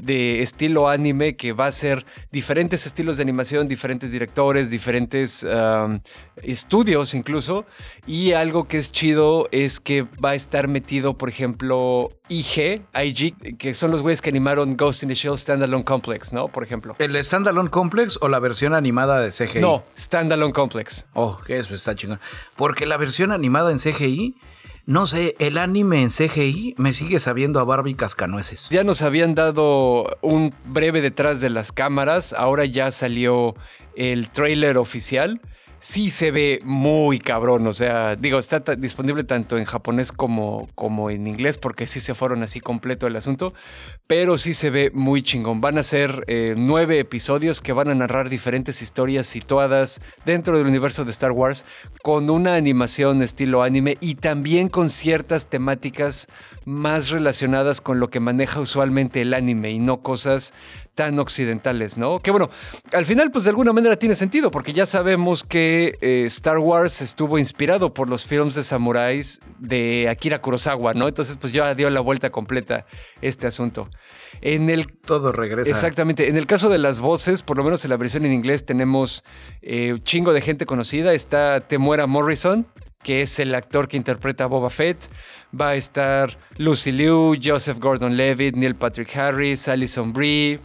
de 0.00 0.42
estilo 0.42 0.88
anime 0.88 1.34
que 1.34 1.52
va 1.52 1.66
a 1.66 1.72
ser 1.72 2.06
diferentes 2.30 2.86
estilos 2.86 3.16
de 3.16 3.24
animación, 3.24 3.66
diferentes 3.66 4.12
directores, 4.12 4.70
diferentes 4.70 5.44
estudios 6.40 7.14
incluso, 7.14 7.66
y 8.06 8.30
algo 8.30 8.68
que 8.68 8.78
es 8.78 8.92
chido 8.92 9.48
es 9.50 9.80
que 9.80 10.02
va 10.02 10.30
a 10.30 10.34
estar 10.36 10.68
metido, 10.68 11.18
por 11.18 11.28
ejemplo, 11.28 12.10
IG, 12.28 12.82
IG, 12.94 13.56
que 13.58 13.74
son 13.74 13.90
los 13.90 14.02
güeyes 14.02 14.20
que 14.20 14.30
animaron 14.30 14.76
Ghost 14.76 15.02
in 15.02 15.08
the 15.08 15.16
Shell 15.16 15.36
Standalone 15.36 15.82
Complex, 15.82 16.32
¿no? 16.32 16.46
Por 16.46 16.62
ejemplo. 16.62 16.94
¿El 17.00 17.22
Standalone 17.24 17.70
Complex 17.70 18.18
o 18.20 18.28
la 18.28 18.38
versión 18.38 18.72
animada 18.72 19.18
de 19.20 19.30
CGI? 19.30 19.60
No, 19.60 19.82
Standalone 19.98 20.52
Complex. 20.52 21.06
Oh, 21.14 21.38
que 21.44 21.58
eso 21.58 21.74
está 21.74 21.96
chingón. 21.96 22.20
Porque 22.56 22.86
la 22.86 22.96
versión 22.96 23.32
animada 23.32 23.70
en 23.70 23.78
CGI, 23.78 24.36
no 24.86 25.06
sé, 25.06 25.34
el 25.38 25.58
anime 25.58 26.02
en 26.02 26.10
CGI 26.10 26.74
me 26.78 26.92
sigue 26.92 27.18
sabiendo 27.20 27.60
a 27.60 27.64
Barbie 27.64 27.94
cascanueces. 27.94 28.68
Ya 28.70 28.84
nos 28.84 29.02
habían 29.02 29.34
dado 29.34 30.04
un 30.22 30.54
breve 30.66 31.00
detrás 31.00 31.40
de 31.40 31.50
las 31.50 31.72
cámaras, 31.72 32.32
ahora 32.32 32.64
ya 32.64 32.90
salió 32.90 33.54
el 33.96 34.30
trailer 34.30 34.78
oficial 34.78 35.40
sí 35.86 36.10
se 36.10 36.32
ve 36.32 36.58
muy 36.64 37.20
cabrón. 37.20 37.64
O 37.68 37.72
sea, 37.72 38.16
digo, 38.16 38.40
está 38.40 38.58
disponible 38.76 39.22
tanto 39.22 39.56
en 39.56 39.64
japonés 39.64 40.10
como, 40.10 40.66
como 40.74 41.10
en 41.10 41.28
inglés, 41.28 41.58
porque 41.58 41.86
sí 41.86 42.00
se 42.00 42.16
fueron 42.16 42.42
así 42.42 42.58
completo 42.58 43.06
el 43.06 43.14
asunto. 43.14 43.54
Pero 44.08 44.36
sí 44.36 44.52
se 44.52 44.70
ve 44.70 44.90
muy 44.92 45.22
chingón. 45.22 45.60
Van 45.60 45.78
a 45.78 45.84
ser 45.84 46.24
eh, 46.26 46.54
nueve 46.56 46.98
episodios 46.98 47.60
que 47.60 47.72
van 47.72 47.88
a 47.88 47.94
narrar 47.94 48.30
diferentes 48.30 48.82
historias 48.82 49.28
situadas 49.28 50.00
dentro 50.24 50.58
del 50.58 50.66
universo 50.66 51.04
de 51.04 51.12
Star 51.12 51.30
Wars, 51.30 51.64
con 52.02 52.30
una 52.30 52.56
animación 52.56 53.22
estilo 53.22 53.62
anime 53.62 53.96
y 54.00 54.16
también 54.16 54.68
con 54.68 54.90
ciertas 54.90 55.46
temáticas 55.46 56.26
más 56.64 57.10
relacionadas 57.10 57.80
con 57.80 58.00
lo 58.00 58.10
que 58.10 58.18
maneja 58.18 58.58
usualmente 58.58 59.22
el 59.22 59.34
anime 59.34 59.70
y 59.70 59.78
no 59.78 59.98
cosas 59.98 60.52
tan 60.96 61.18
occidentales, 61.18 61.98
¿no? 61.98 62.20
Que 62.20 62.32
bueno, 62.32 62.50
al 62.92 63.04
final 63.04 63.30
pues 63.30 63.44
de 63.44 63.50
alguna 63.50 63.72
manera 63.72 63.96
tiene 63.96 64.14
sentido 64.14 64.50
porque 64.50 64.72
ya 64.72 64.86
sabemos 64.86 65.44
que 65.44 65.98
eh, 66.00 66.24
Star 66.26 66.58
Wars 66.58 67.02
estuvo 67.02 67.38
inspirado 67.38 67.92
por 67.92 68.08
los 68.08 68.24
films 68.24 68.54
de 68.54 68.62
samuráis 68.62 69.40
de 69.58 70.08
Akira 70.08 70.40
Kurosawa, 70.40 70.94
¿no? 70.94 71.06
Entonces 71.06 71.36
pues 71.36 71.52
ya 71.52 71.74
dio 71.74 71.90
la 71.90 72.00
vuelta 72.00 72.30
completa 72.30 72.86
este 73.20 73.46
asunto. 73.46 73.88
En 74.40 74.70
el 74.70 74.86
todo 74.86 75.32
regresa. 75.32 75.70
Exactamente. 75.70 76.28
En 76.28 76.36
el 76.38 76.46
caso 76.46 76.70
de 76.70 76.78
las 76.78 77.00
voces, 77.00 77.42
por 77.42 77.58
lo 77.58 77.64
menos 77.64 77.84
en 77.84 77.90
la 77.90 77.98
versión 77.98 78.24
en 78.24 78.32
inglés 78.32 78.64
tenemos 78.64 79.22
eh, 79.60 79.92
un 79.92 80.02
chingo 80.02 80.32
de 80.32 80.40
gente 80.40 80.64
conocida. 80.64 81.12
Está 81.12 81.60
Temuera 81.60 82.06
Morrison, 82.06 82.66
que 83.02 83.20
es 83.20 83.38
el 83.38 83.54
actor 83.54 83.86
que 83.86 83.98
interpreta 83.98 84.44
a 84.44 84.46
Boba 84.46 84.70
Fett. 84.70 84.96
Va 85.58 85.70
a 85.70 85.74
estar 85.74 86.38
Lucy 86.56 86.90
Liu, 86.90 87.36
Joseph 87.42 87.78
Gordon-Levitt, 87.78 88.56
Neil 88.56 88.74
Patrick 88.74 89.14
Harris, 89.14 89.68
Alison 89.68 90.12
Brie, 90.12 90.58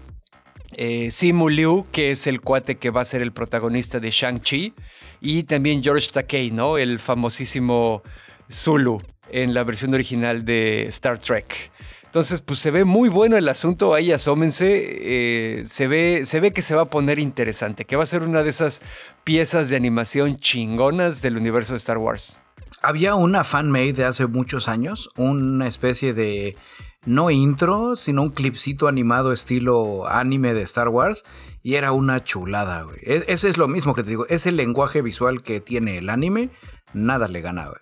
eh, 0.73 1.11
Simu 1.11 1.49
Liu, 1.49 1.85
que 1.91 2.11
es 2.11 2.27
el 2.27 2.41
cuate 2.41 2.75
que 2.77 2.89
va 2.89 3.01
a 3.01 3.05
ser 3.05 3.21
el 3.21 3.31
protagonista 3.31 3.99
de 3.99 4.11
Shang-Chi, 4.11 4.73
y 5.19 5.43
también 5.43 5.83
George 5.83 6.09
Takei, 6.11 6.51
¿no? 6.51 6.77
El 6.77 6.99
famosísimo 6.99 8.03
Zulu 8.51 8.97
en 9.29 9.53
la 9.53 9.63
versión 9.63 9.93
original 9.93 10.43
de 10.45 10.85
Star 10.87 11.17
Trek. 11.19 11.71
Entonces, 12.11 12.41
pues 12.41 12.59
se 12.59 12.71
ve 12.71 12.83
muy 12.83 13.07
bueno 13.07 13.37
el 13.37 13.47
asunto, 13.47 13.93
ahí 13.93 14.11
asómense, 14.11 14.67
eh, 14.83 15.63
se, 15.65 15.87
ve, 15.87 16.23
se 16.25 16.41
ve 16.41 16.51
que 16.51 16.61
se 16.61 16.75
va 16.75 16.81
a 16.81 16.85
poner 16.85 17.19
interesante, 17.19 17.85
que 17.85 17.95
va 17.95 18.03
a 18.03 18.05
ser 18.05 18.23
una 18.23 18.43
de 18.43 18.49
esas 18.49 18.81
piezas 19.23 19.69
de 19.69 19.77
animación 19.77 20.35
chingonas 20.37 21.21
del 21.21 21.37
universo 21.37 21.71
de 21.71 21.77
Star 21.77 21.97
Wars. 21.97 22.41
Había 22.81 23.15
una 23.15 23.45
fan-made 23.45 23.93
de 23.93 24.03
hace 24.03 24.27
muchos 24.27 24.67
años, 24.67 25.09
una 25.15 25.67
especie 25.67 26.13
de 26.13 26.57
no 27.05 27.31
intro, 27.31 27.95
sino 27.95 28.21
un 28.21 28.29
clipcito 28.29 28.87
animado 28.87 29.31
estilo 29.31 30.07
anime 30.07 30.53
de 30.53 30.61
Star 30.61 30.89
Wars. 30.89 31.23
Y 31.63 31.75
era 31.75 31.91
una 31.91 32.23
chulada, 32.23 32.83
güey. 32.83 32.97
E, 33.01 33.25
ese 33.27 33.49
es 33.49 33.57
lo 33.57 33.67
mismo 33.67 33.95
que 33.95 34.03
te 34.03 34.09
digo. 34.09 34.25
Es 34.27 34.45
el 34.45 34.57
lenguaje 34.57 35.01
visual 35.01 35.41
que 35.41 35.61
tiene 35.61 35.97
el 35.97 36.09
anime. 36.09 36.49
Nada 36.93 37.27
le 37.27 37.41
gana, 37.41 37.67
güey. 37.67 37.79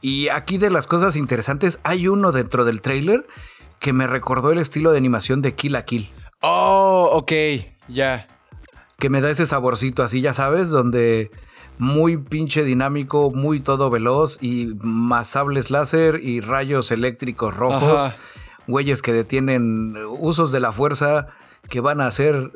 Y 0.00 0.28
aquí 0.28 0.58
de 0.58 0.70
las 0.70 0.86
cosas 0.86 1.16
interesantes, 1.16 1.80
hay 1.82 2.06
uno 2.08 2.32
dentro 2.32 2.64
del 2.64 2.82
trailer 2.82 3.26
que 3.80 3.92
me 3.92 4.06
recordó 4.06 4.52
el 4.52 4.58
estilo 4.58 4.92
de 4.92 4.98
animación 4.98 5.42
de 5.42 5.54
Kill 5.54 5.76
a 5.76 5.84
Kill. 5.84 6.10
Oh, 6.40 7.10
ok, 7.12 7.32
ya. 7.88 8.26
Que 8.98 9.10
me 9.10 9.20
da 9.20 9.30
ese 9.30 9.46
saborcito 9.46 10.02
así, 10.02 10.20
ya 10.20 10.34
sabes, 10.34 10.68
donde 10.68 11.30
muy 11.78 12.16
pinche 12.16 12.64
dinámico, 12.64 13.30
muy 13.30 13.60
todo 13.60 13.90
veloz 13.90 14.38
y 14.40 14.74
más 14.80 15.28
sables 15.28 15.70
láser 15.70 16.20
y 16.22 16.40
rayos 16.40 16.90
eléctricos 16.90 17.56
rojos 17.56 18.12
güeyes 18.68 19.02
que 19.02 19.12
detienen 19.12 19.96
usos 20.06 20.52
de 20.52 20.60
la 20.60 20.70
fuerza 20.70 21.26
que 21.68 21.80
van 21.80 22.00
a 22.00 22.06
hacer 22.06 22.52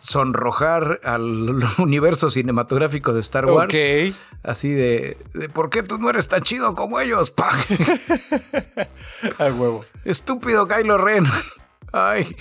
sonrojar 0.00 1.00
al 1.04 1.62
universo 1.78 2.30
cinematográfico 2.30 3.12
de 3.12 3.20
Star 3.20 3.46
Wars. 3.46 3.74
Así 4.42 4.70
de, 4.70 5.18
de, 5.34 5.48
¿por 5.48 5.68
qué 5.70 5.82
tú 5.82 5.98
no 5.98 6.10
eres 6.10 6.28
tan 6.28 6.42
chido 6.42 6.74
como 6.74 7.00
ellos? 7.00 7.30
¡Pah! 7.30 7.50
A 9.38 9.44
huevo. 9.44 9.84
Estúpido 10.04 10.66
Kylo 10.66 10.96
Ren. 10.96 11.26
Ay. 11.92 12.34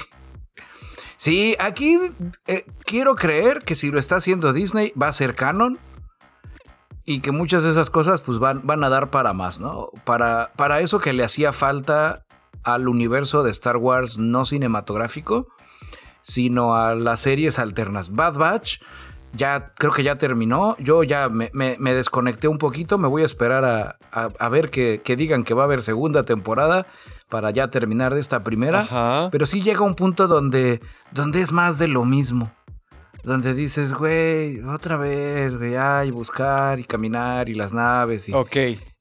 Sí, 1.17 1.55
aquí 1.59 1.97
eh, 2.45 2.65
quiero 2.85 3.15
creer 3.15 3.63
que 3.63 3.75
si 3.75 3.89
lo 3.89 3.99
está 3.99 4.17
haciendo 4.17 4.53
Disney 4.53 4.93
va 4.99 5.07
a 5.07 5.13
ser 5.13 5.35
canon 5.35 5.79
y 7.03 7.21
que 7.21 7.31
muchas 7.31 7.63
de 7.63 7.71
esas 7.71 7.89
cosas 7.89 8.21
pues 8.21 8.37
van, 8.37 8.67
van 8.67 8.83
a 8.83 8.89
dar 8.89 9.09
para 9.09 9.33
más, 9.33 9.59
¿no? 9.59 9.89
Para, 10.03 10.51
para 10.55 10.81
eso 10.81 10.99
que 10.99 11.13
le 11.13 11.23
hacía 11.23 11.53
falta 11.53 12.26
al 12.63 12.87
universo 12.87 13.43
de 13.43 13.51
Star 13.51 13.77
Wars 13.77 14.17
no 14.17 14.45
cinematográfico, 14.45 15.47
sino 16.21 16.75
a 16.75 16.95
las 16.95 17.21
series 17.21 17.59
alternas. 17.59 18.11
Bad 18.11 18.37
Batch 18.37 18.79
ya 19.33 19.73
creo 19.75 19.91
que 19.91 20.03
ya 20.03 20.17
terminó. 20.17 20.75
Yo 20.79 21.03
ya 21.03 21.29
me, 21.29 21.49
me, 21.53 21.77
me 21.79 21.93
desconecté 21.93 22.47
un 22.47 22.57
poquito. 22.57 22.97
Me 22.97 23.07
voy 23.07 23.21
a 23.21 23.25
esperar 23.25 23.65
a, 23.65 23.97
a, 24.11 24.29
a 24.39 24.49
ver 24.49 24.69
que, 24.69 25.01
que, 25.03 25.15
digan 25.15 25.43
que 25.43 25.53
va 25.53 25.63
a 25.63 25.65
haber 25.65 25.83
segunda 25.83 26.23
temporada 26.23 26.87
para 27.29 27.51
ya 27.51 27.69
terminar 27.69 28.13
de 28.13 28.19
esta 28.19 28.43
primera. 28.43 28.81
Ajá. 28.81 29.29
Pero 29.31 29.45
sí 29.45 29.61
llega 29.61 29.81
un 29.81 29.95
punto 29.95 30.27
donde, 30.27 30.81
donde 31.11 31.41
es 31.41 31.51
más 31.51 31.77
de 31.77 31.87
lo 31.87 32.05
mismo. 32.05 32.51
Donde 33.27 33.53
dices, 33.53 33.93
güey, 33.93 34.61
otra 34.61 34.95
vez, 34.95 35.57
güey, 35.57 35.75
ay, 35.75 36.11
buscar 36.11 36.79
y 36.79 36.85
caminar 36.85 37.49
y 37.49 37.55
las 37.55 37.73
naves. 37.73 38.29
Y, 38.29 38.33
Ok. 38.33 38.55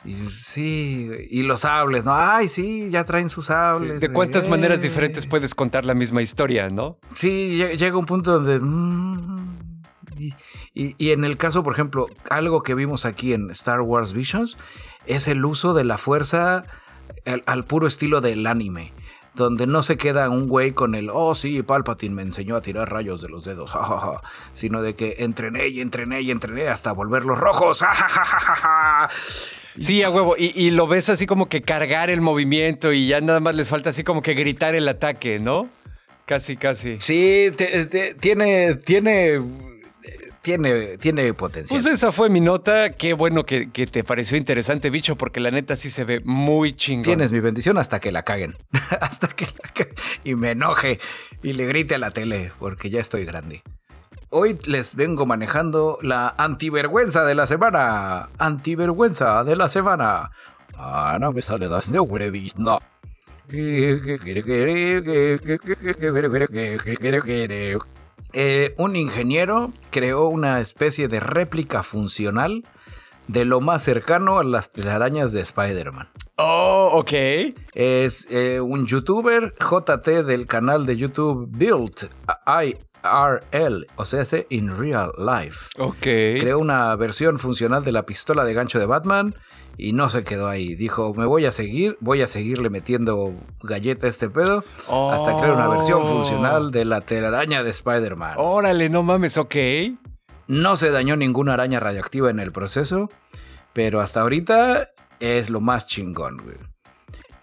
y 0.04 0.14
sí, 0.32 1.08
y 1.30 1.42
los 1.42 1.60
sables, 1.60 2.04
¿no? 2.04 2.12
Ay, 2.12 2.48
sí, 2.48 2.88
ya 2.90 3.04
traen 3.04 3.30
sus 3.30 3.46
sables. 3.46 4.00
¿De 4.00 4.08
güey, 4.08 4.14
cuántas 4.14 4.48
maneras 4.48 4.78
ey. 4.82 4.88
diferentes 4.88 5.26
puedes 5.28 5.54
contar 5.54 5.84
la 5.84 5.94
misma 5.94 6.22
historia, 6.22 6.68
no? 6.70 6.98
Sí, 7.14 7.56
lle- 7.56 7.76
llega 7.76 7.96
un 7.96 8.04
punto 8.06 8.32
donde... 8.40 8.58
mm, 8.58 9.60
y, 10.18 10.34
y- 10.74 10.94
y 10.98 11.10
en 11.12 11.24
el 11.24 11.36
caso, 11.36 11.62
por 11.62 11.72
ejemplo, 11.74 12.08
algo 12.28 12.64
que 12.64 12.74
vimos 12.74 13.06
aquí 13.06 13.32
en 13.32 13.50
Star 13.50 13.80
Wars 13.80 14.12
Visions 14.12 14.58
es 15.06 15.28
el 15.28 15.44
uso 15.44 15.72
de 15.72 15.84
la 15.84 15.98
fuerza 15.98 16.64
al, 17.24 17.44
al 17.46 17.64
puro 17.64 17.86
estilo 17.86 18.20
del 18.20 18.44
anime. 18.48 18.92
Donde 19.36 19.66
no 19.66 19.82
se 19.82 19.96
queda 19.96 20.28
un 20.30 20.48
güey 20.48 20.72
con 20.72 20.94
el, 20.94 21.10
oh 21.12 21.34
sí, 21.34 21.62
Palpatine 21.62 22.14
me 22.14 22.22
enseñó 22.22 22.56
a 22.56 22.62
tirar 22.62 22.90
rayos 22.90 23.20
de 23.22 23.28
los 23.28 23.44
dedos, 23.44 23.70
jajaja", 23.72 24.20
sino 24.54 24.82
de 24.82 24.94
que 24.94 25.16
entrené 25.18 25.68
y 25.68 25.80
entrené 25.80 26.22
y 26.22 26.30
entrené 26.30 26.68
hasta 26.68 26.90
volverlos 26.92 27.38
rojos. 27.38 27.84
Sí, 29.78 30.02
a 30.02 30.08
huevo. 30.08 30.36
Y, 30.38 30.52
y 30.58 30.70
lo 30.70 30.86
ves 30.86 31.10
así 31.10 31.26
como 31.26 31.50
que 31.50 31.60
cargar 31.60 32.08
el 32.08 32.22
movimiento 32.22 32.92
y 32.94 33.08
ya 33.08 33.20
nada 33.20 33.40
más 33.40 33.54
les 33.54 33.68
falta 33.68 33.90
así 33.90 34.04
como 34.04 34.22
que 34.22 34.32
gritar 34.32 34.74
el 34.74 34.88
ataque, 34.88 35.38
¿no? 35.38 35.68
Casi, 36.24 36.56
casi. 36.56 36.96
Sí, 36.98 37.52
te- 37.54 37.84
te- 37.84 38.14
tiene, 38.14 38.76
tiene, 38.76 39.38
tiene, 40.46 40.96
tiene 40.98 41.34
potencial. 41.34 41.82
Pues 41.82 41.92
esa 41.92 42.12
fue 42.12 42.30
mi 42.30 42.40
nota. 42.40 42.90
Qué 42.90 43.14
bueno 43.14 43.44
que, 43.44 43.72
que 43.72 43.88
te 43.88 44.04
pareció 44.04 44.36
interesante, 44.36 44.90
bicho, 44.90 45.16
porque 45.16 45.40
la 45.40 45.50
neta 45.50 45.74
sí 45.74 45.90
se 45.90 46.04
ve 46.04 46.20
muy 46.24 46.72
chingón. 46.72 47.02
Tienes 47.02 47.32
mi 47.32 47.40
bendición 47.40 47.78
hasta 47.78 47.98
que 47.98 48.12
la 48.12 48.22
caguen. 48.22 48.56
hasta 49.00 49.26
que 49.26 49.46
la 49.46 49.68
caguen. 49.74 49.96
Y 50.22 50.36
me 50.36 50.52
enoje 50.52 51.00
y 51.42 51.54
le 51.54 51.66
grite 51.66 51.96
a 51.96 51.98
la 51.98 52.12
tele 52.12 52.52
porque 52.60 52.90
ya 52.90 53.00
estoy 53.00 53.24
grande. 53.24 53.64
Hoy 54.30 54.56
les 54.66 54.94
vengo 54.94 55.26
manejando 55.26 55.98
la 56.00 56.32
antivergüenza 56.38 57.24
de 57.24 57.34
la 57.34 57.46
semana. 57.48 58.28
Antivergüenza 58.38 59.42
de 59.42 59.56
la 59.56 59.68
semana. 59.68 60.30
Ah, 60.78 61.18
no 61.20 61.32
me 61.32 61.42
sale 61.42 61.66
das 61.66 61.90
de 61.90 61.98
no. 62.56 62.78
Eh, 68.32 68.74
un 68.76 68.96
ingeniero 68.96 69.72
creó 69.90 70.28
una 70.28 70.60
especie 70.60 71.08
de 71.08 71.20
réplica 71.20 71.82
funcional 71.82 72.64
de 73.28 73.44
lo 73.44 73.60
más 73.60 73.82
cercano 73.82 74.38
a 74.38 74.44
las 74.44 74.72
telarañas 74.72 75.32
de 75.32 75.40
Spider-Man. 75.40 76.08
Oh, 76.36 76.90
ok. 76.92 77.12
Es 77.72 78.28
eh, 78.30 78.60
un 78.60 78.86
youtuber 78.86 79.54
JT 79.58 80.24
del 80.24 80.46
canal 80.46 80.86
de 80.86 80.96
YouTube 80.96 81.48
Built 81.50 82.04
IRL, 82.46 83.86
o 83.96 84.04
sea, 84.04 84.20
hace 84.20 84.46
in 84.50 84.76
real 84.76 85.12
life. 85.18 85.68
Ok. 85.78 85.98
Creó 86.00 86.58
una 86.58 86.94
versión 86.96 87.38
funcional 87.38 87.84
de 87.84 87.92
la 87.92 88.04
pistola 88.04 88.44
de 88.44 88.54
gancho 88.54 88.78
de 88.78 88.86
Batman 88.86 89.34
y 89.78 89.92
no 89.92 90.08
se 90.08 90.24
quedó 90.24 90.48
ahí. 90.48 90.74
Dijo, 90.74 91.12
me 91.14 91.26
voy 91.26 91.44
a 91.46 91.52
seguir, 91.52 91.96
voy 92.00 92.22
a 92.22 92.26
seguirle 92.26 92.70
metiendo 92.70 93.34
galleta 93.62 94.06
a 94.06 94.10
este 94.10 94.28
pedo 94.30 94.64
hasta 95.12 95.36
crear 95.38 95.52
una 95.52 95.68
versión 95.68 96.02
Oh. 96.02 96.06
funcional 96.06 96.70
de 96.70 96.84
la 96.84 97.00
telaraña 97.00 97.62
de 97.62 97.70
Spider-Man. 97.70 98.34
Órale, 98.38 98.88
no 98.88 99.02
mames, 99.02 99.36
ok. 99.36 99.54
No 100.48 100.76
se 100.76 100.90
dañó 100.90 101.16
ninguna 101.16 101.54
araña 101.54 101.80
radioactiva 101.80 102.30
en 102.30 102.38
el 102.40 102.52
proceso, 102.52 103.08
pero 103.72 104.00
hasta 104.00 104.20
ahorita 104.20 104.88
es 105.20 105.50
lo 105.50 105.60
más 105.60 105.86
chingón, 105.86 106.36
güey. 106.38 106.56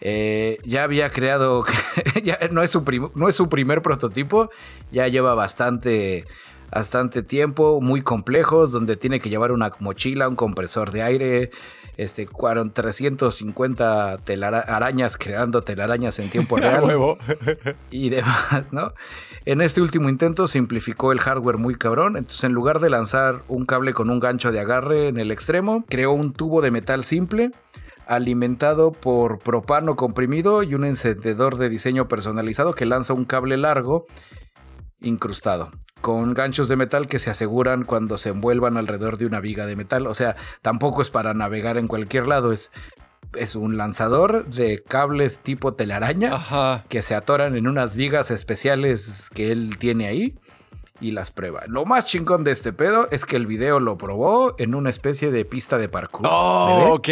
Eh, 0.06 0.58
ya 0.66 0.84
había 0.84 1.12
creado, 1.12 1.64
ya 2.24 2.38
no 2.52 2.62
es, 2.64 2.72
su 2.72 2.84
prim- 2.84 3.12
no 3.16 3.30
es 3.30 3.36
su 3.36 3.48
primer 3.48 3.82
prototipo, 3.82 4.50
ya 4.92 5.08
lleva 5.08 5.34
bastante, 5.34 6.26
bastante 6.72 7.24
tiempo, 7.24 7.80
muy 7.80 8.02
complejos, 8.02 8.72
donde 8.72 8.98
tiene 8.98 9.20
que 9.22 9.30
llevar 9.30 9.52
una 9.54 9.72
mochila, 9.80 10.28
un 10.28 10.36
compresor 10.36 10.92
de 10.92 11.04
aire, 11.04 11.52
este, 11.98 12.28
cuaron 12.28 12.72
350 12.72 14.18
telara- 14.26 14.60
arañas 14.62 15.18
creando 15.18 15.62
telarañas 15.62 16.20
en 16.20 16.30
tiempo 16.30 16.58
real 16.58 16.84
huevo. 16.84 17.18
y 17.92 18.10
demás, 18.10 18.72
¿no? 18.72 18.94
En 19.46 19.62
este 19.62 19.82
último 19.82 20.10
intento 20.10 20.48
simplificó 20.48 21.12
el 21.12 21.20
hardware 21.20 21.58
muy 21.58 21.76
cabrón, 21.76 22.18
entonces 22.18 22.44
en 22.46 22.54
lugar 22.54 22.80
de 22.80 22.90
lanzar 22.90 23.42
un 23.48 23.66
cable 23.66 23.94
con 23.94 24.10
un 24.10 24.20
gancho 24.20 24.52
de 24.52 24.60
agarre 24.60 25.08
en 25.10 25.18
el 25.20 25.32
extremo, 25.32 25.84
creó 25.90 26.14
un 26.14 26.34
tubo 26.34 26.62
de 26.62 26.72
metal 26.72 27.04
simple 27.04 27.52
alimentado 28.06 28.92
por 28.92 29.40
propano 29.40 29.96
comprimido 29.96 30.62
y 30.64 30.76
un 30.76 30.84
encendedor 30.86 31.58
de 31.58 31.70
diseño 31.70 32.08
personalizado 32.08 32.74
que 32.74 32.86
lanza 32.86 33.14
un 33.14 33.24
cable 33.26 33.56
largo 33.58 34.06
incrustado 35.04 35.72
con 36.02 36.34
ganchos 36.34 36.68
de 36.68 36.76
metal 36.76 37.08
que 37.08 37.18
se 37.18 37.30
aseguran 37.30 37.86
cuando 37.86 38.18
se 38.18 38.30
envuelvan 38.30 38.76
alrededor 38.76 39.18
de 39.18 39.26
una 39.26 39.40
viga 39.40 39.66
de 39.66 39.78
metal, 39.78 40.06
o 40.08 40.14
sea, 40.14 40.36
tampoco 40.62 41.02
es 41.02 41.10
para 41.10 41.34
navegar 41.34 41.78
en 41.78 41.88
cualquier 41.88 42.28
lado, 42.28 42.52
es 42.52 42.72
es 43.36 43.56
un 43.56 43.78
lanzador 43.78 44.46
de 44.46 44.84
cables 44.84 45.40
tipo 45.40 45.74
telaraña 45.74 46.36
Ajá. 46.36 46.86
que 46.90 47.02
se 47.02 47.16
atoran 47.16 47.56
en 47.56 47.68
unas 47.68 47.96
vigas 47.96 48.32
especiales 48.32 49.30
que 49.34 49.52
él 49.52 49.78
tiene 49.80 50.08
ahí 50.08 50.36
y 51.00 51.12
las 51.12 51.32
prueba. 51.32 51.64
Lo 51.68 51.86
más 51.86 52.06
chingón 52.06 52.44
de 52.44 52.52
este 52.52 52.74
pedo 52.74 53.08
es 53.12 53.26
que 53.26 53.36
el 53.36 53.48
video 53.48 53.80
lo 53.80 53.98
probó 53.98 54.56
en 54.60 54.76
una 54.76 54.90
especie 54.90 55.32
de 55.32 55.46
pista 55.46 55.78
de 55.78 55.90
parkour. 55.90 56.28
Oh, 56.30 56.94
ok. 56.94 57.10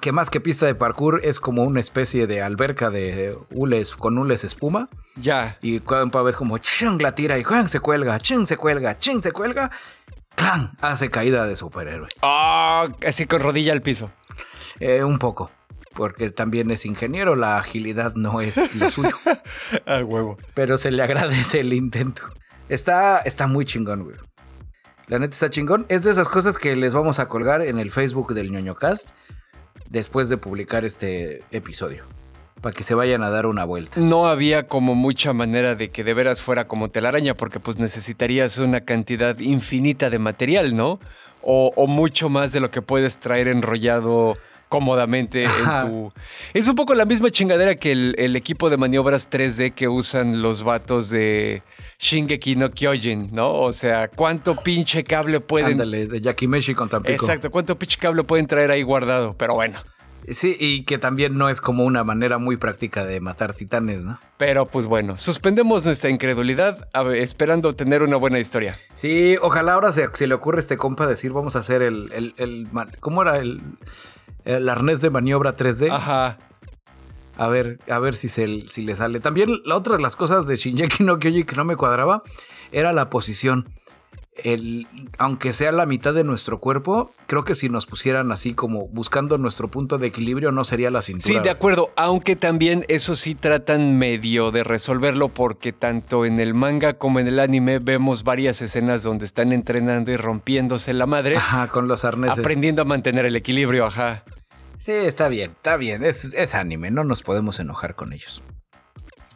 Que 0.00 0.12
más 0.12 0.30
que 0.30 0.40
pista 0.40 0.64
de 0.66 0.74
parkour 0.74 1.20
es 1.24 1.40
como 1.40 1.64
una 1.64 1.80
especie 1.80 2.26
de 2.26 2.40
alberca 2.42 2.90
de 2.90 3.36
hules 3.50 3.96
con 3.96 4.16
hules 4.16 4.44
espuma. 4.44 4.88
Ya. 5.16 5.58
Y 5.60 5.80
cuando 5.80 6.22
ves 6.22 6.36
como 6.36 6.58
chung 6.58 7.00
la 7.02 7.14
tira 7.14 7.38
y 7.38 7.42
¡juan! 7.44 7.68
se 7.68 7.80
cuelga, 7.80 8.18
chung 8.20 8.46
se 8.46 8.56
cuelga, 8.56 8.98
chung 8.98 9.22
se 9.22 9.32
cuelga. 9.32 9.70
¡Clan! 10.36 10.72
Hace 10.80 11.10
caída 11.10 11.46
de 11.46 11.56
superhéroe. 11.56 12.08
Oh, 12.20 12.86
así 13.06 13.26
con 13.26 13.40
rodilla 13.40 13.72
al 13.72 13.82
piso. 13.82 14.10
Eh, 14.78 15.02
un 15.02 15.18
poco. 15.18 15.50
Porque 15.94 16.30
también 16.30 16.70
es 16.70 16.86
ingeniero, 16.86 17.34
la 17.34 17.58
agilidad 17.58 18.14
no 18.14 18.40
es 18.40 18.76
lo 18.76 18.88
suyo. 18.92 19.16
A 19.84 20.04
huevo. 20.04 20.38
pero 20.54 20.78
se 20.78 20.92
le 20.92 21.02
agradece 21.02 21.60
el 21.60 21.72
intento. 21.72 22.22
Está, 22.68 23.18
está 23.18 23.48
muy 23.48 23.64
chingón, 23.64 24.04
güey. 24.04 24.16
La 25.08 25.18
neta 25.18 25.32
está 25.32 25.50
chingón. 25.50 25.86
Es 25.88 26.02
de 26.04 26.12
esas 26.12 26.28
cosas 26.28 26.56
que 26.56 26.76
les 26.76 26.94
vamos 26.94 27.18
a 27.18 27.26
colgar 27.26 27.62
en 27.62 27.78
el 27.80 27.90
Facebook 27.90 28.34
del 28.34 28.52
ñoñocast 28.52 29.08
después 29.88 30.28
de 30.28 30.36
publicar 30.36 30.84
este 30.84 31.40
episodio. 31.50 32.04
Para 32.60 32.74
que 32.74 32.82
se 32.82 32.94
vayan 32.94 33.22
a 33.22 33.30
dar 33.30 33.46
una 33.46 33.64
vuelta. 33.64 34.00
No 34.00 34.26
había 34.26 34.66
como 34.66 34.94
mucha 34.94 35.32
manera 35.32 35.76
de 35.76 35.90
que 35.90 36.02
de 36.02 36.14
veras 36.14 36.40
fuera 36.40 36.66
como 36.66 36.90
telaraña, 36.90 37.34
porque 37.34 37.60
pues 37.60 37.78
necesitarías 37.78 38.58
una 38.58 38.80
cantidad 38.80 39.38
infinita 39.38 40.10
de 40.10 40.18
material, 40.18 40.74
¿no? 40.74 40.98
O, 41.40 41.72
o 41.76 41.86
mucho 41.86 42.28
más 42.28 42.50
de 42.50 42.58
lo 42.60 42.70
que 42.70 42.82
puedes 42.82 43.18
traer 43.18 43.46
enrollado 43.46 44.36
cómodamente 44.68 45.46
Ajá. 45.46 45.82
en 45.82 45.92
tu... 45.92 46.12
Es 46.54 46.68
un 46.68 46.74
poco 46.74 46.94
la 46.94 47.04
misma 47.04 47.30
chingadera 47.30 47.74
que 47.76 47.92
el, 47.92 48.14
el 48.18 48.36
equipo 48.36 48.70
de 48.70 48.76
maniobras 48.76 49.30
3D 49.30 49.72
que 49.72 49.88
usan 49.88 50.42
los 50.42 50.62
vatos 50.62 51.10
de 51.10 51.62
Shingeki 51.98 52.56
no 52.56 52.70
Kyojin, 52.70 53.30
¿no? 53.32 53.54
O 53.54 53.72
sea, 53.72 54.08
¿cuánto 54.08 54.56
pinche 54.56 55.04
cable 55.04 55.40
pueden... 55.40 55.72
Ándale, 55.72 56.06
de 56.06 56.20
Yakimeshi 56.20 56.74
con 56.74 56.88
Tampico. 56.88 57.12
Exacto, 57.14 57.50
¿cuánto 57.50 57.78
pinche 57.78 57.98
cable 57.98 58.24
pueden 58.24 58.46
traer 58.46 58.70
ahí 58.70 58.82
guardado? 58.82 59.34
Pero 59.36 59.54
bueno. 59.54 59.78
Sí, 60.30 60.54
y 60.58 60.82
que 60.82 60.98
también 60.98 61.38
no 61.38 61.48
es 61.48 61.60
como 61.60 61.84
una 61.84 62.04
manera 62.04 62.36
muy 62.38 62.58
práctica 62.58 63.06
de 63.06 63.18
matar 63.20 63.54
titanes, 63.54 64.02
¿no? 64.02 64.20
Pero 64.36 64.66
pues 64.66 64.86
bueno, 64.86 65.16
suspendemos 65.16 65.86
nuestra 65.86 66.10
incredulidad 66.10 66.86
a 66.92 67.02
esperando 67.14 67.74
tener 67.74 68.02
una 68.02 68.16
buena 68.16 68.38
historia. 68.38 68.76
Sí, 68.94 69.36
ojalá 69.40 69.72
ahora 69.72 69.90
se, 69.92 70.06
se 70.12 70.26
le 70.26 70.34
ocurre 70.34 70.58
a 70.58 70.60
este 70.60 70.76
compa 70.76 71.06
decir, 71.06 71.32
vamos 71.32 71.56
a 71.56 71.60
hacer 71.60 71.80
el... 71.80 72.12
el, 72.12 72.34
el 72.36 72.68
¿Cómo 73.00 73.22
era 73.22 73.38
el, 73.38 73.62
el 74.56 74.68
arnés 74.68 75.00
de 75.00 75.10
maniobra 75.10 75.56
3D? 75.56 75.90
Ajá. 75.92 76.38
A 77.36 77.48
ver, 77.48 77.78
a 77.88 77.98
ver 77.98 78.16
si, 78.16 78.28
se, 78.28 78.66
si 78.66 78.82
le 78.82 78.96
sale. 78.96 79.20
También 79.20 79.60
la 79.64 79.76
otra 79.76 79.96
de 79.96 80.02
las 80.02 80.16
cosas 80.16 80.46
de 80.46 80.56
Shinjeki 80.56 81.04
no 81.04 81.18
Kyoji 81.18 81.44
que 81.44 81.54
no 81.54 81.64
me 81.64 81.76
cuadraba 81.76 82.22
era 82.72 82.92
la 82.92 83.10
posición. 83.10 83.68
El, 84.42 84.86
aunque 85.18 85.52
sea 85.52 85.72
la 85.72 85.84
mitad 85.84 86.14
de 86.14 86.22
nuestro 86.22 86.60
cuerpo, 86.60 87.10
creo 87.26 87.44
que 87.44 87.56
si 87.56 87.68
nos 87.68 87.86
pusieran 87.86 88.30
así 88.30 88.54
como 88.54 88.86
buscando 88.86 89.36
nuestro 89.36 89.68
punto 89.68 89.98
de 89.98 90.06
equilibrio 90.06 90.52
no 90.52 90.62
sería 90.62 90.90
la 90.90 91.02
cintura. 91.02 91.34
Sí, 91.34 91.40
de 91.42 91.50
acuerdo, 91.50 91.90
aunque 91.96 92.36
también 92.36 92.84
eso 92.88 93.16
sí 93.16 93.34
tratan 93.34 93.98
medio 93.98 94.52
de 94.52 94.62
resolverlo 94.62 95.28
porque 95.28 95.72
tanto 95.72 96.24
en 96.24 96.38
el 96.38 96.54
manga 96.54 96.94
como 96.94 97.18
en 97.18 97.26
el 97.26 97.40
anime 97.40 97.80
vemos 97.80 98.22
varias 98.22 98.62
escenas 98.62 99.02
donde 99.02 99.24
están 99.24 99.52
entrenando 99.52 100.12
y 100.12 100.16
rompiéndose 100.16 100.94
la 100.94 101.06
madre. 101.06 101.36
Ajá, 101.36 101.66
con 101.66 101.88
los 101.88 102.04
arneses. 102.04 102.38
Aprendiendo 102.38 102.82
a 102.82 102.84
mantener 102.84 103.26
el 103.26 103.34
equilibrio, 103.34 103.86
ajá. 103.86 104.22
Sí, 104.78 104.92
está 104.92 105.28
bien, 105.28 105.50
está 105.50 105.76
bien, 105.76 106.04
es, 106.04 106.34
es 106.34 106.54
anime, 106.54 106.90
no 106.90 107.02
nos 107.04 107.22
podemos 107.22 107.58
enojar 107.58 107.94
con 107.96 108.12
ellos. 108.12 108.42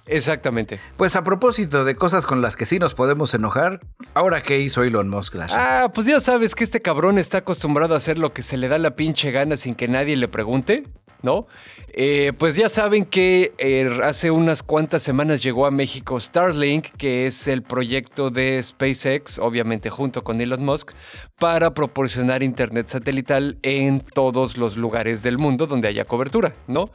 Exactamente. 0.07 0.81
Pues 0.97 1.15
a 1.15 1.23
propósito 1.23 1.85
de 1.85 1.95
cosas 1.95 2.27
con 2.27 2.43
las 2.43 2.57
que 2.57 2.67
sí 2.67 2.79
nos 2.79 2.95
podemos 2.95 3.35
enojar, 3.35 3.81
¿ahora 4.15 4.43
qué 4.43 4.61
hizo 4.61 4.83
Elon 4.83 5.09
Musk? 5.09 5.37
Ah, 5.51 5.91
pues 5.95 6.07
ya 6.07 6.21
sabes 6.21 6.55
que 6.55 6.65
este 6.65 6.83
cabrón 6.83 7.19
está 7.19 7.39
acostumbrado 7.39 7.95
a 7.95 7.99
hacer 7.99 8.19
lo 8.19 8.33
que 8.33 8.43
se 8.43 8.57
le 8.57 8.69
da 8.69 8.79
la 8.79 8.97
pinche 8.97 9.31
gana 9.31 9.57
sin 9.57 9.75
que 9.75 9.87
nadie 9.89 10.17
le 10.17 10.29
pregunte, 10.29 10.85
¿no? 11.23 11.47
Eh, 11.93 12.33
pues 12.37 12.57
ya 12.57 12.69
saben 12.69 13.05
que 13.05 13.53
eh, 13.59 14.01
hace 14.03 14.31
unas 14.31 14.63
cuantas 14.63 15.03
semanas 15.03 15.43
llegó 15.43 15.67
a 15.67 15.71
México 15.71 16.19
Starlink, 16.19 16.89
que 16.97 17.27
es 17.27 17.47
el 17.47 17.63
proyecto 17.63 18.31
de 18.31 18.61
SpaceX, 18.63 19.39
obviamente 19.39 19.89
junto 19.89 20.25
con 20.25 20.41
Elon 20.41 20.65
Musk, 20.65 20.93
para 21.39 21.75
proporcionar 21.75 22.43
internet 22.43 22.89
satelital 22.89 23.59
en 23.63 24.01
todos 24.01 24.57
los 24.57 24.77
lugares 24.77 25.23
del 25.23 25.39
mundo 25.39 25.67
donde 25.67 25.89
haya 25.89 26.05
cobertura, 26.05 26.53
¿no? 26.67 26.91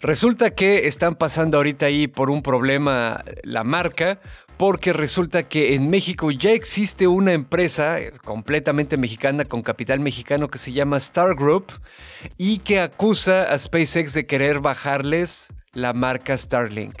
Resulta 0.00 0.50
que 0.50 0.86
están 0.88 1.14
pasando 1.14 1.56
ahorita 1.56 1.86
ahí 1.86 2.06
por 2.06 2.30
un 2.30 2.42
problema 2.42 3.24
la 3.42 3.64
marca, 3.64 4.20
porque 4.56 4.92
resulta 4.92 5.42
que 5.42 5.74
en 5.74 5.90
México 5.90 6.30
ya 6.30 6.52
existe 6.52 7.06
una 7.06 7.32
empresa 7.32 7.98
completamente 8.24 8.96
mexicana 8.96 9.44
con 9.44 9.62
capital 9.62 10.00
mexicano 10.00 10.48
que 10.48 10.58
se 10.58 10.72
llama 10.72 10.96
Star 10.98 11.34
Group 11.34 11.72
y 12.38 12.58
que 12.58 12.80
acusa 12.80 13.42
a 13.52 13.58
SpaceX 13.58 14.12
de 14.14 14.26
querer 14.26 14.60
bajarles 14.60 15.52
la 15.72 15.92
marca 15.92 16.36
Starlink. 16.38 16.94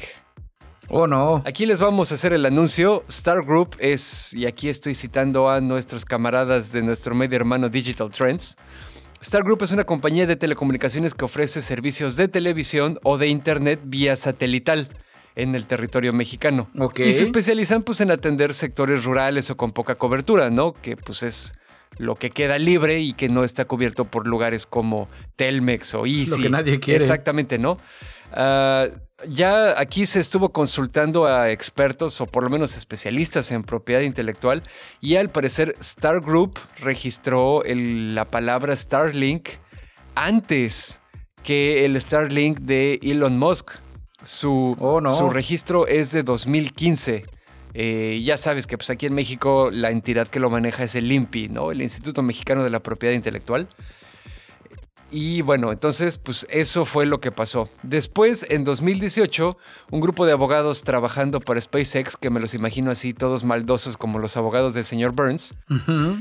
Oh 0.88 1.06
no. 1.06 1.42
Aquí 1.46 1.64
les 1.64 1.78
vamos 1.78 2.12
a 2.12 2.16
hacer 2.16 2.32
el 2.32 2.44
anuncio. 2.44 3.04
Star 3.08 3.42
Group 3.42 3.76
es, 3.78 4.34
y 4.34 4.46
aquí 4.46 4.68
estoy 4.68 4.94
citando 4.94 5.48
a 5.48 5.60
nuestros 5.60 6.04
camaradas 6.04 6.72
de 6.72 6.82
nuestro 6.82 7.14
medio 7.14 7.36
hermano 7.36 7.68
Digital 7.68 8.10
Trends, 8.10 8.56
Star 9.24 9.42
Group 9.42 9.62
es 9.62 9.72
una 9.72 9.84
compañía 9.84 10.26
de 10.26 10.36
telecomunicaciones 10.36 11.14
que 11.14 11.24
ofrece 11.24 11.62
servicios 11.62 12.14
de 12.14 12.28
televisión 12.28 13.00
o 13.04 13.16
de 13.16 13.28
internet 13.28 13.80
vía 13.82 14.16
satelital 14.16 14.90
en 15.34 15.54
el 15.54 15.64
territorio 15.64 16.12
mexicano. 16.12 16.68
Y 16.98 17.14
se 17.14 17.22
especializan 17.22 17.82
pues 17.84 18.02
en 18.02 18.10
atender 18.10 18.52
sectores 18.52 19.02
rurales 19.04 19.48
o 19.48 19.56
con 19.56 19.72
poca 19.72 19.94
cobertura, 19.94 20.50
¿no? 20.50 20.74
Que 20.74 20.98
pues 20.98 21.22
es 21.22 21.54
lo 21.98 22.14
que 22.14 22.30
queda 22.30 22.58
libre 22.58 23.00
y 23.00 23.12
que 23.12 23.28
no 23.28 23.44
está 23.44 23.64
cubierto 23.64 24.04
por 24.04 24.26
lugares 24.26 24.66
como 24.66 25.08
Telmex 25.36 25.94
o 25.94 26.06
Easy. 26.06 26.30
Lo 26.30 26.36
que 26.38 26.50
nadie 26.50 26.80
quiere. 26.80 27.02
Exactamente, 27.02 27.58
¿no? 27.58 27.76
Ah, 28.32 28.88
ya 29.28 29.80
aquí 29.80 30.06
se 30.06 30.20
estuvo 30.20 30.50
consultando 30.50 31.26
a 31.26 31.50
expertos 31.50 32.20
o 32.20 32.26
por 32.26 32.42
lo 32.42 32.50
menos 32.50 32.76
especialistas 32.76 33.52
en 33.52 33.62
propiedad 33.62 34.00
intelectual 34.00 34.62
y 35.00 35.16
al 35.16 35.28
parecer 35.28 35.74
Star 35.80 36.20
Group 36.20 36.58
registró 36.80 37.62
la 37.64 38.24
palabra 38.24 38.74
Starlink 38.74 39.50
antes 40.16 41.00
que 41.44 41.84
el 41.84 42.00
Starlink 42.00 42.60
de 42.60 42.98
Elon 43.02 43.38
Musk. 43.38 43.72
Su, 44.22 44.74
oh, 44.80 45.06
su 45.10 45.28
registro 45.28 45.86
es 45.86 46.10
de 46.10 46.22
2015. 46.22 47.26
Eh, 47.74 48.22
ya 48.24 48.36
sabes 48.36 48.66
que 48.66 48.78
pues, 48.78 48.88
aquí 48.90 49.06
en 49.06 49.14
México 49.14 49.70
la 49.72 49.90
entidad 49.90 50.28
que 50.28 50.40
lo 50.40 50.48
maneja 50.48 50.84
es 50.84 50.94
el 50.94 51.10
INPI, 51.10 51.48
¿no? 51.48 51.72
el 51.72 51.82
Instituto 51.82 52.22
Mexicano 52.22 52.62
de 52.62 52.70
la 52.70 52.80
Propiedad 52.80 53.14
Intelectual. 53.14 53.68
Y 55.10 55.42
bueno, 55.42 55.70
entonces, 55.70 56.16
pues 56.16 56.44
eso 56.50 56.84
fue 56.84 57.06
lo 57.06 57.20
que 57.20 57.30
pasó. 57.30 57.68
Después, 57.84 58.44
en 58.48 58.64
2018, 58.64 59.56
un 59.92 60.00
grupo 60.00 60.26
de 60.26 60.32
abogados 60.32 60.82
trabajando 60.82 61.38
para 61.40 61.60
SpaceX, 61.60 62.16
que 62.16 62.30
me 62.30 62.40
los 62.40 62.52
imagino 62.52 62.90
así, 62.90 63.14
todos 63.14 63.44
maldosos 63.44 63.96
como 63.96 64.18
los 64.18 64.36
abogados 64.36 64.74
del 64.74 64.84
señor 64.84 65.12
Burns, 65.12 65.54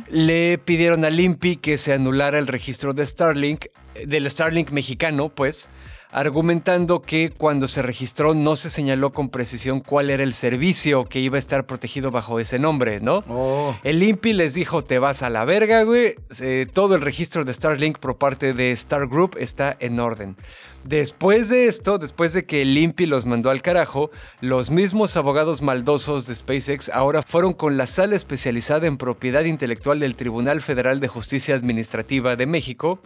le 0.10 0.60
pidieron 0.60 1.06
al 1.06 1.20
INPI 1.20 1.56
que 1.56 1.80
se 1.80 1.94
anulara 1.94 2.38
el 2.38 2.46
registro 2.46 2.94
de 2.94 3.08
Starlink, 3.08 3.66
del 4.06 4.30
Starlink 4.30 4.70
mexicano, 4.70 5.30
pues, 5.30 5.70
argumentando 6.14 7.02
que 7.02 7.32
cuando 7.36 7.68
se 7.68 7.82
registró 7.82 8.36
no 8.36 8.56
se 8.56 8.70
señaló 8.70 9.12
con 9.12 9.30
precisión 9.30 9.80
cuál 9.82 10.12
era 10.12 10.24
el 10.24 10.34
servicio 10.34 11.06
que 11.06 11.20
iba 11.20 11.38
a 11.38 11.40
estar 11.40 11.66
protegido 11.66 12.12
bajo 12.12 12.40
ese 12.40 12.60
nombre, 12.60 13.00
¿no? 13.00 13.24
Oh. 13.28 13.76
El 13.84 14.02
INPI 14.04 14.34
les 14.34 14.54
dijo, 14.54 14.84
te 14.84 15.00
vas 15.00 15.24
a 15.24 15.32
la 15.32 15.44
verga, 15.44 15.84
güey. 15.84 16.16
Eh, 16.40 16.68
todo 16.72 16.96
el 16.96 17.02
registro 17.02 17.46
de 17.46 17.54
Starlink 17.54 17.98
por 17.98 18.18
parte 18.18 18.54
de 18.54 18.72
Star 18.74 19.08
Group 19.08 19.36
está 19.40 19.76
en 19.80 20.00
orden. 20.00 20.38
Después 20.84 21.48
de 21.48 21.68
esto, 21.68 21.98
después 21.98 22.34
de 22.34 22.46
que 22.46 22.62
el 22.62 22.78
INPI 22.78 23.06
los 23.06 23.26
mandó 23.26 23.50
al 23.50 23.62
carajo, 23.62 24.12
los 24.42 24.70
mismos 24.70 25.16
abogados 25.16 25.62
maldosos 25.62 26.28
de 26.28 26.36
SpaceX 26.36 26.90
ahora 26.90 27.24
fueron 27.24 27.54
con 27.54 27.78
la 27.78 27.88
sala 27.88 28.16
especializada 28.16 28.86
en 28.88 28.98
propiedad 28.98 29.46
intelectual 29.46 30.00
del 30.00 30.16
Tribunal 30.16 30.62
Federal 30.62 31.00
de 31.00 31.08
Justicia 31.08 31.56
Administrativa 31.56 32.36
de 32.36 32.46
México 32.46 33.00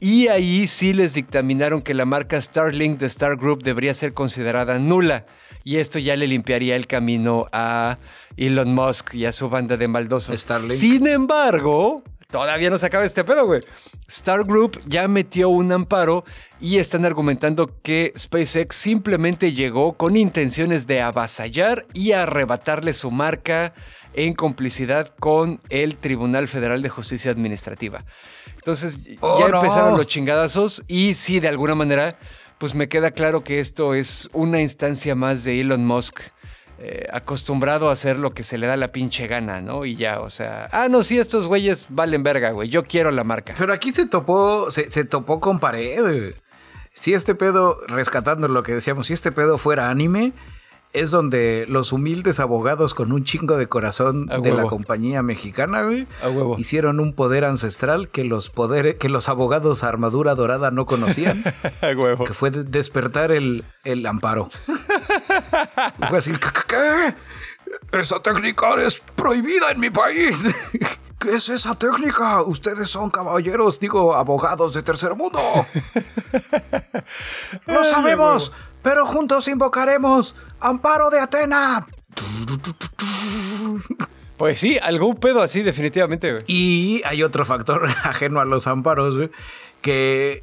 y 0.00 0.28
ahí 0.28 0.66
sí 0.66 0.94
les 0.94 1.12
dictaminaron 1.12 1.82
que 1.82 1.92
la 1.92 2.06
marca 2.06 2.40
Starlink 2.40 2.98
de 2.98 3.06
Star 3.06 3.36
Group 3.36 3.62
debería 3.62 3.92
ser 3.92 4.14
considerada 4.14 4.78
nula 4.78 5.26
y 5.62 5.76
esto 5.76 5.98
ya 5.98 6.16
le 6.16 6.26
limpiaría 6.26 6.74
el 6.74 6.86
camino 6.86 7.46
a 7.52 7.98
Elon 8.38 8.74
Musk 8.74 9.14
y 9.14 9.26
a 9.26 9.32
su 9.32 9.50
banda 9.50 9.76
de 9.76 9.88
maldosos. 9.88 10.40
Starlink. 10.40 10.72
Sin 10.72 11.06
embargo, 11.06 12.02
todavía 12.30 12.70
no 12.70 12.78
se 12.78 12.86
acaba 12.86 13.04
este 13.04 13.24
pedo, 13.24 13.46
güey. 13.46 13.62
Star 14.08 14.44
Group 14.44 14.80
ya 14.86 15.06
metió 15.08 15.48
un 15.48 15.70
amparo 15.72 16.24
y 16.60 16.78
están 16.78 17.04
argumentando 17.04 17.70
que 17.82 18.12
SpaceX 18.18 18.76
simplemente 18.76 19.52
llegó 19.52 19.94
con 19.94 20.16
intenciones 20.16 20.86
de 20.86 21.00
avasallar 21.00 21.86
y 21.92 22.12
arrebatarle 22.12 22.92
su 22.92 23.10
marca 23.10 23.72
en 24.14 24.34
complicidad 24.34 25.14
con 25.20 25.60
el 25.68 25.96
Tribunal 25.96 26.48
Federal 26.48 26.82
de 26.82 26.88
Justicia 26.88 27.30
Administrativa. 27.30 28.00
Entonces 28.56 28.98
Oh, 29.20 29.38
ya 29.38 29.48
no. 29.48 29.58
empezaron 29.60 29.96
los 29.96 30.06
chingadazos 30.06 30.82
y 30.88 31.14
sí, 31.14 31.40
de 31.40 31.48
alguna 31.48 31.74
manera, 31.74 32.18
pues 32.58 32.74
me 32.74 32.88
queda 32.88 33.12
claro 33.12 33.42
que 33.44 33.60
esto 33.60 33.94
es 33.94 34.28
una 34.32 34.60
instancia 34.60 35.14
más 35.14 35.44
de 35.44 35.60
Elon 35.60 35.86
Musk. 35.86 36.20
Eh, 36.80 37.06
acostumbrado 37.12 37.90
a 37.90 37.92
hacer 37.92 38.18
lo 38.18 38.32
que 38.32 38.42
se 38.42 38.56
le 38.58 38.66
da 38.66 38.76
la 38.76 38.88
pinche 38.88 39.26
gana, 39.26 39.60
¿no? 39.60 39.84
Y 39.84 39.94
ya, 39.96 40.20
o 40.20 40.30
sea, 40.30 40.68
ah, 40.72 40.88
no, 40.88 41.02
sí, 41.02 41.18
estos 41.18 41.46
güeyes 41.46 41.86
valen 41.90 42.22
verga, 42.22 42.50
güey, 42.52 42.68
yo 42.68 42.84
quiero 42.84 43.10
la 43.10 43.22
marca. 43.24 43.54
Pero 43.58 43.72
aquí 43.72 43.92
se 43.92 44.06
topó, 44.06 44.70
se, 44.70 44.90
se 44.90 45.04
topó 45.04 45.40
con 45.40 45.58
pared. 45.58 46.34
Si 46.94 47.12
este 47.14 47.34
pedo, 47.34 47.76
rescatando 47.86 48.48
lo 48.48 48.62
que 48.62 48.72
decíamos, 48.74 49.06
si 49.08 49.12
este 49.12 49.30
pedo 49.30 49.58
fuera 49.58 49.90
anime, 49.90 50.32
es 50.92 51.12
donde 51.12 51.66
los 51.68 51.92
humildes 51.92 52.40
abogados 52.40 52.94
con 52.94 53.12
un 53.12 53.22
chingo 53.22 53.56
de 53.56 53.68
corazón 53.68 54.26
A 54.28 54.38
de 54.38 54.52
la 54.52 54.64
compañía 54.64 55.22
mexicana, 55.22 55.84
güey, 55.84 56.08
A 56.20 56.58
hicieron 56.58 56.98
un 56.98 57.12
poder 57.14 57.44
ancestral 57.44 58.08
que 58.08 58.24
los 58.24 58.50
poderes, 58.50 58.96
que 58.96 59.08
los 59.08 59.28
abogados 59.28 59.84
armadura 59.84 60.34
dorada 60.34 60.72
no 60.72 60.86
conocían, 60.86 61.44
A 61.82 61.96
huevo. 61.96 62.24
que 62.24 62.32
fue 62.32 62.50
de- 62.50 62.64
despertar 62.64 63.30
el, 63.30 63.62
el 63.84 64.04
amparo. 64.04 64.50
fue 66.08 66.18
así, 66.18 66.32
¿qué? 66.66 67.14
Esa 67.92 68.20
técnica 68.20 68.74
es 68.82 69.00
prohibida 69.14 69.70
en 69.70 69.80
mi 69.80 69.90
país. 69.90 70.44
¿Qué 71.18 71.34
es 71.34 71.48
esa 71.50 71.74
técnica? 71.74 72.42
Ustedes 72.42 72.88
son 72.88 73.10
caballeros, 73.10 73.78
digo, 73.78 74.14
abogados 74.14 74.72
de 74.72 74.82
tercer 74.82 75.14
mundo. 75.14 75.40
Lo 77.66 77.84
sabemos, 77.84 78.52
pero 78.82 79.04
juntos 79.04 79.46
invocaremos 79.46 80.34
amparo 80.60 81.10
de 81.10 81.20
Atena. 81.20 81.86
Pues 84.38 84.58
sí, 84.58 84.78
algún 84.82 85.16
pedo 85.16 85.42
así, 85.42 85.62
definitivamente, 85.62 86.32
güey. 86.32 86.44
Y 86.46 87.02
hay 87.04 87.22
otro 87.22 87.44
factor 87.44 87.86
ajeno 88.04 88.40
a 88.40 88.46
los 88.46 88.66
amparos, 88.66 89.18
güey, 89.18 89.30
que 89.82 90.42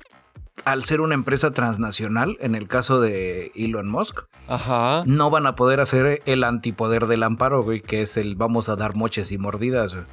al 0.66 0.84
ser 0.84 1.02
una 1.02 1.14
empresa 1.14 1.52
transnacional, 1.52 2.38
en 2.42 2.56
el 2.56 2.68
caso 2.68 3.00
de 3.00 3.52
Elon 3.56 3.90
Musk, 3.90 4.22
Ajá. 4.48 5.04
no 5.06 5.30
van 5.30 5.46
a 5.48 5.56
poder 5.56 5.80
hacer 5.80 6.22
el 6.26 6.44
antipoder 6.44 7.08
del 7.08 7.24
amparo, 7.24 7.64
güey, 7.64 7.82
que 7.82 8.02
es 8.02 8.18
el 8.18 8.36
vamos 8.36 8.70
a 8.70 8.76
dar 8.76 8.96
moches 8.96 9.32
y 9.32 9.38
mordidas, 9.38 9.94
güey. 9.94 10.06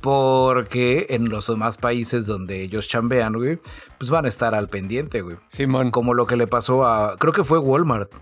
Porque 0.00 1.06
en 1.10 1.28
los 1.28 1.46
demás 1.46 1.78
países 1.78 2.26
donde 2.26 2.62
ellos 2.62 2.88
chambean, 2.88 3.34
güey, 3.34 3.60
pues 3.98 4.10
van 4.10 4.24
a 4.24 4.28
estar 4.28 4.54
al 4.54 4.68
pendiente, 4.68 5.20
güey. 5.22 5.36
Simón. 5.48 5.90
Como 5.92 6.14
lo 6.14 6.26
que 6.26 6.36
le 6.36 6.48
pasó 6.48 6.84
a, 6.86 7.16
creo 7.16 7.32
que 7.32 7.44
fue 7.44 7.58
Walmart, 7.58 8.12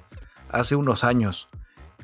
hace 0.50 0.76
unos 0.76 1.04
años. 1.04 1.48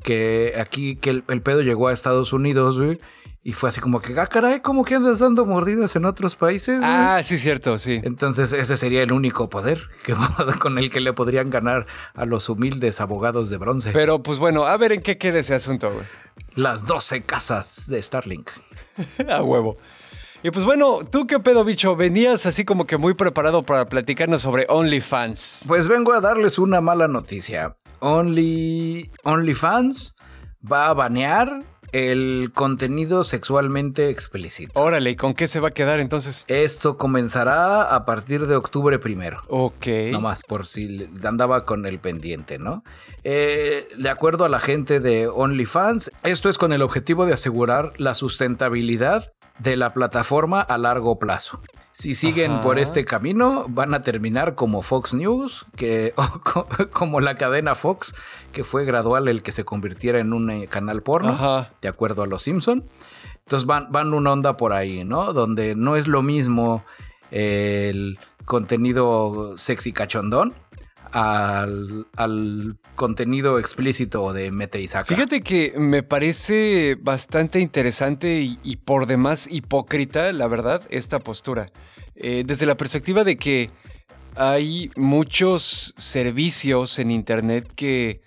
Que 0.03 0.53
aquí, 0.59 0.95
que 0.95 1.11
el, 1.11 1.23
el 1.27 1.41
pedo 1.41 1.61
llegó 1.61 1.89
a 1.89 1.93
Estados 1.93 2.33
Unidos, 2.33 2.79
güey. 2.79 2.97
Y 3.47 3.53
fue 3.53 3.69
así 3.69 3.79
como 3.79 4.01
que, 4.01 4.19
ah, 4.19 4.27
caray, 4.27 4.59
¿cómo 4.59 4.83
que 4.83 4.95
andas 4.95 5.19
dando 5.19 5.45
mordidas 5.45 5.95
en 5.95 6.03
otros 6.03 6.35
países? 6.35 6.81
Ah, 6.83 7.21
sí, 7.23 7.37
cierto, 7.37 7.79
sí. 7.79 8.01
Entonces 8.03 8.51
ese 8.51 8.75
sería 8.75 9.01
el 9.01 9.13
único 9.13 9.49
poder 9.49 9.87
que, 10.03 10.13
con 10.59 10.77
el 10.77 10.89
que 10.89 10.99
le 10.99 11.13
podrían 11.13 11.49
ganar 11.49 11.87
a 12.13 12.25
los 12.25 12.49
humildes 12.49 12.99
abogados 12.99 13.49
de 13.49 13.55
bronce. 13.55 13.91
Pero 13.93 14.21
pues 14.21 14.37
bueno, 14.37 14.65
a 14.65 14.75
ver 14.75 14.91
en 14.91 15.01
qué 15.01 15.17
queda 15.17 15.39
ese 15.39 15.55
asunto, 15.55 15.93
güey. 15.93 16.05
Las 16.55 16.85
12 16.85 17.21
casas 17.21 17.87
de 17.87 18.03
Starlink. 18.03 18.49
a 19.29 19.41
huevo. 19.41 19.77
Y 20.43 20.51
pues 20.51 20.65
bueno, 20.65 21.05
¿tú 21.09 21.25
qué 21.25 21.39
pedo, 21.39 21.63
bicho? 21.63 21.95
Venías 21.95 22.45
así 22.45 22.65
como 22.65 22.85
que 22.85 22.97
muy 22.97 23.13
preparado 23.13 23.63
para 23.63 23.85
platicarnos 23.85 24.41
sobre 24.41 24.65
OnlyFans. 24.67 25.63
Pues 25.69 25.87
vengo 25.87 26.11
a 26.11 26.19
darles 26.19 26.59
una 26.59 26.81
mala 26.81 27.07
noticia. 27.07 27.77
Only 28.01 29.09
OnlyFans 29.23 30.15
va 30.69 30.89
a 30.89 30.93
banear 30.93 31.59
el 31.91 32.51
contenido 32.53 33.23
sexualmente 33.23 34.09
explícito. 34.09 34.79
Órale, 34.79 35.11
¿y 35.11 35.15
con 35.15 35.33
qué 35.33 35.47
se 35.47 35.59
va 35.59 35.69
a 35.69 35.71
quedar 35.71 35.99
entonces? 35.99 36.45
Esto 36.47 36.97
comenzará 36.97 37.95
a 37.95 38.05
partir 38.05 38.47
de 38.47 38.55
octubre 38.55 38.99
primero. 38.99 39.41
Ok. 39.47 39.87
Nomás 40.11 40.43
por 40.43 40.65
si 40.65 41.09
andaba 41.23 41.65
con 41.65 41.85
el 41.85 41.99
pendiente, 41.99 42.57
¿no? 42.59 42.83
Eh, 43.23 43.87
de 43.97 44.09
acuerdo 44.09 44.45
a 44.45 44.49
la 44.49 44.59
gente 44.59 44.99
de 44.99 45.27
OnlyFans, 45.27 46.11
esto 46.23 46.49
es 46.49 46.57
con 46.57 46.73
el 46.73 46.81
objetivo 46.81 47.25
de 47.25 47.33
asegurar 47.33 47.91
la 47.97 48.13
sustentabilidad 48.13 49.33
de 49.59 49.75
la 49.75 49.89
plataforma 49.89 50.61
a 50.61 50.77
largo 50.77 51.17
plazo. 51.17 51.59
Si 51.97 52.13
siguen 52.13 52.61
por 52.61 52.77
este 52.77 53.05
camino, 53.05 53.65
van 53.69 53.95
a 53.95 54.03
terminar 54.03 54.53
como 54.53 54.83
Fox 54.83 55.15
News, 55.15 55.65
que, 55.75 56.13
como 56.93 57.21
la 57.21 57.37
cadena 57.37 57.73
Fox, 57.73 58.13
que 58.51 58.63
fue 58.63 58.85
gradual 58.85 59.27
el 59.27 59.41
que 59.41 59.51
se 59.51 59.65
convirtiera 59.65 60.19
en 60.19 60.31
un 60.31 60.51
eh, 60.51 60.67
canal 60.67 61.01
porno, 61.01 61.67
de 61.81 61.87
acuerdo 61.87 62.21
a 62.21 62.27
los 62.27 62.43
Simpson. 62.43 62.83
Entonces 63.37 63.65
van, 63.65 63.91
van 63.91 64.13
una 64.13 64.31
onda 64.31 64.57
por 64.57 64.73
ahí, 64.73 65.03
¿no? 65.05 65.33
Donde 65.33 65.73
no 65.73 65.95
es 65.95 66.07
lo 66.07 66.21
mismo 66.21 66.85
el 67.31 68.19
contenido 68.45 69.57
sexy 69.57 69.91
cachondón 69.91 70.53
al, 71.17 72.75
contenido 72.95 73.57
explícito 73.59 74.33
de 74.33 74.51
Mete 74.51 74.87
Saca. 74.87 75.15
Fíjate 75.15 75.41
que 75.41 75.73
me 75.77 76.03
parece 76.03 76.95
bastante 76.99 77.59
interesante 77.59 78.39
y, 78.63 78.75
por 78.77 79.07
demás 79.07 79.47
hipócrita, 79.49 80.31
la 80.31 80.47
verdad, 80.47 80.83
esta 80.89 81.19
postura. 81.19 81.71
Eh, 82.15 82.43
desde 82.45 82.65
la 82.65 82.77
perspectiva 82.77 83.23
de 83.23 83.37
que 83.37 83.71
hay 84.35 84.91
muchos 84.95 85.93
servicios 85.97 86.99
en 86.99 87.11
Internet 87.11 87.71
que 87.75 88.21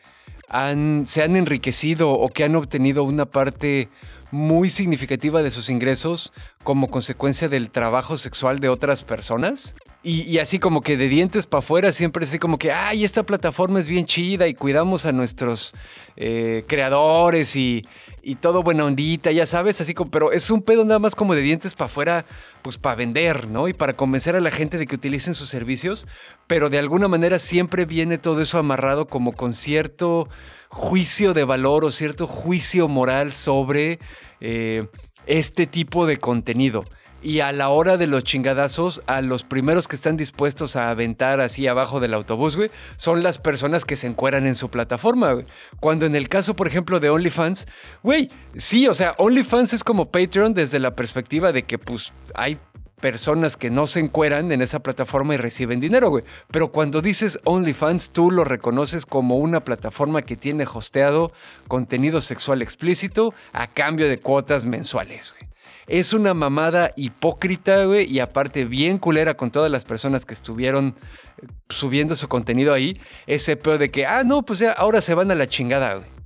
han, 0.48 1.06
se 1.06 1.22
han 1.22 1.36
enriquecido 1.36 2.10
o 2.10 2.28
que 2.28 2.42
han 2.42 2.56
obtenido 2.56 3.04
una 3.04 3.26
parte 3.26 3.88
muy 4.32 4.70
significativa 4.70 5.42
de 5.42 5.50
sus 5.50 5.70
ingresos 5.70 6.32
como 6.64 6.88
consecuencia 6.88 7.48
del 7.48 7.70
trabajo 7.70 8.16
sexual 8.16 8.58
de 8.58 8.68
otras 8.68 9.02
personas. 9.04 9.76
Y, 10.02 10.38
así 10.38 10.58
como 10.58 10.80
que 10.80 10.96
de 10.96 11.08
dientes 11.08 11.46
para 11.46 11.58
afuera 11.58 11.92
siempre 11.92 12.24
así 12.24 12.38
como 12.38 12.58
que, 12.58 12.72
ay, 12.72 13.04
esta 13.04 13.22
plataforma 13.22 13.78
es 13.80 13.86
bien 13.86 14.06
chida 14.06 14.48
y 14.48 14.54
cuidamos 14.54 15.04
a 15.04 15.12
nuestros 15.12 15.74
eh, 16.16 16.64
creadores 16.66 17.54
y, 17.54 17.84
y, 18.22 18.36
todo 18.36 18.62
buena 18.62 18.86
ondita, 18.86 19.30
ya 19.30 19.44
sabes, 19.44 19.82
así 19.82 19.92
como, 19.92 20.10
pero 20.10 20.32
es 20.32 20.50
un 20.50 20.62
pedo 20.62 20.86
nada 20.86 21.00
más 21.00 21.14
como 21.14 21.34
de 21.34 21.42
dientes 21.42 21.74
para 21.74 21.86
afuera, 21.86 22.24
pues 22.62 22.78
para 22.78 22.96
vender, 22.96 23.50
¿no? 23.50 23.68
Y 23.68 23.74
para 23.74 23.92
convencer 23.92 24.36
a 24.36 24.40
la 24.40 24.50
gente 24.50 24.78
de 24.78 24.86
que 24.86 24.94
utilicen 24.94 25.34
sus 25.34 25.50
servicios, 25.50 26.06
pero 26.46 26.70
de 26.70 26.78
alguna 26.78 27.06
manera 27.06 27.38
siempre 27.38 27.84
viene 27.84 28.16
todo 28.16 28.40
eso 28.40 28.58
amarrado 28.58 29.06
como 29.06 29.32
con 29.32 29.52
cierto 29.52 30.30
juicio 30.70 31.34
de 31.34 31.44
valor 31.44 31.84
o 31.84 31.90
cierto 31.90 32.26
juicio 32.26 32.88
moral 32.88 33.32
sobre 33.32 33.98
eh, 34.40 34.88
este 35.26 35.66
tipo 35.66 36.06
de 36.06 36.16
contenido. 36.16 36.86
Y 37.22 37.40
a 37.40 37.52
la 37.52 37.68
hora 37.68 37.96
de 37.96 38.06
los 38.06 38.24
chingadazos, 38.24 39.02
a 39.06 39.20
los 39.20 39.42
primeros 39.42 39.88
que 39.88 39.96
están 39.96 40.16
dispuestos 40.16 40.76
a 40.76 40.90
aventar 40.90 41.40
así 41.40 41.66
abajo 41.66 42.00
del 42.00 42.14
autobús, 42.14 42.56
güey, 42.56 42.70
son 42.96 43.22
las 43.22 43.38
personas 43.38 43.84
que 43.84 43.96
se 43.96 44.06
encueran 44.06 44.46
en 44.46 44.54
su 44.54 44.70
plataforma, 44.70 45.32
güey. 45.32 45.46
Cuando 45.80 46.06
en 46.06 46.16
el 46.16 46.28
caso, 46.28 46.56
por 46.56 46.66
ejemplo, 46.66 46.98
de 46.98 47.10
OnlyFans, 47.10 47.66
güey, 48.02 48.30
sí, 48.56 48.88
o 48.88 48.94
sea, 48.94 49.14
OnlyFans 49.18 49.74
es 49.74 49.84
como 49.84 50.10
Patreon 50.10 50.54
desde 50.54 50.78
la 50.78 50.94
perspectiva 50.94 51.52
de 51.52 51.64
que, 51.64 51.78
pues, 51.78 52.12
hay 52.34 52.58
personas 53.00 53.56
que 53.56 53.70
no 53.70 53.86
se 53.86 54.00
encueran 54.00 54.52
en 54.52 54.62
esa 54.62 54.80
plataforma 54.80 55.34
y 55.34 55.38
reciben 55.38 55.80
dinero, 55.80 56.10
güey. 56.10 56.24
Pero 56.50 56.70
cuando 56.70 57.02
dices 57.02 57.40
OnlyFans, 57.44 58.10
tú 58.10 58.30
lo 58.30 58.44
reconoces 58.44 59.06
como 59.06 59.38
una 59.38 59.60
plataforma 59.60 60.22
que 60.22 60.36
tiene 60.36 60.64
hosteado 60.72 61.32
contenido 61.68 62.20
sexual 62.20 62.62
explícito 62.62 63.34
a 63.52 63.66
cambio 63.66 64.08
de 64.08 64.18
cuotas 64.18 64.64
mensuales, 64.64 65.34
güey. 65.36 65.50
Es 65.86 66.12
una 66.12 66.34
mamada 66.34 66.92
hipócrita, 66.94 67.84
güey, 67.84 68.08
y 68.08 68.20
aparte 68.20 68.64
bien 68.64 68.98
culera 68.98 69.34
con 69.34 69.50
todas 69.50 69.72
las 69.72 69.84
personas 69.84 70.24
que 70.24 70.34
estuvieron 70.34 70.94
eh, 71.42 71.46
subiendo 71.68 72.14
su 72.14 72.28
contenido 72.28 72.72
ahí. 72.72 73.00
Ese 73.26 73.56
peor 73.56 73.78
de 73.78 73.90
que, 73.90 74.06
ah, 74.06 74.22
no, 74.22 74.42
pues 74.42 74.60
ya 74.60 74.70
ahora 74.70 75.00
se 75.00 75.14
van 75.14 75.32
a 75.32 75.34
la 75.34 75.48
chingada, 75.48 75.94
güey. 75.94 76.19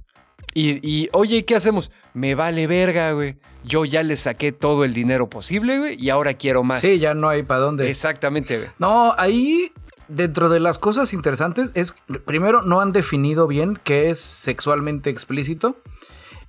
Y, 0.56 1.08
oye, 1.12 1.44
¿qué 1.44 1.56
hacemos? 1.56 1.90
Me 2.14 2.36
vale 2.36 2.68
verga, 2.68 3.10
güey. 3.12 3.36
Yo 3.64 3.84
ya 3.84 4.04
le 4.04 4.16
saqué 4.16 4.52
todo 4.52 4.84
el 4.84 4.94
dinero 4.94 5.28
posible, 5.28 5.78
güey, 5.78 5.96
y 6.00 6.10
ahora 6.10 6.34
quiero 6.34 6.62
más. 6.62 6.80
Sí, 6.80 7.00
ya 7.00 7.14
no 7.14 7.28
hay 7.28 7.42
para 7.42 7.60
dónde. 7.60 7.90
Exactamente, 7.90 8.58
güey. 8.58 8.70
No, 8.78 9.14
ahí, 9.18 9.72
dentro 10.06 10.48
de 10.48 10.60
las 10.60 10.78
cosas 10.78 11.12
interesantes, 11.12 11.72
es, 11.74 11.96
primero, 12.24 12.62
no 12.62 12.80
han 12.80 12.92
definido 12.92 13.48
bien 13.48 13.76
qué 13.82 14.10
es 14.10 14.20
sexualmente 14.20 15.10
explícito. 15.10 15.76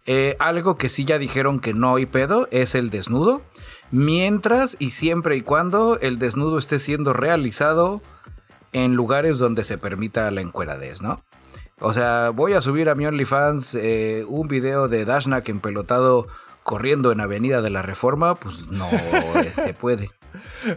Eh, 0.05 0.35
algo 0.37 0.77
que 0.77 0.87
sí 0.87 1.03
ya 1.03 1.17
dijeron 1.17 1.59
que 1.59 1.73
no 1.73 1.95
hay 1.95 2.05
pedo 2.05 2.47
es 2.51 2.75
el 2.75 2.91
desnudo. 2.91 3.41
Mientras 3.89 4.77
y 4.77 4.91
siempre 4.91 5.35
y 5.35 5.41
cuando 5.41 5.99
el 5.99 6.19
desnudo 6.19 6.59
esté 6.59 6.77
siendo 6.77 7.11
realizado 7.13 8.01
en 8.71 8.93
lugares 8.95 9.39
donde 9.39 9.63
se 9.63 9.77
permita 9.77 10.29
la 10.31 10.41
encueradez, 10.41 11.01
¿no? 11.01 11.23
O 11.79 11.93
sea, 11.93 12.29
voy 12.29 12.53
a 12.53 12.61
subir 12.61 12.89
a 12.89 12.95
mi 12.95 13.05
OnlyFans 13.05 13.75
eh, 13.75 14.25
un 14.27 14.47
video 14.47 14.87
de 14.87 15.03
Dashnak 15.03 15.49
empelotado 15.49 16.27
corriendo 16.63 17.11
en 17.11 17.21
Avenida 17.21 17.61
de 17.61 17.69
la 17.69 17.81
Reforma, 17.81 18.35
pues 18.35 18.67
no 18.67 18.89
se 19.53 19.73
puede. 19.73 20.11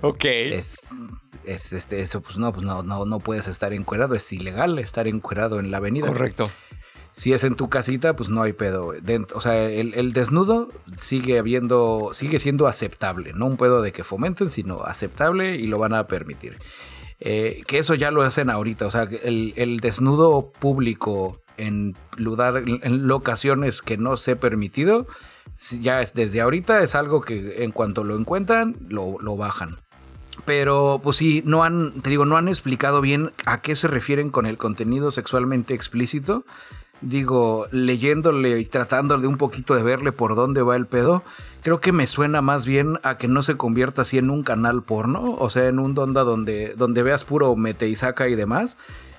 Ok. 0.03 0.25
Es, 0.25 1.73
este, 1.73 2.01
eso, 2.01 2.21
pues 2.21 2.37
no, 2.37 2.53
pues 2.53 2.65
no, 2.65 2.83
no, 2.83 3.07
no 3.07 3.19
puedes 3.19 3.49
estar 3.49 3.73
encuerado, 3.73 4.15
es 4.15 4.33
ilegal 4.33 4.79
estar 4.79 5.09
encuerado 5.09 5.59
en 5.59 5.71
la 5.71 5.79
avenida. 5.79 6.07
Correcto. 6.07 6.51
Si 7.13 7.33
es 7.33 7.43
en 7.43 7.57
tu 7.57 7.69
casita, 7.69 8.15
pues 8.15 8.29
no 8.29 8.43
hay 8.43 8.53
pedo. 8.53 8.93
o 9.35 9.41
sea, 9.41 9.65
el, 9.65 10.13
desnudo 10.13 10.69
sigue 10.99 11.39
habiendo, 11.39 12.11
sigue 12.13 12.39
siendo 12.39 12.69
aceptable. 12.69 13.33
No 13.33 13.47
un 13.47 13.57
pedo 13.57 13.83
de 13.83 13.91
que 13.91 14.05
fomenten, 14.05 14.51
sino 14.51 14.85
aceptable 14.85 15.57
y 15.57 15.67
lo 15.67 15.79
van 15.79 15.95
a 15.95 16.07
permitir. 16.07 16.59
Eh, 17.21 17.63
que 17.67 17.79
eso 17.79 17.95
ya 17.95 18.11
lo 18.11 18.23
hacen 18.23 18.49
ahorita, 18.49 18.87
o 18.87 18.91
sea, 18.91 19.03
el, 19.03 19.81
desnudo 19.81 20.53
público 20.53 21.41
en, 21.57 21.97
lugar, 22.17 22.63
en 22.65 23.09
locaciones 23.09 23.83
que 23.83 23.97
no 23.97 24.17
se 24.17 24.37
permitido, 24.37 25.09
ya 25.81 26.01
es 26.01 26.15
desde 26.15 26.41
ahorita 26.41 26.83
es 26.83 26.95
algo 26.95 27.21
que 27.21 27.65
en 27.65 27.73
cuanto 27.73 28.05
lo 28.05 28.17
encuentran, 28.17 28.77
lo, 28.89 29.17
lo 29.21 29.37
bajan. 29.37 29.77
Pero 30.45 31.01
pues 31.03 31.17
sí, 31.17 31.43
no 31.45 31.65
han, 31.65 32.01
te 32.01 32.11
digo, 32.11 32.25
no 32.25 32.37
han 32.37 32.47
explicado 32.47 33.01
bien 33.01 33.33
a 33.45 33.61
qué 33.61 33.75
se 33.75 33.89
refieren 33.89 34.31
con 34.31 34.47
el 34.47 34.57
contenido 34.57 35.11
sexualmente 35.11 35.75
explícito 35.75 36.45
digo, 37.01 37.67
leyéndole 37.71 38.59
y 38.61 38.65
tratando 38.65 39.19
de 39.19 39.27
un 39.27 39.37
poquito 39.37 39.75
de 39.75 39.83
verle 39.83 40.13
por 40.13 40.35
dónde 40.35 40.63
va 40.63 40.77
el 40.77 40.87
pedo, 40.87 41.23
creo 41.63 41.81
que 41.81 41.93
me 41.93 42.07
suena 42.07 42.43
más 42.43 42.67
bien 42.67 42.99
a 43.03 43.17
que 43.17 43.29
no 43.29 43.43
se 43.43 43.57
convierta 43.57 44.03
así 44.03 44.19
en 44.19 44.31
un 44.31 44.43
canal 44.43 44.83
porno, 44.83 45.35
o 45.39 45.51
sea, 45.51 45.67
en 45.67 45.79
un 45.79 45.95
donda 45.95 46.25
donde, 46.25 46.75
donde 46.77 47.03
veas 47.03 47.25
puro 47.25 47.55
mete 47.57 47.89
y 47.89 47.97
saca 47.97 48.29
y 48.29 48.35
demás, 48.35 48.77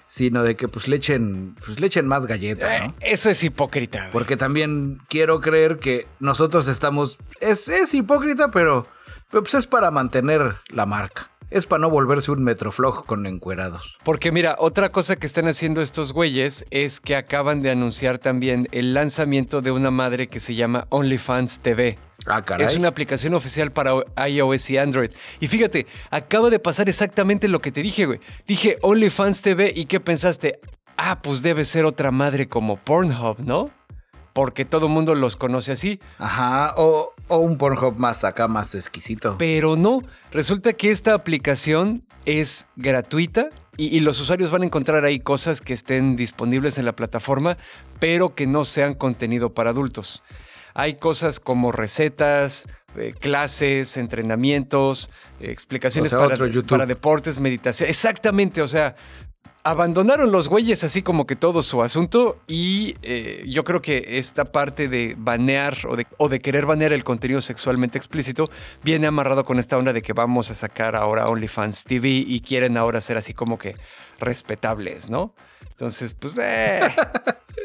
sino 0.08 0.44
de 0.44 0.56
que 0.56 0.68
pues 0.68 0.88
le 0.88 0.96
echen, 0.96 1.56
pues 1.66 1.80
le 1.80 1.88
echen 1.88 2.08
más 2.08 2.26
galleta, 2.26 2.80
¿no? 2.80 2.86
Eh, 2.86 2.94
eso 3.02 3.30
es 3.30 3.44
hipócrita. 3.44 4.10
Porque 4.12 4.38
también 4.38 5.00
quiero 5.08 5.40
creer 5.40 5.78
que 5.78 6.08
nosotros 6.20 6.68
estamos, 6.68 7.20
es, 7.40 7.70
es 7.70 7.94
hipócrita, 7.94 8.50
pero 8.52 8.86
pues 9.30 9.54
es 9.54 9.68
para 9.68 9.92
mantener 9.92 10.56
la 10.70 10.86
marca 10.86 11.29
es 11.50 11.66
para 11.66 11.82
no 11.82 11.90
volverse 11.90 12.32
un 12.32 12.44
metroflog 12.44 13.06
con 13.06 13.26
encuerados. 13.26 13.98
Porque 14.04 14.32
mira, 14.32 14.56
otra 14.60 14.90
cosa 14.90 15.16
que 15.16 15.26
están 15.26 15.48
haciendo 15.48 15.82
estos 15.82 16.14
güeyes 16.14 16.66
es 16.70 17.00
que 17.00 17.16
acaban 17.16 17.62
de 17.62 17.72
anunciar 17.72 18.18
también 18.18 18.68
el 18.72 18.94
lanzamiento 18.94 19.62
de 19.62 19.72
una 19.72 19.92
madre 19.92 20.28
que 20.28 20.40
se 20.40 20.56
llama 20.56 20.88
OnlyFans 20.90 21.60
TV. 21.60 21.98
Ah, 22.26 22.42
caray. 22.42 22.68
Es 22.68 22.76
una 22.76 22.90
aplicación 22.90 23.34
oficial 23.34 23.72
para 23.72 23.94
iOS 24.28 24.70
y 24.70 24.78
Android. 24.78 25.12
Y 25.40 25.48
fíjate, 25.48 25.88
acaba 26.12 26.50
de 26.50 26.60
pasar 26.60 26.90
exactamente 26.90 27.48
lo 27.48 27.60
que 27.60 27.72
te 27.72 27.82
dije, 27.82 28.06
güey. 28.06 28.20
Dije 28.48 28.78
OnlyFans 28.82 29.42
TV 29.42 29.72
y 29.76 29.86
¿qué 29.86 30.00
pensaste? 30.00 30.60
Ah, 30.98 31.22
pues 31.22 31.42
debe 31.42 31.64
ser 31.64 31.86
otra 31.86 32.12
madre 32.12 32.48
como 32.48 32.76
Pornhub, 32.76 33.40
¿no? 33.40 33.70
Porque 34.40 34.64
todo 34.64 34.86
el 34.86 34.94
mundo 34.94 35.16
los 35.16 35.36
conoce 35.36 35.74
así. 35.74 36.00
Ajá, 36.18 36.74
o, 36.78 37.14
un 37.28 37.58
Pornhub 37.58 37.98
más 37.98 38.24
acá, 38.24 38.48
más 38.48 38.74
exquisito. 38.74 39.36
Pero 39.38 39.76
no, 39.76 40.02
resulta 40.32 40.72
que 40.72 40.92
esta 40.92 41.14
aplicación 41.14 42.06
es 42.24 42.66
gratuita 42.78 43.50
y, 43.76 44.00
los 44.00 44.22
usuarios 44.22 44.50
van 44.50 44.62
a 44.62 44.66
encontrar 44.68 45.04
ahí 45.04 45.20
cosas 45.20 45.60
que 45.60 45.74
estén 45.74 46.16
disponibles 46.16 46.78
en 46.78 46.86
la 46.86 46.94
plataforma, 46.94 47.58
pero 48.00 48.34
que 48.34 48.48
no 48.48 48.64
sean 48.64 48.94
contenido 48.94 49.54
para 49.54 49.72
adultos. 49.72 50.24
hay 50.74 50.94
cosas 50.94 51.42
como 51.42 51.74
recetas, 51.74 52.66
eh, 52.96 53.14
clases, 53.20 53.98
entrenamientos, 53.98 55.10
eh, 55.42 55.52
explicaciones 55.52 56.14
para, 56.14 56.38
para 56.66 56.86
deportes, 56.86 57.40
meditación. 57.42 57.90
Exactamente, 57.90 58.62
o 58.62 58.70
sea, 58.70 58.96
abandonaron 59.64 60.32
los 60.32 60.48
güeyes 60.48 60.84
así 60.84 61.02
como 61.02 61.28
que 61.28 61.36
todo 61.36 61.64
su 61.64 61.84
asunto 61.84 62.40
y 62.48 62.96
eh, 63.04 63.44
yo 63.48 63.64
creo 63.64 63.82
que 63.82 64.18
esta 64.18 64.46
parte 64.46 64.88
de 64.88 65.16
banear 65.18 65.78
o 65.88 65.96
de, 65.96 66.08
o 66.18 66.30
de, 66.30 66.40
querer 66.40 66.66
banear 66.66 66.94
el 66.94 67.04
contenido 67.04 67.42
sexualmente 67.42 67.98
explícito 67.98 68.50
viene 68.84 69.08
amarrado 69.08 69.46
con 69.46 69.60
esta 69.60 69.78
onda 69.78 69.94
de 69.94 70.02
que 70.02 70.14
vamos 70.14 70.50
a 70.50 70.56
sacar 70.56 70.96
ahora 70.96 71.28
OnlyFans 71.28 71.84
TV 71.84 72.10
y 72.10 72.40
quieren 72.42 72.78
ahora 72.78 73.02
ser 73.02 73.18
así 73.18 73.34
como 73.34 73.60
que 73.60 73.76
respetables, 74.20 75.10
¿no? 75.10 75.34
Entonces, 75.80 76.14
pues, 76.14 76.36
eh. 76.38 76.82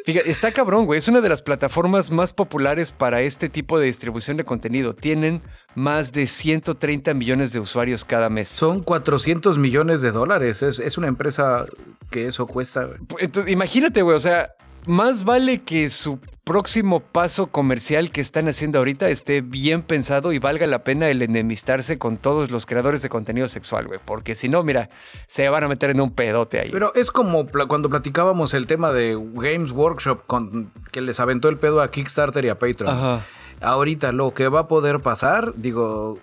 Fíjate, 0.05 0.31
está 0.31 0.53
cabrón, 0.53 0.87
güey. 0.87 0.99
Es 0.99 1.09
una 1.09 1.21
de 1.21 1.29
las 1.29 1.43
plataformas 1.43 2.13
más 2.13 2.33
populares 2.33 2.93
para 2.93 3.23
este 3.23 3.49
tipo 3.49 3.77
de 3.77 3.87
distribución 3.87 4.37
de 4.37 4.45
contenido. 4.45 4.95
Tienen 4.95 5.43
más 5.75 6.13
de 6.13 6.29
130 6.29 7.13
millones 7.13 7.53
de 7.53 7.59
usuarios 7.59 8.05
cada 8.05 8.31
mes. 8.31 8.49
Son 8.49 8.85
400 8.85 9.59
millones 9.59 10.01
de 10.01 10.13
dólares. 10.13 10.63
Es, 10.63 10.79
es 10.79 10.97
una 10.97 11.09
empresa 11.09 11.67
que 12.13 12.29
eso 12.29 12.47
cuesta. 12.47 12.89
Entonces, 13.19 13.53
imagínate, 13.53 14.03
güey. 14.03 14.17
O 14.17 14.21
sea, 14.21 14.53
más 14.87 15.25
vale 15.25 15.63
que 15.63 15.89
su 15.91 16.19
próximo 16.45 17.01
paso 17.01 17.47
comercial 17.47 18.11
que 18.11 18.21
están 18.21 18.49
haciendo 18.49 18.79
ahorita 18.79 19.09
esté 19.09 19.41
bien 19.41 19.83
pensado 19.83 20.33
y 20.33 20.39
valga 20.39 20.67
la 20.67 20.85
pena 20.85 21.09
el 21.09 21.23
enemistarse 21.23 21.99
con 21.99 22.19
todos 22.19 22.51
los 22.51 22.67
creadores 22.67 23.01
de 23.03 23.09
contenido 23.09 23.49
sexual, 23.49 23.87
güey. 23.87 23.99
Porque 24.05 24.35
si 24.35 24.49
no, 24.49 24.63
mira, 24.63 24.91
se 25.27 25.49
van 25.49 25.65
a 25.65 25.69
meter 25.69 25.91
en 25.91 26.01
un 26.01 26.11
pedote 26.11 26.61
ahí. 26.61 26.71
Pero 26.71 26.95
es 26.95 27.11
como 27.11 27.47
cuando 27.47 27.89
platicábamos 27.89 28.53
el 28.55 28.67
tema 28.67 28.93
de 28.93 29.19
Games 29.35 29.73
Workshop 29.73 30.27
con, 30.27 30.71
que 30.93 31.01
les 31.01 31.19
aventó 31.19 31.49
el 31.49 31.59
pedo 31.59 31.81
a 31.81 31.91
Kickstarter 31.91 32.45
y 32.45 32.51
a 32.51 32.59
Patreon. 32.59 33.23
Ahorita 33.63 34.13
lo 34.13 34.35
que 34.35 34.49
va 34.49 34.61
a 34.61 34.69
poder 34.69 35.01
pasar, 35.01 35.55
digo, 35.57 36.19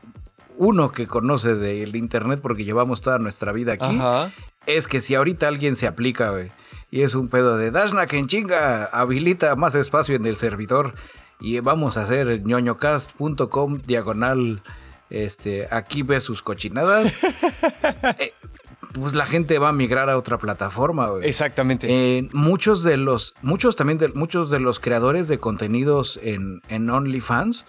uno 0.57 0.91
que 0.91 1.07
conoce 1.07 1.55
del 1.55 1.95
internet 1.95 2.39
porque 2.41 2.63
llevamos 2.63 3.01
toda 3.01 3.17
nuestra 3.17 3.51
vida 3.51 3.73
aquí, 3.73 3.99
es 4.67 4.87
que 4.87 5.01
si 5.01 5.15
ahorita 5.15 5.47
alguien 5.47 5.75
se 5.75 5.87
aplica, 5.87 6.29
güey 6.29 6.51
y 6.91 7.01
es 7.01 7.15
un 7.15 7.29
pedo 7.29 7.57
de 7.57 7.71
Dashna 7.71 8.05
en 8.11 8.27
chinga 8.27 8.83
habilita 8.83 9.55
más 9.55 9.73
espacio 9.75 10.15
en 10.15 10.25
el 10.25 10.35
servidor. 10.35 10.93
Y 11.39 11.59
vamos 11.61 11.97
a 11.97 12.03
hacer 12.03 12.43
ñoñocast.com 12.43 13.81
diagonal 13.87 14.61
este, 15.09 15.67
aquí 15.71 16.03
ve 16.03 16.21
sus 16.21 16.43
cochinadas. 16.43 17.13
Eh, 18.19 18.33
pues 18.93 19.13
la 19.13 19.25
gente 19.25 19.57
va 19.57 19.69
a 19.69 19.73
migrar 19.73 20.09
a 20.09 20.17
otra 20.17 20.37
plataforma, 20.37 21.07
güey. 21.07 21.27
Exactamente. 21.27 21.87
Eh, 21.89 22.27
muchos 22.33 22.83
de 22.83 22.97
los, 22.97 23.33
muchos 23.41 23.75
también 23.75 23.97
de, 23.97 24.09
muchos 24.09 24.49
de 24.49 24.59
los 24.59 24.79
creadores 24.79 25.27
de 25.27 25.37
contenidos 25.37 26.19
en, 26.21 26.61
en 26.67 26.89
OnlyFans, 26.89 27.65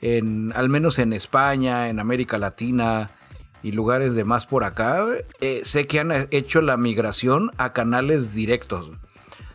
en, 0.00 0.52
al 0.54 0.68
menos 0.68 0.98
en 0.98 1.12
España, 1.12 1.88
en 1.88 2.00
América 2.00 2.38
Latina, 2.38 3.10
y 3.66 3.72
lugares 3.72 4.14
de 4.14 4.22
más 4.22 4.46
por 4.46 4.62
acá, 4.62 5.04
eh, 5.40 5.62
sé 5.64 5.88
que 5.88 5.98
han 5.98 6.28
hecho 6.30 6.60
la 6.60 6.76
migración 6.76 7.50
a 7.58 7.72
canales 7.72 8.32
directos, 8.32 8.92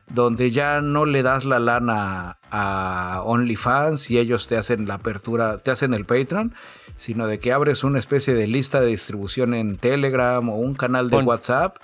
donde 0.10 0.52
ya 0.52 0.82
no 0.82 1.06
le 1.06 1.24
das 1.24 1.46
la 1.46 1.60
lana 1.60 2.38
a 2.52 3.22
OnlyFans 3.24 4.12
y 4.12 4.18
ellos 4.18 4.50
te 4.50 4.58
hacen 4.58 4.86
la 4.86 4.96
apertura, 4.96 5.60
te 5.60 5.72
hacen 5.72 5.94
el 5.94 6.04
Patreon, 6.04 6.54
sino 6.98 7.26
de 7.26 7.40
que 7.40 7.54
abres 7.54 7.86
una 7.86 8.00
especie 8.00 8.34
de 8.34 8.48
lista 8.48 8.82
de 8.82 8.88
distribución 8.88 9.54
en 9.54 9.78
Telegram 9.78 10.50
o 10.50 10.58
un 10.58 10.74
canal 10.74 11.10
de 11.10 11.20
WhatsApp 11.20 11.78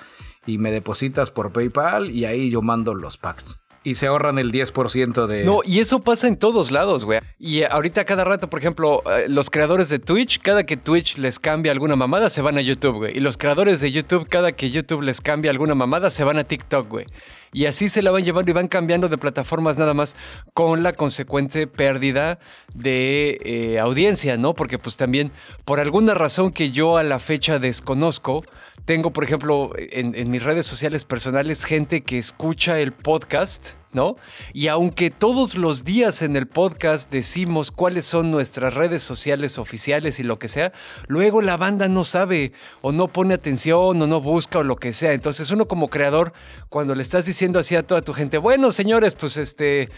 y 0.46 0.58
me 0.58 0.74
depositas 0.74 1.32
por 1.32 1.54
PayPal 1.54 2.12
y 2.12 2.26
ahí 2.26 2.50
yo 2.50 2.62
mando 2.62 2.94
los 2.94 3.18
packs 3.18 3.62
y 3.84 3.96
se 3.96 4.08
ahorran 4.08 4.38
el 4.40 4.52
10% 4.52 5.28
de... 5.28 5.46
No, 5.46 5.62
y 5.64 5.80
eso 5.80 6.00
pasa 6.00 6.28
en 6.28 6.38
todos 6.38 6.72
lados, 6.72 7.06
güey. 7.06 7.20
Y 7.40 7.64
ahorita 7.64 8.06
cada 8.06 8.24
rato, 8.26 8.50
por 8.50 8.60
ejemplo, 8.60 9.04
eh, 9.10 9.28
los 9.30 9.50
creadores 9.50 9.90
de 9.90 10.00
Twitch, 10.00 10.40
cada 10.42 10.66
que 10.66 10.78
Twitch 10.78 11.18
les 11.18 11.40
cambia 11.40 11.72
alguna 11.72 11.96
mamada, 11.96 12.30
se 12.30 12.42
van 12.42 12.58
a 12.58 12.62
YouTube, 12.62 12.98
güey. 12.98 13.18
Y 13.18 13.20
los 13.20 13.38
creadores 13.38 13.80
de 13.80 13.92
YouTube, 13.92 14.28
cada 14.28 14.52
que 14.52 14.72
YouTube 14.72 15.02
les 15.02 15.22
cambia 15.22 15.52
alguna 15.52 15.76
mamada, 15.76 16.12
se 16.12 16.24
van 16.24 16.38
a 16.38 16.44
TikTok, 16.44 16.88
güey. 16.88 17.06
Y 17.54 17.66
así 17.66 17.90
se 17.90 18.02
la 18.02 18.12
van 18.12 18.24
llevando 18.24 18.52
y 18.52 18.54
van 18.54 18.68
cambiando 18.68 19.10
de 19.10 19.18
plataformas 19.18 19.78
nada 19.78 19.94
más 19.94 20.16
con 20.54 20.84
la 20.84 20.94
consecuente 20.94 21.66
pérdida 21.66 22.40
de 22.74 23.38
eh, 23.44 23.80
audiencia, 23.80 24.38
¿no? 24.38 24.54
Porque 24.54 24.78
pues 24.78 24.98
también, 24.98 25.32
por 25.64 25.80
alguna 25.80 26.14
razón 26.14 26.52
que 26.52 26.72
yo 26.72 26.98
a 26.98 27.04
la 27.04 27.20
fecha 27.20 27.58
desconozco, 27.60 28.44
tengo, 28.88 29.12
por 29.12 29.26
ejemplo, 29.26 29.72
en, 29.76 30.32
mis 30.32 30.44
redes 30.44 30.66
sociales 30.66 31.04
personales 31.04 31.66
gente 31.66 32.04
que 32.04 32.18
escucha 32.18 32.80
el 32.80 32.94
podcast, 32.94 33.72
¿no? 33.92 34.16
Y 34.54 34.70
aunque 34.70 35.10
todos 35.10 35.58
los 35.58 35.84
días 35.84 36.22
en 36.22 36.38
el 36.38 36.48
podcast 36.48 37.12
decimos 37.12 37.70
cuáles 37.70 38.06
son 38.06 38.32
nuestras 38.32 38.74
redes 38.74 39.04
sociales 39.04 39.58
oficiales 39.58 40.22
y 40.22 40.24
lo 40.24 40.40
que 40.40 40.48
sea, 40.48 40.72
luego 41.08 41.42
la 41.42 41.58
banda 41.58 41.90
no 41.90 42.06
sabe 42.06 42.54
o 42.82 42.94
no 42.94 43.10
pone 43.10 43.34
atención 43.34 44.02
o 44.02 44.08
no 44.08 44.22
busca 44.22 44.60
o 44.60 44.64
lo 44.64 44.78
que 44.78 44.94
sea. 44.94 45.12
Entonces 45.12 45.52
uno 45.52 45.68
como 45.68 45.90
creador, 45.90 46.32
cuando 46.70 46.96
le 46.96 47.04
estás 47.04 47.26
diciendo 47.26 47.60
así 47.60 47.76
a 47.76 47.86
toda 47.86 48.02
tu 48.02 48.14
gente, 48.14 48.38
bueno, 48.38 48.72
señores, 48.72 49.16
pues 49.16 49.36
este, 49.36 49.90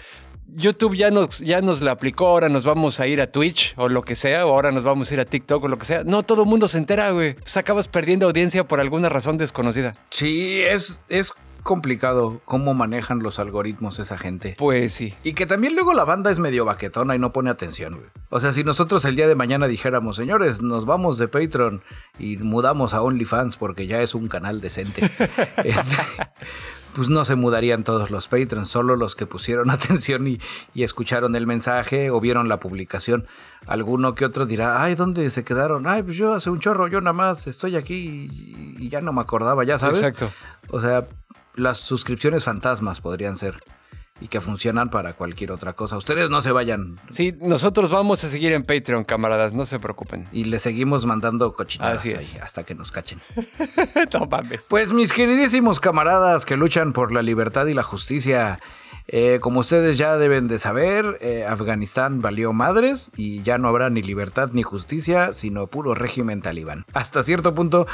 YouTube 0.56 0.96
ya 0.96 1.12
nos, 1.12 1.40
ya 1.40 1.62
nos 1.62 1.82
la 1.82 1.92
aplicó, 1.92 2.28
ahora 2.28 2.50
nos 2.50 2.66
vamos 2.66 3.00
a 3.00 3.08
ir 3.08 3.22
a 3.22 3.32
Twitch 3.32 3.74
o 3.78 3.90
lo 3.90 4.04
que 4.04 4.16
sea, 4.16 4.46
o 4.46 4.52
ahora 4.52 4.72
nos 4.72 4.84
vamos 4.84 5.10
a 5.12 5.14
ir 5.14 5.20
a 5.20 5.26
TikTok 5.26 5.64
o 5.64 5.68
lo 5.68 5.78
que 5.78 5.86
sea. 5.86 6.04
No 6.04 6.24
todo 6.24 6.44
el 6.44 6.50
mundo 6.50 6.68
se 6.68 6.78
entera, 6.78 7.12
güey. 7.12 7.30
Entonces 7.30 7.58
acabas 7.58 7.88
perdiendo 7.88 8.26
audiencia 8.26 8.68
por 8.68 8.80
alguna 8.80 9.10
razón 9.10 9.38
desconocida. 9.38 9.94
Sí, 10.10 10.62
es, 10.62 11.02
es 11.10 11.34
complicado 11.64 12.42
cómo 12.46 12.74
manejan 12.74 13.20
los 13.20 13.40
algoritmos 13.40 14.00
esa 14.00 14.18
gente. 14.18 14.56
Pues 14.58 14.94
sí. 14.94 15.14
Y 15.24 15.34
que 15.34 15.46
también 15.46 15.76
luego 15.76 15.94
la 15.94 16.06
banda 16.06 16.32
es 16.32 16.40
medio 16.40 16.66
baquetona 16.66 17.16
y 17.16 17.20
no 17.20 17.32
pone 17.32 17.50
atención, 17.50 17.94
güey. 17.94 18.08
O 18.30 18.40
sea, 18.40 18.54
si 18.54 18.64
nosotros 18.64 19.06
el 19.06 19.16
día 19.16 19.28
de 19.28 19.36
mañana 19.36 19.68
dijéramos, 19.68 20.16
señores, 20.16 20.62
nos 20.62 20.86
vamos 20.86 21.18
de 21.18 21.28
Patreon 21.28 21.82
y 22.18 22.38
mudamos 22.38 22.94
a 22.94 23.02
OnlyFans 23.02 23.58
porque 23.58 23.88
ya 23.88 24.02
es 24.02 24.16
un 24.16 24.28
canal 24.28 24.62
decente. 24.62 25.02
este, 25.64 25.98
pues 26.94 27.10
no 27.10 27.26
se 27.26 27.36
mudarían 27.36 27.84
todos 27.84 28.12
los 28.12 28.28
patrons, 28.28 28.70
solo 28.70 28.96
los 28.96 29.16
que 29.16 29.26
pusieron 29.26 29.70
atención 29.72 30.28
y, 30.28 30.40
escucharon 30.76 31.36
el 31.36 31.46
mensaje 31.46 32.10
o 32.10 32.20
vieron 32.20 32.50
la 32.50 32.60
publicación. 32.60 33.28
Alguno 33.68 34.16
que 34.16 34.26
otro 34.26 34.46
dirá, 34.46 34.82
ay, 34.82 34.96
¿dónde 34.96 35.30
se 35.30 35.44
quedaron? 35.44 35.88
Ay, 35.88 36.04
pues 36.04 36.18
yo 36.18 36.34
hace 36.34 36.50
un 36.50 36.60
chorro, 36.60 36.88
yo 36.88 37.02
nada 37.02 37.14
más 37.14 37.48
estoy 37.48 37.76
aquí 37.76 38.30
y, 38.80 38.90
ya 38.90 39.02
no 39.02 39.14
me 39.14 39.22
acordaba, 39.22 39.64
ya 39.64 39.78
sabes. 39.78 39.98
Exacto. 39.98 40.32
O 40.70 40.80
sea, 40.80 41.06
las 41.56 41.80
suscripciones 41.80 42.44
fantasmas 42.44 43.02
podrían 43.02 43.38
ser 43.38 43.62
y 44.22 44.28
que 44.28 44.42
funcionan 44.42 44.90
para 44.90 45.14
cualquier 45.14 45.52
otra 45.52 45.74
cosa. 45.74 45.98
Ustedes 45.98 46.30
no 46.30 46.42
se 46.42 46.52
vayan. 46.52 46.96
Sí, 47.10 47.36
nosotros 47.42 47.90
vamos 47.90 48.24
a 48.24 48.30
seguir 48.30 48.52
en 48.54 48.64
Patreon, 48.64 49.04
camaradas, 49.04 49.54
no 49.54 49.66
se 49.66 49.80
preocupen. 49.80 50.26
Y 50.32 50.46
le 50.46 50.60
seguimos 50.60 51.06
mandando 51.06 51.54
cochinadas 51.54 52.06
hasta 52.42 52.64
que 52.64 52.76
nos 52.76 52.92
cachen. 52.92 53.20
no 54.14 54.26
mames. 54.26 54.66
Pues 54.70 54.92
mis 54.92 55.14
queridísimos 55.14 55.80
camaradas 55.80 56.46
que 56.46 56.58
luchan 56.58 56.94
por 56.94 57.12
la 57.12 57.22
libertad 57.22 57.66
y 57.68 57.74
la 57.74 57.84
justicia, 57.84 58.60
eh, 59.12 59.40
como 59.42 59.62
ustedes 59.62 59.98
ya 59.98 60.18
deben 60.18 60.48
de 60.48 60.60
saber, 60.60 61.18
eh, 61.22 61.44
Afganistán 61.44 62.22
valió 62.22 62.54
madres 62.54 63.10
y 63.18 63.42
ya 63.42 63.58
no 63.58 63.68
habrá 63.68 63.90
ni 63.90 64.04
libertad 64.04 64.52
ni 64.54 64.62
justicia, 64.62 65.34
sino 65.34 65.66
puro 65.66 65.96
régimen 65.96 66.44
talibán. 66.44 66.86
Hasta 66.94 67.24
cierto 67.24 67.56
punto, 67.56 67.88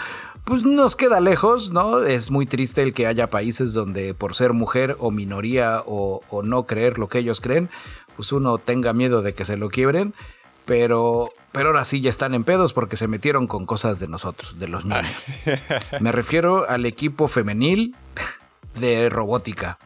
pues 0.43 0.65
nos 0.65 0.97
queda 0.97 1.21
lejos, 1.21 1.71
¿no? 1.71 2.03
Es 2.03 2.31
muy 2.31 2.45
triste 2.45 2.83
el 2.83 2.93
que 2.93 3.07
haya 3.07 3.27
países 3.27 3.71
donde 3.71 4.13
por 4.13 4.35
ser 4.35 4.51
mujer 4.51 4.97
o 4.99 5.09
minoría 5.09 5.83
o, 5.85 6.19
no 6.43 6.65
creer 6.65 6.97
lo 6.99 7.07
que 7.07 7.19
ellos 7.19 7.39
creen, 7.39 7.69
pues 8.17 8.33
uno 8.33 8.57
tenga 8.57 8.91
miedo 8.91 9.21
de 9.21 9.33
que 9.33 9.45
se 9.45 9.55
lo 9.55 9.69
quiebren. 9.69 10.13
Pero, 10.65 11.29
pero 11.53 11.69
ahora 11.69 11.85
sí 11.85 12.01
ya 12.01 12.09
están 12.09 12.33
en 12.33 12.43
pedos 12.43 12.73
porque 12.73 12.97
se 12.97 13.07
metieron 13.07 13.47
con 13.47 13.65
cosas 13.65 13.99
de 14.01 14.09
nosotros, 14.09 14.59
de 14.59 14.67
los 14.67 14.83
niños. 14.83 15.23
Me 16.01 16.11
refiero 16.11 16.67
al 16.67 16.85
equipo 16.85 17.29
femenil 17.29 17.95
de 18.73 19.09
robótica 19.09 19.77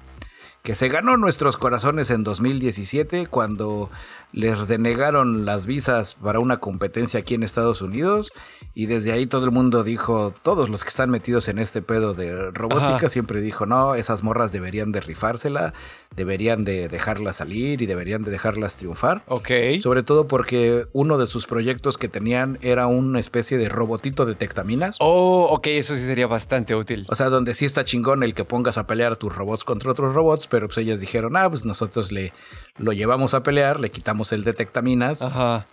que 0.64 0.76
se 0.76 0.90
ganó 0.90 1.18
nuestros 1.18 1.58
corazones 1.58 2.12
en 2.12 2.24
2017 2.24 3.28
cuando 3.28 3.90
les 4.32 4.68
denegaron 4.68 5.46
las 5.46 5.66
visas 5.66 6.16
para 6.16 6.40
una 6.40 6.60
competencia 6.60 7.22
aquí 7.22 7.34
en 7.34 7.44
Estados 7.44 7.82
Unidos 7.82 8.32
y 8.74 8.86
desde 8.86 9.12
ahí 9.12 9.26
todo 9.26 9.46
el 9.46 9.52
mundo 9.52 9.84
dijo, 9.84 10.34
todos 10.44 10.70
los 10.70 10.84
que 10.84 10.90
están 10.90 11.10
metidos 11.10 11.48
en 11.48 11.60
este 11.60 11.82
pedo 11.82 12.14
de 12.14 12.52
robótica 12.52 13.10
siempre 13.10 13.42
dijo, 13.42 13.66
no, 13.66 13.96
esas 13.96 14.24
morras 14.24 14.52
deberían 14.52 14.92
de 14.92 15.02
rifársela, 15.02 15.74
deberían 16.16 16.64
de 16.64 16.88
dejarlas 16.88 17.38
salir 17.38 17.82
y 17.82 17.86
deberían 17.86 18.22
de 18.22 18.32
dejarlas 18.32 18.76
triunfar. 18.76 19.24
Ok. 19.28 19.50
Sobre 19.82 20.04
todo 20.04 20.28
porque 20.28 20.86
uno 20.94 21.18
de 21.18 21.28
sus 21.28 21.48
proyectos 21.48 21.98
que 21.98 22.08
tenían 22.08 22.60
era 22.62 22.88
una 22.88 23.20
especie 23.20 23.58
de 23.58 23.70
robotito 23.70 24.26
de 24.26 24.36
tectaminas. 24.36 24.98
Oh, 25.00 25.48
ok, 25.52 25.68
eso 25.68 25.96
sí 25.96 26.06
sería 26.06 26.28
bastante 26.28 26.76
útil. 26.76 27.06
O 27.10 27.16
sea, 27.16 27.30
donde 27.30 27.54
sí 27.54 27.66
está 27.66 27.84
chingón 27.84 28.24
el 28.24 28.34
que 28.34 28.46
pongas 28.46 28.78
a 28.78 28.86
pelear 28.86 29.14
a 29.14 29.16
tus 29.16 29.36
robots 29.36 29.64
contra 29.64 29.92
otros 29.92 30.14
robots, 30.14 30.48
pero 30.48 30.68
pues 30.68 30.78
ellas 30.78 31.00
dijeron, 31.00 31.36
ah, 31.36 31.50
pues 31.50 31.66
nosotros 31.66 32.12
le 32.12 32.34
lo 32.78 32.94
llevamos 32.94 33.34
a 33.34 33.44
pelear, 33.44 33.80
le 33.80 33.92
quitamos 33.92 34.19
el 34.32 34.44
detectaminas 34.44 35.24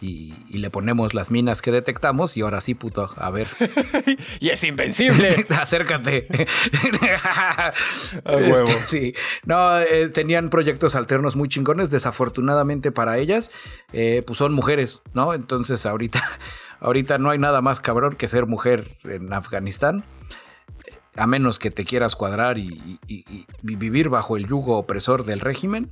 y, 0.01 0.34
le 0.51 0.70
ponemos 0.70 1.12
las 1.12 1.30
minas 1.30 1.61
que 1.61 1.70
detectamos 1.70 2.36
y 2.36 2.40
ahora 2.40 2.61
sí, 2.61 2.74
puto, 2.74 3.11
a 3.16 3.30
ver. 3.30 3.49
y 4.40 4.49
es 4.49 4.64
invencible. 4.64 5.47
Acércate. 5.61 6.28
Este, 8.24 8.74
sí. 8.86 9.14
No, 9.44 9.78
eh, 9.78 10.09
tenían 10.09 10.51
proyectos 10.51 10.94
alternos 10.94 11.36
muy 11.36 11.49
chingones. 11.49 11.90
Desafortunadamente 11.90 12.92
para 12.92 13.18
ellas, 13.18 13.51
eh, 13.92 14.22
pues 14.26 14.38
son 14.38 14.53
mujeres, 14.53 15.03
¿no? 15.14 15.34
Entonces 15.34 15.84
ahorita, 15.86 16.22
ahorita 16.80 17.18
no 17.18 17.30
hay 17.30 17.38
nada 17.38 17.61
más 17.61 17.80
cabrón 17.80 18.14
que 18.16 18.28
ser 18.28 18.47
mujer 18.47 18.97
en 19.05 19.32
Afganistán 19.32 20.05
a 21.16 21.26
menos 21.26 21.59
que 21.59 21.70
te 21.70 21.84
quieras 21.84 22.14
cuadrar 22.14 22.59
y, 22.59 22.99
vivir 23.62 24.09
bajo 24.09 24.36
el 24.36 24.47
yugo 24.47 24.78
opresor 24.78 25.24
del 25.24 25.40
régimen. 25.40 25.90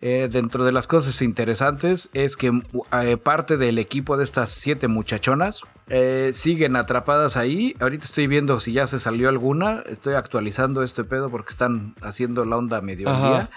Eh, 0.00 0.28
dentro 0.30 0.64
de 0.64 0.72
las 0.72 0.86
cosas 0.86 1.22
interesantes 1.22 2.10
es 2.12 2.36
que 2.36 2.52
eh, 2.92 3.16
parte 3.16 3.56
del 3.56 3.78
equipo 3.78 4.16
de 4.16 4.24
estas 4.24 4.50
siete 4.50 4.86
muchachonas 4.86 5.62
eh, 5.88 6.30
siguen 6.34 6.76
atrapadas 6.76 7.36
ahí. 7.36 7.74
Ahorita 7.80 8.04
estoy 8.04 8.26
viendo 8.26 8.60
si 8.60 8.72
ya 8.72 8.86
se 8.86 9.00
salió 9.00 9.28
alguna. 9.28 9.82
Estoy 9.86 10.14
actualizando 10.14 10.82
este 10.82 11.04
pedo 11.04 11.30
porque 11.30 11.52
están 11.52 11.94
haciendo 12.02 12.44
la 12.44 12.56
onda 12.56 12.80
medio 12.82 13.08
día. 13.14 13.50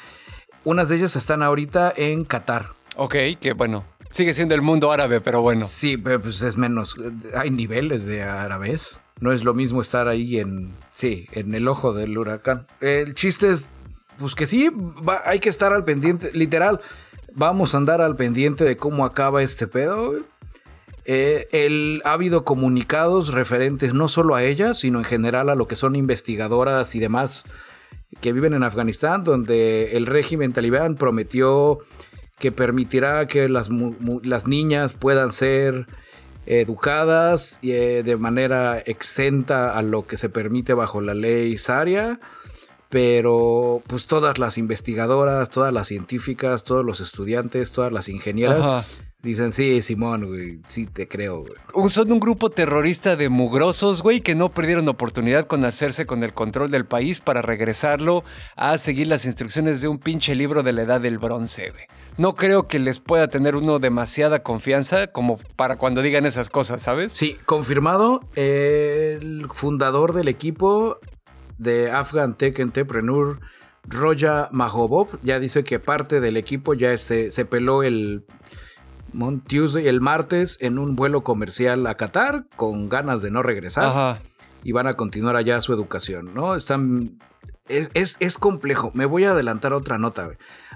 Unas 0.64 0.90
de 0.90 0.98
ellas 0.98 1.16
están 1.16 1.44
ahorita 1.44 1.94
en 1.96 2.24
Qatar. 2.24 2.70
Ok, 2.96 3.16
que 3.40 3.54
bueno. 3.54 3.86
Sigue 4.10 4.34
siendo 4.34 4.56
el 4.56 4.62
mundo 4.62 4.92
árabe, 4.92 5.22
pero 5.22 5.42
bueno. 5.42 5.68
Sí, 5.68 5.98
pues 5.98 6.42
es 6.42 6.58
menos. 6.58 6.96
Hay 7.36 7.52
niveles 7.52 8.06
de 8.06 8.24
árabes. 8.24 9.02
No 9.20 9.32
es 9.32 9.44
lo 9.44 9.54
mismo 9.54 9.82
estar 9.82 10.08
ahí 10.08 10.40
en. 10.40 10.74
Sí, 10.92 11.28
en 11.32 11.54
el 11.56 11.68
ojo 11.68 11.94
del 11.94 12.18
huracán. 12.18 12.68
El 12.80 13.16
chiste 13.16 13.52
es 13.52 13.70
pues 14.20 14.36
que 14.36 14.47
sí, 14.47 14.70
hay 15.26 15.39
que 15.39 15.49
estar 15.49 15.74
al 15.74 15.84
pendiente, 15.84 16.32
literal, 16.34 16.80
vamos 17.34 17.74
a 17.74 17.78
andar 17.78 18.01
al 18.01 18.15
pendiente 18.15 18.63
de 18.63 18.78
cómo 18.78 19.05
acaba 19.05 19.43
este 19.43 19.68
pedo. 19.68 20.15
Eh, 21.05 21.47
el, 21.51 22.01
ha 22.03 22.13
habido 22.13 22.43
comunicados 22.43 23.34
referentes 23.34 23.93
no 23.93 24.07
solo 24.07 24.36
a 24.36 24.43
ellas, 24.43 24.80
sino 24.80 24.99
en 24.99 25.05
general 25.05 25.49
a 25.49 25.55
lo 25.55 25.68
que 25.68 25.78
son 25.78 25.95
investigadoras 25.95 26.95
y 26.95 26.99
demás 26.99 27.45
que 28.20 28.34
viven 28.34 28.53
en 28.53 28.63
Afganistán, 28.63 29.24
donde 29.24 29.95
el 29.95 30.05
régimen 30.05 30.51
talibán 30.51 30.95
prometió 30.95 31.80
que 32.39 32.51
permitirá 32.51 33.28
que 33.28 33.49
las, 33.49 33.70
las 34.24 34.47
niñas 34.47 34.93
puedan 34.93 35.32
ser 35.32 35.88
educadas 36.45 37.59
eh, 37.61 38.03
de 38.05 38.15
manera 38.15 38.80
exenta 38.80 39.78
a 39.78 39.82
lo 39.82 40.07
que 40.07 40.18
se 40.18 40.30
permite 40.30 40.74
bajo 40.74 41.01
la 41.01 41.13
ley 41.13 41.55
Sharia 41.57 42.20
pero 42.90 43.82
pues 43.88 44.06
todas 44.06 44.38
las 44.38 44.58
investigadoras, 44.58 45.50
todas 45.50 45.74
las 45.74 45.88
científicas, 45.88 46.64
todos 46.64 46.86
los 46.86 47.00
estudiantes, 47.00 47.72
todas 47.72 47.92
las 47.92 48.10
ingenieras 48.10 48.86
dicen, 49.22 49.52
sí, 49.52 49.82
Simón, 49.82 50.26
güey, 50.28 50.60
sí 50.66 50.86
te 50.86 51.08
creo, 51.08 51.44
güey. 51.44 51.90
Son 51.90 52.12
un 52.12 52.20
grupo 52.20 52.50
terrorista 52.50 53.16
de 53.16 53.30
mugrosos, 53.30 54.02
güey, 54.02 54.22
que 54.22 54.36
no 54.36 54.50
perdieron 54.50 54.88
oportunidad 54.88 55.48
con 55.48 55.66
hacerse 55.66 56.06
con 56.06 56.24
el 56.24 56.34
control 56.34 56.72
del 56.72 56.86
país 56.86 57.20
para 57.20 57.42
regresarlo 57.42 58.24
a 58.56 58.78
seguir 58.78 59.08
las 59.08 59.26
instrucciones 59.26 59.82
de 59.82 59.88
un 59.88 60.00
pinche 60.00 60.36
libro 60.36 60.64
de 60.64 60.74
la 60.74 60.84
edad 60.84 61.02
del 61.02 61.18
bronce, 61.18 61.72
güey. 61.72 61.86
No 62.18 62.36
creo 62.36 62.68
que 62.68 62.80
les 62.80 63.00
pueda 63.00 63.28
tener 63.28 63.56
uno 63.56 63.80
demasiada 63.80 64.44
confianza 64.44 65.08
como 65.08 65.38
para 65.56 65.76
cuando 65.78 66.02
digan 66.02 66.26
esas 66.26 66.50
cosas, 66.50 66.82
¿sabes? 66.82 67.14
Sí, 67.14 67.38
confirmado. 67.46 68.22
El 68.36 69.48
fundador 69.52 70.14
del 70.14 70.28
equipo 70.28 71.00
de 71.58 71.91
Afghan 71.91 72.36
Tech 72.36 72.60
Entrepreneur, 72.60 73.39
Roya 73.88 74.49
Mahobov, 74.51 75.20
ya 75.22 75.39
dice 75.39 75.64
que 75.64 75.80
parte 75.80 76.20
del 76.20 76.38
equipo 76.38 76.74
ya 76.74 76.91
este, 76.91 77.32
se 77.32 77.45
peló 77.45 77.84
el 77.84 78.26
Tuesday, 79.47 79.88
el 79.88 80.01
martes, 80.01 80.58
en 80.62 80.78
un 80.78 80.95
vuelo 80.95 81.24
comercial 81.24 81.88
a 81.88 81.95
Qatar, 81.95 82.45
con 82.55 82.89
ganas 82.89 83.22
de 83.22 83.32
no 83.32 83.41
regresar. 83.41 84.22
Y 84.64 84.72
van 84.72 84.88
a 84.88 84.95
continuar 84.95 85.36
allá 85.36 85.62
su 85.62 85.74
educación, 85.74 86.34
¿no? 86.34 86.55
Están. 86.55 87.20
Es, 87.70 88.18
es, 88.20 88.38
complejo. 88.38 88.91
Me 88.93 89.05
voy 89.05 89.26
a 89.26 89.32
adelantar 89.32 89.74
otra 89.74 89.97
nota, 89.97 90.30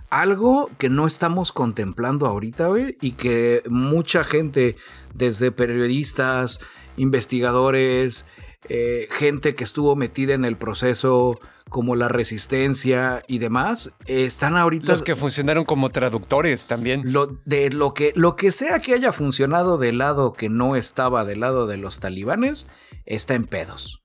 Algo 0.10 0.70
que 0.78 0.90
no 0.90 1.08
estamos 1.08 1.52
contemplando 1.52 2.26
ahorita, 2.28 2.70
y 3.00 3.14
que 3.14 3.64
mucha 3.70 4.24
gente, 4.24 4.76
desde 5.14 5.52
periodistas, 5.52 6.60
investigadores, 6.98 8.26
eh, 8.70 9.08
gente 9.12 9.56
que 9.56 9.64
estuvo 9.64 9.96
metida 9.96 10.34
en 10.34 10.46
el 10.46 10.56
proceso 10.56 11.40
como 11.70 11.96
la 11.96 12.10
resistencia 12.10 13.24
y 13.28 13.40
demás, 13.40 13.92
están 14.06 14.58
ahorita... 14.58 14.92
Los 14.92 15.04
que 15.04 15.16
funcionaron 15.16 15.64
como 15.64 15.90
traductores 15.90 16.68
también. 16.68 17.02
Lo, 17.06 17.40
de 17.46 17.70
lo 17.70 17.94
que, 17.94 18.12
lo 18.16 18.36
que 18.36 18.52
sea 18.52 18.80
que 18.80 18.94
haya 18.94 19.14
funcionado 19.14 19.78
del 19.78 20.00
lado 20.00 20.34
que 20.34 20.50
no 20.50 20.76
estaba 20.76 21.24
del 21.24 21.40
lado 21.40 21.68
de 21.68 21.78
los 21.78 22.00
talibanes, 22.00 22.68
está 23.06 23.36
en 23.36 23.46
pedos. 23.46 24.02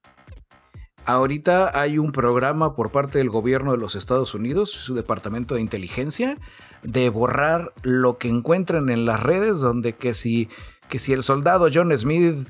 Ahorita 1.07 1.79
hay 1.79 1.99
un 1.99 2.11
programa 2.11 2.75
por 2.75 2.91
parte 2.91 3.19
del 3.19 3.31
gobierno 3.31 3.73
de 3.73 3.79
los 3.79 3.95
Estados 3.95 4.35
Unidos, 4.35 4.71
su 4.71 4.95
departamento 4.95 5.55
de 5.55 5.61
inteligencia, 5.61 6.39
de 6.83 7.11
borrar 7.11 7.73
lo 7.83 8.19
que 8.19 8.29
encuentran 8.29 8.91
en 8.91 9.07
las 9.07 9.21
redes, 9.21 9.61
donde 9.61 9.93
que 9.93 10.15
si, 10.15 10.49
que 10.89 10.99
si 10.99 11.13
el 11.13 11.23
soldado 11.23 11.69
John 11.73 11.97
Smith 11.97 12.49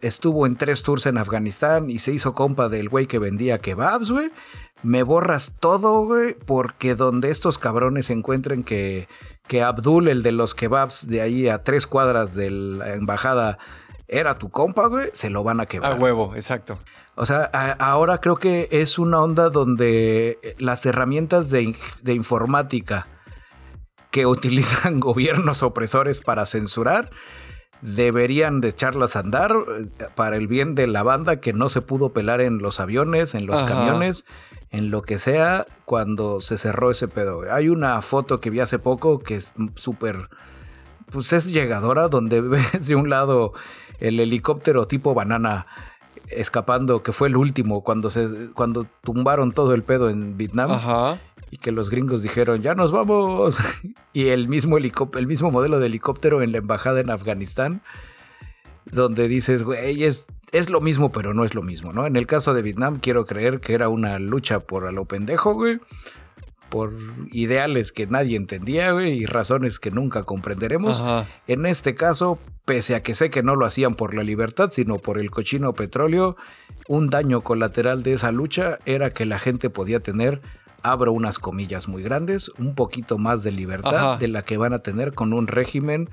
estuvo 0.00 0.46
en 0.46 0.56
tres 0.56 0.82
tours 0.82 1.06
en 1.06 1.18
Afganistán 1.18 1.90
y 1.90 1.98
se 1.98 2.12
hizo 2.12 2.34
compa 2.34 2.68
del 2.68 2.88
güey 2.88 3.06
que 3.06 3.18
vendía 3.18 3.58
kebabs, 3.58 4.10
güey. 4.10 4.30
Me 4.82 5.02
borras 5.02 5.54
todo, 5.58 6.04
güey, 6.04 6.34
porque 6.34 6.94
donde 6.94 7.30
estos 7.30 7.58
cabrones 7.58 8.06
se 8.06 8.12
encuentren 8.12 8.62
que, 8.62 9.08
que 9.48 9.62
Abdul, 9.62 10.08
el 10.08 10.22
de 10.22 10.32
los 10.32 10.54
kebabs 10.54 11.08
de 11.08 11.20
ahí 11.20 11.48
a 11.48 11.64
tres 11.64 11.86
cuadras 11.86 12.34
de 12.34 12.50
la 12.50 12.94
embajada, 12.94 13.58
era 14.06 14.38
tu 14.38 14.50
compa, 14.50 14.86
güey, 14.86 15.10
se 15.12 15.30
lo 15.30 15.42
van 15.42 15.60
a 15.60 15.66
quebrar. 15.66 15.92
A 15.92 15.96
huevo, 15.96 16.34
exacto. 16.36 16.78
O 17.16 17.26
sea, 17.26 17.42
ahora 17.80 18.20
creo 18.20 18.36
que 18.36 18.68
es 18.70 18.98
una 18.98 19.20
onda 19.20 19.50
donde 19.50 20.38
las 20.58 20.86
herramientas 20.86 21.50
de, 21.50 21.74
de 22.02 22.14
informática 22.14 23.08
que 24.12 24.26
utilizan 24.26 25.00
gobiernos 25.00 25.64
opresores 25.64 26.20
para 26.20 26.46
censurar 26.46 27.10
deberían 27.80 28.60
de 28.60 28.68
echarlas 28.68 29.16
a 29.16 29.20
andar 29.20 29.52
eh, 29.52 29.86
para 30.14 30.36
el 30.36 30.48
bien 30.48 30.74
de 30.74 30.86
la 30.86 31.02
banda 31.02 31.40
que 31.40 31.52
no 31.52 31.68
se 31.68 31.82
pudo 31.82 32.10
pelar 32.10 32.40
en 32.40 32.58
los 32.58 32.80
aviones, 32.80 33.34
en 33.34 33.46
los 33.46 33.62
camiones, 33.62 34.24
en 34.70 34.90
lo 34.90 35.02
que 35.02 35.18
sea, 35.18 35.66
cuando 35.84 36.40
se 36.40 36.56
cerró 36.56 36.90
ese 36.90 37.08
pedo. 37.08 37.42
Hay 37.50 37.68
una 37.68 38.00
foto 38.02 38.40
que 38.40 38.50
vi 38.50 38.60
hace 38.60 38.78
poco 38.78 39.20
que 39.20 39.36
es 39.36 39.52
súper, 39.76 40.28
pues 41.10 41.32
es 41.32 41.46
llegadora, 41.46 42.08
donde 42.08 42.40
ves 42.42 42.86
de 42.86 42.96
un 42.96 43.10
lado 43.10 43.52
el 44.00 44.20
helicóptero 44.20 44.86
tipo 44.86 45.14
banana 45.14 45.66
escapando, 46.28 47.02
que 47.02 47.12
fue 47.12 47.28
el 47.28 47.36
último, 47.36 47.82
cuando, 47.82 48.10
se, 48.10 48.50
cuando 48.54 48.86
tumbaron 49.02 49.52
todo 49.52 49.74
el 49.74 49.82
pedo 49.82 50.10
en 50.10 50.36
Vietnam. 50.36 50.72
Ajá 50.72 51.18
y 51.50 51.58
que 51.58 51.72
los 51.72 51.90
gringos 51.90 52.22
dijeron, 52.22 52.62
ya 52.62 52.74
nos 52.74 52.92
vamos. 52.92 53.58
y 54.12 54.28
el 54.28 54.48
mismo, 54.48 54.78
el 54.78 55.26
mismo 55.26 55.50
modelo 55.50 55.80
de 55.80 55.86
helicóptero 55.86 56.42
en 56.42 56.52
la 56.52 56.58
embajada 56.58 57.00
en 57.00 57.10
Afganistán, 57.10 57.82
donde 58.84 59.28
dices, 59.28 59.62
güey, 59.62 60.04
es, 60.04 60.26
es 60.52 60.70
lo 60.70 60.80
mismo, 60.80 61.12
pero 61.12 61.34
no 61.34 61.44
es 61.44 61.54
lo 61.54 61.62
mismo, 61.62 61.92
¿no? 61.92 62.06
En 62.06 62.16
el 62.16 62.26
caso 62.26 62.54
de 62.54 62.62
Vietnam, 62.62 62.98
quiero 63.00 63.26
creer 63.26 63.60
que 63.60 63.74
era 63.74 63.88
una 63.88 64.18
lucha 64.18 64.60
por 64.60 64.86
a 64.86 64.92
lo 64.92 65.04
pendejo, 65.04 65.54
güey. 65.54 65.80
Por 66.68 66.92
ideales 67.32 67.92
que 67.92 68.06
nadie 68.06 68.36
entendía, 68.36 68.92
güey, 68.92 69.12
y 69.12 69.26
razones 69.26 69.78
que 69.78 69.90
nunca 69.90 70.24
comprenderemos. 70.24 71.02
En 71.46 71.64
este 71.64 71.94
caso, 71.94 72.38
pese 72.66 72.94
a 72.94 73.02
que 73.02 73.14
sé 73.14 73.30
que 73.30 73.42
no 73.42 73.56
lo 73.56 73.64
hacían 73.64 73.94
por 73.94 74.12
la 74.12 74.22
libertad, 74.22 74.68
sino 74.70 74.98
por 74.98 75.18
el 75.18 75.30
cochino 75.30 75.72
petróleo, 75.72 76.36
un 76.86 77.08
daño 77.08 77.40
colateral 77.40 78.02
de 78.02 78.12
esa 78.12 78.32
lucha 78.32 78.78
era 78.84 79.10
que 79.14 79.24
la 79.24 79.38
gente 79.38 79.70
podía 79.70 80.00
tener 80.00 80.42
abro 80.82 81.12
unas 81.12 81.38
comillas 81.38 81.88
muy 81.88 82.02
grandes, 82.02 82.50
un 82.58 82.74
poquito 82.74 83.18
más 83.18 83.42
de 83.42 83.52
libertad 83.52 84.18
de 84.18 84.28
la 84.28 84.42
que 84.42 84.56
van 84.56 84.72
a 84.72 84.80
tener 84.80 85.14
con 85.14 85.32
un 85.32 85.46
régimen 85.46 86.10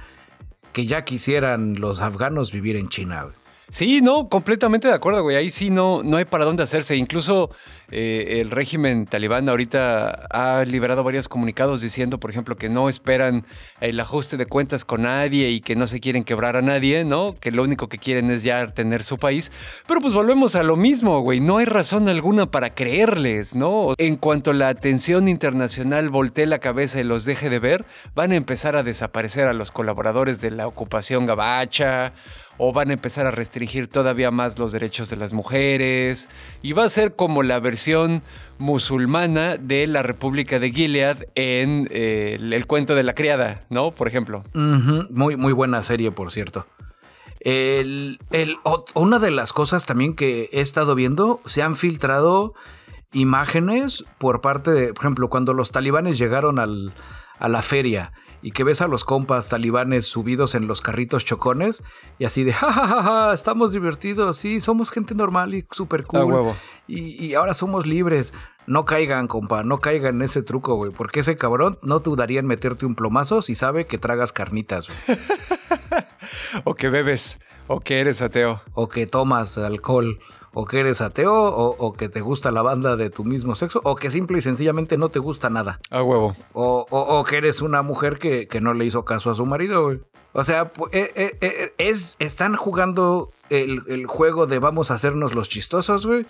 que 0.73 0.85
ya 0.85 1.05
quisieran 1.05 1.79
los 1.79 2.01
afganos 2.01 2.51
vivir 2.51 2.75
en 2.75 2.89
China. 2.89 3.27
Sí, 3.69 3.99
no, 4.01 4.29
completamente 4.29 4.87
de 4.87 4.93
acuerdo, 4.93 5.23
güey. 5.23 5.35
Ahí 5.35 5.49
sí 5.49 5.69
no, 5.69 6.03
no 6.03 6.17
hay 6.17 6.25
para 6.25 6.45
dónde 6.45 6.63
hacerse. 6.63 6.95
Incluso 6.95 7.49
eh, 7.91 8.39
el 8.41 8.51
régimen 8.51 9.05
talibán 9.05 9.49
ahorita 9.49 10.27
ha 10.29 10.63
liberado 10.65 11.03
varios 11.03 11.27
comunicados 11.27 11.81
diciendo, 11.81 12.19
por 12.19 12.29
ejemplo, 12.29 12.55
que 12.57 12.69
no 12.69 12.89
esperan 12.89 13.45
el 13.81 13.99
ajuste 13.99 14.37
de 14.37 14.45
cuentas 14.45 14.85
con 14.85 15.01
nadie 15.01 15.49
y 15.49 15.61
que 15.61 15.75
no 15.75 15.87
se 15.87 15.99
quieren 15.99 16.23
quebrar 16.23 16.57
a 16.57 16.61
nadie, 16.61 17.05
¿no? 17.05 17.33
Que 17.33 17.51
lo 17.51 17.63
único 17.63 17.89
que 17.89 17.97
quieren 17.97 18.29
es 18.29 18.43
ya 18.43 18.67
tener 18.67 19.01
su 19.01 19.17
país. 19.17 19.51
Pero 19.87 19.99
pues 19.99 20.13
volvemos 20.13 20.55
a 20.55 20.63
lo 20.63 20.75
mismo, 20.75 21.19
güey. 21.21 21.39
No 21.39 21.57
hay 21.57 21.65
razón 21.65 22.07
alguna 22.07 22.45
para 22.45 22.69
creerles, 22.69 23.55
¿no? 23.55 23.93
En 23.97 24.15
cuanto 24.15 24.53
la 24.53 24.69
atención 24.69 25.27
internacional 25.27 26.09
voltee 26.09 26.45
la 26.45 26.59
cabeza 26.59 26.99
y 26.99 27.03
los 27.03 27.25
deje 27.25 27.49
de 27.49 27.59
ver, 27.59 27.85
van 28.13 28.31
a 28.31 28.35
empezar 28.35 28.75
a 28.75 28.83
desaparecer 28.83 29.47
a 29.47 29.53
los 29.53 29.71
colaboradores 29.71 30.39
de 30.39 30.51
la 30.51 30.67
ocupación 30.67 31.25
gabacha 31.25 32.13
o 32.57 32.73
van 32.73 32.89
a 32.89 32.93
empezar 32.93 33.25
a 33.25 33.31
restringir 33.31 33.87
todavía 33.87 34.31
más 34.31 34.57
los 34.57 34.71
derechos 34.71 35.09
de 35.09 35.17
las 35.17 35.33
mujeres 35.33 36.29
y 36.61 36.73
va 36.73 36.85
a 36.85 36.89
ser 36.89 37.15
como 37.15 37.43
la 37.43 37.59
versión 37.59 38.21
musulmana 38.57 39.57
de 39.57 39.87
la 39.87 40.01
República 40.01 40.59
de 40.59 40.71
Gilead 40.71 41.27
en 41.35 41.87
eh, 41.91 42.37
el, 42.39 42.67
cuento 42.67 42.95
de 42.95 43.03
la 43.03 43.13
criada, 43.13 43.61
¿no? 43.69 43.91
Por 43.91 44.07
ejemplo. 44.07 44.43
Muy, 44.53 45.35
muy 45.35 45.53
buena 45.53 45.83
serie, 45.83 46.11
por 46.11 46.31
cierto. 46.31 46.65
El, 47.41 48.19
una 48.95 49.19
de 49.19 49.31
las 49.31 49.53
cosas 49.53 49.85
también 49.85 50.15
que 50.15 50.49
he 50.51 50.61
estado 50.61 50.95
viendo, 50.95 51.41
se 51.45 51.61
han 51.61 51.75
filtrado 51.75 52.53
imágenes 53.13 54.03
por 54.17 54.41
parte 54.41 54.71
de, 54.71 54.93
por 54.93 55.03
ejemplo, 55.03 55.29
cuando 55.29 55.53
los 55.53 55.71
talibanes 55.71 56.17
llegaron 56.17 56.57
al, 56.59 56.93
a 57.39 57.47
la 57.47 57.61
feria 57.61 58.11
y 58.45 58.51
que 58.51 58.63
ves 58.63 58.81
a 58.81 58.87
los 58.87 59.03
compas 59.03 59.49
talibanes 59.49 60.05
subidos 60.05 60.53
en 60.53 60.67
los 60.67 60.79
carritos 60.79 61.25
chocones 61.25 61.81
y 62.19 62.25
así 62.25 62.43
de, 62.43 62.53
jajajaja, 62.53 63.33
estamos 63.33 63.71
divertidos, 63.71 64.37
sí, 64.37 64.61
somos 64.61 64.91
gente 64.91 65.15
normal 65.15 65.55
y 65.55 65.65
súper 65.71 66.03
cool. 66.03 66.53
Y, 66.85 67.25
y, 67.25 67.33
ahora 67.33 67.55
somos 67.55 67.87
libres. 67.87 68.33
No 68.67 68.85
caigan, 68.85 69.27
compa, 69.27 69.63
no 69.63 69.79
caigan 69.79 70.17
en 70.17 70.21
ese 70.21 70.43
truco, 70.43 70.75
güey, 70.75 70.91
porque 70.91 71.21
ese 71.21 71.37
cabrón 71.37 71.79
no 71.81 72.01
dudaría 72.01 72.39
en 72.39 72.45
meterte 72.45 72.85
un 72.85 72.93
plomazo 72.93 73.41
si 73.41 73.55
sabe 73.55 73.87
que 73.87 73.97
tragas 73.97 74.31
carnitas, 74.31 74.89
o 76.65 76.75
que 76.75 76.89
bebes, 76.89 77.39
o 77.65 77.79
que 77.79 77.99
eres 77.99 78.21
ateo. 78.21 78.61
O 78.73 78.89
que 78.89 79.07
tomas 79.07 79.57
alcohol 79.57 80.19
o 80.57 80.65
que 80.65 80.79
eres 80.79 81.01
ateo, 81.01 81.33
o, 81.33 81.93
que 81.93 82.07
te 82.07 82.21
gusta 82.21 82.49
la 82.49 82.61
banda 82.61 82.95
de 82.95 83.09
tu 83.09 83.25
mismo 83.25 83.55
sexo, 83.55 83.81
o 83.83 83.97
que 83.97 84.09
simple 84.09 84.37
y 84.37 84.41
sencillamente 84.41 84.97
no 84.97 85.09
te 85.09 85.19
gusta 85.19 85.49
nada. 85.49 85.81
A 85.91 86.01
huevo. 86.01 86.33
O, 86.53 87.25
que 87.27 87.37
eres 87.37 87.61
una 87.61 87.81
mujer 87.81 88.17
que, 88.17 88.47
no 88.61 88.73
le 88.73 88.85
hizo 88.85 89.03
caso 89.03 89.29
a 89.29 89.35
su 89.35 89.45
marido, 89.45 89.83
güey. 89.83 89.99
O 90.31 90.43
sea, 90.43 90.71
eh, 90.93 91.11
eh, 91.15 91.37
eh, 91.41 91.73
es, 91.77 92.15
están 92.19 92.55
jugando 92.55 93.31
el, 93.49 94.05
juego 94.07 94.47
de 94.47 94.59
vamos 94.59 94.91
a 94.91 94.93
hacernos 94.93 95.35
los 95.35 95.49
chistosos, 95.49 96.07
güey. 96.07 96.25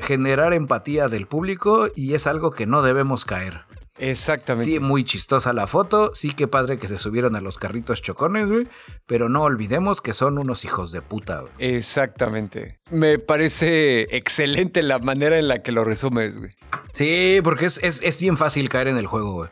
generar 0.00 0.54
empatía 0.54 1.08
del 1.08 1.26
público 1.26 1.88
y 1.94 2.14
es 2.14 2.26
algo 2.26 2.52
que 2.52 2.66
no 2.66 2.80
debemos 2.80 3.26
caer. 3.26 3.66
Exactamente. 4.02 4.64
Sí, 4.64 4.80
muy 4.80 5.04
chistosa 5.04 5.52
la 5.52 5.66
foto. 5.66 6.12
Sí, 6.14 6.32
qué 6.32 6.48
padre 6.48 6.76
que 6.76 6.88
se 6.88 6.96
subieron 6.96 7.36
a 7.36 7.40
los 7.40 7.58
carritos 7.58 8.02
chocones, 8.02 8.48
güey. 8.48 8.66
Pero 9.06 9.28
no 9.28 9.42
olvidemos 9.42 10.02
que 10.02 10.12
son 10.12 10.38
unos 10.38 10.64
hijos 10.64 10.90
de 10.90 11.00
puta, 11.00 11.40
güey. 11.40 11.52
Exactamente. 11.76 12.80
Me 12.90 13.18
parece 13.18 14.16
excelente 14.16 14.82
la 14.82 14.98
manera 14.98 15.38
en 15.38 15.46
la 15.46 15.62
que 15.62 15.70
lo 15.70 15.84
resumes, 15.84 16.36
güey. 16.36 16.50
Sí, 16.92 17.40
porque 17.44 17.66
es, 17.66 17.78
es 17.82 18.20
bien 18.20 18.36
fácil 18.36 18.68
caer 18.68 18.88
en 18.88 18.98
el 18.98 19.06
juego, 19.06 19.34
güey 19.34 19.50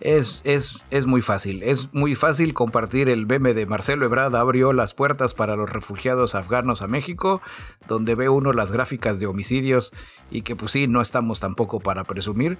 es, 0.00 0.42
es, 0.44 0.80
es, 0.90 1.06
muy 1.06 1.22
fácil. 1.22 1.62
Es 1.62 1.92
muy 1.92 2.14
fácil 2.14 2.54
compartir 2.54 3.08
el 3.08 3.26
meme 3.26 3.52
de 3.52 3.66
Marcelo 3.66 4.06
Ebrard 4.06 4.34
abrió 4.36 4.72
las 4.72 4.94
puertas 4.94 5.34
para 5.34 5.56
los 5.56 5.68
refugiados 5.70 6.36
afganos 6.36 6.82
a 6.82 6.86
México, 6.86 7.42
donde 7.88 8.14
ve 8.14 8.28
uno 8.28 8.52
las 8.52 8.70
gráficas 8.70 9.18
de 9.18 9.26
homicidios 9.26 9.92
y 10.30 10.42
que 10.42 10.54
pues 10.54 10.72
sí, 10.72 10.86
no 10.86 11.00
estamos 11.00 11.40
tampoco 11.40 11.80
para 11.80 12.04
presumir, 12.04 12.58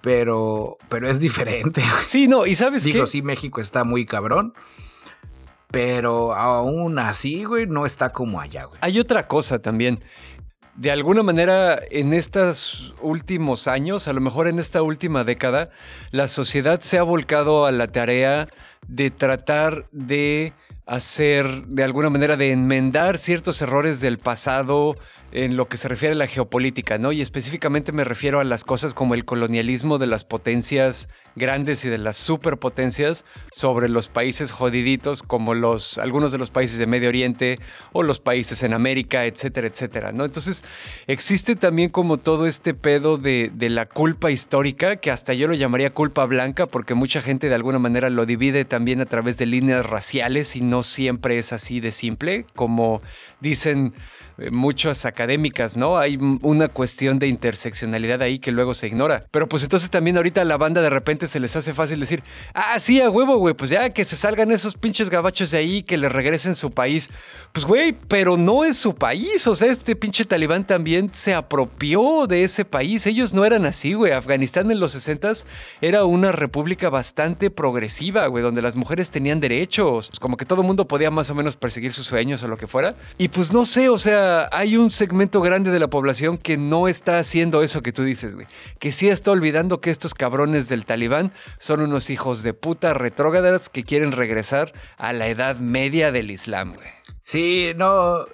pero, 0.00 0.76
pero 0.88 1.08
es 1.10 1.18
diferente. 1.20 1.82
Sí, 2.06 2.28
no, 2.28 2.46
y 2.46 2.54
sabes 2.54 2.84
Digo, 2.84 3.04
sí, 3.06 3.22
México 3.22 3.60
está 3.60 3.82
muy 3.82 4.06
cabrón. 4.06 4.54
Pero 5.68 6.34
aún 6.34 6.98
así, 6.98 7.44
güey, 7.44 7.66
no 7.66 7.84
está 7.84 8.12
como 8.12 8.40
allá, 8.40 8.64
güey. 8.64 8.78
Hay 8.80 9.00
otra 9.00 9.26
cosa 9.26 9.60
también 9.60 10.00
de 10.76 10.90
alguna 10.90 11.22
manera 11.22 11.80
en 11.90 12.12
estos 12.12 12.94
últimos 13.00 13.66
años, 13.66 14.08
a 14.08 14.12
lo 14.12 14.20
mejor 14.20 14.46
en 14.46 14.58
esta 14.58 14.82
última 14.82 15.24
década, 15.24 15.70
la 16.10 16.28
sociedad 16.28 16.80
se 16.80 16.98
ha 16.98 17.02
volcado 17.02 17.64
a 17.64 17.72
la 17.72 17.88
tarea 17.88 18.48
de 18.86 19.10
tratar 19.10 19.88
de 19.90 20.52
hacer, 20.84 21.66
de 21.66 21.82
alguna 21.82 22.10
manera, 22.10 22.36
de 22.36 22.52
enmendar 22.52 23.18
ciertos 23.18 23.60
errores 23.62 24.00
del 24.00 24.18
pasado 24.18 24.96
en 25.36 25.54
lo 25.56 25.68
que 25.68 25.76
se 25.76 25.88
refiere 25.88 26.14
a 26.14 26.16
la 26.18 26.26
geopolítica, 26.26 26.96
¿no? 26.96 27.12
Y 27.12 27.20
específicamente 27.20 27.92
me 27.92 28.04
refiero 28.04 28.40
a 28.40 28.44
las 28.44 28.64
cosas 28.64 28.94
como 28.94 29.12
el 29.12 29.26
colonialismo 29.26 29.98
de 29.98 30.06
las 30.06 30.24
potencias 30.24 31.10
grandes 31.34 31.84
y 31.84 31.90
de 31.90 31.98
las 31.98 32.16
superpotencias 32.16 33.26
sobre 33.52 33.90
los 33.90 34.08
países 34.08 34.50
jodiditos 34.50 35.22
como 35.22 35.54
los 35.54 35.98
algunos 35.98 36.32
de 36.32 36.38
los 36.38 36.48
países 36.48 36.78
de 36.78 36.86
Medio 36.86 37.10
Oriente 37.10 37.58
o 37.92 38.02
los 38.02 38.18
países 38.18 38.62
en 38.62 38.72
América, 38.72 39.26
etcétera, 39.26 39.66
etcétera, 39.66 40.10
¿no? 40.10 40.24
Entonces, 40.24 40.64
existe 41.06 41.54
también 41.54 41.90
como 41.90 42.16
todo 42.16 42.46
este 42.46 42.72
pedo 42.72 43.18
de, 43.18 43.52
la 43.66 43.84
culpa 43.84 44.30
histórica, 44.30 44.96
que 44.96 45.10
hasta 45.10 45.34
yo 45.34 45.48
lo 45.48 45.54
llamaría 45.54 45.90
culpa 45.90 46.24
blanca, 46.24 46.66
porque 46.66 46.94
mucha 46.94 47.20
gente 47.20 47.50
de 47.50 47.54
alguna 47.54 47.78
manera 47.78 48.08
lo 48.08 48.24
divide 48.24 48.64
también 48.64 49.02
a 49.02 49.06
través 49.06 49.36
de 49.36 49.44
líneas 49.44 49.84
raciales 49.84 50.56
y 50.56 50.62
no 50.62 50.82
siempre 50.82 51.36
es 51.36 51.52
así 51.52 51.80
de 51.80 51.92
simple, 51.92 52.46
como 52.54 53.02
dicen 53.40 53.92
muchas 54.50 55.04
académicas, 55.04 55.76
¿no? 55.76 55.98
Hay 55.98 56.18
una 56.42 56.68
cuestión 56.68 57.18
de 57.18 57.26
interseccionalidad 57.26 58.22
ahí 58.22 58.38
que 58.38 58.52
luego 58.52 58.74
se 58.74 58.86
ignora. 58.86 59.24
Pero 59.30 59.48
pues 59.48 59.62
entonces 59.62 59.90
también 59.90 60.16
ahorita 60.16 60.44
la 60.44 60.56
banda 60.56 60.82
de 60.82 60.90
repente 60.90 61.26
se 61.26 61.40
les 61.40 61.56
hace 61.56 61.74
fácil 61.74 62.00
decir, 62.00 62.22
ah, 62.54 62.78
sí, 62.78 63.00
a 63.00 63.10
huevo, 63.10 63.36
güey, 63.38 63.54
pues 63.54 63.70
ya 63.70 63.90
que 63.90 64.04
se 64.04 64.16
salgan 64.16 64.52
esos 64.52 64.74
pinches 64.74 65.10
gabachos 65.10 65.50
de 65.50 65.58
ahí, 65.58 65.82
que 65.82 65.96
les 65.96 66.12
regresen 66.12 66.54
su 66.54 66.70
país. 66.70 67.10
Pues 67.52 67.66
güey, 67.66 67.94
pero 68.08 68.36
no 68.36 68.64
es 68.64 68.76
su 68.76 68.94
país, 68.94 69.46
o 69.46 69.54
sea, 69.54 69.70
este 69.70 69.96
pinche 69.96 70.24
talibán 70.24 70.64
también 70.64 71.10
se 71.12 71.34
apropió 71.34 72.26
de 72.26 72.44
ese 72.44 72.64
país. 72.64 73.06
Ellos 73.06 73.34
no 73.34 73.44
eran 73.44 73.66
así, 73.66 73.94
güey. 73.94 74.12
Afganistán 74.12 74.70
en 74.70 74.80
los 74.80 74.92
60 74.92 75.16
era 75.80 76.04
una 76.04 76.32
república 76.32 76.88
bastante 76.90 77.50
progresiva, 77.50 78.26
güey, 78.26 78.42
donde 78.42 78.62
las 78.62 78.76
mujeres 78.76 79.10
tenían 79.10 79.40
derechos, 79.40 80.12
como 80.20 80.36
que 80.36 80.44
todo 80.44 80.60
el 80.60 80.66
mundo 80.66 80.86
podía 80.86 81.10
más 81.10 81.30
o 81.30 81.34
menos 81.34 81.56
perseguir 81.56 81.92
sus 81.92 82.06
sueños 82.06 82.42
o 82.42 82.48
lo 82.48 82.56
que 82.56 82.66
fuera. 82.66 82.94
Y 83.18 83.28
pues 83.28 83.52
no 83.52 83.64
sé, 83.64 83.88
o 83.88 83.98
sea, 83.98 84.25
hay 84.52 84.76
un 84.76 84.90
segmento 84.90 85.40
grande 85.40 85.70
de 85.70 85.78
la 85.78 85.88
población 85.88 86.38
que 86.38 86.56
no 86.56 86.88
está 86.88 87.18
haciendo 87.18 87.62
eso 87.62 87.82
que 87.82 87.92
tú 87.92 88.02
dices, 88.02 88.34
güey. 88.34 88.46
Que 88.78 88.92
sí 88.92 89.08
está 89.08 89.30
olvidando 89.30 89.80
que 89.80 89.90
estos 89.90 90.14
cabrones 90.14 90.68
del 90.68 90.84
talibán 90.84 91.32
son 91.58 91.80
unos 91.80 92.10
hijos 92.10 92.42
de 92.42 92.54
puta 92.54 92.94
retrógradas 92.94 93.68
que 93.68 93.84
quieren 93.84 94.12
regresar 94.12 94.72
a 94.98 95.12
la 95.12 95.28
edad 95.28 95.58
media 95.58 96.12
del 96.12 96.30
Islam, 96.30 96.74
güey. 96.74 96.88
Sí, 97.22 97.72
no, 97.76 98.24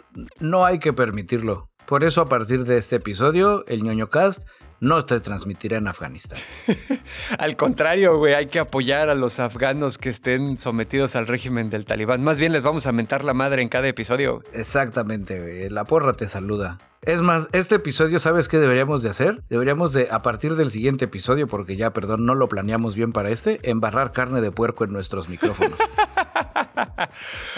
no 0.40 0.64
hay 0.64 0.78
que 0.78 0.93
permitirlo. 0.93 1.70
Por 1.86 2.05
eso 2.05 2.20
a 2.20 2.26
partir 2.26 2.64
de 2.64 2.78
este 2.78 2.97
episodio, 2.97 3.64
el 3.66 3.82
ñoño 3.82 4.09
cast 4.09 4.43
no 4.83 5.01
se 5.01 5.20
transmitirá 5.20 5.78
en 5.78 5.87
Afganistán. 5.87 6.41
al 7.39 7.57
contrario, 7.57 8.18
güey, 8.18 8.35
hay 8.35 8.47
que 8.47 8.59
apoyar 8.59 9.11
a 9.11 9.14
los 9.14 9.39
afganos 9.39 9.97
que 9.97 10.11
estén 10.11 10.59
sometidos 10.59 11.14
al 11.14 11.28
régimen 11.28 11.70
del 11.70 11.85
talibán. 11.85 12.24
Más 12.24 12.41
bien 12.41 12.53
les 12.53 12.62
vamos 12.62 12.87
a 12.87 12.93
mentar 12.93 13.24
la 13.24 13.33
madre 13.33 13.62
en 13.62 13.68
cada 13.68 13.87
episodio. 13.87 14.43
Exactamente, 14.53 15.41
güey. 15.41 15.70
La 15.70 15.85
porra 15.85 16.14
te 16.14 16.28
saluda. 16.28 16.78
Es 17.03 17.20
más, 17.20 17.49
este 17.53 17.76
episodio, 17.76 18.18
¿sabes 18.18 18.49
qué 18.49 18.59
deberíamos 18.59 19.05
de 19.05 19.11
hacer? 19.11 19.43
Deberíamos 19.49 19.93
de, 19.93 20.09
a 20.11 20.22
partir 20.22 20.57
del 20.57 20.70
siguiente 20.70 21.05
episodio, 21.05 21.47
porque 21.47 21.76
ya, 21.76 21.93
perdón, 21.93 22.26
no 22.26 22.35
lo 22.35 22.49
planeamos 22.49 22.97
bien 22.97 23.12
para 23.12 23.30
este, 23.30 23.61
embarrar 23.62 24.11
carne 24.11 24.41
de 24.41 24.51
puerco 24.51 24.85
en 24.85 24.93
nuestros 24.93 25.28
micrófonos. 25.28 25.78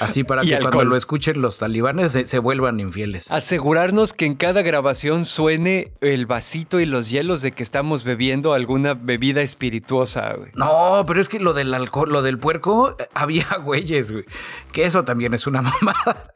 Así 0.01 0.25
para 0.25 0.43
que 0.43 0.59
cuando 0.59 0.85
lo 0.85 0.97
escuchen 0.97 1.41
los 1.41 1.59
talibanes 1.59 2.13
se, 2.13 2.39
vuelvan 2.39 2.81
infieles. 2.81 3.31
Asegurarnos 3.31 4.13
que 4.13 4.27
en 4.27 4.35
cada 4.35 4.63
grabación 4.63 5.25
suene 5.25 5.93
el 6.01 6.27
vasito 6.27 6.81
y 6.81 6.87
los 6.87 7.11
hielos 7.15 7.43
de 7.43 7.53
que 7.53 7.63
estamos 7.63 8.03
bebiendo 8.03 8.55
alguna 8.55 8.95
bebida 8.95 9.41
espirituosa, 9.41 10.35
güey. 10.35 10.51
No, 10.55 11.05
pero 11.07 11.21
es 11.21 11.29
que 11.29 11.39
lo 11.39 11.55
del 11.55 11.73
alcohol, 11.73 12.11
lo 12.11 12.23
del 12.23 12.39
puerco, 12.39 12.97
eh, 12.99 13.07
había 13.15 13.47
güeyes, 13.63 14.11
güey. 14.11 14.25
Que 14.73 14.85
eso 14.85 15.05
también 15.05 15.33
es 15.33 15.47
una 15.47 15.63
mamada. 15.63 16.33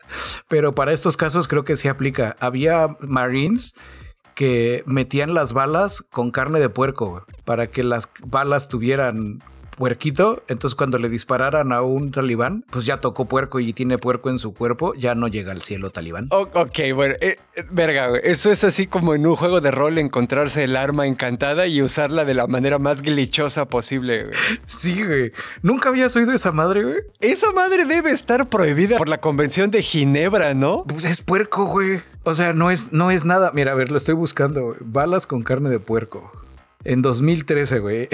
Pero 0.46 0.74
para 0.74 0.92
estos 0.92 1.16
casos 1.16 1.48
creo 1.48 1.64
que 1.64 1.76
se 1.76 1.88
aplica. 1.88 2.36
Había 2.38 2.96
marines 3.00 3.74
que 4.36 4.84
metían 4.86 5.34
las 5.34 5.52
balas 5.52 6.02
con 6.10 6.30
carne 6.30 6.60
de 6.60 6.68
puerco, 6.68 7.26
para 7.44 7.66
que 7.66 7.82
las 7.82 8.08
balas 8.24 8.68
tuvieran 8.68 9.40
puerquito, 9.78 10.42
entonces 10.48 10.74
cuando 10.74 10.98
le 10.98 11.08
dispararan 11.08 11.72
a 11.72 11.82
un 11.82 12.10
talibán, 12.10 12.64
pues 12.70 12.84
ya 12.84 12.98
tocó 12.98 13.26
puerco 13.26 13.60
y 13.60 13.72
tiene 13.72 13.96
puerco 13.96 14.28
en 14.28 14.40
su 14.40 14.52
cuerpo, 14.52 14.92
ya 14.94 15.14
no 15.14 15.28
llega 15.28 15.52
al 15.52 15.62
cielo 15.62 15.90
talibán. 15.90 16.26
ok, 16.30 16.78
bueno, 16.94 17.14
eh, 17.20 17.36
eh, 17.54 17.64
verga, 17.70 18.18
eso 18.18 18.50
es 18.50 18.64
así 18.64 18.88
como 18.88 19.14
en 19.14 19.26
un 19.26 19.36
juego 19.36 19.60
de 19.60 19.70
rol 19.70 19.98
encontrarse 19.98 20.64
el 20.64 20.76
arma 20.76 21.06
encantada 21.06 21.68
y 21.68 21.80
usarla 21.80 22.24
de 22.24 22.34
la 22.34 22.48
manera 22.48 22.78
más 22.78 23.02
glitchosa 23.02 23.66
posible, 23.66 24.24
güey. 24.24 24.36
Sí, 24.66 25.04
güey. 25.04 25.32
¿Nunca 25.62 25.90
habías 25.90 26.14
oído 26.16 26.32
esa 26.32 26.50
madre, 26.50 26.82
güey? 26.82 26.96
Esa 27.20 27.52
madre 27.52 27.84
debe 27.84 28.10
estar 28.10 28.48
prohibida 28.48 28.98
por 28.98 29.08
la 29.08 29.18
Convención 29.18 29.70
de 29.70 29.82
Ginebra, 29.82 30.54
¿no? 30.54 30.84
Pues 30.84 31.04
es 31.04 31.22
puerco, 31.22 31.66
güey. 31.66 32.00
O 32.24 32.34
sea, 32.34 32.52
no 32.52 32.70
es, 32.70 32.92
no 32.92 33.12
es 33.12 33.24
nada. 33.24 33.52
Mira, 33.54 33.72
a 33.72 33.74
ver, 33.76 33.90
lo 33.90 33.96
estoy 33.96 34.14
buscando, 34.14 34.76
Balas 34.80 35.26
con 35.26 35.42
carne 35.42 35.70
de 35.70 35.78
puerco. 35.78 36.32
En 36.89 37.03
2013, 37.03 37.80
güey. 37.80 38.09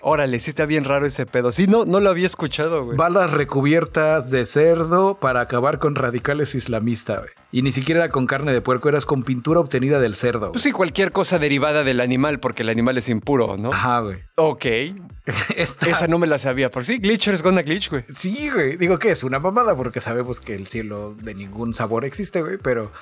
Órale, 0.00 0.38
sí 0.38 0.50
está 0.50 0.64
bien 0.64 0.84
raro 0.84 1.04
ese 1.04 1.26
pedo. 1.26 1.50
Sí, 1.50 1.66
no, 1.66 1.84
no 1.84 1.98
lo 1.98 2.10
había 2.10 2.26
escuchado, 2.26 2.84
güey. 2.84 2.96
Balas 2.96 3.32
recubiertas 3.32 4.30
de 4.30 4.46
cerdo 4.46 5.18
para 5.18 5.40
acabar 5.40 5.80
con 5.80 5.96
radicales 5.96 6.54
islamistas, 6.54 7.18
güey. 7.18 7.30
Y 7.50 7.62
ni 7.62 7.72
siquiera 7.72 8.04
era 8.04 8.12
con 8.12 8.26
carne 8.26 8.52
de 8.52 8.60
puerco, 8.60 8.88
eras 8.88 9.04
con 9.04 9.24
pintura 9.24 9.58
obtenida 9.58 9.98
del 9.98 10.14
cerdo. 10.14 10.52
Pues 10.52 10.62
sí, 10.62 10.70
cualquier 10.70 11.10
cosa 11.10 11.40
derivada 11.40 11.82
del 11.82 12.00
animal, 12.00 12.38
porque 12.38 12.62
el 12.62 12.68
animal 12.68 12.98
es 12.98 13.08
impuro, 13.08 13.56
¿no? 13.56 13.72
Ajá, 13.72 13.98
güey. 13.98 14.18
Ok. 14.36 14.64
Esa 15.56 16.06
no 16.06 16.18
me 16.18 16.28
la 16.28 16.38
sabía. 16.38 16.70
Por 16.70 16.86
sí, 16.86 16.98
Glitchers 16.98 17.42
gonna 17.42 17.62
glitch, 17.62 17.90
güey. 17.90 18.04
Sí, 18.14 18.48
güey. 18.48 18.76
Digo 18.76 18.98
que 19.00 19.10
es 19.10 19.24
una 19.24 19.40
mamada 19.40 19.76
porque 19.76 20.00
sabemos 20.00 20.40
que 20.40 20.54
el 20.54 20.68
cielo 20.68 21.16
de 21.20 21.34
ningún 21.34 21.74
sabor 21.74 22.04
existe, 22.04 22.42
güey, 22.42 22.58
pero 22.58 22.92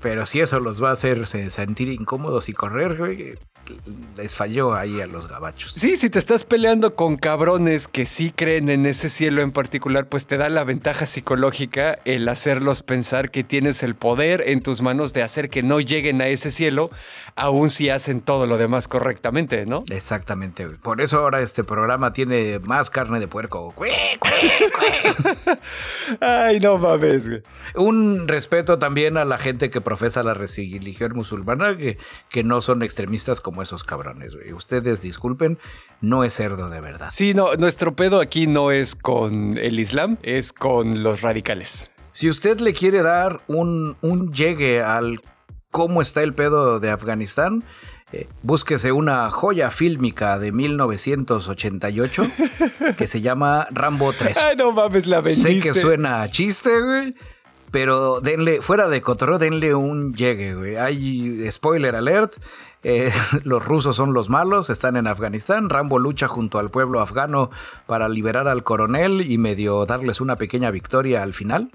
pero 0.00 0.26
si 0.26 0.40
eso 0.40 0.60
los 0.60 0.82
va 0.82 0.90
a 0.90 0.92
hacer 0.92 1.26
sentir 1.26 1.88
incómodos 1.88 2.48
y 2.48 2.52
correr, 2.52 2.96
güey, 2.96 3.34
les 4.16 4.36
falló 4.36 4.74
ahí 4.74 5.00
a 5.00 5.06
los 5.06 5.28
gabachos. 5.28 5.72
Sí, 5.74 5.96
si 5.96 6.10
te 6.10 6.18
estás 6.18 6.44
peleando 6.44 6.94
con 6.94 7.16
cabrones 7.16 7.88
que 7.88 8.06
sí 8.06 8.32
creen 8.34 8.70
en 8.70 8.86
ese 8.86 9.10
cielo 9.10 9.42
en 9.42 9.52
particular, 9.52 10.08
pues 10.08 10.26
te 10.26 10.36
da 10.36 10.48
la 10.48 10.64
ventaja 10.64 11.06
psicológica 11.06 11.98
el 12.04 12.28
hacerlos 12.28 12.82
pensar 12.82 13.30
que 13.30 13.44
tienes 13.44 13.82
el 13.82 13.94
poder 13.94 14.42
en 14.46 14.62
tus 14.62 14.82
manos 14.82 15.12
de 15.12 15.22
hacer 15.22 15.50
que 15.50 15.62
no 15.62 15.80
lleguen 15.80 16.20
a 16.20 16.28
ese 16.28 16.50
cielo, 16.50 16.90
aun 17.36 17.70
si 17.70 17.90
hacen 17.90 18.20
todo 18.20 18.46
lo 18.46 18.58
demás 18.58 18.88
correctamente, 18.88 19.66
¿no? 19.66 19.84
Exactamente, 19.90 20.66
güey. 20.66 20.78
Por 20.78 21.00
eso 21.00 21.20
ahora 21.20 21.40
este 21.40 21.64
programa 21.64 22.12
tiene 22.12 22.58
más 22.60 22.90
carne 22.90 23.20
de 23.20 23.28
puerco. 23.28 23.74
Ay, 26.20 26.60
no 26.60 26.78
mames, 26.78 27.28
güey. 27.28 27.42
Un 27.74 28.28
respeto 28.28 28.78
también 28.78 29.16
a 29.16 29.24
la 29.24 29.38
gente 29.38 29.70
que 29.70 29.80
profesa 29.90 30.22
la 30.22 30.34
religión 30.34 31.14
musulmana 31.16 31.76
que, 31.76 31.98
que 32.28 32.44
no 32.44 32.60
son 32.60 32.84
extremistas 32.84 33.40
como 33.40 33.60
esos 33.60 33.82
cabrones. 33.82 34.36
Ustedes 34.54 35.02
disculpen, 35.02 35.58
no 36.00 36.22
es 36.22 36.32
cerdo 36.34 36.68
de 36.68 36.80
verdad. 36.80 37.08
Sí, 37.10 37.34
no, 37.34 37.56
nuestro 37.56 37.96
pedo 37.96 38.20
aquí 38.20 38.46
no 38.46 38.70
es 38.70 38.94
con 38.94 39.58
el 39.58 39.80
Islam, 39.80 40.16
es 40.22 40.52
con 40.52 41.02
los 41.02 41.22
radicales. 41.22 41.90
Si 42.12 42.28
usted 42.28 42.60
le 42.60 42.72
quiere 42.72 43.02
dar 43.02 43.40
un, 43.48 43.96
un 44.00 44.32
llegue 44.32 44.80
al 44.80 45.20
cómo 45.72 46.02
está 46.02 46.22
el 46.22 46.34
pedo 46.34 46.78
de 46.78 46.90
Afganistán, 46.90 47.64
eh, 48.12 48.28
búsquese 48.42 48.92
una 48.92 49.28
joya 49.32 49.70
fílmica 49.70 50.38
de 50.38 50.52
1988 50.52 52.26
que 52.96 53.08
se 53.08 53.22
llama 53.22 53.66
Rambo 53.72 54.12
3. 54.12 54.38
Ay, 54.38 54.56
no 54.56 54.70
mames, 54.70 55.08
la 55.08 55.20
vendiste. 55.20 55.52
Sé 55.52 55.58
que 55.60 55.74
suena 55.74 56.22
a 56.22 56.28
chiste, 56.28 56.80
güey. 56.80 57.16
Pero 57.70 58.20
denle, 58.20 58.62
fuera 58.62 58.88
de 58.88 59.00
cotorreo, 59.00 59.38
denle 59.38 59.74
un 59.74 60.14
llegue. 60.14 60.78
Hay 60.78 61.50
spoiler 61.50 61.94
alert. 61.94 62.36
Eh, 62.82 63.12
los 63.44 63.64
rusos 63.64 63.96
son 63.96 64.12
los 64.12 64.28
malos, 64.28 64.70
están 64.70 64.96
en 64.96 65.06
Afganistán. 65.06 65.70
Rambo 65.70 65.98
lucha 65.98 66.26
junto 66.28 66.58
al 66.58 66.70
pueblo 66.70 67.00
afgano 67.00 67.50
para 67.86 68.08
liberar 68.08 68.48
al 68.48 68.64
coronel 68.64 69.30
y 69.30 69.38
medio 69.38 69.86
darles 69.86 70.20
una 70.20 70.36
pequeña 70.36 70.70
victoria 70.70 71.22
al 71.22 71.34
final. 71.34 71.70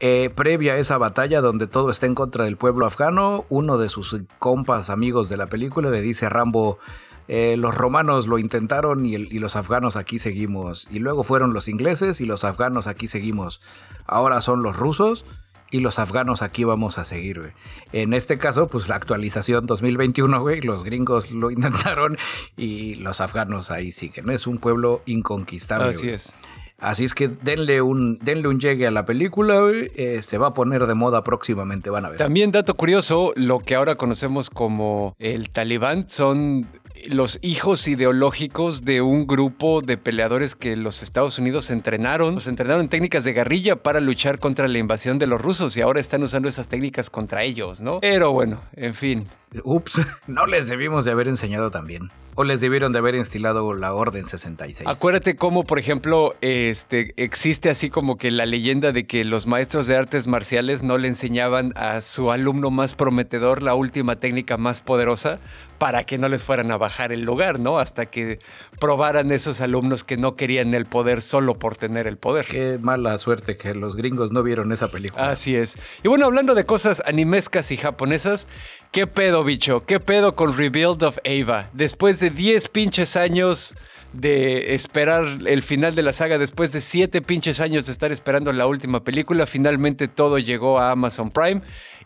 Eh, 0.00 0.30
previa 0.34 0.74
a 0.74 0.78
esa 0.78 0.98
batalla 0.98 1.40
donde 1.40 1.66
todo 1.66 1.90
está 1.90 2.06
en 2.06 2.14
contra 2.14 2.44
del 2.44 2.56
pueblo 2.56 2.84
afgano, 2.84 3.44
uno 3.48 3.78
de 3.78 3.88
sus 3.88 4.16
compas 4.38 4.90
amigos 4.90 5.28
de 5.28 5.36
la 5.36 5.46
película 5.46 5.88
le 5.88 6.02
dice 6.02 6.26
a 6.26 6.30
Rambo, 6.30 6.78
eh, 7.26 7.56
los 7.56 7.74
romanos 7.74 8.26
lo 8.26 8.38
intentaron 8.38 9.06
y, 9.06 9.16
los 9.16 9.56
afganos 9.56 9.96
aquí 9.96 10.18
seguimos. 10.18 10.86
Y 10.90 10.98
luego 10.98 11.24
fueron 11.24 11.54
los 11.54 11.68
ingleses 11.68 12.20
y 12.20 12.26
los 12.26 12.44
afganos 12.44 12.86
aquí 12.86 13.08
seguimos. 13.08 13.60
Ahora 14.06 14.40
son 14.40 14.62
los 14.62 14.76
rusos 14.76 15.24
y 15.70 15.80
los 15.80 15.98
afganos 15.98 16.42
aquí 16.42 16.62
vamos 16.62 16.98
a 16.98 17.04
seguir, 17.04 17.40
güey. 17.40 17.52
En 17.92 18.14
este 18.14 18.38
caso, 18.38 18.68
pues 18.68 18.88
la 18.88 18.96
actualización 18.96 19.66
2021, 19.66 20.40
güey, 20.40 20.60
los 20.60 20.84
gringos 20.84 21.32
lo 21.32 21.50
intentaron 21.50 22.16
y 22.56 22.94
los 22.96 23.20
afganos 23.20 23.70
ahí 23.70 23.90
siguen. 23.90 24.30
Es 24.30 24.46
un 24.46 24.58
pueblo 24.58 25.02
inconquistable. 25.06 25.90
Así 25.90 26.10
es. 26.10 26.34
Así 26.78 27.04
es 27.04 27.14
que 27.14 27.28
denle 27.28 27.82
un, 27.82 28.18
denle 28.18 28.48
un 28.48 28.60
llegue 28.60 28.86
a 28.86 28.90
la 28.90 29.04
película, 29.04 29.58
eh, 29.72 30.20
se 30.22 30.38
va 30.38 30.48
a 30.48 30.54
poner 30.54 30.86
de 30.86 30.94
moda 30.94 31.24
próximamente, 31.24 31.88
van 31.88 32.04
a 32.04 32.10
ver. 32.10 32.18
También 32.18 32.52
dato 32.52 32.74
curioso, 32.74 33.32
lo 33.36 33.60
que 33.60 33.74
ahora 33.74 33.94
conocemos 33.94 34.50
como 34.50 35.16
el 35.18 35.50
talibán 35.50 36.08
son 36.08 36.66
los 37.08 37.38
hijos 37.42 37.86
ideológicos 37.88 38.84
de 38.84 39.02
un 39.02 39.26
grupo 39.26 39.82
de 39.82 39.96
peleadores 39.96 40.54
que 40.54 40.76
los 40.76 41.02
Estados 41.02 41.38
Unidos 41.38 41.70
entrenaron, 41.70 42.34
los 42.34 42.46
entrenaron 42.46 42.82
en 42.82 42.88
técnicas 42.88 43.24
de 43.24 43.32
guerrilla 43.32 43.76
para 43.76 44.00
luchar 44.00 44.38
contra 44.38 44.68
la 44.68 44.78
invasión 44.78 45.18
de 45.18 45.26
los 45.26 45.40
rusos 45.40 45.76
y 45.76 45.80
ahora 45.80 46.00
están 46.00 46.22
usando 46.22 46.48
esas 46.48 46.68
técnicas 46.68 47.10
contra 47.10 47.42
ellos, 47.42 47.80
¿no? 47.80 48.00
Pero 48.00 48.32
bueno, 48.32 48.60
en 48.76 48.94
fin. 48.94 49.26
Ups, 49.62 50.02
no 50.26 50.46
les 50.46 50.68
debimos 50.68 51.04
de 51.04 51.12
haber 51.12 51.28
enseñado 51.28 51.70
también. 51.70 52.08
O 52.34 52.42
les 52.42 52.60
debieron 52.60 52.92
de 52.92 52.98
haber 52.98 53.14
instilado 53.14 53.72
la 53.74 53.94
Orden 53.94 54.26
66. 54.26 54.88
Acuérdate 54.88 55.36
cómo, 55.36 55.62
por 55.62 55.78
ejemplo, 55.78 56.34
este, 56.40 57.14
existe 57.16 57.70
así 57.70 57.90
como 57.90 58.16
que 58.16 58.32
la 58.32 58.46
leyenda 58.46 58.90
de 58.90 59.06
que 59.06 59.24
los 59.24 59.46
maestros 59.46 59.86
de 59.86 59.96
artes 59.96 60.26
marciales 60.26 60.82
no 60.82 60.98
le 60.98 61.06
enseñaban 61.06 61.72
a 61.76 62.00
su 62.00 62.32
alumno 62.32 62.72
más 62.72 62.94
prometedor 62.94 63.62
la 63.62 63.74
última 63.74 64.16
técnica 64.16 64.56
más 64.56 64.80
poderosa 64.80 65.38
para 65.78 66.02
que 66.02 66.18
no 66.18 66.28
les 66.28 66.42
fueran 66.42 66.72
a 66.72 66.76
bajar 66.76 66.93
el 67.00 67.22
lugar, 67.22 67.60
¿no? 67.60 67.78
Hasta 67.78 68.06
que 68.06 68.38
probaran 68.78 69.32
esos 69.32 69.60
alumnos 69.60 70.04
que 70.04 70.16
no 70.16 70.36
querían 70.36 70.74
el 70.74 70.86
poder 70.86 71.22
solo 71.22 71.58
por 71.58 71.76
tener 71.76 72.06
el 72.06 72.16
poder. 72.16 72.46
Qué 72.46 72.78
mala 72.80 73.18
suerte 73.18 73.56
que 73.56 73.74
los 73.74 73.96
gringos 73.96 74.32
no 74.32 74.42
vieron 74.42 74.72
esa 74.72 74.88
película. 74.88 75.30
Así 75.30 75.56
es. 75.56 75.76
Y 76.02 76.08
bueno, 76.08 76.26
hablando 76.26 76.54
de 76.54 76.64
cosas 76.64 77.02
animescas 77.06 77.70
y 77.70 77.76
japonesas, 77.76 78.46
¿qué 78.92 79.06
pedo, 79.06 79.44
bicho? 79.44 79.84
¿Qué 79.84 80.00
pedo 80.00 80.34
con 80.34 80.56
Rebuild 80.56 81.02
of 81.02 81.18
Ava? 81.24 81.68
Después 81.72 82.20
de 82.20 82.30
10 82.30 82.68
pinches 82.68 83.16
años 83.16 83.74
de 84.12 84.74
esperar 84.74 85.24
el 85.46 85.62
final 85.62 85.94
de 85.94 86.02
la 86.02 86.12
saga, 86.12 86.38
después 86.38 86.72
de 86.72 86.80
7 86.80 87.20
pinches 87.22 87.60
años 87.60 87.86
de 87.86 87.92
estar 87.92 88.12
esperando 88.12 88.52
la 88.52 88.66
última 88.66 89.02
película, 89.02 89.46
finalmente 89.46 90.08
todo 90.08 90.38
llegó 90.38 90.78
a 90.78 90.92
Amazon 90.92 91.30
Prime 91.30 91.62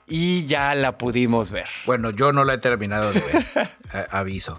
y 0.07 0.47
ya 0.47 0.75
la 0.75 0.97
pudimos 0.97 1.53
ver. 1.53 1.69
Bueno, 1.87 2.11
yo 2.11 2.33
no 2.33 2.45
la 2.45 2.55
he 2.55 2.59
terminado 2.59 3.13
de 3.13 3.21
ver, 3.21 3.69
aviso. 4.11 4.59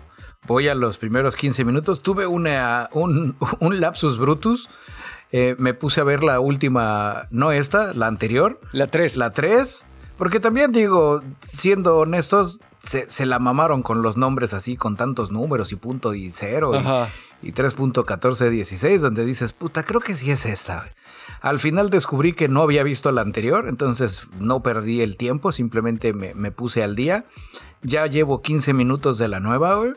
Voy 0.50 0.68
a 0.68 0.74
los 0.74 0.98
primeros 0.98 1.36
15 1.36 1.64
minutos. 1.64 2.02
Tuve 2.02 2.26
una, 2.26 2.90
un, 2.92 3.36
un 3.60 3.80
lapsus 3.80 4.18
brutus. 4.18 4.68
Eh, 5.32 5.56
me 5.60 5.76
puse 5.76 6.02
a 6.02 6.04
ver 6.04 6.24
la 6.24 6.40
última, 6.40 7.28
no 7.30 7.52
esta, 7.52 7.94
la 7.94 8.08
anterior. 8.08 8.60
La 8.72 8.88
3. 8.88 9.18
La 9.18 9.32
3. 9.32 9.86
Porque 10.18 10.40
también 10.40 10.72
digo, 10.72 11.20
siendo 11.56 12.00
honestos, 12.00 12.60
se, 12.84 13.08
se, 13.12 13.28
la 13.28 13.38
mamaron 13.38 13.84
con 13.84 14.02
los 14.02 14.18
nombres 14.18 14.56
así, 14.56 14.76
con 14.76 14.96
tantos 14.96 15.32
números 15.32 15.72
y 15.72 15.76
punto 15.76 16.16
y 16.16 16.32
cero 16.32 16.72
y, 17.44 17.50
y 17.50 17.54
3.1416, 17.54 19.00
donde 19.00 19.26
dices, 19.26 19.54
puta, 19.54 19.84
creo 19.84 20.02
que 20.02 20.16
sí 20.16 20.32
es 20.32 20.48
esta. 20.48 20.90
Al 21.42 21.60
final 21.60 21.92
descubrí 21.92 22.34
que 22.34 22.50
no 22.50 22.64
había 22.64 22.82
visto 22.82 23.12
la 23.12 23.22
anterior, 23.22 23.68
entonces 23.68 24.28
no 24.40 24.64
perdí 24.64 25.02
el 25.02 25.16
tiempo, 25.16 25.52
simplemente 25.52 26.12
me, 26.12 26.34
me 26.34 26.52
puse 26.52 26.84
al 26.84 26.96
día. 26.96 27.26
Ya 27.84 28.08
llevo 28.08 28.42
15 28.42 28.74
minutos 28.74 29.20
de 29.20 29.28
la 29.28 29.40
nueva, 29.40 29.76
güey. 29.76 29.94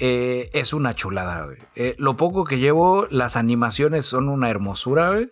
Eh, 0.00 0.48
es 0.54 0.72
una 0.72 0.94
chulada, 0.94 1.44
güey. 1.44 1.58
Eh, 1.76 1.94
lo 1.98 2.16
poco 2.16 2.44
que 2.44 2.58
llevo, 2.58 3.06
las 3.10 3.36
animaciones 3.36 4.06
son 4.06 4.30
una 4.30 4.48
hermosura, 4.48 5.10
güey. 5.10 5.30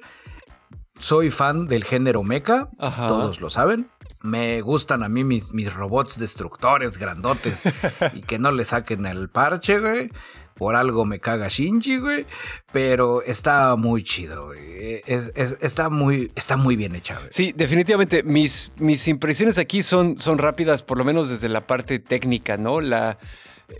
Soy 1.00 1.30
fan 1.30 1.68
del 1.68 1.84
género 1.84 2.22
mecha, 2.22 2.68
todos 2.78 3.40
lo 3.40 3.48
saben. 3.48 3.88
Me 4.22 4.60
gustan 4.60 5.04
a 5.04 5.08
mí 5.08 5.24
mis, 5.24 5.52
mis 5.52 5.72
robots 5.72 6.18
destructores 6.18 6.98
grandotes 6.98 7.62
y 8.14 8.20
que 8.20 8.38
no 8.38 8.50
le 8.50 8.64
saquen 8.64 9.06
el 9.06 9.30
parche, 9.30 9.78
güey. 9.78 10.10
Por 10.54 10.74
algo 10.74 11.06
me 11.06 11.20
caga 11.20 11.46
Shinji, 11.48 11.98
güey. 11.98 12.26
Pero 12.72 13.22
está 13.22 13.76
muy 13.76 14.02
chido, 14.02 14.46
güey. 14.46 15.00
Es, 15.06 15.30
es, 15.36 15.56
está, 15.60 15.88
muy, 15.88 16.32
está 16.34 16.56
muy 16.56 16.74
bien 16.74 16.96
hecha, 16.96 17.14
güey. 17.14 17.28
Sí, 17.30 17.54
definitivamente. 17.56 18.24
Mis, 18.24 18.72
mis 18.78 19.06
impresiones 19.06 19.56
aquí 19.56 19.84
son, 19.84 20.18
son 20.18 20.36
rápidas, 20.36 20.82
por 20.82 20.98
lo 20.98 21.04
menos 21.04 21.30
desde 21.30 21.48
la 21.48 21.60
parte 21.60 22.00
técnica, 22.00 22.56
¿no? 22.56 22.80
La, 22.80 23.18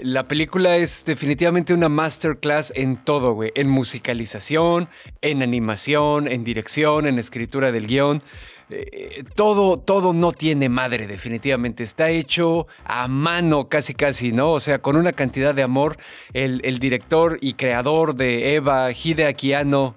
la 0.00 0.24
película 0.24 0.76
es 0.76 1.04
definitivamente 1.04 1.72
una 1.72 1.88
masterclass 1.88 2.72
en 2.76 2.96
todo, 2.96 3.32
güey. 3.32 3.52
En 3.54 3.68
musicalización, 3.68 4.88
en 5.22 5.42
animación, 5.42 6.28
en 6.28 6.44
dirección, 6.44 7.06
en 7.06 7.18
escritura 7.18 7.72
del 7.72 7.86
guion. 7.86 8.22
Eh, 8.70 9.24
todo, 9.34 9.78
todo 9.78 10.12
no 10.12 10.32
tiene 10.32 10.68
madre, 10.68 11.06
definitivamente. 11.06 11.82
Está 11.82 12.10
hecho 12.10 12.66
a 12.84 13.08
mano, 13.08 13.68
casi, 13.70 13.94
casi, 13.94 14.30
¿no? 14.30 14.52
O 14.52 14.60
sea, 14.60 14.80
con 14.80 14.96
una 14.96 15.12
cantidad 15.12 15.54
de 15.54 15.62
amor. 15.62 15.96
El, 16.34 16.60
el 16.64 16.78
director 16.78 17.38
y 17.40 17.54
creador 17.54 18.14
de 18.14 18.56
Eva, 18.56 18.92
Hideaki 18.92 19.54
Anno, 19.54 19.94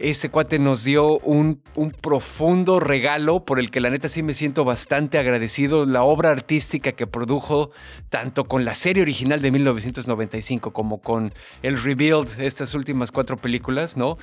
ese 0.00 0.30
cuate 0.30 0.58
nos 0.58 0.84
dio 0.84 1.18
un, 1.18 1.60
un, 1.74 1.90
profundo 1.90 2.78
regalo 2.78 3.44
por 3.44 3.58
el 3.58 3.70
que 3.70 3.80
la 3.80 3.90
neta 3.90 4.08
sí 4.08 4.22
me 4.22 4.34
siento 4.34 4.64
bastante 4.64 5.18
agradecido. 5.18 5.86
La 5.86 6.02
obra 6.02 6.30
artística 6.30 6.92
que 6.92 7.06
produjo 7.06 7.70
tanto 8.08 8.44
con 8.44 8.64
la 8.64 8.74
serie 8.74 9.02
original 9.02 9.40
de 9.40 9.50
1995 9.50 10.72
como 10.72 11.00
con 11.00 11.32
el 11.62 11.82
Rebuild, 11.82 12.40
estas 12.40 12.74
últimas 12.74 13.10
cuatro 13.10 13.36
películas, 13.36 13.96
¿no? 13.96 14.18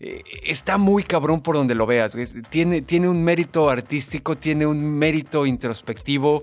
Eh, 0.00 0.22
está 0.44 0.78
muy 0.78 1.04
cabrón 1.04 1.40
por 1.40 1.54
donde 1.54 1.74
lo 1.74 1.86
veas. 1.86 2.16
Tiene, 2.50 2.82
tiene 2.82 3.08
un 3.08 3.22
mérito 3.22 3.70
artístico, 3.70 4.36
tiene 4.36 4.66
un 4.66 4.98
mérito 4.98 5.46
introspectivo 5.46 6.42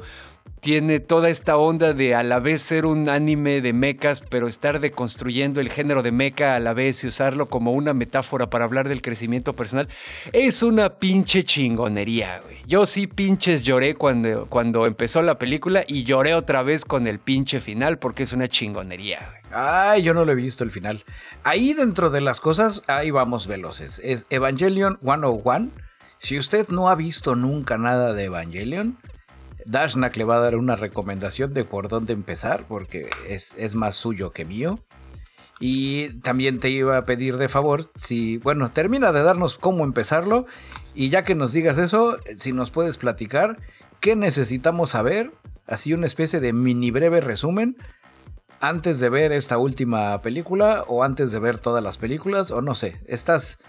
tiene 0.60 1.00
toda 1.00 1.30
esta 1.30 1.58
onda 1.58 1.94
de 1.94 2.16
a 2.16 2.24
la 2.24 2.40
vez 2.40 2.62
ser 2.62 2.86
un 2.86 3.10
anime 3.10 3.62
de 3.62 3.74
mechas, 3.74 4.22
pero 4.22 4.48
estar 4.48 4.80
deconstruyendo 4.80 5.62
el 5.62 5.70
género 5.70 6.04
de 6.04 6.12
mecha 6.12 6.56
a 6.56 6.60
la 6.60 6.74
vez 6.74 7.04
y 7.04 7.08
usarlo 7.08 7.48
como 7.48 7.74
una 7.74 7.94
metáfora 7.94 8.50
para 8.50 8.66
hablar 8.66 8.90
del 8.90 9.02
crecimiento 9.02 9.54
personal, 9.54 9.88
es 10.34 10.64
una 10.64 10.90
pinche 10.98 11.44
chingonería, 11.44 12.40
güey. 12.44 12.58
Yo 12.66 12.86
sí 12.86 13.08
pinches 13.08 13.64
lloré 13.64 13.96
cuando, 13.96 14.48
cuando 14.48 14.86
empezó 14.86 15.22
la 15.22 15.38
película 15.38 15.84
y 15.88 16.04
lloré 16.04 16.34
otra 16.34 16.64
vez 16.64 16.86
con 16.86 17.08
el 17.08 17.20
pinche 17.20 17.60
final 17.60 17.98
porque 18.00 18.24
es 18.24 18.34
una 18.34 18.48
chingonería, 18.48 19.20
güey. 19.30 19.42
Ay, 19.52 20.04
yo 20.04 20.14
no 20.14 20.26
lo 20.26 20.32
he 20.34 20.36
visto 20.36 20.64
el 20.64 20.72
final. 20.72 21.04
Ahí 21.44 21.74
dentro 21.74 22.10
de 22.10 22.22
las 22.22 22.42
cosas, 22.42 22.84
ahí 22.88 23.12
vamos 23.12 23.48
veloces. 23.48 24.02
Es 24.04 24.26
Evangelion 24.30 25.00
101. 25.02 25.70
Si 26.20 26.38
usted 26.38 26.68
no 26.70 26.90
ha 26.90 26.96
visto 26.96 27.36
nunca 27.36 27.78
nada 27.78 28.14
de 28.14 28.26
Evangelion, 28.26 28.98
Dashnak 29.68 30.16
le 30.16 30.24
va 30.24 30.38
a 30.38 30.40
dar 30.40 30.56
una 30.56 30.76
recomendación 30.78 31.54
de 31.54 31.66
por 31.66 31.90
dónde 31.90 32.14
empezar, 32.14 32.66
porque 32.68 33.10
es, 33.28 33.54
es, 33.58 33.76
más 33.76 33.98
suyo 33.98 34.32
que 34.32 34.46
mío. 34.46 34.80
Y 35.60 36.20
también 36.20 36.60
te 36.60 36.70
iba 36.70 36.98
a 36.98 37.06
pedir 37.06 37.38
de 37.38 37.50
favor, 37.50 37.92
si, 37.96 38.38
bueno, 38.38 38.70
termina 38.70 39.12
de 39.12 39.24
darnos 39.24 39.58
cómo 39.58 39.84
empezarlo. 39.84 40.46
Y 40.96 41.10
ya 41.10 41.24
que 41.24 41.36
nos 41.36 41.52
digas 41.52 41.78
eso, 41.78 42.18
si 42.38 42.54
nos 42.54 42.72
puedes 42.72 42.98
platicar 42.98 43.58
qué 44.00 44.16
necesitamos 44.16 44.92
saber, 44.92 45.34
así 45.66 45.94
una 45.94 46.06
especie 46.06 46.40
de 46.40 46.54
mini 46.54 46.92
breve 46.92 47.20
resumen, 47.20 47.76
antes 48.62 49.00
de 49.02 49.10
ver 49.10 49.34
esta 49.34 49.58
última 49.58 50.20
película 50.22 50.84
o 50.88 51.04
antes 51.04 51.32
de 51.32 51.40
ver 51.40 51.58
todas 51.58 51.84
las 51.84 51.98
películas, 51.98 52.52
o 52.52 52.62
no 52.62 52.74
sé, 52.74 53.02
estás, 53.06 53.60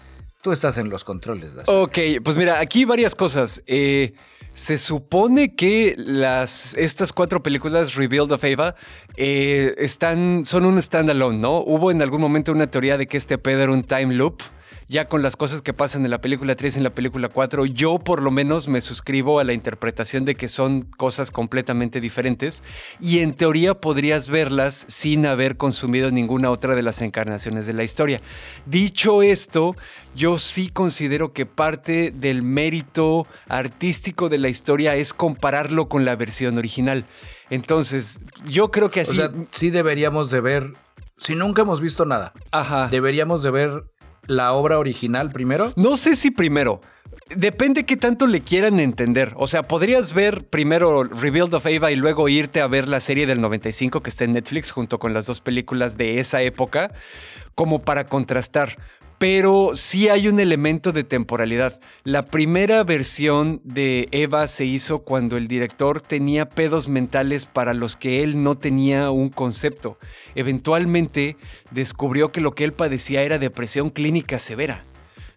tú 0.41 0.53
estás 0.53 0.77
en 0.77 0.89
los 0.89 1.03
controles. 1.03 1.55
Dashnak. 1.55 1.75
Ok, 1.75 1.97
pues 2.23 2.37
mira, 2.37 2.61
aquí 2.61 2.85
varias 2.85 3.15
cosas. 3.15 3.61
Eh. 3.67 4.13
Se 4.59 4.77
supone 4.77 5.55
que 5.55 5.95
las, 5.97 6.73
estas 6.73 7.13
cuatro 7.13 7.41
películas, 7.41 7.95
Rebuild 7.95 8.33
of 8.33 8.43
Eva, 8.43 8.75
eh, 9.15 9.73
están, 9.77 10.43
son 10.45 10.65
un 10.65 10.81
standalone, 10.81 11.37
¿no? 11.37 11.59
Hubo 11.59 11.91
en 11.91 12.01
algún 12.01 12.19
momento 12.19 12.51
una 12.51 12.67
teoría 12.67 12.97
de 12.97 13.07
que 13.07 13.15
este 13.15 13.37
pedo 13.37 13.61
era 13.61 13.71
un 13.71 13.83
time 13.83 14.13
loop 14.13 14.41
ya 14.89 15.07
con 15.07 15.21
las 15.21 15.35
cosas 15.35 15.61
que 15.61 15.71
pasan 15.71 16.03
en 16.03 16.09
la 16.09 16.19
película 16.19 16.55
3 16.55 16.75
y 16.75 16.79
en 16.79 16.83
la 16.83 16.89
película 16.89 17.29
4, 17.29 17.67
yo 17.67 17.99
por 17.99 18.23
lo 18.23 18.31
menos 18.31 18.67
me 18.67 18.81
suscribo 18.81 19.39
a 19.39 19.43
la 19.43 19.53
interpretación 19.53 20.25
de 20.25 20.33
que 20.33 20.47
son 20.47 20.81
cosas 20.81 21.29
completamente 21.29 22.01
diferentes 22.01 22.63
y 22.99 23.19
en 23.19 23.33
teoría 23.33 23.75
podrías 23.75 24.27
verlas 24.27 24.85
sin 24.87 25.27
haber 25.27 25.57
consumido 25.57 26.09
ninguna 26.09 26.49
otra 26.49 26.75
de 26.75 26.81
las 26.81 27.01
encarnaciones 27.01 27.67
de 27.67 27.73
la 27.73 27.83
historia. 27.83 28.19
Dicho 28.65 29.21
esto, 29.21 29.75
yo 30.15 30.39
sí 30.39 30.69
considero 30.69 31.33
que 31.33 31.45
parte 31.45 32.09
del 32.09 32.41
mérito 32.41 33.27
artístico 33.47 34.27
de 34.27 34.39
la 34.39 34.49
historia 34.49 34.95
es 34.95 35.13
compararlo 35.13 35.87
con 35.87 36.03
la 36.03 36.15
versión 36.15 36.57
original. 36.57 37.05
Entonces, 37.51 38.19
yo 38.47 38.71
creo 38.71 38.89
que 38.89 39.01
así... 39.01 39.11
O 39.11 39.13
sea, 39.13 39.31
sí 39.51 39.69
deberíamos 39.69 40.31
de 40.31 40.41
ver, 40.41 40.73
si 41.19 41.35
nunca 41.35 41.61
hemos 41.61 41.79
visto 41.79 42.05
nada, 42.05 42.33
Ajá. 42.49 42.87
deberíamos 42.87 43.43
de 43.43 43.51
ver 43.51 43.83
la 44.29 44.53
obra 44.53 44.77
original 44.77 45.31
primero? 45.31 45.73
No 45.75 45.97
sé 45.97 46.15
si 46.15 46.31
primero. 46.31 46.79
Depende 47.35 47.85
qué 47.85 47.97
tanto 47.97 48.27
le 48.27 48.41
quieran 48.41 48.79
entender. 48.79 49.33
O 49.35 49.47
sea, 49.47 49.63
podrías 49.63 50.13
ver 50.13 50.45
primero 50.47 51.03
Rebuild 51.03 51.53
of 51.53 51.65
Ava 51.65 51.91
y 51.91 51.95
luego 51.95 52.29
irte 52.29 52.61
a 52.61 52.67
ver 52.67 52.87
la 52.87 52.99
serie 52.99 53.25
del 53.25 53.41
95 53.41 54.01
que 54.01 54.09
está 54.09 54.23
en 54.23 54.33
Netflix 54.33 54.71
junto 54.71 54.99
con 54.99 55.13
las 55.13 55.25
dos 55.25 55.41
películas 55.41 55.97
de 55.97 56.19
esa 56.19 56.41
época, 56.43 56.91
como 57.55 57.81
para 57.81 58.05
contrastar 58.05 58.77
pero 59.19 59.71
sí 59.75 60.07
hay 60.07 60.29
un 60.29 60.39
elemento 60.39 60.93
de 60.93 61.03
temporalidad. 61.03 61.79
La 62.05 62.25
primera 62.25 62.83
versión 62.85 63.61
de 63.65 64.07
Eva 64.11 64.47
se 64.47 64.63
hizo 64.63 64.99
cuando 64.99 65.35
el 65.35 65.49
director 65.49 65.99
tenía 65.99 66.47
pedos 66.47 66.87
mentales 66.87 67.45
para 67.45 67.73
los 67.73 67.97
que 67.97 68.23
él 68.23 68.41
no 68.41 68.57
tenía 68.57 69.11
un 69.11 69.29
concepto. 69.29 69.97
Eventualmente 70.35 71.35
descubrió 71.71 72.31
que 72.31 72.39
lo 72.39 72.55
que 72.55 72.63
él 72.63 72.71
padecía 72.71 73.21
era 73.21 73.37
depresión 73.37 73.89
clínica 73.89 74.39
severa. 74.39 74.83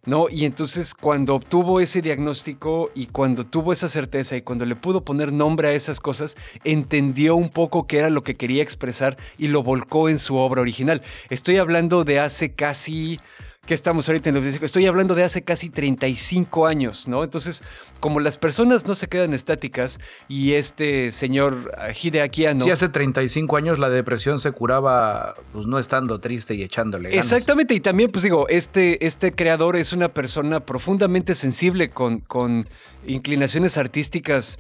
¿no? 0.05 0.29
Y 0.29 0.45
entonces 0.45 0.95
cuando 0.95 1.35
obtuvo 1.35 1.81
ese 1.81 2.03
diagnóstico 2.03 2.91
y 2.95 3.07
cuando 3.07 3.45
tuvo 3.45 3.73
esa 3.73 3.89
certeza 3.89 4.37
y 4.37 4.43
cuando 4.43 4.65
le 4.65 4.77
pudo 4.77 5.05
poner 5.05 5.33
nombre 5.33 5.69
a 5.69 5.73
esas 5.73 6.01
cosas, 6.01 6.37
entendió 6.65 7.37
un 7.37 7.49
poco 7.49 7.87
qué 7.87 7.99
era 7.99 8.11
lo 8.11 8.23
que 8.23 8.35
quería 8.35 8.63
expresar 8.63 9.17
y 9.39 9.49
lo 9.49 9.63
volcó 9.63 10.09
en 10.09 10.19
su 10.19 10.37
obra 10.37 10.61
original. 10.61 11.03
Estoy 11.31 11.59
hablando 11.59 12.05
de 12.05 12.21
hace 12.21 12.53
casi 12.53 13.21
que 13.65 13.75
estamos 13.75 14.09
ahorita 14.09 14.29
en 14.29 14.35
los 14.35 14.45
Estoy 14.45 14.87
hablando 14.87 15.15
de 15.15 15.23
hace 15.23 15.43
casi 15.43 15.71
35 15.71 16.67
años, 16.67 17.07
¿no? 17.07 17.23
Entonces, 17.23 17.63
como 18.01 18.19
las 18.19 18.37
personas 18.37 18.89
no 18.89 18.97
se 18.97 19.07
quedan 19.07 19.35
estáticas 19.35 20.01
y 20.27 20.55
este 20.55 21.13
señor 21.13 21.73
Hideaki 22.03 22.47
Anno... 22.47 22.65
Sí, 22.65 22.73
hace 22.73 22.89
35 22.89 23.57
años 23.57 23.79
la 23.79 23.89
depresión 23.89 24.41
se 24.41 24.51
curaba 24.51 25.35
pues 25.53 25.69
no 25.69 25.79
estando 25.79 26.19
triste 26.19 26.55
y 26.55 26.65
echándole 26.65 27.11
ganas. 27.11 27.25
Exactamente, 27.25 27.75
y 27.75 27.79
también 27.79 28.11
pues 28.11 28.25
digo, 28.25 28.49
este, 28.49 29.07
este 29.07 29.33
creador 29.33 29.77
es 29.77 29.93
una 29.93 30.09
persona 30.09 30.59
profundamente 30.59 31.37
sensible 31.37 31.89
con, 31.89 32.19
con 32.19 32.69
inclinaciones 33.07 33.79
artísticas 33.79 34.59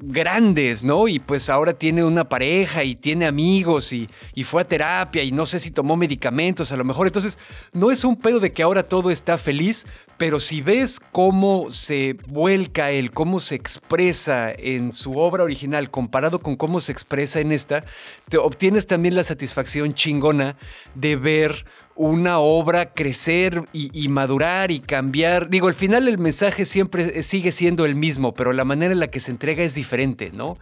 grandes, 0.00 0.84
¿no? 0.84 1.08
Y 1.08 1.18
pues 1.18 1.48
ahora 1.48 1.74
tiene 1.74 2.04
una 2.04 2.28
pareja 2.28 2.84
y 2.84 2.94
tiene 2.94 3.26
amigos 3.26 3.92
y, 3.92 4.08
y, 4.34 4.44
fue 4.44 4.62
a 4.62 4.68
terapia 4.68 5.22
y 5.22 5.32
no 5.32 5.46
sé 5.46 5.60
si 5.60 5.70
tomó 5.70 5.96
medicamentos 5.96 6.72
a 6.72 6.76
lo 6.76 6.84
mejor. 6.84 7.06
Entonces, 7.06 7.38
no 7.72 7.90
es 7.90 8.04
un 8.04 8.16
pedo 8.16 8.40
de 8.40 8.52
que 8.52 8.62
ahora 8.62 8.82
todo 8.82 9.10
está 9.10 9.38
feliz, 9.38 9.86
pero 10.18 10.40
si 10.40 10.60
ves 10.60 11.00
cómo 11.12 11.70
se 11.70 12.16
vuelca 12.28 12.90
él, 12.90 13.10
cómo 13.12 13.40
se 13.40 13.54
expresa 13.54 14.52
en 14.52 14.92
su 14.92 15.18
obra 15.18 15.44
original 15.44 15.90
comparado 15.90 16.40
con 16.40 16.56
cómo 16.56 16.80
se 16.80 16.92
expresa 16.92 17.40
en 17.40 17.52
esta, 17.52 17.84
te 18.28 18.38
obtienes 18.38 18.86
también 18.86 19.14
la 19.14 19.24
satisfacción 19.24 19.94
chingona 19.94 20.56
de 20.94 21.16
ver 21.16 21.64
una 22.00 22.38
obra 22.38 22.94
crecer 22.94 23.62
y, 23.74 24.08
madurar 24.08 24.70
y 24.70 24.80
cambiar. 24.80 25.50
Digo, 25.50 25.68
al 25.68 25.74
final 25.74 26.08
el 26.08 26.16
mensaje 26.16 26.64
siempre 26.64 27.22
sigue 27.22 27.52
siendo 27.52 27.84
el 27.84 27.94
mismo, 27.94 28.32
pero 28.32 28.54
la 28.54 28.64
manera 28.64 28.92
en 28.92 29.00
la 29.00 29.08
que 29.08 29.20
se 29.20 29.30
entrega 29.30 29.62
es 29.62 29.74
diferente, 29.74 30.30
¿no? 30.32 30.56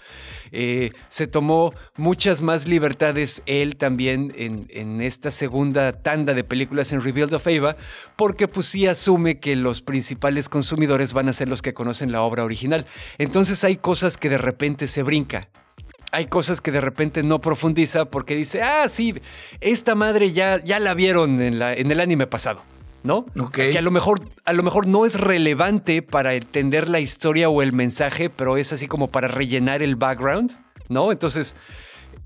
Eh, 0.50 0.90
se 1.08 1.28
tomó 1.28 1.72
muchas 1.96 2.42
más 2.42 2.66
libertades 2.66 3.42
él 3.46 3.76
también 3.76 4.32
en, 4.36 5.00
esta 5.00 5.30
segunda 5.30 5.92
tanda 5.92 6.34
de 6.34 6.42
películas 6.42 6.92
en 6.92 7.02
Rebuild 7.02 7.32
of 7.32 7.46
Ava, 7.46 7.76
porque 8.16 8.48
pues 8.48 8.66
sí 8.66 8.88
asume 8.88 9.38
que 9.38 9.54
los 9.54 9.80
principales 9.80 10.48
consumidores 10.48 11.12
van 11.12 11.28
a 11.28 11.32
ser 11.32 11.48
los 11.48 11.62
que 11.62 11.72
conocen 11.72 12.10
la 12.10 12.22
obra 12.22 12.42
original. 12.42 12.84
Entonces 13.18 13.62
hay 13.62 13.76
cosas 13.76 14.16
que 14.16 14.28
de 14.28 14.38
repente 14.38 14.88
se 14.88 15.04
brinca 15.04 15.48
hay 16.12 16.26
cosas 16.26 16.60
que 16.60 16.70
de 16.70 16.80
repente 16.80 17.22
no 17.22 17.40
profundiza 17.40 18.06
porque 18.06 18.34
dice, 18.34 18.62
ah, 18.62 18.88
sí, 18.88 19.14
esta 19.60 19.94
madre 19.94 20.32
ya, 20.32 20.62
ya 20.62 20.78
la 20.80 20.94
vieron 20.94 21.40
en, 21.40 21.58
la, 21.58 21.74
en 21.74 21.90
el 21.90 22.00
anime 22.00 22.26
pasado. 22.26 22.62
¿no? 23.04 23.26
Que 23.52 23.78
a 23.78 23.82
lo, 23.82 23.90
mejor, 23.90 24.20
a 24.44 24.52
lo 24.52 24.62
mejor 24.62 24.86
no 24.86 25.06
es 25.06 25.18
relevante 25.18 26.02
para 26.02 26.34
entender 26.34 26.88
la 26.88 27.00
historia 27.00 27.48
o 27.48 27.62
el 27.62 27.72
mensaje, 27.72 28.28
pero 28.28 28.56
es 28.56 28.72
así 28.72 28.86
como 28.88 29.08
para 29.08 29.28
rellenar 29.28 29.82
el 29.82 29.96
background, 29.96 30.52
¿no? 30.88 31.12
Entonces, 31.12 31.54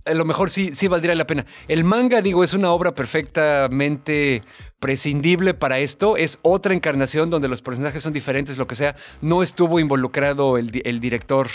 a 0.04 0.14
lo 0.14 0.24
mejor 0.24 0.50
sí, 0.50 0.70
sí 0.72 0.88
valdría 0.88 1.14
la 1.14 1.26
pena. 1.26 1.46
El 1.68 1.84
manga, 1.84 2.22
digo, 2.22 2.42
es 2.42 2.54
una 2.54 2.72
obra 2.72 2.94
perfectamente 2.94 4.42
prescindible 4.80 5.54
para 5.54 5.78
esto. 5.78 6.16
Es 6.16 6.38
otra 6.42 6.74
encarnación 6.74 7.30
donde 7.30 7.48
los 7.48 7.62
personajes 7.62 8.02
son 8.02 8.12
diferentes, 8.12 8.58
lo 8.58 8.66
que 8.66 8.74
sea. 8.74 8.96
No 9.20 9.42
estuvo 9.42 9.78
involucrado 9.78 10.58
el, 10.58 10.82
el 10.84 11.00
director 11.00 11.48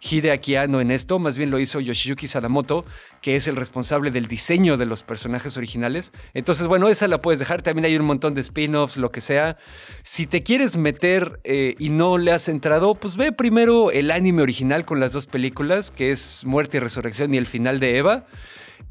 Hideaki 0.00 0.56
Anno 0.56 0.80
en 0.80 0.90
esto, 0.90 1.18
más 1.18 1.36
bien 1.36 1.50
lo 1.50 1.58
hizo 1.58 1.80
Yoshiyuki 1.80 2.26
Sadamoto, 2.26 2.84
que 3.20 3.36
es 3.36 3.48
el 3.48 3.56
responsable 3.56 4.10
del 4.10 4.28
diseño 4.28 4.76
de 4.76 4.86
los 4.86 5.02
personajes 5.02 5.56
originales. 5.56 6.12
Entonces, 6.34 6.66
bueno, 6.66 6.88
esa 6.88 7.08
la 7.08 7.20
puedes 7.20 7.38
dejar. 7.38 7.62
También 7.62 7.84
hay 7.84 7.96
un 7.96 8.06
montón 8.06 8.34
de 8.34 8.40
spin-offs, 8.40 8.96
lo 8.96 9.10
que 9.10 9.20
sea. 9.20 9.56
Si 10.02 10.26
te 10.26 10.42
quieres 10.42 10.76
meter 10.76 11.40
eh, 11.44 11.74
y 11.78 11.90
no 11.90 12.18
le 12.18 12.32
has 12.32 12.48
entrado, 12.48 12.94
pues 12.94 13.16
ve 13.16 13.32
primero 13.32 13.90
el 13.90 14.10
anime 14.10 14.42
original 14.42 14.84
con 14.84 15.00
las 15.00 15.12
dos 15.12 15.26
películas, 15.26 15.90
que 15.90 16.12
es 16.12 16.44
Muerte 16.44 16.76
y 16.76 16.80
Resurrección 16.80 17.34
y 17.34 17.38
el 17.38 17.46
final 17.46 17.80
de 17.80 17.98
Eva, 17.98 18.26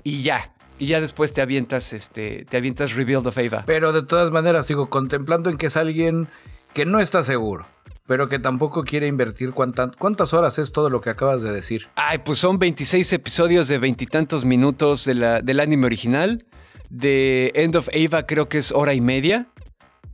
y 0.03 0.23
ya. 0.23 0.53
Y 0.79 0.87
ya 0.87 1.01
después 1.01 1.33
te 1.33 1.41
avientas, 1.41 1.93
este, 1.93 2.45
te 2.45 2.57
avientas 2.57 2.93
Rebuild 2.93 3.25
of 3.25 3.37
Eva. 3.37 3.63
Pero 3.65 3.93
de 3.93 4.03
todas 4.03 4.31
maneras, 4.31 4.67
digo, 4.67 4.89
contemplando 4.89 5.49
en 5.49 5.57
que 5.57 5.67
es 5.67 5.77
alguien 5.77 6.27
que 6.73 6.85
no 6.85 6.99
está 6.99 7.23
seguro 7.23 7.65
pero 8.07 8.29
que 8.29 8.39
tampoco 8.39 8.83
quiere 8.83 9.07
invertir 9.07 9.51
cuántas 9.51 10.33
horas 10.33 10.57
es 10.57 10.71
todo 10.71 10.89
lo 10.89 11.01
que 11.01 11.09
acabas 11.09 11.41
de 11.41 11.51
decir. 11.51 11.87
Ay, 11.95 12.19
pues 12.19 12.39
son 12.39 12.57
26 12.57 13.13
episodios 13.13 13.67
de 13.67 13.77
veintitantos 13.77 14.45
minutos 14.45 15.05
de 15.05 15.13
la, 15.13 15.41
del 15.41 15.59
anime 15.59 15.85
original. 15.85 16.43
De 16.89 17.51
End 17.53 17.75
of 17.75 17.89
Ava 17.89 18.25
creo 18.25 18.47
que 18.47 18.59
es 18.59 18.71
hora 18.71 18.93
y 18.93 19.01
media. 19.01 19.47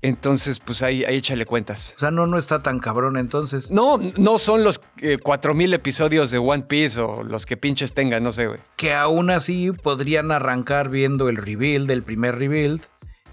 Entonces, 0.02 0.60
pues 0.60 0.82
ahí, 0.82 1.06
ahí 1.06 1.18
échale 1.18 1.46
cuentas. 1.46 1.94
O 1.96 2.00
sea, 2.00 2.12
no, 2.12 2.28
no 2.28 2.38
está 2.38 2.62
tan 2.62 2.80
cabrón 2.80 3.16
entonces. 3.16 3.72
No, 3.72 4.00
no 4.18 4.38
son 4.38 4.64
los 4.64 4.82
eh, 4.98 5.18
4000 5.18 5.74
episodios 5.74 6.30
de 6.30 6.40
One 6.40 6.64
Piece 6.64 7.00
o 7.00 7.24
los 7.24 7.46
que 7.46 7.56
pinches 7.56 7.94
tengan, 7.94 8.24
no 8.24 8.34
sé, 8.34 8.48
güey. 8.48 8.60
Que 8.76 8.94
aún 8.94 9.30
así 9.30 9.72
podrían 9.72 10.32
arrancar 10.32 10.90
viendo 10.90 11.30
el 11.30 11.38
rebuild, 11.38 11.90
el 11.90 12.04
primer 12.04 12.38
rebuild. 12.38 12.82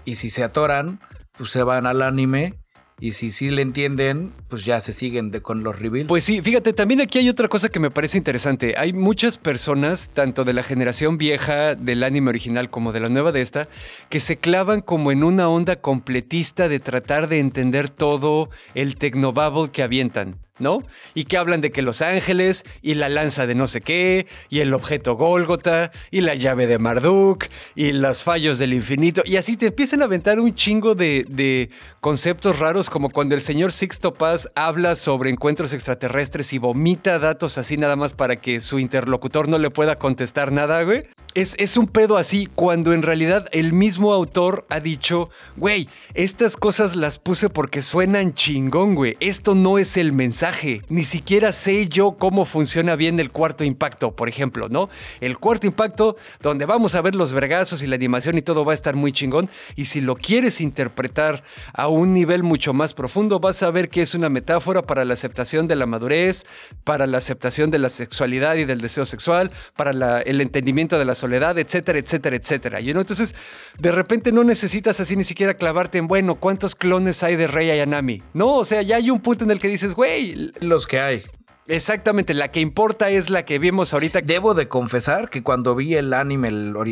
Y 0.05 0.15
si 0.15 0.29
se 0.29 0.43
atoran, 0.43 1.01
pues 1.37 1.49
se 1.49 1.63
van 1.63 1.87
al 1.87 2.03
anime 2.03 2.60
Y 3.03 3.13
si 3.13 3.31
sí 3.31 3.49
le 3.49 3.63
entienden, 3.63 4.31
pues 4.47 4.63
ya 4.63 4.79
se 4.79 4.93
siguen 4.93 5.31
de, 5.31 5.41
con 5.41 5.63
los 5.63 5.79
reveals. 5.79 6.07
Pues 6.07 6.23
sí, 6.23 6.39
fíjate, 6.39 6.71
también 6.71 7.01
aquí 7.01 7.17
hay 7.17 7.29
otra 7.29 7.47
cosa 7.47 7.69
que 7.69 7.79
me 7.79 7.89
parece 7.89 8.19
interesante. 8.19 8.75
Hay 8.77 8.93
muchas 8.93 9.39
personas, 9.39 10.11
tanto 10.13 10.43
de 10.43 10.53
la 10.53 10.61
generación 10.61 11.17
vieja 11.17 11.73
del 11.73 12.03
anime 12.03 12.29
original 12.29 12.69
como 12.69 12.91
de 12.91 12.99
la 12.99 13.09
nueva 13.09 13.31
de 13.31 13.41
esta, 13.41 13.67
que 14.09 14.19
se 14.19 14.37
clavan 14.37 14.81
como 14.81 15.11
en 15.11 15.23
una 15.23 15.49
onda 15.49 15.77
completista 15.77 16.67
de 16.67 16.79
tratar 16.79 17.27
de 17.27 17.39
entender 17.39 17.89
todo 17.89 18.51
el 18.75 18.95
tecnobabble 18.97 19.71
que 19.71 19.81
avientan. 19.81 20.37
¿No? 20.61 20.83
Y 21.13 21.25
que 21.25 21.37
hablan 21.37 21.61
de 21.61 21.71
que 21.71 21.81
Los 21.81 22.01
Ángeles 22.01 22.63
y 22.81 22.93
la 22.93 23.09
lanza 23.09 23.47
de 23.47 23.55
no 23.55 23.67
sé 23.67 23.81
qué, 23.81 24.27
y 24.49 24.59
el 24.59 24.73
objeto 24.73 25.15
Gólgota, 25.15 25.91
y 26.11 26.21
la 26.21 26.35
llave 26.35 26.67
de 26.67 26.79
Marduk, 26.79 27.45
y 27.75 27.91
los 27.91 28.23
fallos 28.23 28.57
del 28.57 28.73
infinito, 28.73 29.21
y 29.25 29.37
así 29.37 29.57
te 29.57 29.67
empiezan 29.67 30.01
a 30.01 30.05
aventar 30.05 30.39
un 30.39 30.55
chingo 30.55 30.95
de, 30.95 31.25
de 31.27 31.69
conceptos 31.99 32.59
raros, 32.59 32.89
como 32.89 33.09
cuando 33.09 33.35
el 33.35 33.41
señor 33.41 33.71
Sixto 33.71 34.13
Paz 34.13 34.49
habla 34.55 34.95
sobre 34.95 35.29
encuentros 35.29 35.73
extraterrestres 35.73 36.53
y 36.53 36.57
vomita 36.57 37.19
datos 37.19 37.57
así 37.57 37.77
nada 37.77 37.95
más 37.95 38.13
para 38.13 38.35
que 38.35 38.59
su 38.59 38.79
interlocutor 38.79 39.47
no 39.47 39.57
le 39.57 39.69
pueda 39.69 39.97
contestar 39.97 40.51
nada, 40.51 40.83
güey. 40.83 41.03
Es, 41.33 41.55
es 41.57 41.77
un 41.77 41.87
pedo 41.87 42.17
así, 42.17 42.47
cuando 42.55 42.93
en 42.93 43.03
realidad 43.03 43.47
el 43.51 43.71
mismo 43.71 44.13
autor 44.13 44.65
ha 44.69 44.81
dicho, 44.81 45.29
güey, 45.55 45.87
estas 46.13 46.57
cosas 46.57 46.95
las 46.95 47.17
puse 47.17 47.49
porque 47.49 47.81
suenan 47.81 48.33
chingón, 48.33 48.95
güey. 48.95 49.15
Esto 49.21 49.55
no 49.55 49.77
es 49.77 49.95
el 49.95 50.11
mensaje 50.11 50.50
ni 50.89 51.05
siquiera 51.05 51.51
sé 51.51 51.87
yo 51.87 52.13
cómo 52.13 52.45
funciona 52.45 52.95
bien 52.95 53.19
el 53.19 53.31
cuarto 53.31 53.63
impacto, 53.63 54.15
por 54.15 54.29
ejemplo, 54.29 54.69
¿no? 54.69 54.89
El 55.19 55.37
cuarto 55.37 55.67
impacto, 55.67 56.17
donde 56.41 56.65
vamos 56.65 56.95
a 56.95 57.01
ver 57.01 57.15
los 57.15 57.33
vergazos 57.33 57.83
y 57.83 57.87
la 57.87 57.95
animación 57.95 58.37
y 58.37 58.41
todo 58.41 58.65
va 58.65 58.73
a 58.73 58.75
estar 58.75 58.95
muy 58.95 59.11
chingón. 59.11 59.49
Y 59.75 59.85
si 59.85 60.01
lo 60.01 60.15
quieres 60.15 60.61
interpretar 60.61 61.43
a 61.73 61.87
un 61.87 62.13
nivel 62.13 62.43
mucho 62.43 62.73
más 62.73 62.93
profundo, 62.93 63.39
vas 63.39 63.63
a 63.63 63.71
ver 63.71 63.89
que 63.89 64.01
es 64.01 64.15
una 64.15 64.29
metáfora 64.29 64.81
para 64.81 65.05
la 65.05 65.13
aceptación 65.13 65.67
de 65.67 65.75
la 65.75 65.85
madurez, 65.85 66.45
para 66.83 67.07
la 67.07 67.17
aceptación 67.17 67.71
de 67.71 67.79
la 67.79 67.89
sexualidad 67.89 68.55
y 68.55 68.65
del 68.65 68.81
deseo 68.81 69.05
sexual, 69.05 69.51
para 69.75 70.21
el 70.21 70.41
entendimiento 70.41 70.99
de 70.99 71.05
la 71.05 71.15
soledad, 71.15 71.57
etcétera, 71.57 71.99
etcétera, 71.99 72.35
etcétera. 72.35 72.81
Y 72.81 72.89
entonces, 72.89 73.35
de 73.79 73.91
repente 73.91 74.31
no 74.31 74.43
necesitas 74.43 74.99
así 74.99 75.15
ni 75.15 75.23
siquiera 75.23 75.53
clavarte 75.53 75.97
en, 75.97 76.07
bueno, 76.07 76.35
¿cuántos 76.35 76.75
clones 76.75 77.23
hay 77.23 77.35
de 77.35 77.47
Rey 77.47 77.69
Ayanami? 77.69 78.21
No, 78.33 78.55
o 78.55 78.65
sea, 78.65 78.81
ya 78.81 78.97
hay 78.97 79.09
un 79.09 79.19
punto 79.19 79.43
en 79.43 79.51
el 79.51 79.59
que 79.59 79.67
dices, 79.67 79.95
güey, 79.95 80.30
los 80.59 80.87
que 80.87 80.99
hay. 80.99 81.23
Exactamente, 81.67 82.33
la 82.33 82.49
que 82.49 82.59
importa 82.59 83.09
es 83.09 83.29
la 83.29 83.45
que 83.45 83.59
vimos 83.59 83.93
ahorita. 83.93 84.21
Debo 84.21 84.53
de 84.53 84.67
confesar 84.67 85.29
que 85.29 85.43
cuando 85.43 85.75
vi 85.75 85.95
el 85.95 86.13
anime, 86.13 86.49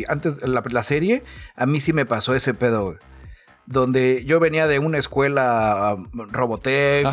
antes 0.08 0.46
la, 0.46 0.62
la 0.70 0.82
serie, 0.82 1.22
a 1.56 1.66
mí 1.66 1.80
sí 1.80 1.92
me 1.92 2.06
pasó 2.06 2.34
ese 2.34 2.54
pedo, 2.54 2.96
Donde 3.66 4.24
yo 4.24 4.40
venía 4.40 4.66
de 4.66 4.78
una 4.78 4.98
escuela 4.98 5.96
um, 5.98 6.28
Robotech, 6.30 7.06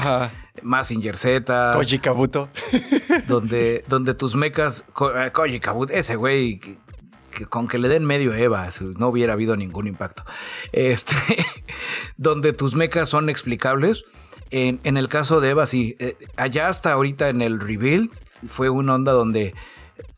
más 0.62 0.94
Z, 1.16 1.74
Koji 1.74 2.00
Kabuto. 2.00 2.48
donde, 3.28 3.84
donde 3.88 4.14
tus 4.14 4.36
mecas, 4.36 4.86
eh, 5.16 5.32
Koji 5.34 5.60
Kabuto, 5.60 5.92
ese 5.94 6.16
güey, 6.16 6.62
con 7.50 7.68
que 7.68 7.80
le 7.80 7.90
den 7.90 8.06
medio 8.06 8.34
Eva, 8.34 8.70
no 8.98 9.10
hubiera 9.10 9.34
habido 9.34 9.58
ningún 9.58 9.88
impacto. 9.88 10.24
Este, 10.72 11.16
donde 12.18 12.54
tus 12.54 12.76
mecas 12.76 13.10
son 13.10 13.30
explicables 13.30 14.06
en, 14.52 14.98
el 14.98 15.08
caso 15.10 15.42
de 15.42 15.52
Eva, 15.52 15.66
sí. 15.66 15.96
Eh, 16.00 16.18
allá 16.36 16.70
hasta 16.70 16.92
ahorita 16.92 17.30
en 17.30 17.42
el 17.42 17.60
rebuild 17.60 18.10
fue 18.48 18.70
una 18.70 18.96
onda 18.96 19.12
donde 19.12 19.54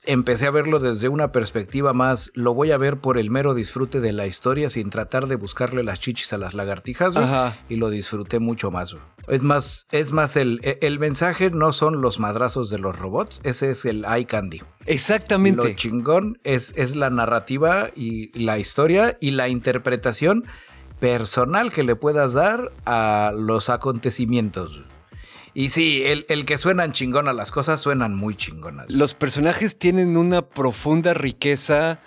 empecé 0.06 0.48
a 0.48 0.52
verlo 0.52 0.80
desde 0.80 1.10
una 1.10 1.32
perspectiva 1.32 1.94
más, 1.94 2.32
lo 2.34 2.54
voy 2.54 2.72
a 2.72 2.78
ver 2.78 2.98
por 2.98 3.18
el 3.18 3.30
mero 3.30 3.54
disfrute 3.54 4.00
de 4.00 4.12
la 4.12 4.26
historia 4.26 4.70
sin 4.70 4.90
tratar 4.90 5.28
de 5.28 5.36
buscarle 5.36 5.84
las 5.84 6.00
chichis 6.00 6.34
a 6.34 6.38
las 6.38 6.54
lagartijas 6.54 7.14
y 7.70 7.76
lo 7.76 7.90
disfruté 7.90 8.40
mucho 8.40 8.72
más. 8.72 8.96
Es 9.28 9.44
más, 9.44 9.88
es 9.92 10.12
más 10.12 10.36
el, 10.36 10.60
e, 10.64 10.80
el, 10.82 10.98
mensaje 10.98 11.52
no 11.52 11.72
son 11.72 12.02
los 12.02 12.20
madrazos 12.20 12.72
de 12.72 12.80
los 12.80 12.98
robots, 12.98 13.42
ese 13.44 13.72
es 13.72 13.86
el 13.86 14.06
eye 14.06 14.26
candy. 14.26 14.62
Exactamente. 14.88 15.62
Lo 15.62 15.76
chingón 15.76 16.40
es, 16.44 16.74
es 16.76 16.96
la 16.96 17.12
narrativa 17.12 17.90
y 17.96 18.38
la 18.40 18.58
historia 18.58 19.18
y 19.22 19.32
la 19.32 19.48
interpretación 19.48 20.46
personal 21.00 21.72
que 21.72 21.84
le 21.84 21.96
puedas 21.96 22.34
dar 22.34 22.72
a 22.86 23.32
los 23.36 23.70
acontecimientos. 23.70 24.84
Y 25.54 25.70
sí, 25.70 26.04
el, 26.06 26.26
el, 26.30 26.46
que 26.46 26.58
suenan 26.58 26.92
chingón 26.92 27.28
a 27.28 27.34
las 27.34 27.52
cosas 27.52 27.82
suenan 27.82 28.16
muy 28.16 28.36
chingonas. 28.36 28.90
Los 28.90 29.14
personajes 29.14 29.78
tienen 29.78 30.16
una 30.16 30.44
profunda 30.44 31.14
riqueza 31.14 32.00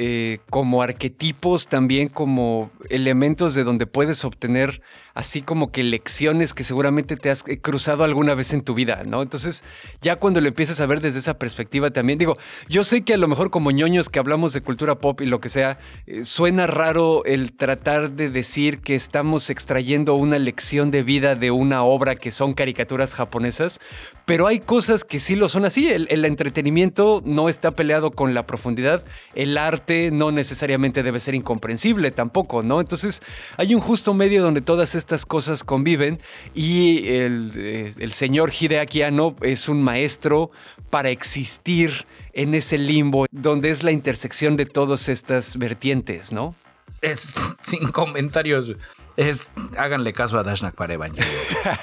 eh, 0.00 0.38
como 0.48 0.82
arquetipos, 0.82 1.66
también 1.66 2.08
como 2.08 2.70
elementos 2.88 3.54
de 3.54 3.64
donde 3.64 3.86
puedes 3.86 4.24
obtener 4.24 4.80
así 5.18 5.42
como 5.42 5.72
que 5.72 5.82
lecciones 5.82 6.54
que 6.54 6.62
seguramente 6.62 7.16
te 7.16 7.28
has 7.28 7.42
eh, 7.48 7.58
cruzado 7.60 8.04
alguna 8.04 8.36
vez 8.36 8.52
en 8.52 8.62
tu 8.62 8.74
vida, 8.74 9.02
¿no? 9.04 9.20
Entonces, 9.20 9.64
ya 10.00 10.14
cuando 10.14 10.40
lo 10.40 10.46
empiezas 10.46 10.78
a 10.78 10.86
ver 10.86 11.00
desde 11.00 11.18
esa 11.18 11.34
perspectiva 11.38 11.90
también, 11.90 12.20
digo, 12.20 12.38
yo 12.68 12.84
sé 12.84 13.02
que 13.02 13.14
a 13.14 13.16
lo 13.16 13.26
mejor 13.26 13.50
como 13.50 13.72
ñoños 13.72 14.10
que 14.10 14.20
hablamos 14.20 14.52
de 14.52 14.60
cultura 14.60 15.00
pop 15.00 15.20
y 15.20 15.26
lo 15.26 15.40
que 15.40 15.48
sea, 15.48 15.80
eh, 16.06 16.24
suena 16.24 16.68
raro 16.68 17.24
el 17.24 17.52
tratar 17.52 18.12
de 18.12 18.30
decir 18.30 18.78
que 18.78 18.94
estamos 18.94 19.50
extrayendo 19.50 20.14
una 20.14 20.38
lección 20.38 20.92
de 20.92 21.02
vida 21.02 21.34
de 21.34 21.50
una 21.50 21.82
obra 21.82 22.14
que 22.14 22.30
son 22.30 22.54
caricaturas 22.54 23.16
japonesas, 23.16 23.80
pero 24.24 24.46
hay 24.46 24.60
cosas 24.60 25.02
que 25.02 25.18
sí 25.18 25.34
lo 25.34 25.48
son 25.48 25.64
así. 25.64 25.88
El, 25.88 26.06
el 26.12 26.24
entretenimiento 26.26 27.22
no 27.24 27.48
está 27.48 27.72
peleado 27.72 28.12
con 28.12 28.34
la 28.34 28.46
profundidad, 28.46 29.02
el 29.34 29.58
arte 29.58 30.12
no 30.12 30.30
necesariamente 30.30 31.02
debe 31.02 31.18
ser 31.18 31.34
incomprensible 31.34 32.12
tampoco, 32.12 32.62
¿no? 32.62 32.80
Entonces, 32.80 33.20
hay 33.56 33.74
un 33.74 33.80
justo 33.80 34.14
medio 34.14 34.44
donde 34.44 34.60
todas 34.60 34.94
estas 34.94 35.07
estas 35.08 35.24
cosas 35.24 35.64
conviven 35.64 36.20
y 36.54 36.98
eh, 37.08 37.94
el, 37.96 38.12
señor 38.12 38.52
Hideaki 38.52 39.00
Anno 39.00 39.34
es 39.40 39.70
un 39.70 39.82
maestro 39.82 40.50
para 40.90 41.08
existir 41.08 42.04
en 42.34 42.54
ese 42.54 42.76
limbo 42.76 43.24
donde 43.30 43.70
es 43.70 43.82
la 43.82 43.90
intersección 43.90 44.58
de 44.58 44.66
todas 44.66 45.08
estas 45.08 45.56
vertientes, 45.56 46.30
¿no? 46.30 46.54
Es 47.00 47.30
sin 47.62 47.88
comentarios. 47.88 48.72
Es, 49.16 49.48
háganle 49.78 50.12
caso 50.12 50.38
a 50.38 50.42
Dashnak 50.42 50.74
para 50.74 50.92
Evangelion. 50.92 51.32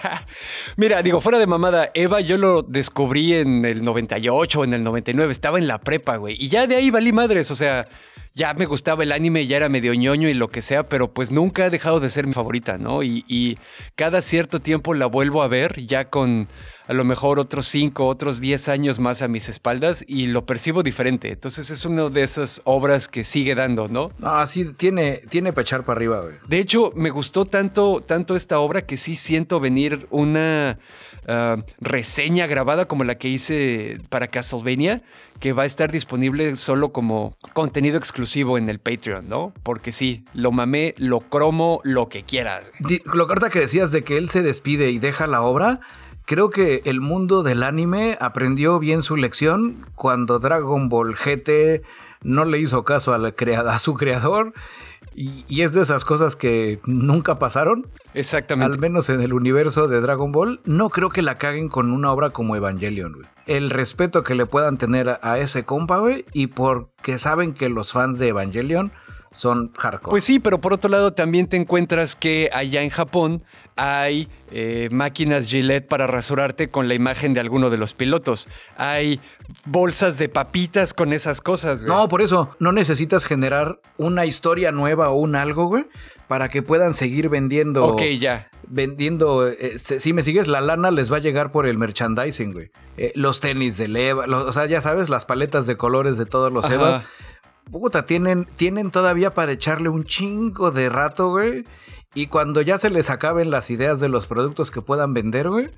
Mira, 0.77 1.01
digo, 1.01 1.19
fuera 1.19 1.39
de 1.39 1.47
mamada, 1.47 1.89
Eva 1.95 2.21
yo 2.21 2.37
lo 2.37 2.61
descubrí 2.61 3.33
en 3.33 3.65
el 3.65 3.83
98 3.83 4.59
o 4.59 4.63
en 4.63 4.75
el 4.75 4.83
99, 4.83 5.31
estaba 5.31 5.57
en 5.57 5.67
la 5.67 5.79
prepa, 5.79 6.17
güey. 6.17 6.35
Y 6.39 6.49
ya 6.49 6.67
de 6.67 6.75
ahí 6.75 6.91
valí 6.91 7.11
madres, 7.11 7.49
o 7.49 7.55
sea, 7.55 7.87
ya 8.35 8.53
me 8.53 8.65
gustaba 8.65 9.03
el 9.03 9.13
anime, 9.13 9.47
ya 9.47 9.55
era 9.55 9.69
medio 9.69 9.93
ñoño 9.93 10.27
y 10.27 10.33
lo 10.33 10.49
que 10.49 10.61
sea, 10.61 10.83
pero 10.83 11.13
pues 11.13 11.31
nunca 11.31 11.65
ha 11.65 11.69
dejado 11.69 12.01
de 12.01 12.09
ser 12.09 12.27
mi 12.27 12.33
favorita, 12.33 12.77
¿no? 12.77 13.01
Y, 13.01 13.57
cada 13.95 14.21
cierto 14.21 14.59
tiempo 14.59 14.93
la 14.93 15.05
vuelvo 15.05 15.41
a 15.41 15.47
ver, 15.47 15.85
ya 15.85 16.09
con 16.09 16.49
a 16.87 16.93
lo 16.93 17.03
mejor 17.03 17.39
otros 17.39 17.67
5, 17.67 18.05
otros 18.05 18.39
10 18.39 18.67
años 18.67 18.99
más 18.99 19.21
a 19.21 19.27
mis 19.27 19.49
espaldas 19.49 20.03
y 20.07 20.27
lo 20.27 20.45
percibo 20.45 20.83
diferente. 20.83 21.31
Entonces 21.31 21.69
es 21.69 21.85
una 21.85 22.09
de 22.09 22.23
esas 22.23 22.61
obras 22.63 23.07
que 23.07 23.23
sigue 23.23 23.55
dando, 23.55 23.87
¿no? 23.87 24.11
Ah, 24.21 24.45
sí, 24.45 24.65
tiene, 24.65 25.21
tiene 25.29 25.53
para 25.53 25.63
echar 25.63 25.85
para 25.85 25.97
arriba, 25.97 26.21
güey. 26.21 26.35
De 26.47 26.59
hecho, 26.59 26.91
me 26.95 27.09
gustó 27.09 27.45
tanto, 27.45 28.01
tanto 28.05 28.35
esta 28.35 28.59
obra 28.59 28.83
que 28.85 28.97
sí 28.97 29.15
siento 29.15 29.59
venir 29.59 30.07
una 30.11 30.77
Ah, 31.27 31.57
reseña 31.79 32.45
grabada 32.45 32.85
como 32.87 33.03
la 33.03 33.15
que 33.15 33.27
hice 33.27 33.99
para 34.09 34.27
Castlevania, 34.27 35.01
que 35.39 35.53
va 35.53 35.63
a 35.63 35.65
estar 35.65 35.91
disponible 35.91 36.55
solo 36.55 36.91
como 36.91 37.35
contenido 37.53 37.97
exclusivo 37.97 38.59
en 38.59 38.69
el 38.69 38.79
Patreon, 38.79 39.27
¿no? 39.27 39.51
Porque 39.63 39.91
sí, 39.91 40.23
lo 40.33 40.51
mamé, 40.51 40.93
lo 40.97 41.19
cromo, 41.19 41.81
lo 41.83 42.09
que 42.09 42.23
quieras. 42.23 42.71
Lo 43.11 43.25
carta 43.25 43.49
que 43.49 43.59
decías 43.59 43.91
de 43.91 44.03
que 44.03 44.17
él 44.17 44.29
se 44.29 44.43
despide 44.43 44.91
y 44.91 44.99
deja 44.99 45.25
la 45.25 45.41
obra, 45.41 45.79
creo 46.25 46.49
que 46.49 46.81
el 46.85 47.01
mundo 47.01 47.43
del 47.43 47.63
anime 47.63 48.17
aprendió 48.19 48.79
bien 48.79 49.01
su 49.01 49.15
lección 49.15 49.85
cuando 49.95 50.39
Dragon 50.39 50.89
Ball 50.89 51.15
GT 51.15 51.83
no 52.23 52.45
le 52.45 52.59
hizo 52.59 52.83
caso 52.83 53.13
a, 53.13 53.17
a 53.17 53.79
su 53.79 53.93
creador 53.93 54.53
y, 55.15 55.61
es 55.61 55.71
de 55.71 55.81
esas 55.81 56.03
cosas 56.03 56.35
que 56.35 56.79
nunca 56.85 57.39
pasaron. 57.39 57.87
Exactamente. 58.13 58.73
Al 58.73 58.79
menos 58.79 59.09
en 59.09 59.21
el 59.21 59.33
universo 59.33 59.87
de 59.87 60.01
Dragon 60.01 60.31
Ball. 60.31 60.59
No 60.65 60.89
creo 60.89 61.09
que 61.09 61.21
la 61.21 61.35
caguen 61.35 61.69
con 61.69 61.91
una 61.91 62.11
obra 62.11 62.31
como 62.31 62.55
Evangelion, 62.55 63.13
güey. 63.13 63.25
El 63.45 63.69
respeto 63.69 64.23
que 64.23 64.35
le 64.35 64.45
puedan 64.45 64.77
tener 64.77 65.19
a 65.21 65.39
ese 65.39 65.63
compa, 65.63 65.99
güey. 65.99 66.25
Y 66.33 66.47
porque 66.47 67.17
saben 67.17 67.53
que 67.53 67.69
los 67.69 67.93
fans 67.93 68.19
de 68.19 68.29
Evangelion 68.29 68.91
son 69.35 69.71
hardcore. 69.77 70.11
Pues 70.11 70.23
sí, 70.23 70.39
pero 70.39 70.61
por 70.61 70.73
otro 70.73 70.89
lado 70.89 71.13
también 71.13 71.47
te 71.47 71.57
encuentras 71.57 72.15
que 72.15 72.49
allá 72.53 72.81
en 72.81 72.89
Japón 72.89 73.43
hay 73.75 74.29
eh, 74.51 74.87
máquinas 74.91 75.47
Gillette 75.47 75.87
para 75.87 76.07
rasurarte 76.07 76.69
con 76.69 76.87
la 76.87 76.93
imagen 76.93 77.33
de 77.33 77.41
alguno 77.41 77.69
de 77.69 77.77
los 77.77 77.93
pilotos. 77.93 78.47
Hay 78.77 79.19
bolsas 79.65 80.17
de 80.17 80.29
papitas 80.29 80.93
con 80.93 81.11
esas 81.11 81.41
cosas, 81.41 81.83
güey. 81.83 81.93
No, 81.93 82.07
por 82.07 82.21
eso 82.21 82.55
no 82.59 82.71
necesitas 82.71 83.25
generar 83.25 83.79
una 83.97 84.25
historia 84.25 84.71
nueva 84.71 85.09
o 85.09 85.15
un 85.15 85.35
algo, 85.35 85.65
güey, 85.65 85.85
para 86.29 86.47
que 86.47 86.63
puedan 86.63 86.93
seguir 86.93 87.27
vendiendo. 87.27 87.85
Ok, 87.85 88.03
ya. 88.17 88.49
Vendiendo, 88.67 89.47
este, 89.47 89.99
si 89.99 90.13
me 90.13 90.23
sigues, 90.23 90.47
la 90.47 90.61
lana 90.61 90.89
les 90.89 91.11
va 91.11 91.17
a 91.17 91.19
llegar 91.19 91.51
por 91.51 91.67
el 91.67 91.77
merchandising, 91.77 92.53
güey. 92.53 92.71
Eh, 92.97 93.11
los 93.15 93.41
tenis 93.41 93.77
de 93.77 93.85
Eva, 94.07 94.25
o 94.25 94.53
sea, 94.53 94.65
ya 94.65 94.79
sabes, 94.79 95.09
las 95.09 95.25
paletas 95.25 95.67
de 95.67 95.75
colores 95.75 96.17
de 96.17 96.25
todos 96.25 96.51
los 96.51 96.69
Eva 96.69 97.03
puta, 97.71 98.05
tienen, 98.05 98.45
tienen 98.45 98.91
todavía 98.91 99.31
para 99.31 99.51
echarle 99.51 99.89
un 99.89 100.05
chingo 100.05 100.71
de 100.71 100.89
rato, 100.89 101.29
güey. 101.29 101.63
Y 102.13 102.27
cuando 102.27 102.61
ya 102.61 102.77
se 102.77 102.89
les 102.89 103.09
acaben 103.09 103.51
las 103.51 103.69
ideas 103.69 103.99
de 103.99 104.09
los 104.09 104.27
productos 104.27 104.71
que 104.71 104.81
puedan 104.81 105.13
vender, 105.13 105.49
güey, 105.49 105.69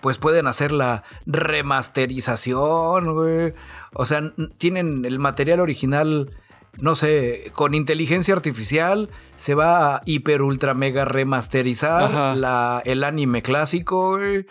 pues 0.00 0.18
pueden 0.18 0.46
hacer 0.46 0.72
la 0.72 1.04
remasterización, 1.26 3.14
güey. 3.14 3.54
O 3.92 4.06
sea, 4.06 4.22
tienen 4.58 5.04
el 5.04 5.18
material 5.18 5.60
original, 5.60 6.32
no 6.78 6.94
sé, 6.94 7.50
con 7.54 7.74
inteligencia 7.74 8.34
artificial, 8.34 9.10
se 9.36 9.54
va 9.54 9.96
a 9.96 10.02
hiper 10.06 10.42
ultra 10.42 10.74
mega 10.74 11.04
remasterizar 11.04 12.36
la, 12.36 12.82
el 12.84 13.04
anime 13.04 13.42
clásico, 13.42 14.16
güey, 14.16 14.46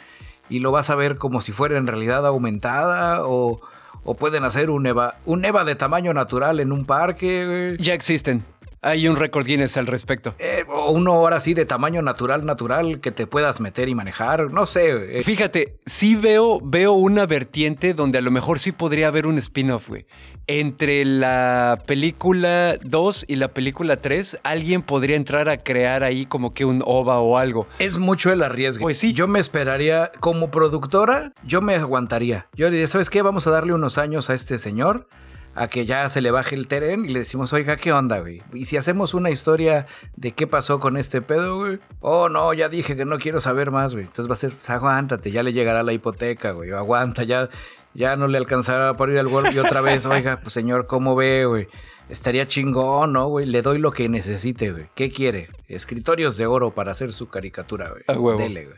y 0.50 0.60
lo 0.60 0.72
vas 0.72 0.90
a 0.90 0.96
ver 0.96 1.18
como 1.18 1.42
si 1.42 1.52
fuera 1.52 1.78
en 1.78 1.88
realidad 1.88 2.26
aumentada 2.26 3.26
o... 3.26 3.60
O 4.08 4.14
pueden 4.14 4.44
hacer 4.44 4.70
un 4.70 4.86
EVA, 4.86 5.16
un 5.26 5.44
EVA 5.44 5.66
de 5.66 5.76
tamaño 5.76 6.14
natural 6.14 6.60
en 6.60 6.72
un 6.72 6.86
parque. 6.86 7.76
Ya 7.80 7.96
existen. 7.96 8.44
Hay 8.86 9.08
un 9.08 9.16
récord 9.16 9.48
Guinness 9.48 9.78
al 9.78 9.88
respecto. 9.88 10.36
Eh, 10.38 10.64
o 10.70 10.92
uno 10.92 11.14
ahora 11.14 11.40
sí 11.40 11.56
de 11.56 11.66
tamaño 11.66 12.04
natural, 12.04 12.46
natural, 12.46 13.00
que 13.02 13.10
te 13.10 13.26
puedas 13.26 13.60
meter 13.60 13.90
y 13.90 13.96
manejar. 13.96 14.54
No 14.54 14.68
sé. 14.68 15.18
Eh. 15.18 15.24
Fíjate, 15.24 15.80
sí 15.88 16.14
veo, 16.14 16.60
veo 16.62 16.92
una 16.92 17.26
vertiente 17.26 17.96
donde 17.96 18.20
a 18.20 18.22
lo 18.22 18.30
mejor 18.30 18.60
sí 18.60 18.72
podría 18.72 19.08
haber 19.08 19.26
un 19.26 19.40
spin-off, 19.40 19.90
güey. 19.90 20.06
Entre 20.46 21.04
la 21.04 21.82
película 21.88 22.78
2 22.84 23.26
y 23.28 23.38
la 23.38 23.48
película 23.48 23.98
3, 23.98 24.42
alguien 24.44 24.84
podría 24.84 25.16
entrar 25.16 25.50
a 25.50 25.58
crear 25.58 26.04
ahí 26.04 26.28
como 26.28 26.54
que 26.54 26.66
un 26.66 26.84
OVA 26.86 27.20
o 27.22 27.40
algo. 27.40 27.68
Es 27.80 27.98
mucho 27.98 28.32
el 28.32 28.44
arriesgue. 28.44 28.84
Pues 28.84 29.00
sí. 29.00 29.14
Yo 29.14 29.28
me 29.28 29.40
esperaría, 29.40 30.12
como 30.20 30.52
productora, 30.52 31.34
yo 31.44 31.60
me 31.60 31.74
aguantaría. 31.74 32.50
Yo 32.54 32.70
diría, 32.70 32.86
¿sabes 32.86 33.10
qué? 33.10 33.24
Vamos 33.24 33.48
a 33.48 33.50
darle 33.50 33.74
unos 33.74 33.98
años 33.98 34.30
a 34.30 34.36
este 34.36 34.60
señor 34.60 35.08
a 35.56 35.70
que 35.70 35.86
ya 35.86 36.10
se 36.10 36.22
le 36.22 36.32
baje 36.32 36.54
el 36.56 36.68
tren 36.68 37.06
y 37.06 37.14
le 37.14 37.20
decimos, 37.20 37.54
oiga, 37.54 37.78
¿qué 37.78 37.94
onda, 37.94 38.20
güey? 38.20 38.42
Y 38.54 38.66
si 38.66 38.76
hacemos 38.76 39.14
una 39.14 39.32
historia 39.32 39.88
de 40.18 40.34
qué 40.34 40.48
pasó 40.48 40.82
con 40.82 40.98
este 40.98 41.22
pedo, 41.22 41.58
güey. 41.58 41.80
Oh, 42.02 42.28
no, 42.28 42.54
ya 42.54 42.68
dije 42.68 42.98
que 42.98 43.06
no 43.06 43.18
quiero 43.18 43.40
saber 43.40 43.72
más, 43.72 43.94
güey. 43.94 44.06
Entonces 44.06 44.30
va 44.30 44.34
a 44.34 44.38
ser, 44.38 44.52
pues 44.52 44.70
aguántate, 44.70 45.32
ya 45.32 45.44
le 45.44 45.54
llegará 45.54 45.82
la 45.82 45.94
hipoteca, 45.94 46.52
güey. 46.52 46.72
Aguanta, 46.72 47.24
ya, 47.24 47.50
ya 47.94 48.18
no 48.18 48.28
le 48.28 48.38
alcanzará 48.38 48.98
para 48.98 49.14
ir 49.14 49.20
al 49.20 49.30
golpe 49.30 49.54
y 49.54 49.60
otra 49.60 49.80
vez, 49.82 50.06
oiga, 50.06 50.42
pues 50.42 50.54
señor, 50.54 50.88
¿cómo 50.88 51.16
ve, 51.16 51.46
güey? 51.46 51.68
Estaría 52.10 52.46
chingón, 52.46 53.14
¿no, 53.14 53.28
güey? 53.28 53.46
Le 53.46 53.62
doy 53.62 53.80
lo 53.80 53.92
que 53.92 54.10
necesite, 54.10 54.72
güey. 54.72 54.90
¿Qué 54.94 55.10
quiere? 55.10 55.50
Escritorios 55.70 56.36
de 56.38 56.48
oro 56.48 56.72
para 56.72 56.92
hacer 56.92 57.14
su 57.14 57.30
caricatura, 57.30 57.90
güey. 57.90 58.04
A 58.08 58.20
huevo. 58.20 58.38
Dele, 58.38 58.66
güey. 58.66 58.78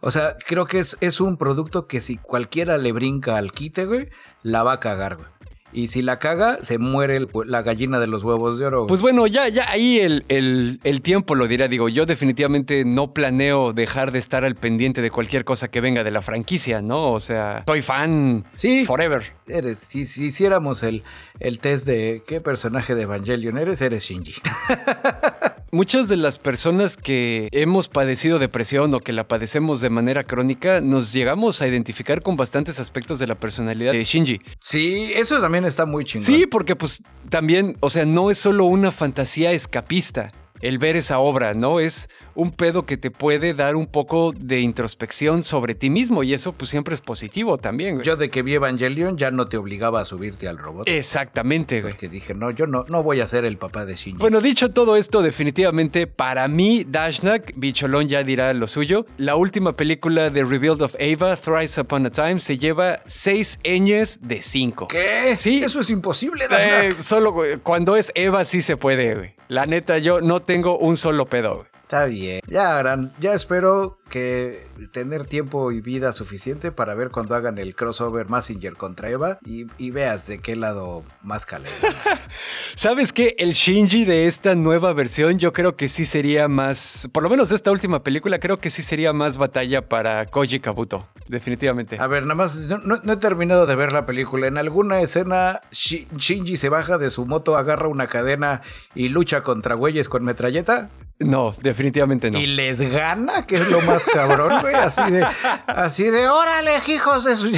O 0.00 0.10
sea, 0.10 0.36
creo 0.46 0.66
que 0.66 0.80
es, 0.80 0.96
es 1.00 1.20
un 1.20 1.36
producto 1.36 1.86
que 1.86 2.00
si 2.00 2.16
cualquiera 2.16 2.78
le 2.78 2.92
brinca 2.92 3.36
al 3.36 3.52
quite, 3.52 3.86
güey, 3.86 4.08
la 4.42 4.62
va 4.62 4.72
a 4.74 4.80
cagar, 4.80 5.16
güey. 5.16 5.28
Y 5.72 5.88
si 5.88 6.02
la 6.02 6.18
caga, 6.18 6.58
se 6.62 6.78
muere 6.78 7.26
la 7.46 7.62
gallina 7.62 8.00
de 8.00 8.06
los 8.06 8.24
huevos 8.24 8.58
de 8.58 8.66
oro. 8.66 8.86
Pues 8.86 9.00
bueno, 9.00 9.26
ya, 9.26 9.48
ya 9.48 9.70
ahí 9.70 9.98
el, 9.98 10.24
el, 10.28 11.02
tiempo 11.02 11.34
lo 11.34 11.46
dirá. 11.46 11.68
Digo, 11.68 11.88
yo 11.88 12.06
definitivamente 12.06 12.84
no 12.84 13.12
planeo 13.12 13.72
dejar 13.72 14.12
de 14.12 14.18
estar 14.18 14.44
al 14.44 14.54
pendiente 14.54 15.02
de 15.02 15.10
cualquier 15.10 15.44
cosa 15.44 15.68
que 15.68 15.80
venga 15.80 16.04
de 16.04 16.10
la 16.10 16.22
franquicia, 16.22 16.82
¿no? 16.82 17.12
O 17.12 17.20
sea, 17.20 17.64
soy 17.66 17.82
fan 17.82 18.44
sí, 18.56 18.84
forever. 18.84 19.24
Eres, 19.46 19.78
si, 19.78 20.06
si 20.06 20.26
hiciéramos 20.26 20.82
el, 20.82 21.02
el 21.38 21.58
test 21.58 21.86
de 21.86 22.22
qué 22.26 22.40
personaje 22.40 22.94
de 22.94 23.02
Evangelion 23.02 23.58
eres, 23.58 23.80
eres 23.80 24.04
Shinji. 24.04 24.34
Muchas 25.72 26.08
de 26.08 26.16
las 26.16 26.36
personas 26.36 26.96
que 26.96 27.48
hemos 27.52 27.88
padecido 27.88 28.40
depresión 28.40 28.92
o 28.92 28.98
que 28.98 29.12
la 29.12 29.28
padecemos 29.28 29.80
de 29.80 29.88
manera 29.88 30.24
crónica, 30.24 30.80
nos 30.80 31.12
llegamos 31.12 31.62
a 31.62 31.68
identificar 31.68 32.22
con 32.22 32.36
bastantes 32.36 32.80
aspectos 32.80 33.20
de 33.20 33.28
la 33.28 33.36
personalidad 33.36 33.92
de 33.92 34.02
Shinji. 34.02 34.40
Sí, 34.58 35.12
eso 35.14 35.40
también 35.40 35.64
está 35.64 35.86
muy 35.86 36.04
chingón. 36.04 36.26
Sí, 36.26 36.46
porque 36.46 36.74
pues 36.74 37.04
también, 37.28 37.76
o 37.78 37.88
sea, 37.88 38.04
no 38.04 38.32
es 38.32 38.38
solo 38.38 38.64
una 38.64 38.90
fantasía 38.90 39.52
escapista 39.52 40.32
el 40.60 40.78
ver 40.78 40.96
esa 40.96 41.18
obra, 41.18 41.54
¿no? 41.54 41.80
Es 41.80 42.08
un 42.34 42.50
pedo 42.50 42.86
que 42.86 42.96
te 42.96 43.10
puede 43.10 43.54
dar 43.54 43.76
un 43.76 43.86
poco 43.86 44.32
de 44.32 44.60
introspección 44.60 45.42
sobre 45.42 45.74
ti 45.74 45.90
mismo 45.90 46.22
y 46.22 46.34
eso 46.34 46.52
pues 46.52 46.70
siempre 46.70 46.94
es 46.94 47.00
positivo 47.00 47.58
también, 47.58 47.96
güey. 47.96 48.06
Yo 48.06 48.16
de 48.16 48.28
que 48.28 48.42
vi 48.42 48.54
Evangelion 48.54 49.16
ya 49.16 49.30
no 49.30 49.48
te 49.48 49.56
obligaba 49.56 50.00
a 50.00 50.04
subirte 50.04 50.48
al 50.48 50.58
robot. 50.58 50.88
Exactamente, 50.88 51.80
güey. 51.80 51.92
Porque 51.92 52.08
dije, 52.08 52.34
no, 52.34 52.50
yo 52.50 52.66
no, 52.66 52.84
no 52.88 53.02
voy 53.02 53.20
a 53.20 53.26
ser 53.26 53.44
el 53.44 53.56
papá 53.56 53.84
de 53.84 53.94
Shinji. 53.94 54.18
Bueno, 54.18 54.40
dicho 54.40 54.70
todo 54.70 54.96
esto, 54.96 55.22
definitivamente 55.22 56.06
para 56.06 56.48
mí, 56.48 56.84
Dashnak, 56.86 57.52
Bicholón 57.56 58.08
ya 58.08 58.22
dirá 58.22 58.52
lo 58.54 58.66
suyo, 58.66 59.06
la 59.16 59.36
última 59.36 59.76
película 59.76 60.30
de 60.30 60.44
Rebuild 60.44 60.82
of 60.82 60.94
Ava, 61.00 61.36
Thrice 61.36 61.80
Upon 61.80 62.06
a 62.06 62.10
Time, 62.10 62.40
se 62.40 62.58
lleva 62.58 63.00
seis 63.06 63.58
ñes 63.64 64.18
de 64.22 64.42
cinco. 64.42 64.88
¿Qué? 64.88 65.36
Sí. 65.38 65.62
Eso 65.62 65.80
es 65.80 65.90
imposible, 65.90 66.48
Dashnak. 66.48 66.84
Eh, 66.84 66.94
solo 66.94 67.34
cuando 67.62 67.96
es 67.96 68.12
Eva 68.14 68.44
sí 68.44 68.62
se 68.62 68.76
puede, 68.76 69.14
güey. 69.14 69.39
La 69.50 69.66
neta, 69.66 69.98
yo 69.98 70.20
no 70.20 70.38
tengo 70.38 70.78
un 70.78 70.96
solo 70.96 71.26
pedo. 71.26 71.66
Está 71.90 72.04
bien. 72.04 72.40
Ya 72.46 72.78
harán, 72.78 73.10
ya 73.18 73.34
espero 73.34 73.98
que 74.08 74.64
tener 74.92 75.26
tiempo 75.26 75.72
y 75.72 75.80
vida 75.80 76.12
suficiente 76.12 76.70
para 76.70 76.94
ver 76.94 77.10
cuando 77.10 77.34
hagan 77.34 77.58
el 77.58 77.74
crossover 77.74 78.30
Messenger 78.30 78.74
contra 78.74 79.10
Eva 79.10 79.40
y, 79.44 79.90
veas 79.90 80.24
de 80.28 80.38
qué 80.38 80.54
lado 80.54 81.02
más 81.24 81.46
caleta. 81.46 81.88
¿Sabes 82.76 83.12
qué? 83.12 83.34
El 83.38 83.54
Shinji 83.54 84.04
de 84.04 84.28
esta 84.28 84.54
nueva 84.54 84.92
versión 84.92 85.40
yo 85.40 85.52
creo 85.52 85.74
que 85.74 85.88
sí 85.88 86.06
sería 86.06 86.46
más, 86.46 87.08
por 87.12 87.24
lo 87.24 87.28
menos 87.28 87.48
de 87.48 87.56
esta 87.56 87.72
última 87.72 88.04
película, 88.04 88.38
creo 88.38 88.58
que 88.58 88.70
sí 88.70 88.84
sería 88.84 89.12
más 89.12 89.36
batalla 89.36 89.88
para 89.88 90.26
Koji 90.26 90.60
Kabuto, 90.60 91.08
definitivamente. 91.26 91.96
A 91.98 92.06
ver, 92.06 92.22
nada 92.22 92.36
más, 92.36 92.54
no, 92.84 93.12
he 93.12 93.16
terminado 93.16 93.66
de 93.66 93.74
ver 93.74 93.92
la 93.92 94.06
película. 94.06 94.46
En 94.46 94.58
alguna 94.58 95.00
escena 95.00 95.60
Shinji 95.72 96.56
se 96.56 96.68
baja 96.68 96.98
de 96.98 97.10
su 97.10 97.26
moto, 97.26 97.56
agarra 97.56 97.88
una 97.88 98.06
cadena 98.06 98.62
y 98.94 99.08
lucha 99.08 99.42
contra 99.42 99.74
güeyes 99.74 100.08
con 100.08 100.24
metralleta. 100.24 100.88
No, 101.20 101.54
definitivamente 101.62 102.30
no. 102.30 102.38
Y 102.38 102.46
les 102.46 102.80
gana, 102.80 103.42
que 103.42 103.56
es 103.56 103.68
lo 103.68 103.82
más 103.82 104.06
cabrón, 104.06 104.60
güey. 104.62 104.74
Así 104.74 105.10
de, 105.10 105.26
así 105.66 106.04
de, 106.04 106.28
órale, 106.28 106.72
hijos 106.88 107.24
de 107.24 107.36
su... 107.36 107.52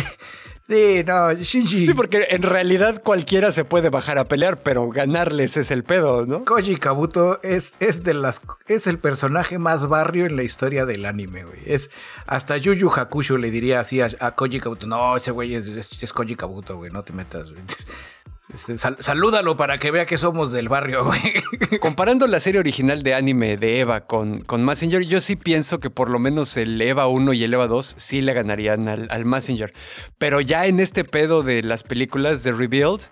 Sí, 0.68 1.02
no, 1.06 1.32
Shinji. 1.34 1.86
Sí, 1.86 1.94
porque 1.94 2.26
en 2.30 2.42
realidad 2.42 3.02
cualquiera 3.02 3.52
se 3.52 3.64
puede 3.64 3.90
bajar 3.90 4.18
a 4.18 4.24
pelear, 4.24 4.62
pero 4.62 4.88
ganarles 4.88 5.56
es 5.56 5.70
el 5.70 5.84
pedo, 5.84 6.24
¿no? 6.24 6.44
Koji 6.44 6.76
Kabuto 6.76 7.40
es, 7.42 7.74
es, 7.80 8.04
de 8.04 8.14
las, 8.14 8.40
es 8.66 8.86
el 8.86 8.98
personaje 8.98 9.58
más 9.58 9.86
barrio 9.86 10.24
en 10.24 10.36
la 10.36 10.44
historia 10.44 10.86
del 10.86 11.04
anime, 11.04 11.44
güey. 11.44 11.60
Es, 11.66 11.90
hasta 12.26 12.56
Yu 12.56 12.72
Yu 12.74 12.90
Hakusho 12.90 13.38
le 13.38 13.50
diría 13.50 13.80
así 13.80 14.00
a, 14.00 14.30
Koji 14.30 14.60
Kabuto, 14.60 14.86
no, 14.86 15.16
ese 15.16 15.30
güey 15.30 15.54
es, 15.54 15.66
es, 15.66 16.02
es 16.02 16.12
Koji 16.12 16.36
Kabuto, 16.36 16.76
güey, 16.76 16.90
no 16.90 17.02
te 17.02 17.12
metas, 17.12 17.50
güey. 17.50 17.62
Este, 18.52 18.76
salúdalo 18.76 19.56
para 19.56 19.78
que 19.78 19.90
vea 19.90 20.04
que 20.04 20.18
somos 20.18 20.52
del 20.52 20.68
barrio. 20.68 21.08
Comparando 21.80 22.26
la 22.26 22.38
serie 22.38 22.60
original 22.60 23.02
de 23.02 23.14
anime 23.14 23.56
de 23.56 23.80
Eva 23.80 24.02
con, 24.02 24.42
con 24.42 24.64
Messenger, 24.64 25.02
yo 25.02 25.20
sí 25.20 25.36
pienso 25.36 25.80
que 25.80 25.88
por 25.88 26.10
lo 26.10 26.18
menos 26.18 26.56
el 26.56 26.80
Eva 26.80 27.06
1 27.06 27.32
y 27.32 27.44
el 27.44 27.54
Eva 27.54 27.66
2 27.66 27.94
sí 27.96 28.20
le 28.20 28.34
ganarían 28.34 28.88
al, 28.88 29.08
al 29.10 29.24
Messenger. 29.24 29.72
Pero 30.18 30.40
ya 30.40 30.66
en 30.66 30.80
este 30.80 31.04
pedo 31.04 31.42
de 31.42 31.62
las 31.62 31.82
películas 31.82 32.42
de 32.42 32.52
Rebuild, 32.52 33.02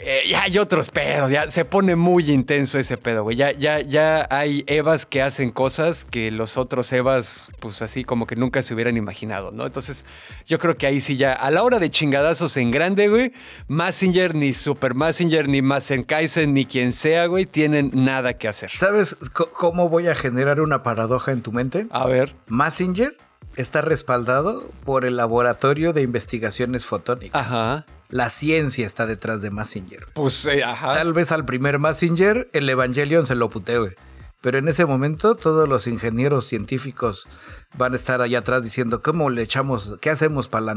eh, 0.00 0.22
ya 0.28 0.42
hay 0.42 0.58
otros 0.58 0.90
pedos, 0.90 1.30
ya 1.30 1.50
se 1.50 1.64
pone 1.64 1.96
muy 1.96 2.30
intenso 2.30 2.78
ese 2.78 2.96
pedo, 2.96 3.24
güey. 3.24 3.36
Ya, 3.36 3.52
ya, 3.52 3.80
ya 3.80 4.26
hay 4.30 4.64
Evas 4.66 5.06
que 5.06 5.22
hacen 5.22 5.50
cosas 5.50 6.04
que 6.04 6.30
los 6.30 6.56
otros 6.56 6.92
Evas, 6.92 7.50
pues 7.58 7.82
así 7.82 8.04
como 8.04 8.26
que 8.26 8.36
nunca 8.36 8.62
se 8.62 8.74
hubieran 8.74 8.96
imaginado, 8.96 9.50
¿no? 9.50 9.66
Entonces, 9.66 10.04
yo 10.46 10.58
creo 10.58 10.76
que 10.76 10.86
ahí 10.86 11.00
sí 11.00 11.16
ya, 11.16 11.32
a 11.32 11.50
la 11.50 11.62
hora 11.62 11.80
de 11.80 11.90
chingadazos 11.90 12.56
en 12.56 12.70
grande, 12.70 13.08
güey, 13.08 13.32
Massinger, 13.66 14.34
ni 14.34 14.54
Super 14.54 14.94
Massinger, 14.94 15.48
ni 15.48 15.62
Massenkaisen, 15.62 16.54
ni 16.54 16.64
quien 16.64 16.92
sea, 16.92 17.26
güey, 17.26 17.46
tienen 17.46 17.90
nada 17.92 18.34
que 18.34 18.46
hacer. 18.46 18.70
¿Sabes 18.70 19.16
cómo 19.32 19.88
voy 19.88 20.06
a 20.06 20.14
generar 20.14 20.60
una 20.60 20.82
paradoja 20.82 21.32
en 21.32 21.42
tu 21.42 21.50
mente? 21.50 21.86
A 21.90 22.06
ver. 22.06 22.36
Massinger 22.46 23.16
está 23.56 23.80
respaldado 23.80 24.70
por 24.84 25.04
el 25.04 25.16
Laboratorio 25.16 25.92
de 25.92 26.02
Investigaciones 26.02 26.86
Fotónicas. 26.86 27.44
Ajá. 27.44 27.84
La 28.08 28.30
ciencia 28.30 28.86
está 28.86 29.06
detrás 29.06 29.42
de 29.42 29.50
Massinger. 29.50 30.06
Pues, 30.14 30.44
eh, 30.46 30.64
ajá. 30.64 30.92
Tal 30.92 31.12
vez 31.12 31.30
al 31.32 31.44
primer 31.44 31.78
Massinger 31.78 32.48
el 32.52 32.68
Evangelion 32.68 33.26
se 33.26 33.34
lo 33.34 33.48
putee, 33.48 33.94
Pero 34.40 34.58
en 34.58 34.68
ese 34.68 34.86
momento 34.86 35.34
todos 35.34 35.68
los 35.68 35.86
ingenieros 35.86 36.46
científicos 36.46 37.28
van 37.76 37.92
a 37.92 37.96
estar 37.96 38.22
allá 38.22 38.38
atrás 38.38 38.62
diciendo, 38.62 39.02
¿cómo 39.02 39.28
le 39.30 39.42
echamos, 39.42 39.96
qué 40.00 40.10
hacemos 40.10 40.48
para 40.48 40.64
la 40.66 40.72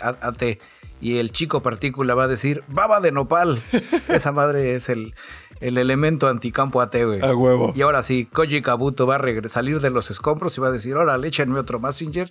AT? 0.00 0.42
Y 1.00 1.18
el 1.18 1.32
chico 1.32 1.62
partícula 1.62 2.14
va 2.14 2.24
a 2.24 2.28
decir, 2.28 2.64
baba 2.66 3.00
de 3.00 3.12
nopal. 3.12 3.60
Esa 4.08 4.32
madre 4.32 4.74
es 4.74 4.88
el, 4.88 5.14
el 5.60 5.78
elemento 5.78 6.28
anticampo 6.28 6.80
AT, 6.80 6.94
güey. 7.04 7.20
A 7.22 7.34
huevo. 7.34 7.72
Y 7.74 7.82
ahora 7.82 8.02
sí, 8.02 8.26
Koji 8.26 8.62
Kabuto 8.62 9.06
va 9.06 9.16
a 9.16 9.48
salir 9.48 9.80
de 9.80 9.90
los 9.90 10.10
escombros 10.10 10.56
y 10.58 10.60
va 10.60 10.68
a 10.68 10.72
decir, 10.72 10.96
órale, 10.96 11.28
échenme 11.28 11.58
otro 11.58 11.80
Messenger. 11.80 12.30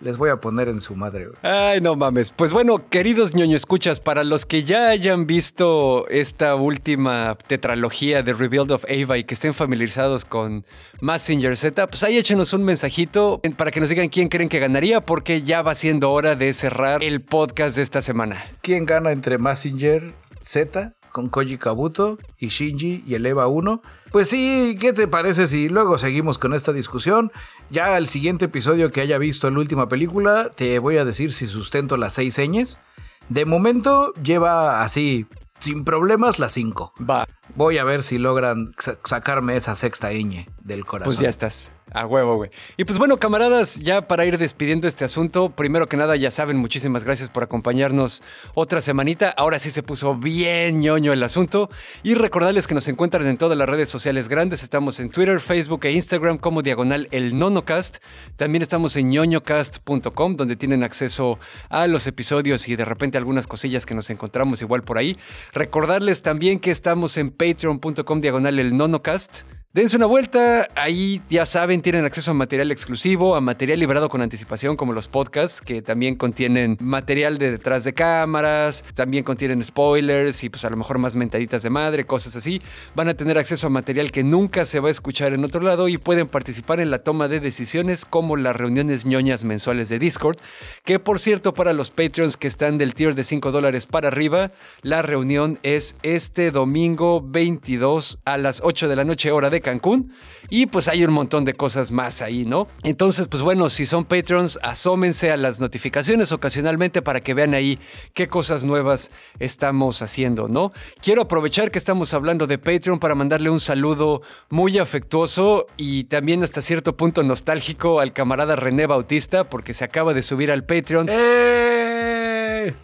Les 0.00 0.16
voy 0.16 0.30
a 0.30 0.36
poner 0.36 0.68
en 0.68 0.80
su 0.80 0.96
madre, 0.96 1.26
güey. 1.26 1.36
Ay, 1.42 1.80
no 1.82 1.94
mames. 1.94 2.30
Pues 2.30 2.52
bueno, 2.52 2.88
queridos 2.88 3.34
ñoño 3.34 3.54
escuchas, 3.54 4.00
para 4.00 4.24
los 4.24 4.46
que 4.46 4.64
ya 4.64 4.88
hayan 4.88 5.26
visto 5.26 6.08
esta 6.08 6.54
última 6.54 7.36
tetralogía 7.46 8.22
de 8.22 8.32
Rebuild 8.32 8.70
of 8.70 8.84
Ava 8.84 9.18
y 9.18 9.24
que 9.24 9.34
estén 9.34 9.52
familiarizados 9.52 10.24
con 10.24 10.64
Messenger 11.02 11.56
Z, 11.56 11.86
pues 11.88 12.02
ahí 12.02 12.16
échenos 12.16 12.54
un 12.54 12.64
mensajito 12.64 13.42
para 13.58 13.70
que 13.70 13.80
nos 13.80 13.90
digan 13.90 14.08
quién 14.08 14.28
creen 14.28 14.48
que 14.48 14.58
ganaría, 14.58 15.02
porque 15.02 15.42
ya 15.42 15.60
va 15.60 15.74
siendo 15.74 16.10
hora 16.12 16.34
de 16.34 16.52
cerrar 16.54 17.04
el 17.04 17.20
podcast 17.20 17.76
de 17.76 17.82
esta 17.82 18.00
semana. 18.00 18.44
¿Quién 18.62 18.86
gana 18.86 19.12
entre 19.12 19.36
Messenger 19.36 20.12
Z 20.40 20.94
con 21.10 21.28
Koji 21.28 21.58
Kabuto 21.58 22.18
y 22.38 22.48
Shinji 22.48 23.04
y 23.06 23.14
el 23.14 23.26
EVA 23.26 23.46
1. 23.46 23.82
Pues 24.10 24.28
sí, 24.28 24.76
¿qué 24.80 24.92
te 24.92 25.06
parece 25.06 25.46
si 25.46 25.68
luego 25.68 25.98
seguimos 25.98 26.38
con 26.38 26.54
esta 26.54 26.72
discusión? 26.72 27.30
Ya 27.70 27.94
al 27.96 28.06
siguiente 28.06 28.46
episodio 28.46 28.90
que 28.90 29.00
haya 29.00 29.18
visto 29.18 29.50
la 29.50 29.58
última 29.58 29.88
película, 29.88 30.50
te 30.54 30.78
voy 30.78 30.96
a 30.96 31.04
decir 31.04 31.32
si 31.32 31.46
sustento 31.46 31.96
las 31.96 32.14
seis 32.14 32.34
señas. 32.34 32.80
De 33.28 33.44
momento 33.44 34.12
lleva 34.14 34.82
así, 34.82 35.26
sin 35.60 35.84
problemas, 35.84 36.38
las 36.38 36.52
cinco. 36.52 36.92
Va. 36.98 37.26
Voy 37.54 37.78
a 37.78 37.84
ver 37.84 38.02
si 38.02 38.18
logran 38.18 38.72
sacarme 39.04 39.56
esa 39.56 39.76
sexta 39.76 40.10
ñ 40.12 40.46
del 40.62 40.84
corazón. 40.84 41.14
Pues 41.14 41.20
ya 41.20 41.28
estás. 41.28 41.72
A 41.92 42.06
huevo, 42.06 42.36
güey. 42.36 42.50
Y 42.76 42.84
pues 42.84 42.98
bueno, 42.98 43.16
camaradas, 43.18 43.80
ya 43.80 44.00
para 44.02 44.24
ir 44.24 44.38
despidiendo 44.38 44.86
este 44.86 45.04
asunto, 45.04 45.50
primero 45.50 45.86
que 45.86 45.96
nada, 45.96 46.14
ya 46.14 46.30
saben, 46.30 46.56
muchísimas 46.56 47.04
gracias 47.04 47.28
por 47.30 47.42
acompañarnos 47.42 48.22
otra 48.54 48.80
semanita. 48.80 49.30
Ahora 49.36 49.58
sí 49.58 49.70
se 49.70 49.82
puso 49.82 50.14
bien 50.14 50.80
ñoño 50.80 51.12
el 51.12 51.22
asunto. 51.22 51.68
Y 52.04 52.14
recordarles 52.14 52.68
que 52.68 52.74
nos 52.74 52.86
encuentran 52.86 53.26
en 53.26 53.38
todas 53.38 53.58
las 53.58 53.68
redes 53.68 53.88
sociales 53.88 54.28
grandes. 54.28 54.62
Estamos 54.62 55.00
en 55.00 55.10
Twitter, 55.10 55.40
Facebook 55.40 55.84
e 55.84 55.90
Instagram 55.92 56.38
como 56.38 56.62
diagonal 56.62 57.08
el 57.10 57.36
nonocast. 57.36 57.98
También 58.36 58.62
estamos 58.62 58.94
en 58.96 59.10
ñoñocast.com, 59.10 60.36
donde 60.36 60.56
tienen 60.56 60.84
acceso 60.84 61.40
a 61.68 61.88
los 61.88 62.06
episodios 62.06 62.68
y 62.68 62.76
de 62.76 62.84
repente 62.84 63.18
algunas 63.18 63.46
cosillas 63.46 63.84
que 63.84 63.94
nos 63.94 64.10
encontramos 64.10 64.62
igual 64.62 64.82
por 64.82 64.98
ahí. 64.98 65.18
Recordarles 65.52 66.22
también 66.22 66.60
que 66.60 66.70
estamos 66.70 67.16
en 67.16 67.30
patreon.com 67.30 68.20
diagonal 68.20 68.58
el 68.58 68.76
nonocast. 68.76 69.42
Dense 69.72 69.96
una 69.96 70.06
vuelta, 70.06 70.66
ahí 70.74 71.22
ya 71.30 71.46
saben, 71.46 71.80
tienen 71.80 72.04
acceso 72.04 72.32
a 72.32 72.34
material 72.34 72.72
exclusivo, 72.72 73.36
a 73.36 73.40
material 73.40 73.78
liberado 73.78 74.08
con 74.08 74.20
anticipación 74.20 74.76
como 74.76 74.92
los 74.92 75.06
podcasts, 75.06 75.60
que 75.60 75.80
también 75.80 76.16
contienen 76.16 76.76
material 76.80 77.38
de 77.38 77.52
detrás 77.52 77.84
de 77.84 77.94
cámaras, 77.94 78.84
también 78.96 79.22
contienen 79.22 79.62
spoilers 79.62 80.42
y 80.42 80.50
pues 80.50 80.64
a 80.64 80.70
lo 80.70 80.76
mejor 80.76 80.98
más 80.98 81.14
mentaditas 81.14 81.62
de 81.62 81.70
madre, 81.70 82.04
cosas 82.04 82.34
así. 82.34 82.60
Van 82.96 83.08
a 83.08 83.14
tener 83.14 83.38
acceso 83.38 83.68
a 83.68 83.70
material 83.70 84.10
que 84.10 84.24
nunca 84.24 84.66
se 84.66 84.80
va 84.80 84.88
a 84.88 84.90
escuchar 84.90 85.34
en 85.34 85.44
otro 85.44 85.60
lado 85.60 85.86
y 85.86 85.98
pueden 85.98 86.26
participar 86.26 86.80
en 86.80 86.90
la 86.90 87.04
toma 87.04 87.28
de 87.28 87.38
decisiones 87.38 88.04
como 88.04 88.36
las 88.36 88.56
reuniones 88.56 89.06
ñoñas 89.06 89.44
mensuales 89.44 89.88
de 89.88 90.00
Discord, 90.00 90.38
que 90.82 90.98
por 90.98 91.20
cierto 91.20 91.54
para 91.54 91.74
los 91.74 91.90
Patreons 91.90 92.36
que 92.36 92.48
están 92.48 92.76
del 92.76 92.94
tier 92.94 93.14
de 93.14 93.22
5 93.22 93.52
dólares 93.52 93.86
para 93.86 94.08
arriba, 94.08 94.50
la 94.82 95.02
reunión 95.02 95.60
es 95.62 95.94
este 96.02 96.50
domingo 96.50 97.22
22 97.24 98.18
a 98.24 98.36
las 98.36 98.62
8 98.64 98.88
de 98.88 98.96
la 98.96 99.04
noche 99.04 99.30
hora 99.30 99.48
de 99.48 99.59
Cancún. 99.60 100.12
Y 100.48 100.66
pues 100.66 100.88
hay 100.88 101.04
un 101.04 101.12
montón 101.12 101.44
de 101.44 101.54
cosas 101.54 101.92
más 101.92 102.22
ahí, 102.22 102.44
¿no? 102.44 102.66
Entonces, 102.82 103.28
pues 103.28 103.42
bueno, 103.42 103.68
si 103.68 103.86
son 103.86 104.04
Patreons, 104.04 104.58
asómense 104.62 105.30
a 105.30 105.36
las 105.36 105.60
notificaciones 105.60 106.32
ocasionalmente 106.32 107.02
para 107.02 107.20
que 107.20 107.34
vean 107.34 107.54
ahí 107.54 107.78
qué 108.14 108.28
cosas 108.28 108.64
nuevas 108.64 109.10
estamos 109.38 110.02
haciendo, 110.02 110.48
¿no? 110.48 110.72
Quiero 111.02 111.22
aprovechar 111.22 111.70
que 111.70 111.78
estamos 111.78 112.14
hablando 112.14 112.46
de 112.46 112.58
Patreon 112.58 112.98
para 112.98 113.14
mandarle 113.14 113.50
un 113.50 113.60
saludo 113.60 114.22
muy 114.48 114.78
afectuoso 114.78 115.66
y 115.76 116.04
también 116.04 116.42
hasta 116.42 116.62
cierto 116.62 116.96
punto 116.96 117.22
nostálgico 117.22 118.00
al 118.00 118.12
camarada 118.12 118.56
René 118.56 118.86
Bautista 118.86 119.44
porque 119.44 119.74
se 119.74 119.84
acaba 119.84 120.14
de 120.14 120.22
subir 120.22 120.50
al 120.50 120.64
Patreon. 120.64 121.06
¡Eh! 121.10 122.74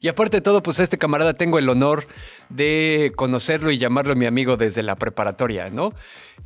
Y 0.00 0.08
aparte 0.08 0.38
de 0.38 0.40
todo, 0.40 0.62
pues 0.62 0.80
a 0.80 0.82
este 0.82 0.96
camarada 0.96 1.34
tengo 1.34 1.58
el 1.58 1.68
honor 1.68 2.06
de 2.50 3.12
conocerlo 3.16 3.70
y 3.70 3.78
llamarlo 3.78 4.14
mi 4.14 4.26
amigo 4.26 4.56
desde 4.56 4.82
la 4.82 4.96
preparatoria, 4.96 5.70
¿no? 5.70 5.94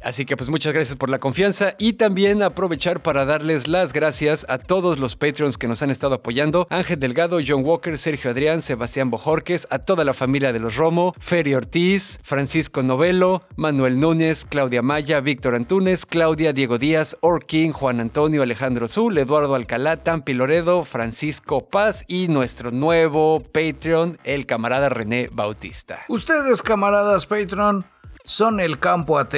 Así 0.02 0.24
que 0.24 0.36
pues 0.36 0.51
muchas 0.51 0.72
gracias 0.72 0.97
por 0.97 1.09
la 1.09 1.18
confianza 1.18 1.76
y 1.78 1.94
también 1.94 2.43
aprovechar 2.43 3.01
para 3.01 3.24
darles 3.24 3.68
las 3.68 3.93
gracias 3.93 4.44
a 4.48 4.59
todos 4.59 4.98
los 4.98 5.16
Patreons 5.16 5.56
que 5.56 5.68
nos 5.68 5.82
han 5.82 5.90
estado 5.90 6.16
apoyando. 6.16 6.66
Ángel 6.70 7.01
Delgado, 7.01 7.39
John 7.47 7.64
Walker, 7.64 7.97
Sergio 7.97 8.31
Adrián, 8.31 8.62
Sebastián 8.62 9.10
Bojorques, 9.10 9.66
a 9.70 9.78
toda 9.78 10.05
la 10.05 10.14
familia 10.14 10.52
de 10.52 10.59
los 10.60 10.76
Romo, 10.76 11.14
Feri 11.20 11.55
Ortiz, 11.55 12.20
Francisco 12.22 12.82
Novelo, 12.82 13.43
Manuel 13.56 14.01
Núñez, 14.01 14.44
Claudia 14.44 14.82
Maya, 14.82 15.20
Víctor 15.20 15.55
Antunes, 15.55 16.06
Claudia, 16.06 16.52
Diego 16.52 16.78
Díaz, 16.78 17.16
Orkin, 17.20 17.72
Juan 17.72 18.01
Antonio, 18.01 18.43
Alejandro 18.43 18.89
Zul, 18.89 19.16
Eduardo 19.16 19.55
Alcalá, 19.55 19.98
Tampi 19.98 20.35
Loredo, 20.35 20.85
Francisco 20.85 21.68
Paz 21.68 22.05
y 22.09 22.28
nuestro 22.28 22.70
nuevo 22.70 23.40
Patreon, 23.40 24.18
el 24.24 24.47
camarada 24.47 24.89
René 24.89 25.28
Bautista. 25.32 25.94
Ustedes, 26.09 26.62
camaradas 26.62 27.27
Patreon, 27.27 27.85
son 28.25 28.61
el 28.61 28.79
campo 28.79 29.19
AT 29.19 29.35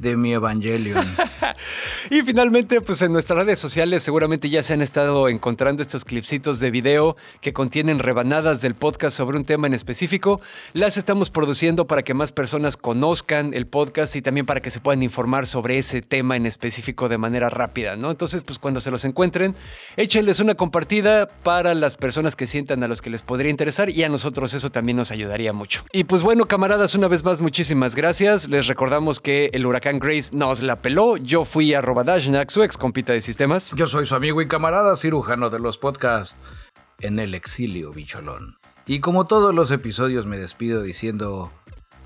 de 0.00 0.16
mi 0.16 0.32
Evangelion. 0.32 1.04
y 2.10 2.22
finalmente, 2.22 2.80
pues 2.80 3.02
en 3.02 3.12
nuestras 3.12 3.44
redes 3.44 3.58
sociales 3.58 4.02
seguramente 4.02 4.48
ya 4.48 4.62
se 4.62 4.72
han 4.72 4.82
estado 4.82 5.28
encontrando 5.28 5.82
estos 5.82 6.04
clipsitos 6.04 6.58
de 6.58 6.70
video 6.70 7.16
que 7.40 7.52
contienen 7.52 7.98
rebanadas 7.98 8.62
del 8.62 8.74
podcast 8.74 9.16
sobre 9.16 9.36
un 9.36 9.44
tema 9.44 9.66
en 9.66 9.74
específico. 9.74 10.40
Las 10.72 10.96
estamos 10.96 11.30
produciendo 11.30 11.86
para 11.86 12.02
que 12.02 12.14
más 12.14 12.32
personas 12.32 12.76
conozcan 12.76 13.52
el 13.52 13.66
podcast 13.66 14.16
y 14.16 14.22
también 14.22 14.46
para 14.46 14.60
que 14.60 14.70
se 14.70 14.80
puedan 14.80 15.02
informar 15.02 15.46
sobre 15.46 15.78
ese 15.78 16.00
tema 16.00 16.36
en 16.36 16.46
específico 16.46 17.08
de 17.08 17.18
manera 17.18 17.50
rápida, 17.50 17.96
¿no? 17.96 18.10
Entonces, 18.10 18.42
pues 18.42 18.58
cuando 18.58 18.80
se 18.80 18.90
los 18.90 19.04
encuentren, 19.04 19.54
échenles 19.96 20.40
una 20.40 20.54
compartida 20.54 21.28
para 21.42 21.74
las 21.74 21.96
personas 21.96 22.36
que 22.36 22.46
sientan 22.46 22.82
a 22.82 22.88
los 22.88 23.02
que 23.02 23.10
les 23.10 23.22
podría 23.22 23.50
interesar 23.50 23.90
y 23.90 24.02
a 24.02 24.08
nosotros 24.08 24.54
eso 24.54 24.70
también 24.70 24.96
nos 24.96 25.10
ayudaría 25.10 25.52
mucho. 25.52 25.84
Y 25.92 26.04
pues 26.04 26.22
bueno, 26.22 26.46
camaradas, 26.46 26.94
una 26.94 27.08
vez 27.08 27.22
más, 27.22 27.40
muchísimas 27.40 27.94
gracias. 27.94 28.48
Les 28.48 28.66
recordamos 28.66 29.20
que 29.20 29.50
el 29.52 29.66
huracán 29.66 29.89
Grace 29.98 30.30
nos 30.32 30.62
la 30.62 30.76
peló. 30.76 31.16
Yo 31.16 31.44
fui 31.44 31.74
a 31.74 31.80
Dashnak, 31.80 32.50
su 32.50 32.62
ex 32.62 32.76
compita 32.76 33.12
de 33.12 33.20
sistemas. 33.20 33.74
Yo 33.76 33.86
soy 33.86 34.06
su 34.06 34.14
amigo 34.14 34.40
y 34.40 34.48
camarada 34.48 34.96
cirujano 34.96 35.50
de 35.50 35.58
los 35.58 35.78
podcasts 35.78 36.36
en 37.00 37.18
el 37.18 37.34
exilio, 37.34 37.92
bicholón. 37.92 38.58
Y 38.86 39.00
como 39.00 39.26
todos 39.26 39.54
los 39.54 39.70
episodios 39.70 40.26
me 40.26 40.38
despido 40.38 40.82
diciendo... 40.82 41.52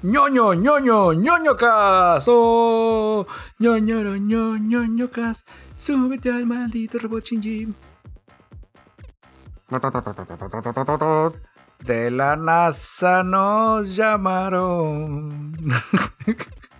ñoño, 0.03 0.55
ñoño, 0.55 1.13
ñoño 1.13 1.57
cas, 1.57 2.25
oh, 2.27 3.27
ñoño, 3.59 4.03
ñoño, 4.03 4.57
ñoño 4.57 5.11
cas, 5.11 5.45
súbete 5.77 6.31
al 6.31 6.47
maldito 6.47 6.99
robot 6.99 7.25
Shinji. 7.25 7.75
De 11.81 12.11
la 12.11 12.37
NASA 12.37 13.23
nos 13.23 13.97
llamaron. 13.97 15.57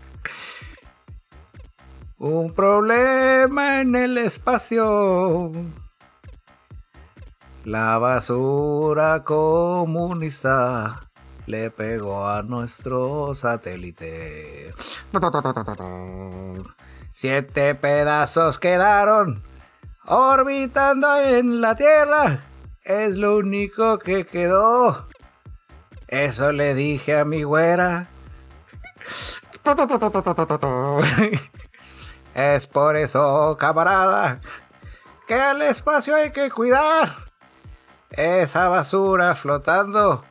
Un 2.27 2.55
problema 2.55 3.83
en 3.83 3.95
el 3.95 4.17
espacio. 4.17 5.53
La 7.67 7.99
basura 7.99 9.23
comunista 9.25 11.03
le 11.45 11.71
pegó 11.71 12.27
a 12.27 12.43
nuestro 12.43 13.35
satélite. 13.35 14.73
Siete 17.13 17.75
pedazos 17.75 18.59
quedaron 18.59 19.43
orbitando 20.07 21.19
en 21.19 21.61
la 21.61 21.77
Tierra. 21.77 22.41
Es 22.85 23.17
lo 23.17 23.37
único 23.37 23.99
que 23.99 24.25
quedó. 24.25 25.09
Eso 26.09 26.53
le 26.53 26.75
dije 26.75 27.19
a 27.19 27.27
mi 27.27 27.43
güera. 27.43 28.09
Es 32.35 32.67
por 32.67 32.97
eso, 32.97 33.57
camarada, 33.59 34.41
que 35.27 35.35
al 35.35 35.63
espacio 35.63 36.17
hay 36.17 36.33
que 36.33 36.51
cuidar. 36.51 37.15
Esa 38.11 38.69
basura 38.69 39.35
flotando 39.35 40.25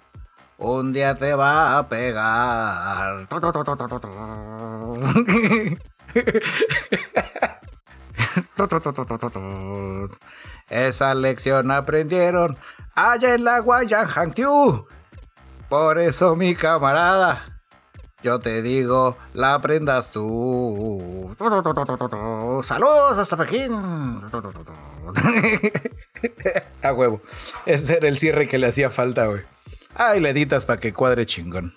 un 0.57 0.93
día 0.93 1.15
te 1.15 1.33
va 1.33 1.77
a 1.77 1.87
pegar. 1.87 3.27
Esa 10.69 11.15
lección 11.15 11.71
aprendieron 11.71 12.57
allá 12.95 13.33
en 13.35 13.43
la 13.45 13.59
Guayan. 13.59 14.07
Por 15.69 15.99
eso, 15.99 16.35
mi 16.35 16.55
camarada, 16.55 17.52
yo 18.23 18.39
te 18.39 18.61
digo, 18.61 19.17
la 19.33 19.55
aprendas 19.55 20.11
tú. 20.11 21.35
Saludos 22.63 23.17
hasta 23.17 23.37
Pekín. 23.37 23.71
A 26.81 26.93
huevo. 26.93 27.21
Ese 27.65 27.97
era 27.97 28.07
el 28.07 28.17
cierre 28.17 28.47
que 28.47 28.57
le 28.57 28.67
hacía 28.67 28.89
falta, 28.89 29.25
güey. 29.25 29.41
Ay, 29.95 30.19
le 30.19 30.29
editas 30.29 30.65
para 30.65 30.79
que 30.79 30.93
cuadre 30.93 31.25
chingón. 31.25 31.73